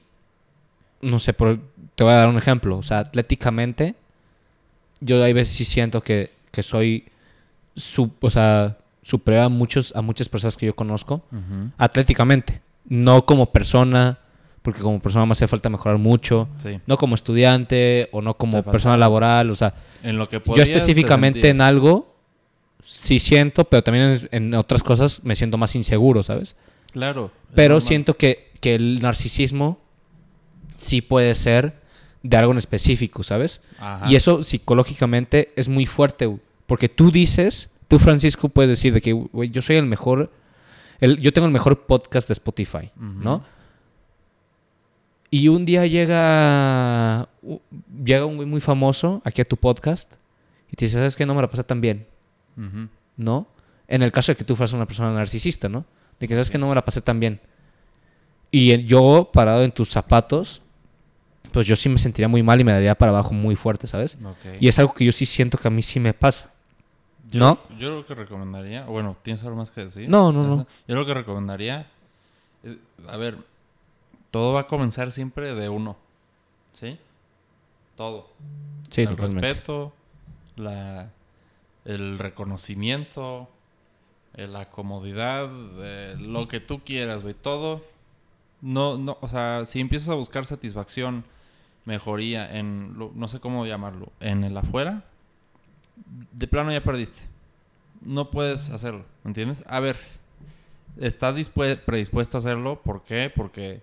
no 1.02 1.20
sé, 1.20 1.34
por- 1.34 1.60
te 1.96 2.04
voy 2.04 2.14
a 2.14 2.18
dar 2.18 2.28
un 2.30 2.38
ejemplo, 2.38 2.78
o 2.78 2.84
sea, 2.84 3.00
atléticamente, 3.00 3.96
yo 5.00 5.24
hay 5.24 5.34
veces 5.34 5.56
sí 5.56 5.66
siento 5.66 6.02
que, 6.02 6.32
que 6.52 6.64
soy, 6.64 7.06
o 8.22 8.30
sea, 8.30 8.78
superior 9.04 9.44
a, 9.46 9.50
muchos, 9.50 9.96
a 9.96 10.02
muchas 10.02 10.28
personas 10.28 10.58
que 10.58 10.66
yo 10.66 10.76
conozco, 10.76 11.22
atléticamente, 11.78 12.62
no 12.90 13.26
como 13.26 13.52
persona, 13.52 14.18
porque 14.68 14.82
como 14.82 15.00
persona 15.00 15.26
me 15.26 15.32
hace 15.32 15.48
falta 15.48 15.70
mejorar 15.70 15.98
mucho, 15.98 16.50
Sí. 16.62 16.78
no 16.88 16.98
como 16.98 17.16
estudiante 17.16 18.10
o 18.12 18.22
no 18.22 18.34
como 18.34 18.64
persona 18.64 18.98
laboral, 18.98 19.50
o 19.50 19.56
sea, 19.56 19.74
En 20.04 20.18
lo 20.18 20.28
que 20.28 20.40
yo 20.40 20.44
podías, 20.44 20.68
específicamente 20.68 21.48
en 21.48 21.62
algo 21.62 22.14
sí 22.84 23.20
siento, 23.20 23.64
pero 23.64 23.82
también 23.82 24.20
en, 24.30 24.48
en 24.48 24.54
otras 24.56 24.84
cosas 24.84 25.24
me 25.24 25.38
siento 25.38 25.58
más 25.58 25.74
inseguro, 25.76 26.22
¿sabes? 26.22 26.58
Claro. 26.92 27.32
Pero 27.56 27.76
normal. 27.76 27.88
siento 27.88 28.16
que, 28.16 28.52
que 28.60 28.76
el 28.76 29.02
narcisismo 29.02 29.80
sí 30.76 31.00
puede 31.02 31.34
ser 31.34 31.80
de 32.24 32.36
algo 32.36 32.52
en 32.52 32.58
específico, 32.58 33.24
¿sabes? 33.24 33.62
Ajá. 33.80 34.06
Y 34.12 34.18
eso 34.18 34.44
psicológicamente 34.44 35.54
es 35.56 35.70
muy 35.70 35.86
fuerte, 35.86 36.30
porque 36.66 36.90
tú 36.90 37.10
dices, 37.10 37.70
tú 37.88 38.00
Francisco 38.00 38.50
puedes 38.50 38.68
decir 38.70 38.94
de 38.94 39.00
que, 39.00 39.14
güey, 39.14 39.50
yo 39.50 39.62
soy 39.62 39.78
el 39.78 39.86
mejor, 39.86 40.30
el, 41.00 41.20
yo 41.22 41.32
tengo 41.32 41.48
el 41.48 41.54
mejor 41.54 41.86
podcast 41.86 42.28
de 42.28 42.34
Spotify. 42.34 42.92
¿no? 43.00 43.46
Y 45.30 45.50
un 45.50 45.66
día 45.66 45.86
llega, 45.86 47.28
llega 48.04 48.26
un 48.26 48.38
güey 48.38 48.48
muy 48.48 48.62
famoso 48.62 49.22
aquí 49.26 49.42
a 49.42 49.46
tu 49.46 49.58
podcast 49.58 50.12
y 50.72 50.76
te 50.76 50.86
dice, 50.86 50.98
¿sabes 50.98 51.16
qué? 51.16 51.26
No 51.26 51.36
me 51.36 51.42
la 51.42 51.50
pasé 51.50 51.64
tan 51.64 51.82
bien. 51.82 52.06
¿no? 53.18 53.48
En 53.88 54.02
el 54.04 54.12
caso 54.12 54.32
de 54.32 54.36
que 54.36 54.44
tú 54.44 54.56
fueras 54.56 54.74
una 54.74 54.86
persona 54.86 55.12
narcisista, 55.14 55.70
¿no? 55.70 55.86
De 56.20 56.28
que, 56.28 56.34
¿sabes 56.34 56.50
que 56.50 56.58
No 56.58 56.68
me 56.70 56.76
la 56.76 56.84
pasé 56.86 57.02
tan 57.02 57.20
bien. 57.20 57.40
Y 58.52 58.84
yo, 58.86 59.30
parado 59.34 59.64
en 59.64 59.72
tus 59.72 59.90
zapatos, 59.90 60.62
pues 61.52 61.68
yo 61.68 61.76
sí 61.76 61.90
me 61.90 61.98
sentiría 61.98 62.28
muy 62.28 62.42
mal 62.44 62.60
y 62.62 62.64
me 62.64 62.72
daría 62.72 62.96
para 62.96 63.12
abajo 63.12 63.34
muy 63.34 63.56
fuerte, 63.56 63.88
¿sabes? 63.88 64.18
Ok. 64.24 64.58
Y 64.62 64.68
es 64.68 64.80
algo 64.80 64.94
que 64.94 65.04
yo 65.06 65.12
sí 65.12 65.26
siento 65.26 65.58
que 65.58 65.68
a 65.68 65.72
mí 65.72 65.82
sí 65.82 66.00
me 66.00 66.14
pasa. 66.14 66.54
Yo- 67.30 67.40
¿no? 67.40 67.60
Yo 67.78 67.90
lo 67.90 68.06
que 68.06 68.16
recomendaría, 68.16 68.86
bueno, 68.86 69.18
¿tienes 69.22 69.44
algo 69.44 69.58
más 69.58 69.72
que 69.72 69.84
decir? 69.86 70.08
No, 70.10 70.32
no, 70.32 70.44
no. 70.44 70.68
Yo 70.88 70.96
lo 70.96 71.06
que 71.06 71.14
recomendaría, 71.14 71.88
es- 72.64 72.78
a 73.08 73.18
ver, 73.18 73.38
todo 74.32 74.54
va 74.54 74.62
a 74.62 74.68
comenzar 74.68 75.12
siempre 75.12 75.54
de 75.56 75.70
uno, 75.70 75.98
¿sí? 76.74 76.98
Todo. 77.96 78.30
Sí, 78.90 79.02
el 79.02 79.10
totalmente. 79.10 79.48
respeto, 79.48 79.94
la, 80.56 81.12
el 81.86 82.20
reconocimiento, 82.20 83.50
eh, 84.36 84.48
la 84.48 84.70
comodidad, 84.70 85.50
eh, 85.80 86.16
lo 86.20 86.48
que 86.48 86.60
tú 86.60 86.80
quieras, 86.84 87.24
güey, 87.24 87.34
todo. 87.34 87.84
No, 88.62 88.98
no, 88.98 89.18
o 89.22 89.28
sea, 89.28 89.66
si 89.66 89.80
empiezas 89.80 90.10
a 90.10 90.14
buscar 90.16 90.46
satisfacción, 90.46 91.24
mejoría 91.86 92.58
en, 92.58 92.94
lo- 92.98 93.12
no 93.16 93.28
sé 93.28 93.40
cómo 93.40 93.66
llamarlo, 93.66 94.12
en 94.20 94.44
el 94.44 94.58
afuera, 94.58 95.04
de 96.32 96.48
plano 96.48 96.72
ya 96.72 96.84
perdiste. 96.84 97.22
No 98.02 98.30
puedes 98.30 98.70
hacerlo, 98.70 99.06
¿me 99.24 99.30
entiendes? 99.30 99.64
A 99.68 99.80
ver, 99.80 99.98
estás 101.00 101.36
dispue- 101.38 101.80
predispuesto 101.80 102.38
a 102.38 102.40
hacerlo, 102.40 102.82
¿por 102.84 103.04
qué? 103.04 103.32
Porque, 103.36 103.82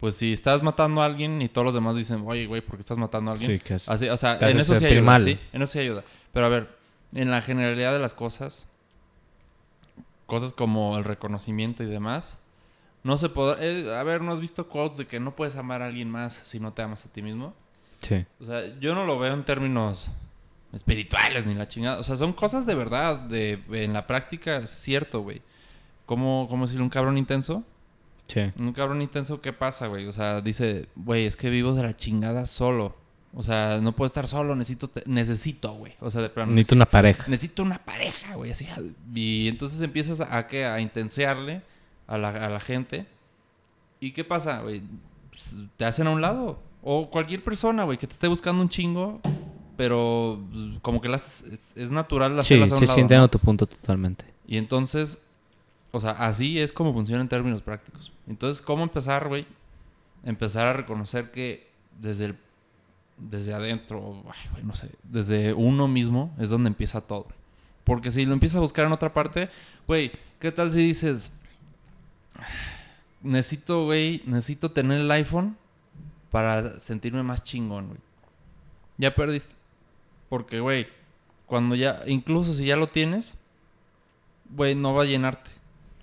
pues 0.00 0.16
si 0.16 0.32
estás 0.32 0.62
matando 0.62 1.00
a 1.02 1.06
alguien 1.06 1.40
y 1.42 1.48
todos 1.48 1.64
los 1.64 1.74
demás 1.74 1.96
dicen, 1.96 2.22
oye, 2.26 2.46
güey, 2.46 2.60
¿por 2.60 2.76
qué 2.76 2.80
estás 2.80 2.98
matando 2.98 3.30
a 3.30 3.34
alguien? 3.34 3.52
Sí, 3.52 3.58
que 3.64 3.74
es- 3.74 3.88
Así, 3.88 4.08
o 4.08 4.16
sea, 4.16 4.38
en 4.40 4.58
eso 4.58 4.74
sí 4.74 4.84
ayuda, 4.84 5.02
mal. 5.02 5.24
¿sí? 5.24 5.38
En 5.52 5.62
eso 5.62 5.72
sí 5.72 5.78
ayuda. 5.78 6.04
Pero 6.32 6.46
a 6.46 6.48
ver, 6.50 6.76
en 7.14 7.30
la 7.30 7.40
generalidad 7.42 7.92
de 7.92 7.98
las 7.98 8.12
cosas, 8.14 8.66
cosas 10.26 10.52
como 10.52 10.96
el 10.98 11.04
reconocimiento 11.04 11.82
y 11.82 11.86
demás, 11.86 12.38
no 13.04 13.16
se 13.16 13.28
puede... 13.28 13.94
a 13.94 14.02
ver, 14.02 14.20
¿no 14.22 14.32
has 14.32 14.40
visto 14.40 14.68
quotes 14.68 14.98
de 14.98 15.06
que 15.06 15.20
no 15.20 15.34
puedes 15.36 15.56
amar 15.56 15.82
a 15.82 15.86
alguien 15.86 16.10
más 16.10 16.32
si 16.34 16.58
no 16.60 16.72
te 16.72 16.82
amas 16.82 17.06
a 17.06 17.08
ti 17.12 17.22
mismo? 17.22 17.54
Sí. 18.00 18.26
O 18.40 18.44
sea, 18.44 18.78
yo 18.80 18.94
no 18.94 19.06
lo 19.06 19.18
veo 19.18 19.32
en 19.32 19.44
términos 19.44 20.08
espirituales 20.72 21.46
ni 21.46 21.54
la 21.54 21.68
chingada. 21.68 21.98
O 21.98 22.02
sea, 22.02 22.16
son 22.16 22.32
cosas 22.32 22.66
de 22.66 22.74
verdad. 22.74 23.18
De, 23.20 23.62
en 23.70 23.92
la 23.92 24.06
práctica 24.06 24.56
es 24.58 24.70
cierto, 24.70 25.20
güey. 25.20 25.40
¿Cómo, 26.04 26.46
¿Cómo 26.50 26.64
decirle 26.66 26.82
un 26.82 26.90
cabrón 26.90 27.16
intenso? 27.16 27.64
Sí. 28.28 28.40
Un 28.58 28.72
cabrón 28.72 29.02
intenso, 29.02 29.40
¿qué 29.40 29.52
pasa, 29.52 29.86
güey? 29.86 30.06
O 30.06 30.12
sea, 30.12 30.40
dice, 30.40 30.88
güey, 30.96 31.26
es 31.26 31.36
que 31.36 31.48
vivo 31.50 31.74
de 31.74 31.82
la 31.84 31.96
chingada 31.96 32.46
solo. 32.46 32.96
O 33.34 33.42
sea, 33.42 33.78
no 33.82 33.94
puedo 33.94 34.06
estar 34.06 34.26
solo, 34.26 34.56
necesito, 34.56 34.88
te- 34.88 35.02
necesito, 35.06 35.72
güey. 35.74 35.92
O 36.00 36.10
sea, 36.10 36.22
de 36.22 36.30
plano. 36.30 36.52
Necesito 36.52 36.74
una 36.74 36.86
pareja. 36.86 37.24
necesito 37.28 37.62
una 37.62 37.78
pareja, 37.84 38.34
güey. 38.34 38.50
Así. 38.50 38.66
Y 39.14 39.46
entonces 39.48 39.80
empiezas 39.82 40.20
a, 40.20 40.36
a, 40.38 40.46
¿qué? 40.46 40.64
a 40.64 40.80
intensearle 40.80 41.62
a 42.06 42.16
la, 42.18 42.30
a 42.30 42.48
la 42.48 42.60
gente. 42.60 43.06
¿Y 44.00 44.12
qué 44.12 44.24
pasa, 44.24 44.60
güey? 44.60 44.82
Pues, 45.30 45.54
te 45.76 45.84
hacen 45.84 46.06
a 46.06 46.10
un 46.10 46.20
lado. 46.22 46.58
O 46.82 47.10
cualquier 47.10 47.42
persona, 47.44 47.84
güey, 47.84 47.98
que 47.98 48.06
te 48.06 48.12
esté 48.14 48.26
buscando 48.28 48.62
un 48.62 48.68
chingo, 48.68 49.20
pero 49.76 50.40
pues, 50.50 50.80
como 50.82 51.00
que 51.00 51.08
las, 51.08 51.42
es, 51.42 51.72
es 51.76 51.90
natural 51.92 52.32
Sí, 52.34 52.38
hacerlas 52.40 52.70
a 52.72 52.74
un 52.74 52.80
sí, 52.80 52.86
lado. 53.02 53.24
sí, 53.24 53.30
tu 53.30 53.38
punto 53.38 53.66
totalmente. 53.66 54.24
Y 54.46 54.56
entonces, 54.56 55.20
o 55.92 56.00
sea, 56.00 56.12
así 56.12 56.58
es 56.58 56.72
como 56.72 56.92
funciona 56.92 57.22
en 57.22 57.28
términos 57.28 57.62
prácticos. 57.62 58.12
Entonces, 58.26 58.62
¿cómo 58.62 58.82
empezar, 58.82 59.28
güey? 59.28 59.46
Empezar 60.24 60.66
a 60.66 60.72
reconocer 60.72 61.30
que 61.30 61.70
desde 61.98 62.26
el, 62.26 62.38
desde 63.16 63.54
adentro, 63.54 64.00
güey, 64.00 64.64
no 64.64 64.74
sé, 64.74 64.90
desde 65.02 65.54
uno 65.54 65.88
mismo 65.88 66.34
es 66.38 66.50
donde 66.50 66.68
empieza 66.68 67.00
todo. 67.00 67.28
Porque 67.84 68.10
si 68.10 68.24
lo 68.24 68.32
empiezas 68.32 68.56
a 68.56 68.60
buscar 68.60 68.86
en 68.86 68.92
otra 68.92 69.12
parte, 69.12 69.48
güey, 69.86 70.10
¿qué 70.40 70.50
tal 70.50 70.72
si 70.72 70.80
dices, 70.80 71.32
necesito, 73.22 73.84
güey, 73.84 74.22
necesito 74.26 74.70
tener 74.70 75.00
el 75.00 75.10
iPhone 75.10 75.56
para 76.30 76.80
sentirme 76.80 77.22
más 77.22 77.44
chingón, 77.44 77.88
güey. 77.88 78.00
Ya 78.98 79.14
perdiste. 79.14 79.54
Porque, 80.28 80.60
güey, 80.60 80.86
cuando 81.46 81.74
ya, 81.74 82.02
incluso 82.06 82.52
si 82.52 82.66
ya 82.66 82.76
lo 82.76 82.88
tienes, 82.88 83.38
güey, 84.50 84.74
no 84.74 84.94
va 84.94 85.02
a 85.02 85.06
llenarte. 85.06 85.50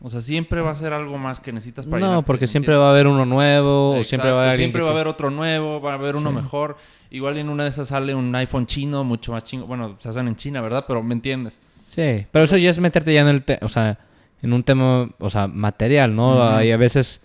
O 0.05 0.09
sea, 0.09 0.19
siempre 0.19 0.59
va 0.59 0.71
a 0.71 0.75
ser 0.75 0.91
algo 0.91 1.17
más 1.17 1.39
que 1.39 1.53
necesitas 1.53 1.85
para 1.85 2.05
No, 2.05 2.23
porque 2.23 2.43
¿me 2.43 2.47
siempre 2.47 2.75
va 2.75 2.87
a 2.87 2.89
haber 2.89 3.07
uno 3.07 3.25
nuevo, 3.25 3.91
o 3.97 4.03
siempre 4.03 4.31
va 4.31 4.41
a 4.41 4.45
haber 4.47 4.57
siempre 4.57 4.81
va 4.81 4.89
a 4.89 4.91
haber 4.91 5.07
otro 5.07 5.29
nuevo, 5.31 5.79
va 5.79 5.91
a 5.91 5.95
haber 5.95 6.17
uno 6.17 6.29
Sí. 6.29 6.35
mejor. 6.35 6.77
Igual 7.09 7.37
en 7.37 7.47
una 7.47 7.63
de 7.63 7.69
esas 7.69 7.87
sale 7.87 8.13
un 8.13 8.35
iPhone 8.35 8.65
chino, 8.67 9.03
mucho 9.05 9.31
más 9.31 9.43
chingo. 9.43 9.65
Bueno, 9.65 9.95
se 9.99 10.09
hacen 10.09 10.27
en 10.27 10.35
China, 10.35 10.59
¿verdad? 10.61 10.83
Pero 10.87 11.01
me 11.01 11.13
entiendes. 11.13 11.57
Sí, 11.87 12.25
pero 12.31 12.43
eso 12.45 12.57
ya 12.57 12.69
es 12.69 12.79
meterte 12.79 13.13
ya 13.13 13.21
en 13.21 13.27
el, 13.29 13.43
te- 13.43 13.59
o 13.61 13.69
sea, 13.69 13.97
en 14.41 14.51
un 14.51 14.61
tema, 14.63 15.09
o 15.19 15.29
sea, 15.29 15.47
material, 15.47 16.13
¿no? 16.13 16.31
Ujú. 16.33 16.41
Hay 16.41 16.71
a 16.71 16.77
veces 16.77 17.21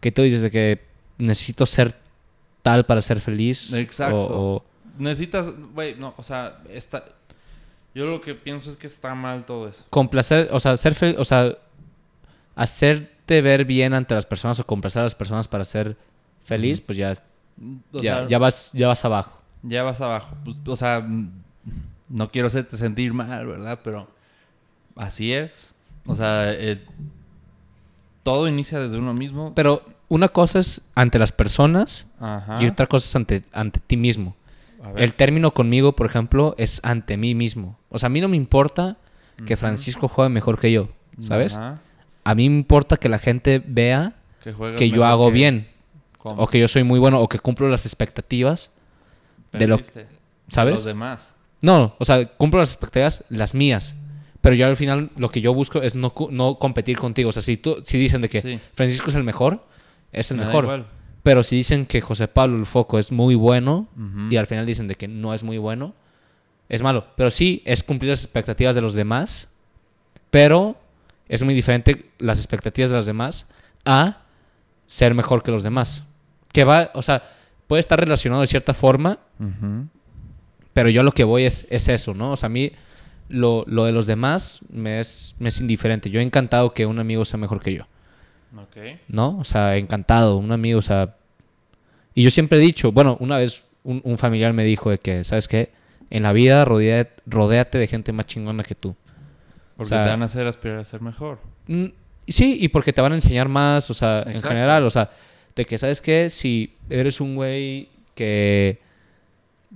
que 0.00 0.12
tú 0.12 0.20
dices 0.22 0.42
de 0.42 0.50
que 0.50 0.82
necesito 1.16 1.64
ser 1.64 1.94
tal 2.62 2.84
para 2.84 3.00
ser 3.00 3.20
feliz. 3.20 3.72
Exacto. 3.72 4.24
O, 4.24 4.56
o- 4.56 4.64
Necesitas, 4.98 5.54
güey, 5.72 5.94
no, 5.94 6.12
o 6.18 6.22
sea, 6.22 6.58
está... 6.70 7.04
Yo 7.94 8.04
lo 8.04 8.20
que 8.20 8.34
pienso 8.34 8.68
es 8.70 8.76
que 8.76 8.86
está 8.86 9.14
mal 9.14 9.44
todo 9.46 9.66
eso. 9.68 9.84
complacer, 9.90 10.48
o 10.52 10.60
sea, 10.60 10.76
ser 10.76 10.94
fel- 10.94 11.16
o 11.18 11.24
sea, 11.24 11.56
hacerte 12.60 13.40
ver 13.40 13.64
bien 13.64 13.94
ante 13.94 14.14
las 14.14 14.26
personas 14.26 14.60
o 14.60 14.66
complacer 14.66 15.00
a 15.00 15.04
las 15.04 15.14
personas 15.14 15.48
para 15.48 15.64
ser 15.64 15.96
feliz, 16.42 16.82
pues 16.82 16.98
ya, 16.98 17.14
ya, 17.92 18.02
sea, 18.02 18.28
ya 18.28 18.38
vas, 18.38 18.70
ya 18.74 18.86
vas 18.86 19.02
abajo. 19.02 19.40
ya 19.62 19.82
vas 19.82 19.98
abajo. 20.02 20.36
Pues, 20.44 20.58
o 20.66 20.76
sea, 20.76 21.06
no 22.10 22.30
quiero 22.30 22.48
hacerte 22.48 22.76
sentir 22.76 23.14
mal, 23.14 23.46
¿verdad? 23.46 23.80
Pero 23.82 24.08
así 24.94 25.32
es. 25.32 25.74
O 26.04 26.14
sea, 26.14 26.52
eh, 26.52 26.84
todo 28.22 28.46
inicia 28.46 28.78
desde 28.78 28.98
uno 28.98 29.14
mismo. 29.14 29.54
Pero 29.54 29.82
una 30.08 30.28
cosa 30.28 30.58
es 30.58 30.82
ante 30.94 31.18
las 31.18 31.32
personas 31.32 32.06
Ajá. 32.20 32.62
y 32.62 32.68
otra 32.68 32.86
cosa 32.88 33.06
es 33.06 33.16
ante, 33.16 33.42
ante 33.52 33.80
ti 33.80 33.96
mismo. 33.96 34.36
El 34.96 35.14
término 35.14 35.54
conmigo, 35.54 35.96
por 35.96 36.04
ejemplo, 36.04 36.54
es 36.58 36.80
ante 36.84 37.16
mí 37.16 37.34
mismo. 37.34 37.78
O 37.88 37.98
sea, 37.98 38.08
a 38.08 38.10
mí 38.10 38.20
no 38.20 38.28
me 38.28 38.36
importa 38.36 38.98
que. 39.46 39.56
Francisco 39.56 40.08
juegue 40.08 40.28
mejor 40.28 40.58
que 40.58 40.72
yo, 40.72 40.90
¿sabes? 41.18 41.56
Ajá. 41.56 41.80
A 42.30 42.34
mí 42.34 42.48
me 42.48 42.56
importa 42.56 42.96
que 42.96 43.08
la 43.08 43.18
gente 43.18 43.60
vea 43.66 44.12
Que, 44.76 44.88
yo 44.90 45.04
hago 45.04 45.26
que- 45.26 45.32
bien, 45.32 45.68
¿Cómo? 46.18 46.42
o 46.42 46.46
que 46.46 46.58
yo 46.60 46.68
soy 46.68 46.84
muy 46.84 46.98
bueno, 47.00 47.20
o 47.20 47.28
que 47.28 47.38
cumplo 47.40 47.68
las 47.68 47.84
expectativas, 47.86 48.70
de 49.52 49.66
lo-. 49.66 49.80
¿sabes? 50.48 50.74
Los 50.74 50.84
demás. 50.84 51.34
No, 51.62 51.94
o 51.98 52.04
sea, 52.04 52.24
cumplo 52.24 52.60
las 52.60 52.70
expectativas, 52.70 53.24
las 53.28 53.54
mías. 53.54 53.96
Pero 54.40 54.54
yo 54.54 54.66
al 54.66 54.76
final 54.76 55.10
lo 55.16 55.30
que 55.30 55.40
yo 55.40 55.52
busco 55.52 55.82
es 55.82 55.94
no, 55.94 56.14
no 56.30 56.54
competir 56.58 56.96
contigo. 56.98 57.28
O 57.28 57.32
sea, 57.32 57.42
si, 57.42 57.56
tú, 57.56 57.82
si 57.84 57.98
dicen 57.98 58.20
de 58.22 58.28
que 58.28 58.40
Sí. 58.40 58.60
Francisco 58.72 59.10
es 59.10 59.16
el 59.16 59.24
mejor, 59.24 59.66
es 60.12 60.30
el 60.30 60.38
Me 60.38 60.46
mejor. 60.46 60.86
Pero 61.22 61.42
si 61.42 61.56
dicen 61.56 61.84
que 61.84 62.00
José 62.00 62.28
Pablo 62.28 62.56
el 62.56 62.64
Foco 62.64 62.98
es 62.98 63.12
muy 63.12 63.34
bueno 63.34 63.88
y 64.30 64.36
al 64.36 64.46
final 64.46 64.64
dicen 64.64 64.86
de 64.88 64.94
que 64.94 65.08
no 65.08 65.34
es 65.34 65.42
muy 65.42 65.58
bueno, 65.58 65.94
es 66.70 66.80
malo. 66.80 67.04
Pero 67.16 67.30
sí 67.30 67.60
es 67.66 67.82
cumplir 67.82 68.10
las 68.10 68.22
expectativas 68.24 68.74
de 68.74 68.80
los 68.80 68.94
demás, 68.94 69.48
pero 70.30 70.76
es 71.30 71.44
muy 71.44 71.54
diferente 71.54 72.06
las 72.18 72.38
expectativas 72.38 72.90
de 72.90 72.96
los 72.96 73.06
demás 73.06 73.46
a 73.84 74.18
ser 74.86 75.14
mejor 75.14 75.44
que 75.44 75.52
los 75.52 75.62
demás. 75.62 76.04
Que 76.52 76.64
va, 76.64 76.90
o 76.94 77.02
sea, 77.02 77.22
puede 77.68 77.78
estar 77.78 78.00
relacionado 78.00 78.40
de 78.42 78.48
cierta 78.48 78.74
forma, 78.74 79.20
pero 80.72 80.90
yo 80.90 81.04
lo 81.04 81.12
que 81.12 81.22
voy 81.22 81.44
es, 81.44 81.68
es 81.70 81.88
eso, 81.88 82.14
¿no? 82.14 82.32
O 82.32 82.36
sea, 82.36 82.48
a 82.48 82.50
mí 82.50 82.72
lo, 83.28 83.64
lo 83.68 83.84
de 83.84 83.92
los 83.92 84.06
demás 84.06 84.62
me 84.72 84.98
es, 84.98 85.36
me 85.38 85.50
es 85.50 85.60
indiferente. 85.60 86.10
Yo 86.10 86.18
he 86.18 86.24
encantado 86.24 86.74
que 86.74 86.84
un 86.84 86.98
amigo 86.98 87.24
sea 87.24 87.38
mejor 87.38 87.62
que 87.62 87.74
yo, 87.74 87.86
Ok. 88.56 88.98
¿no? 89.06 89.38
O 89.38 89.44
sea, 89.44 89.76
encantado, 89.76 90.36
un 90.36 90.50
amigo, 90.50 90.80
o 90.80 90.82
sea... 90.82 91.14
Y 92.12 92.24
yo 92.24 92.32
siempre 92.32 92.58
he 92.58 92.60
dicho, 92.60 92.90
bueno, 92.90 93.16
una 93.20 93.38
vez 93.38 93.66
un, 93.84 94.00
un 94.02 94.18
familiar 94.18 94.52
me 94.52 94.64
dijo 94.64 94.90
de 94.90 94.98
que, 94.98 95.22
¿sabes 95.22 95.46
qué? 95.46 95.70
En 96.10 96.24
la 96.24 96.32
vida 96.32 96.64
rodea, 96.64 97.08
rodéate 97.24 97.78
de 97.78 97.86
gente 97.86 98.12
más 98.12 98.26
chingona 98.26 98.64
que 98.64 98.74
tú. 98.74 98.96
Porque 99.80 99.88
sea- 99.94 100.04
te 100.04 100.10
van 100.10 100.22
a 100.22 100.26
hacer 100.26 100.46
aspirar 100.46 100.78
a 100.78 100.84
ser 100.84 101.00
mejor. 101.00 101.38
Mm, 101.66 101.86
sí, 102.28 102.56
y 102.60 102.68
porque 102.68 102.92
te 102.92 103.00
van 103.00 103.12
a 103.12 103.14
enseñar 103.16 103.48
más, 103.48 103.90
o 103.90 103.94
sea, 103.94 104.22
en 104.22 104.40
general, 104.40 104.84
o 104.84 104.90
sea, 104.90 105.10
de 105.56 105.64
que, 105.64 105.76
¿sabes 105.78 106.00
qué? 106.00 106.30
Si 106.30 106.74
eres 106.88 107.20
un 107.20 107.34
güey 107.34 107.88
que, 108.14 108.80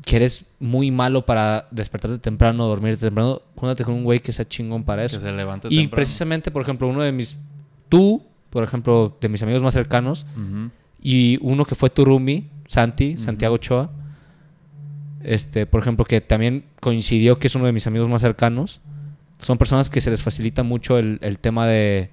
que 0.05 0.17
eres 0.17 0.47
muy 0.61 0.91
malo 0.91 1.25
para 1.25 1.67
despertarte 1.71 2.19
temprano, 2.19 2.67
dormirte 2.67 3.07
temprano, 3.07 3.43
júntate 3.57 3.85
con 3.85 3.95
un 3.95 4.05
güey 4.05 4.21
que 4.21 4.33
sea 4.33 4.45
chingón 4.45 4.85
para 4.85 5.05
eso. 5.05 5.19
Que 5.19 5.25
se 5.27 5.33
levante 5.33 5.69
Y 5.71 5.79
temprano. 5.79 5.97
precisamente, 5.97 6.51
por 6.51 6.63
ejemplo, 6.63 6.89
uno 6.89 7.03
de 7.03 7.13
mis, 7.13 7.41
tú, 7.89 8.23
por 8.51 8.63
ejemplo, 8.65 9.17
de 9.21 9.29
mis 9.29 9.43
amigos 9.43 9.63
más 9.63 9.75
cercanos, 9.75 10.27
y 11.03 11.39
uno 11.43 11.65
que 11.65 11.75
fue 11.75 11.91
tu 11.91 12.05
roomie, 12.05 12.45
Santi. 12.67 13.17
Santiago 13.17 13.57
Ochoa, 13.57 13.91
este, 15.23 15.67
por 15.67 15.81
ejemplo, 15.81 16.05
que 16.05 16.21
también 16.21 16.65
coincidió 16.81 17.39
que 17.39 17.47
es 17.49 17.55
uno 17.55 17.67
de 17.67 17.73
mis 17.73 17.87
amigos 17.87 18.09
más 18.09 18.21
cercanos, 18.23 18.81
son 19.39 19.59
personas 19.59 19.91
que 19.91 20.01
se 20.01 20.11
les 20.11 20.23
facilita 20.23 20.63
mucho 20.63 20.99
el, 20.99 21.19
el 21.23 21.39
tema 21.39 21.67
de, 21.67 22.11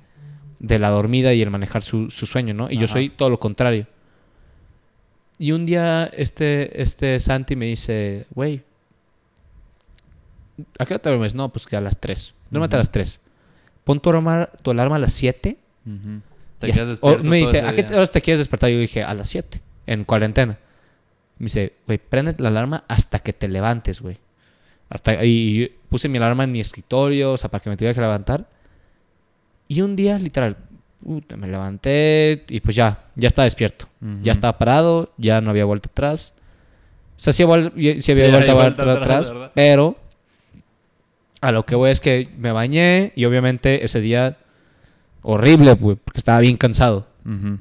de 0.60 0.80
la 0.80 0.90
dormida 0.90 1.34
y 1.34 1.42
el 1.42 1.50
manejar 1.50 1.84
su, 1.84 2.10
su 2.10 2.26
sueño, 2.26 2.54
¿no? 2.54 2.70
Y 2.70 2.78
yo 2.78 2.88
soy 2.88 3.10
todo 3.10 3.30
lo 3.30 3.40
contrario. 3.40 3.88
Y 5.38 5.54
un 5.54 5.66
día 5.66 6.06
este, 6.14 6.82
este 6.82 7.20
Santi 7.20 7.56
me 7.56 7.66
dice, 7.66 8.28
güey, 8.36 8.62
¿a 10.78 10.86
qué 10.86 10.94
hora 10.94 11.02
te 11.02 11.10
duermes? 11.10 11.34
No, 11.36 11.50
pues 11.50 11.66
que 11.66 11.76
a 11.76 11.82
las 11.82 12.00
3. 12.00 12.34
Duérmete 12.52 12.76
a 12.76 12.78
Ujú. 12.78 12.82
las 12.82 12.92
3. 12.92 13.20
Pon 13.84 14.00
tu 14.00 14.10
alarma, 14.12 14.50
tu 14.62 14.72
alarma 14.72 14.96
a 14.98 15.00
las 15.00 15.14
7 15.14 15.58
Ujú. 15.86 16.22
Te 16.60 16.72
quedas 16.72 16.90
despierto 16.90 17.24
me 17.24 17.38
dice, 17.38 17.62
¿a 17.62 17.74
qué 17.74 17.84
horas 17.96 18.12
te 18.12 18.22
quieres 18.22 18.38
despertar? 18.40 18.70
Yo 18.70 18.78
dije, 18.78 19.04
a 19.04 19.16
las 19.16 19.30
7, 19.30 19.60
en 19.88 20.04
cuarentena. 20.04 20.60
Me 21.40 21.46
dice, 21.46 21.74
güey, 21.88 21.98
prende 21.98 22.36
la 22.38 22.50
alarma 22.50 22.84
hasta 22.88 23.18
que 23.18 23.34
te 23.34 23.48
levantes, 23.48 24.00
güey. 24.00 24.18
Hasta, 24.88 25.26
y 25.26 25.74
puse 25.92 26.08
mi 26.08 26.18
alarma 26.18 26.46
en 26.46 26.54
mi 26.54 26.62
escritorio, 26.62 27.34
o 27.34 27.38
sea, 27.38 27.52
para 27.52 27.62
que 27.62 27.70
me 27.70 27.76
tuviera 27.76 27.94
que 27.94 28.00
levantar. 28.00 28.48
Y 29.68 29.82
un 29.82 29.96
día, 29.98 30.18
literal, 30.18 30.56
puta, 31.04 31.36
me 31.36 31.48
levanté 31.50 32.46
y 32.48 32.62
pues 32.62 32.76
ya, 32.78 33.04
ya 33.16 33.28
estaba 33.28 33.44
despierto. 33.44 33.88
Ujú. 34.02 34.20
Ya 34.24 34.32
estaba 34.32 34.58
parado, 34.58 35.12
ya 35.18 35.42
no 35.42 35.50
había 35.50 35.66
vuelta 35.66 35.90
atrás. 35.92 36.34
O 37.18 37.20
sea, 37.20 37.34
sí, 37.34 37.44
había 37.44 37.56
vuel- 37.72 38.02
sí 38.02 38.12
había 38.14 38.26
Sí, 38.26 38.32
vuelta, 38.32 38.54
vuelta 38.54 38.84
atrás, 38.94 39.30
atrás, 39.30 39.52
pero 39.54 39.98
a 41.42 41.52
lo 41.52 41.66
que 41.66 41.76
voy 41.76 41.92
es 41.92 42.00
que 42.00 42.30
me 42.38 42.52
bañé 42.54 43.12
y 43.16 43.26
obviamente 43.26 43.84
ese 43.84 44.00
día 44.00 44.38
horrible, 45.24 45.74
güey, 45.74 45.98
porque 45.98 46.20
estaba 46.20 46.40
bien 46.40 46.56
cansado. 46.56 47.06
Ujú. 47.26 47.58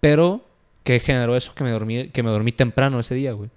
Pero, 0.00 0.44
¿qué 0.82 0.98
generó 0.98 1.36
eso? 1.36 1.54
Que 1.54 1.62
me 1.62 1.70
dormí, 1.70 2.08
que 2.08 2.22
me 2.24 2.30
dormí 2.30 2.50
temprano 2.52 2.98
ese 2.98 3.14
día, 3.14 3.32
güey. 3.32 3.50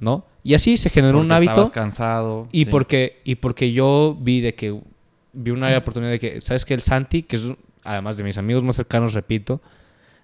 ¿No? 0.00 0.24
Y 0.44 0.54
así 0.54 0.76
se 0.76 0.90
generó 0.90 1.20
un 1.20 1.30
hábito. 1.30 1.70
cansado. 1.70 2.48
Y 2.52 2.64
sí. 2.64 2.70
porque, 2.70 3.20
y 3.24 3.36
porque 3.36 3.72
yo 3.72 4.16
vi 4.20 4.40
de 4.40 4.54
que 4.54 4.78
vi 5.32 5.50
una 5.50 5.76
oportunidad 5.76 6.10
de 6.10 6.18
que, 6.18 6.40
¿sabes 6.40 6.64
qué? 6.64 6.74
El 6.74 6.82
Santi, 6.82 7.22
que 7.22 7.36
es 7.36 7.48
además 7.84 8.16
de 8.16 8.24
mis 8.24 8.38
amigos 8.38 8.62
más 8.62 8.76
cercanos, 8.76 9.14
repito, 9.14 9.60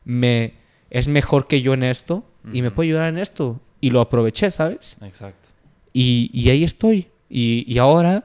me 0.05 0.55
es 0.91 1.09
mejor 1.09 1.47
que 1.47 1.61
yo 1.61 1.75
en 1.75 1.83
esto 1.83 2.25
y 2.53 2.63
me 2.63 2.71
puede 2.71 2.89
ayudar 2.89 3.09
en 3.09 3.19
esto. 3.19 3.61
Y 3.81 3.91
lo 3.91 4.01
aproveché, 4.01 4.51
¿sabes? 4.51 4.97
Exacto. 5.03 5.49
Y, 5.93 6.31
y 6.33 6.51
ahí 6.51 6.65
estoy. 6.65 7.09
Y, 7.29 7.65
y 7.73 7.79
ahora, 7.79 8.25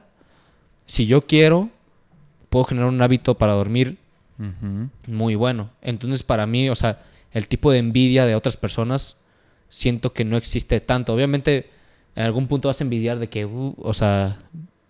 si 0.86 1.06
yo 1.06 1.22
quiero, 1.22 1.68
puedo 2.48 2.64
generar 2.64 2.88
un 2.88 3.00
hábito 3.00 3.36
para 3.36 3.54
dormir 3.54 3.98
muy 5.06 5.34
bueno. 5.34 5.70
Entonces, 5.80 6.22
para 6.22 6.46
mí, 6.46 6.68
o 6.68 6.74
sea, 6.74 7.02
el 7.32 7.48
tipo 7.48 7.70
de 7.70 7.78
envidia 7.78 8.26
de 8.26 8.34
otras 8.34 8.56
personas, 8.56 9.16
siento 9.68 10.12
que 10.12 10.24
no 10.24 10.36
existe 10.36 10.80
tanto. 10.80 11.14
Obviamente, 11.14 11.70
en 12.16 12.24
algún 12.24 12.46
punto 12.46 12.68
vas 12.68 12.80
a 12.80 12.84
envidiar 12.84 13.18
de 13.18 13.28
que, 13.28 13.44
uh, 13.46 13.74
o 13.78 13.94
sea, 13.94 14.38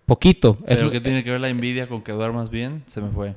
poquito. 0.06 0.58
Es 0.66 0.76
Pero 0.78 0.86
lo- 0.86 0.92
que 0.92 1.00
tiene 1.00 1.24
que 1.24 1.30
ver 1.30 1.40
la 1.40 1.48
envidia 1.48 1.88
con 1.88 2.02
que 2.02 2.12
duermas 2.12 2.50
bien, 2.50 2.82
se 2.86 3.00
me 3.00 3.10
fue. 3.10 3.34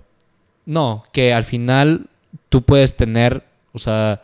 No, 0.65 1.03
que 1.13 1.33
al 1.33 1.43
final 1.45 2.07
tú 2.49 2.63
puedes 2.63 2.95
tener, 2.97 3.43
o 3.73 3.79
sea, 3.79 4.21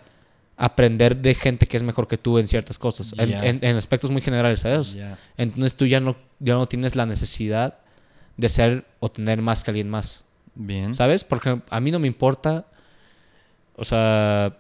aprender 0.58 1.18
de 1.18 1.34
gente 1.34 1.66
que 1.66 1.78
es 1.78 1.84
mejor 1.84 2.08
que 2.08 2.18
tú 2.18 2.38
en 2.38 2.48
ciertas 2.48 2.78
cosas, 2.78 3.14
en, 3.18 3.30
Ya. 3.30 3.38
en- 3.40 3.60
en 3.64 3.76
aspectos 3.78 4.12
muy 4.12 4.22
generales, 4.22 4.60
¿sabes? 4.62 4.98
Entonces 5.38 5.76
tú 5.76 5.86
ya 5.86 6.00
no, 6.00 6.16
ya 6.40 6.54
no 6.56 6.66
tienes 6.68 6.96
la 6.96 7.06
necesidad 7.06 7.78
de 8.38 8.50
ser 8.50 8.86
o 9.00 9.10
tener 9.10 9.42
más 9.42 9.64
que 9.64 9.72
alguien 9.72 9.90
más. 9.90 10.24
Bien. 10.56 10.94
¿Sabes? 10.94 11.24
Porque 11.24 11.62
a 11.70 11.80
mí 11.80 11.90
no 11.92 12.00
me 12.00 12.08
importa. 12.08 12.66
O 13.76 13.84
sea, 13.84 14.56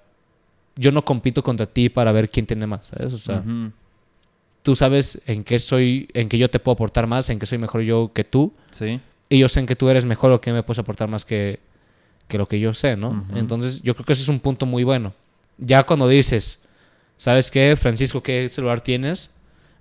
yo 0.75 0.91
no 0.91 1.05
compito 1.05 1.43
contra 1.43 1.65
ti 1.67 1.89
para 1.89 2.11
ver 2.11 2.29
quién 2.29 2.45
tiene 2.47 2.65
más, 2.65 2.87
¿sabes? 2.87 3.13
O 3.13 3.17
sea. 3.17 3.43
Tú 4.63 4.75
sabes 4.75 5.21
en 5.27 5.43
qué 5.43 5.59
soy, 5.59 6.09
en 6.13 6.29
qué 6.29 6.37
yo 6.37 6.49
te 6.49 6.59
puedo 6.59 6.73
aportar 6.73 7.05
más, 7.07 7.29
en 7.29 7.37
qué 7.37 7.45
soy 7.45 7.59
mejor 7.59 7.81
yo 7.81 8.11
que 8.13 8.23
tú. 8.23 8.53
Sí. 8.71 8.99
Y 9.29 9.37
yo 9.37 9.47
sé 9.49 9.59
en 9.59 9.65
que 9.65 9.75
tú 9.75 9.89
eres 9.89 10.05
mejor 10.05 10.31
o 10.31 10.41
que 10.41 10.51
me 10.51 10.63
puedes 10.63 10.79
aportar 10.79 11.07
más 11.07 11.25
que, 11.25 11.59
que 12.27 12.37
lo 12.37 12.47
que 12.47 12.59
yo 12.59 12.73
sé, 12.73 12.95
¿no? 12.97 13.25
Entonces, 13.35 13.81
yo 13.81 13.95
creo 13.95 14.05
que 14.05 14.13
ese 14.13 14.23
es 14.23 14.29
un 14.29 14.39
punto 14.39 14.65
muy 14.65 14.83
bueno. 14.83 15.13
Ya 15.57 15.83
cuando 15.83 16.07
dices, 16.07 16.63
¿sabes 17.17 17.51
qué, 17.51 17.75
Francisco, 17.75 18.21
qué 18.21 18.49
celular 18.49 18.81
tienes? 18.81 19.31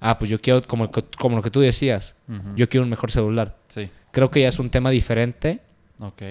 Ah, 0.01 0.19
pues 0.19 0.31
yo 0.31 0.41
quiero, 0.41 0.63
como, 0.63 0.91
como 1.19 1.37
lo 1.37 1.43
que 1.43 1.51
tú 1.51 1.61
decías, 1.61 2.15
yo 2.57 2.69
quiero 2.69 2.85
un 2.85 2.91
mejor 2.91 3.11
celular. 3.11 3.57
Sí. 3.69 3.91
Creo 4.11 4.31
que 4.31 4.43
ya 4.43 4.49
es 4.49 4.59
un 4.59 4.69
tema 4.69 4.91
diferente 4.91 5.61
Ok. 6.03 6.23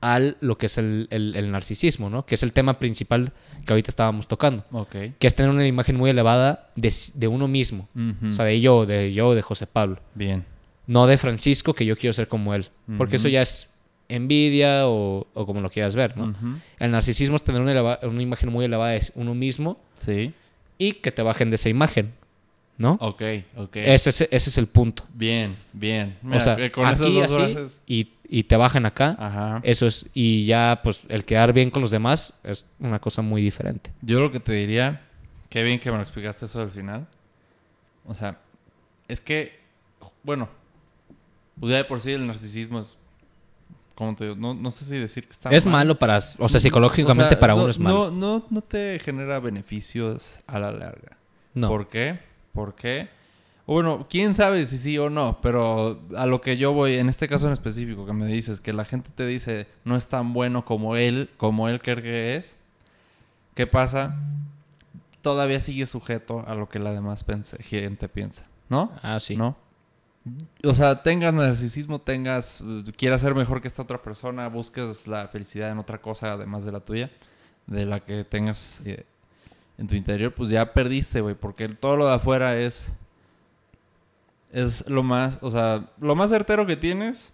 Al 0.00 0.36
lo 0.40 0.58
que 0.58 0.66
es 0.66 0.78
el, 0.78 1.08
el- 1.10 1.34
el 1.36 1.50
narcisismo, 1.50 2.08
¿no? 2.10 2.24
Que 2.24 2.34
es 2.36 2.42
el 2.42 2.52
tema 2.52 2.78
principal 2.78 3.32
que 3.66 3.72
ahorita 3.72 3.90
estábamos 3.90 4.28
tocando. 4.28 4.64
Ok. 4.70 4.94
Que 5.18 5.26
es 5.26 5.34
tener 5.34 5.50
una 5.50 5.66
imagen 5.66 5.96
muy 5.96 6.10
elevada 6.10 6.70
de, 6.76 6.92
de 7.14 7.28
uno 7.28 7.48
mismo. 7.48 7.88
O 8.26 8.30
sea, 8.30 8.44
de 8.44 8.60
yo, 8.60 8.86
de 8.86 9.12
yo, 9.12 9.34
de 9.34 9.42
José 9.42 9.66
Pablo. 9.66 9.98
Bien. 10.14 10.44
No 10.86 11.06
de 11.06 11.18
Francisco, 11.18 11.74
que 11.74 11.84
yo 11.84 11.96
quiero 11.96 12.12
ser 12.12 12.28
como 12.28 12.54
él. 12.54 12.66
Porque 12.96 13.16
eso 13.16 13.28
ya 13.28 13.42
es 13.42 13.74
envidia 14.08 14.88
o, 14.88 15.26
o 15.34 15.46
como 15.46 15.60
lo 15.60 15.70
quieras 15.70 15.94
ver, 15.96 16.16
¿no? 16.16 16.34
El 16.78 16.90
narcisismo 16.92 17.36
es 17.36 17.44
tener 17.44 17.60
una, 17.60 17.72
eleva- 17.72 17.98
una 18.04 18.22
imagen 18.22 18.50
muy 18.50 18.64
elevada 18.64 18.92
de 18.92 19.02
uno 19.14 19.34
mismo 19.34 19.78
Sí. 19.94 20.32
y 20.78 20.92
que 20.92 21.12
te 21.12 21.20
bajen 21.22 21.50
de 21.50 21.56
esa 21.56 21.68
imagen, 21.68 22.14
¿no? 22.78 22.96
Ok, 23.00 23.22
ok. 23.56 23.76
Ese, 23.76 24.08
es, 24.10 24.20
ese 24.22 24.50
es 24.50 24.56
el 24.58 24.66
punto. 24.66 25.04
Bien, 25.12 25.56
bien. 25.74 26.16
o 26.32 26.40
sea, 26.40 26.56
que 26.56 26.70
con 26.72 26.86
esas 26.86 27.00
aquí 27.02 27.20
dos 27.20 27.36
así 27.36 27.78
y, 27.86 28.08
y 28.28 28.44
te 28.44 28.56
bajan 28.56 28.84
acá. 28.86 29.16
Ajá. 29.18 29.60
Eso 29.62 29.86
es, 29.86 30.06
y 30.14 30.44
ya, 30.46 30.80
pues, 30.84 31.04
el 31.08 31.24
quedar 31.24 31.52
bien 31.52 31.70
con 31.70 31.82
los 31.82 31.90
demás 31.90 32.34
es 32.44 32.66
una 32.78 32.98
cosa 32.98 33.22
muy 33.22 33.42
diferente. 33.42 33.90
Yo 34.02 34.20
lo 34.20 34.30
que 34.30 34.40
te 34.40 34.52
diría, 34.52 35.02
qué 35.48 35.62
bien 35.62 35.80
que 35.80 35.90
me 35.90 35.96
lo 35.96 36.02
explicaste 36.02 36.44
eso 36.44 36.60
al 36.60 36.70
final. 36.70 37.06
O 38.06 38.14
sea, 38.14 38.38
es 39.08 39.20
que, 39.20 39.58
bueno, 40.22 40.48
pues 41.58 41.70
ya 41.72 41.78
de 41.78 41.84
por 41.84 42.00
sí 42.00 42.12
el 42.12 42.26
narcisismo 42.26 42.80
es, 42.80 42.96
como 43.94 44.14
te 44.14 44.24
digo, 44.24 44.36
no, 44.36 44.54
no 44.54 44.70
sé 44.70 44.84
si 44.84 44.96
decir 44.96 45.24
que 45.24 45.32
está 45.32 45.50
es 45.50 45.66
mal. 45.66 45.72
malo 45.72 45.98
para, 45.98 46.18
o 46.18 46.48
sea, 46.48 46.60
psicológicamente 46.60 47.24
O 47.24 47.28
sea, 47.30 47.40
para 47.40 47.54
no- 47.54 47.62
uno 47.62 47.70
es 47.70 47.78
malo. 47.78 48.10
No, 48.10 48.38
no, 48.38 48.46
no 48.50 48.60
te 48.62 48.98
genera 49.00 49.40
beneficios 49.40 50.40
a 50.46 50.58
la 50.58 50.70
larga. 50.70 51.16
No. 51.54 51.68
¿Por 51.68 51.88
qué? 51.88 52.20
¿Por 52.52 52.74
qué? 52.74 53.08
O 53.70 53.74
Bueno, 53.74 54.06
quién 54.08 54.34
sabe 54.34 54.64
si 54.64 54.78
sí 54.78 54.96
o 54.96 55.10
no, 55.10 55.42
pero 55.42 56.00
a 56.16 56.24
lo 56.24 56.40
que 56.40 56.56
yo 56.56 56.72
voy, 56.72 56.94
en 56.94 57.10
este 57.10 57.28
caso 57.28 57.48
en 57.48 57.52
específico, 57.52 58.06
que 58.06 58.14
me 58.14 58.24
dices 58.24 58.62
que 58.62 58.72
la 58.72 58.86
gente 58.86 59.10
te 59.14 59.26
dice 59.26 59.66
no 59.84 59.94
es 59.94 60.08
tan 60.08 60.32
bueno 60.32 60.64
como 60.64 60.96
él, 60.96 61.28
como 61.36 61.68
él 61.68 61.82
cree 61.82 62.02
que 62.02 62.36
es, 62.36 62.56
¿qué 63.54 63.66
pasa? 63.66 64.16
Todavía 65.20 65.60
sigue 65.60 65.84
sujeto 65.84 66.44
a 66.46 66.54
lo 66.54 66.70
que 66.70 66.78
la 66.78 66.92
demás 66.92 67.26
gente 67.60 68.08
piensa, 68.08 68.46
¿no? 68.70 68.90
Ah, 69.02 69.20
sí. 69.20 69.36
¿No? 69.36 69.54
O 70.64 70.72
sea, 70.72 71.02
tengas 71.02 71.34
narcisismo, 71.34 72.00
tengas, 72.00 72.64
quieras 72.96 73.20
ser 73.20 73.34
mejor 73.34 73.60
que 73.60 73.68
esta 73.68 73.82
otra 73.82 74.00
persona, 74.00 74.48
busques 74.48 75.06
la 75.06 75.28
felicidad 75.28 75.70
en 75.70 75.78
otra 75.78 76.00
cosa 76.00 76.32
además 76.32 76.64
de 76.64 76.72
la 76.72 76.80
tuya, 76.80 77.10
de 77.66 77.84
la 77.84 78.00
que 78.00 78.24
tengas 78.24 78.80
eh, 78.86 79.04
en 79.76 79.88
tu 79.88 79.94
interior, 79.94 80.32
pues 80.32 80.48
ya 80.48 80.72
perdiste, 80.72 81.20
güey, 81.20 81.34
porque 81.34 81.68
todo 81.68 81.98
lo 81.98 82.06
de 82.06 82.14
afuera 82.14 82.56
es 82.56 82.90
es 84.52 84.88
lo 84.88 85.02
más, 85.02 85.38
o 85.40 85.50
sea, 85.50 85.90
lo 86.00 86.14
más 86.14 86.30
certero 86.30 86.66
que 86.66 86.76
tienes, 86.76 87.32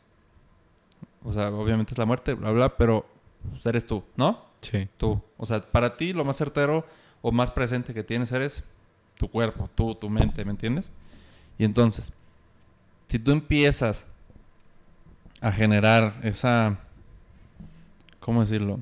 o 1.22 1.32
sea, 1.32 1.48
obviamente 1.50 1.92
es 1.92 1.98
la 1.98 2.06
muerte, 2.06 2.34
bla, 2.34 2.50
bla, 2.50 2.76
pero 2.76 3.06
pues, 3.50 3.64
eres 3.66 3.86
tú, 3.86 4.04
¿no? 4.16 4.44
Sí. 4.60 4.88
Tú. 4.96 5.20
O 5.36 5.46
sea, 5.46 5.60
para 5.60 5.96
ti 5.96 6.12
lo 6.12 6.24
más 6.24 6.36
certero 6.36 6.86
o 7.22 7.32
más 7.32 7.50
presente 7.50 7.94
que 7.94 8.02
tienes 8.02 8.32
eres 8.32 8.64
tu 9.16 9.30
cuerpo, 9.30 9.70
tú, 9.74 9.94
tu 9.94 10.10
mente, 10.10 10.44
¿me 10.44 10.50
entiendes? 10.50 10.90
Y 11.58 11.64
entonces, 11.64 12.12
si 13.06 13.18
tú 13.18 13.30
empiezas 13.30 14.06
a 15.40 15.52
generar 15.52 16.20
esa, 16.22 16.78
¿cómo 18.20 18.40
decirlo? 18.40 18.80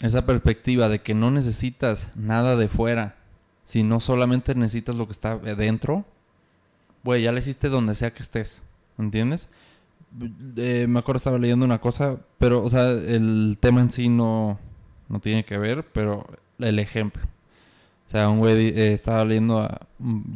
Esa 0.00 0.26
perspectiva 0.26 0.88
de 0.88 1.00
que 1.00 1.14
no 1.14 1.30
necesitas 1.30 2.10
nada 2.14 2.56
de 2.56 2.68
fuera, 2.68 3.16
sino 3.64 4.00
solamente 4.00 4.54
necesitas 4.54 4.94
lo 4.94 5.06
que 5.06 5.12
está 5.12 5.36
dentro, 5.38 6.04
güey, 7.04 7.22
ya 7.22 7.32
le 7.32 7.40
hiciste 7.40 7.68
donde 7.68 7.94
sea 7.94 8.12
que 8.12 8.22
estés, 8.22 8.62
¿entiendes? 8.98 9.48
Eh, 10.56 10.86
me 10.88 10.98
acuerdo 10.98 11.18
estaba 11.18 11.38
leyendo 11.38 11.64
una 11.64 11.80
cosa, 11.80 12.18
pero, 12.38 12.62
o 12.62 12.68
sea, 12.68 12.90
el 12.90 13.58
tema 13.60 13.80
en 13.80 13.90
sí 13.90 14.08
no, 14.08 14.58
no 15.08 15.20
tiene 15.20 15.44
que 15.44 15.58
ver, 15.58 15.86
pero 15.92 16.26
el 16.58 16.78
ejemplo. 16.78 17.22
O 18.06 18.10
sea, 18.10 18.30
un 18.30 18.38
güey 18.38 18.68
eh, 18.68 18.94
estaba 18.94 19.24
leyendo 19.24 19.60
a 19.60 19.86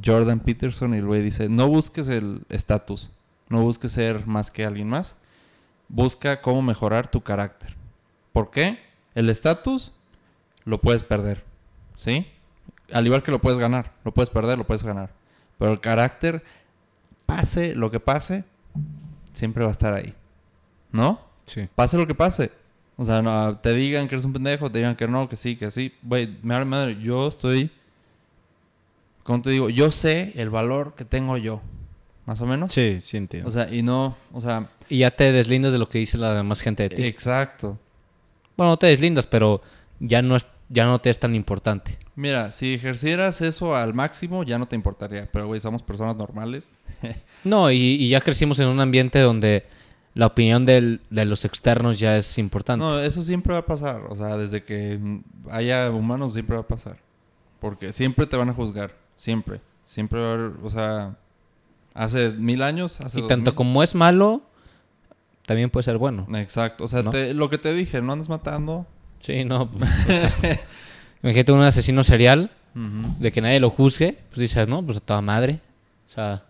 Jordan 0.04 0.40
Peterson 0.40 0.94
y 0.94 0.98
el 0.98 1.06
güey 1.06 1.22
dice, 1.22 1.48
no 1.48 1.68
busques 1.68 2.06
el 2.08 2.42
estatus, 2.50 3.10
no 3.48 3.62
busques 3.62 3.92
ser 3.92 4.26
más 4.26 4.50
que 4.50 4.66
alguien 4.66 4.88
más, 4.88 5.16
busca 5.88 6.42
cómo 6.42 6.60
mejorar 6.60 7.10
tu 7.10 7.22
carácter. 7.22 7.74
¿Por 8.32 8.50
qué? 8.50 8.78
El 9.14 9.30
estatus 9.30 9.92
lo 10.64 10.80
puedes 10.80 11.02
perder, 11.02 11.44
¿sí? 11.96 12.26
Al 12.92 13.06
igual 13.06 13.22
que 13.22 13.30
lo 13.30 13.40
puedes 13.40 13.58
ganar, 13.58 13.92
lo 14.04 14.12
puedes 14.12 14.28
perder, 14.28 14.58
lo 14.58 14.66
puedes 14.66 14.82
ganar. 14.82 15.10
Pero 15.62 15.74
el 15.74 15.80
carácter, 15.80 16.42
pase 17.24 17.76
lo 17.76 17.88
que 17.92 18.00
pase, 18.00 18.42
siempre 19.32 19.62
va 19.62 19.68
a 19.68 19.70
estar 19.70 19.94
ahí. 19.94 20.12
¿No? 20.90 21.20
Sí. 21.44 21.68
Pase 21.76 21.96
lo 21.96 22.04
que 22.04 22.16
pase. 22.16 22.50
O 22.96 23.04
sea, 23.04 23.22
no, 23.22 23.56
te 23.58 23.72
digan 23.72 24.08
que 24.08 24.16
eres 24.16 24.24
un 24.24 24.32
pendejo, 24.32 24.72
te 24.72 24.80
digan 24.80 24.96
que 24.96 25.06
no, 25.06 25.28
que 25.28 25.36
sí, 25.36 25.54
que 25.54 25.70
sí. 25.70 25.94
Güey, 26.02 26.36
me 26.42 26.54
vale 26.54 26.64
madre, 26.64 27.00
yo 27.00 27.28
estoy... 27.28 27.70
¿Cómo 29.22 29.40
te 29.40 29.50
digo? 29.50 29.70
Yo 29.70 29.92
sé 29.92 30.32
el 30.34 30.50
valor 30.50 30.94
que 30.96 31.04
tengo 31.04 31.36
yo. 31.36 31.60
Más 32.26 32.40
o 32.40 32.46
menos. 32.46 32.72
Sí, 32.72 33.00
sí 33.00 33.16
entiendo. 33.16 33.48
O 33.48 33.52
sea, 33.52 33.72
y 33.72 33.84
no... 33.84 34.16
O 34.32 34.40
sea... 34.40 34.68
y 34.88 34.98
ya 34.98 35.12
te 35.12 35.30
deslindas 35.30 35.72
de 35.72 35.78
lo 35.78 35.88
que 35.88 35.98
dice 35.98 36.18
la 36.18 36.34
demás 36.34 36.60
gente 36.60 36.88
de 36.88 36.96
ti. 36.96 37.04
Exacto. 37.04 37.78
bueno, 38.56 38.72
no 38.72 38.78
te 38.78 38.88
deslindas, 38.88 39.28
pero 39.28 39.62
ya 40.00 40.22
no, 40.22 40.34
es, 40.34 40.44
ya 40.72 40.84
no 40.86 40.98
te 41.00 41.10
es 41.10 41.18
tan 41.18 41.34
importante. 41.34 41.98
Mira, 42.16 42.50
si 42.50 42.74
ejercieras 42.74 43.40
eso 43.42 43.76
al 43.76 43.94
máximo, 43.94 44.42
ya 44.42 44.58
no 44.58 44.66
te 44.66 44.74
importaría. 44.76 45.28
Pero, 45.32 45.46
güey, 45.46 45.60
somos 45.60 45.82
personas 45.82 46.16
normales. 46.16 46.68
No, 47.44 47.70
y, 47.72 47.76
y 47.76 48.08
ya 48.08 48.20
crecimos 48.20 48.58
en 48.60 48.68
un 48.68 48.78
ambiente 48.80 49.18
donde 49.18 49.66
la 50.14 50.26
opinión 50.26 50.64
del- 50.64 51.00
de 51.10 51.24
los 51.24 51.44
externos 51.44 51.98
ya 51.98 52.16
es 52.16 52.38
importante. 52.38 52.84
No, 52.84 53.00
eso 53.00 53.20
siempre 53.22 53.52
va 53.52 53.58
a 53.60 53.66
pasar. 53.66 54.02
O 54.08 54.14
sea, 54.14 54.36
desde 54.36 54.62
que 54.62 55.00
haya 55.50 55.90
humanos 55.90 56.34
siempre 56.34 56.54
va 56.54 56.62
a 56.62 56.68
pasar. 56.68 56.98
Porque 57.58 57.92
siempre 57.92 58.26
te 58.26 58.36
van 58.36 58.48
a 58.50 58.54
juzgar. 58.54 58.94
Siempre. 59.16 59.60
Siempre 59.82 60.20
va 60.20 60.30
a 60.30 60.34
haber, 60.34 60.52
o 60.62 60.70
sea, 60.70 61.16
hace 61.94 62.30
mil 62.30 62.62
años, 62.62 63.00
hace 63.00 63.18
y 63.18 63.26
tanto 63.26 63.50
mil. 63.50 63.56
como 63.56 63.82
es 63.82 63.94
malo, 63.96 64.42
también 65.44 65.68
puede 65.70 65.82
ser 65.82 65.98
bueno. 65.98 66.26
Exacto. 66.36 66.84
O 66.84 66.88
sea, 66.88 67.02
¿No? 67.02 67.10
te- 67.10 67.34
lo 67.34 67.50
que 67.50 67.58
te 67.58 67.74
dije, 67.74 68.00
no 68.00 68.12
andes 68.12 68.28
matando. 68.28 68.86
Sí, 69.22 69.44
no. 69.44 69.70
pues, 69.70 69.88
o 70.04 70.06
sea, 70.40 70.60
imagínate 71.22 71.52
un 71.52 71.62
asesino 71.62 72.02
serial 72.04 72.50
de 72.74 73.32
que 73.32 73.40
nadie 73.42 73.60
lo 73.60 73.70
juzgue, 73.70 74.18
pues 74.30 74.38
dices, 74.40 74.66
no, 74.68 74.82
pues 74.84 74.98
a 74.98 75.00
toda 75.00 75.20
madre. 75.22 75.60
O 76.06 76.08
sea, 76.10 76.44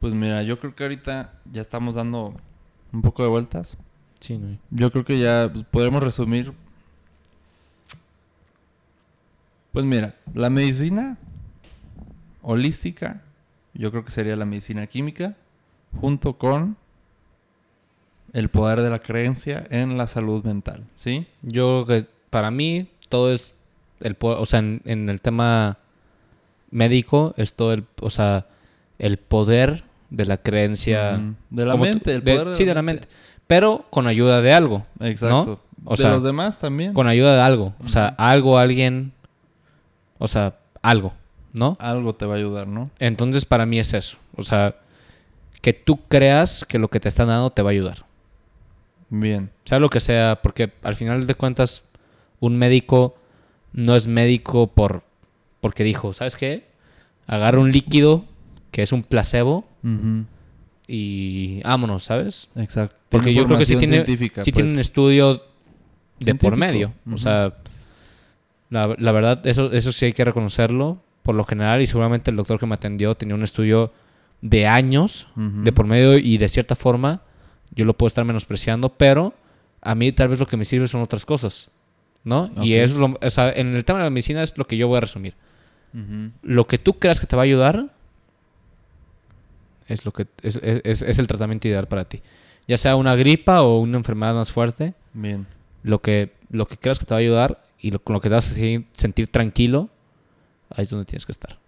Pues 0.00 0.14
mira, 0.14 0.42
yo 0.42 0.58
creo 0.58 0.74
que 0.74 0.82
ahorita 0.84 1.32
ya 1.52 1.60
estamos 1.62 1.94
dando 1.96 2.34
un 2.92 3.02
poco 3.02 3.22
de 3.22 3.28
vueltas. 3.28 3.76
sí, 4.20 4.38
no. 4.38 4.56
Yo 4.70 4.90
creo 4.92 5.04
que 5.04 5.18
ya 5.18 5.48
pues, 5.52 5.64
podremos 5.64 6.02
resumir. 6.02 6.52
Pues 9.72 9.84
mira, 9.84 10.14
la 10.34 10.48
medicina 10.48 11.18
holística, 12.42 13.20
yo 13.74 13.90
creo 13.90 14.04
que 14.04 14.10
sería 14.10 14.36
la 14.36 14.44
medicina 14.46 14.86
química, 14.86 15.34
junto 16.00 16.38
con 16.38 16.76
el 18.36 18.48
poder 18.50 18.82
de 18.82 18.90
la 18.90 18.98
creencia 18.98 19.64
en 19.70 19.96
la 19.96 20.06
salud 20.06 20.44
mental, 20.44 20.84
¿sí? 20.94 21.26
Yo 21.42 21.84
creo 21.86 22.02
que 22.02 22.08
para 22.30 22.50
mí 22.50 22.86
todo 23.08 23.32
es 23.32 23.54
el 24.00 24.16
o 24.20 24.44
sea, 24.46 24.58
en, 24.60 24.82
en 24.84 25.08
el 25.08 25.20
tema 25.22 25.78
médico 26.70 27.32
es 27.36 27.54
todo 27.54 27.72
el, 27.72 27.84
o 28.00 28.10
sea, 28.10 28.46
el 28.98 29.16
poder 29.18 29.84
de 30.10 30.26
la 30.26 30.36
creencia 30.36 31.16
Mm, 31.16 31.36
de 31.50 31.64
la 31.64 31.76
mente, 31.76 32.14
el 32.14 32.24
de- 32.24 32.32
poder 32.32 32.48
de 32.48 32.54
sí, 32.54 32.64
de 32.64 32.74
la 32.74 32.82
mente, 32.82 33.08
pero 33.46 33.86
con 33.90 34.06
ayuda 34.06 34.42
de 34.42 34.52
algo, 34.52 34.84
Exacto. 35.00 35.60
O 35.84 35.90
de 35.92 35.96
sea, 35.98 36.10
los 36.12 36.22
demás 36.22 36.58
también. 36.58 36.92
con 36.94 37.06
ayuda 37.06 37.36
de 37.36 37.40
algo, 37.42 37.74
o 37.84 37.88
sea, 37.88 38.08
algo, 38.18 38.58
alguien, 38.58 39.12
o 40.18 40.26
sea, 40.28 40.56
algo, 40.82 41.12
¿no? 41.52 41.76
Algo 41.80 42.14
te 42.14 42.26
va 42.26 42.34
a 42.34 42.38
ayudar, 42.38 42.66
¿no? 42.66 42.90
Entonces 42.98 43.44
para 43.44 43.66
mí 43.66 43.78
es 43.78 43.94
eso, 43.94 44.18
o 44.36 44.42
sea, 44.42 44.74
que 45.62 45.72
tú 45.72 46.00
creas 46.08 46.64
que 46.68 46.78
lo 46.78 46.88
que 46.88 47.00
te 47.00 47.08
están 47.08 47.28
dando 47.28 47.50
te 47.50 47.62
va 47.62 47.70
a 47.70 47.72
ayudar. 47.72 48.04
Bien. 49.08 49.50
sea 49.64 49.78
lo 49.78 49.88
que 49.88 50.00
sea, 50.00 50.40
porque 50.42 50.72
al 50.82 50.96
final 50.96 51.26
de 51.26 51.34
cuentas 51.34 51.84
un 52.40 52.56
médico 52.56 53.16
no 53.72 53.94
es 53.94 54.06
médico 54.06 54.68
por 54.68 55.04
porque 55.60 55.84
dijo, 55.84 56.12
¿sabes 56.12 56.36
qué? 56.36 56.64
Agarra 57.26 57.58
un 57.58 57.72
líquido 57.72 58.24
que 58.70 58.82
es 58.82 58.92
un 58.92 59.02
placebo 59.02 59.64
y 60.86 61.60
vámonos, 61.62 62.04
¿sabes? 62.04 62.48
Exacto. 62.56 62.96
Porque 63.08 63.26
Tiene 63.26 63.40
yo 63.40 63.46
creo 63.46 63.58
que 63.58 63.66
sí 63.66 63.76
tiene, 63.76 64.04
sí 64.06 64.28
pues. 64.28 64.44
tiene 64.52 64.70
un 64.70 64.78
estudio 64.78 65.42
de 66.20 66.34
por 66.34 66.56
medio. 66.56 66.92
O 67.12 67.16
sea, 67.16 67.54
la, 68.70 68.94
la 68.98 69.12
verdad, 69.12 69.46
eso, 69.46 69.72
eso 69.72 69.92
sí 69.92 70.06
hay 70.06 70.12
que 70.12 70.24
reconocerlo 70.24 70.98
por 71.22 71.34
lo 71.34 71.44
general 71.44 71.82
y 71.82 71.86
seguramente 71.86 72.30
el 72.30 72.36
doctor 72.36 72.60
que 72.60 72.66
me 72.66 72.74
atendió 72.74 73.16
tenía 73.16 73.34
un 73.34 73.42
estudio 73.42 73.92
de 74.42 74.66
años 74.66 75.26
de 75.34 75.72
por 75.72 75.86
medio 75.86 76.18
y 76.18 76.38
de 76.38 76.48
cierta 76.48 76.76
forma 76.76 77.22
yo 77.74 77.84
lo 77.84 77.96
puedo 77.96 78.08
estar 78.08 78.24
menospreciando, 78.24 78.88
pero 78.90 79.34
a 79.82 79.94
mí 79.94 80.12
tal 80.12 80.28
vez 80.28 80.40
lo 80.40 80.46
que 80.46 80.56
me 80.56 80.64
sirve 80.64 80.88
son 80.88 81.00
otras 81.02 81.24
cosas, 81.26 81.70
¿no? 82.24 82.44
Ok. 82.56 82.64
Y 82.64 82.74
eso 82.74 82.94
es 82.94 82.98
lo, 82.98 83.18
o 83.20 83.30
sea, 83.30 83.50
en 83.52 83.74
el 83.74 83.84
tema 83.84 83.98
de 84.00 84.04
la 84.04 84.10
medicina 84.10 84.42
es 84.42 84.56
lo 84.58 84.66
que 84.66 84.76
yo 84.76 84.88
voy 84.88 84.98
a 84.98 85.00
resumir. 85.00 85.34
Lo 86.42 86.66
que 86.66 86.76
tú 86.76 86.98
creas 86.98 87.20
que 87.20 87.26
te 87.26 87.36
va 87.36 87.42
a 87.42 87.44
ayudar 87.44 87.88
es 89.88 90.04
lo 90.04 90.12
que 90.12 90.26
es, 90.42 90.56
es- 90.62 91.02
es 91.02 91.18
el 91.18 91.26
tratamiento 91.26 91.68
ideal 91.68 91.86
para 91.88 92.04
ti. 92.04 92.20
Ya 92.68 92.76
sea 92.76 92.96
una 92.96 93.14
gripa 93.14 93.62
o 93.62 93.78
una 93.80 93.96
enfermedad 93.96 94.34
más 94.34 94.50
fuerte, 94.52 94.94
Bien. 95.14 95.46
lo 95.84 96.00
que, 96.02 96.32
lo 96.50 96.66
que 96.66 96.76
creas 96.76 96.98
que 96.98 97.04
te 97.06 97.14
va 97.14 97.18
a 97.18 97.20
ayudar 97.20 97.62
y 97.80 97.92
lo, 97.92 98.00
con 98.02 98.14
lo 98.14 98.20
que 98.20 98.28
te 98.28 98.34
vas 98.34 98.50
a 98.50 98.54
sentir, 98.54 98.86
sentir 98.92 99.28
tranquilo, 99.28 99.88
ahí 100.70 100.82
es 100.82 100.90
donde 100.90 101.04
tienes 101.04 101.24
que 101.24 101.32
estar. 101.32 101.58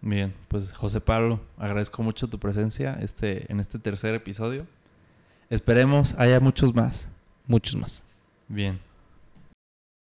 Bien, 0.00 0.34
pues 0.48 0.72
José 0.72 1.00
Pablo, 1.00 1.40
agradezco 1.56 2.02
mucho 2.02 2.28
tu 2.28 2.38
presencia 2.38 2.98
este, 3.00 3.50
en 3.50 3.60
este 3.60 3.78
tercer 3.78 4.14
episodio. 4.14 4.66
Esperemos 5.50 6.14
haya 6.18 6.40
muchos 6.40 6.74
más. 6.74 7.08
Muchos 7.46 7.76
más. 7.76 8.04
Bien. 8.48 8.78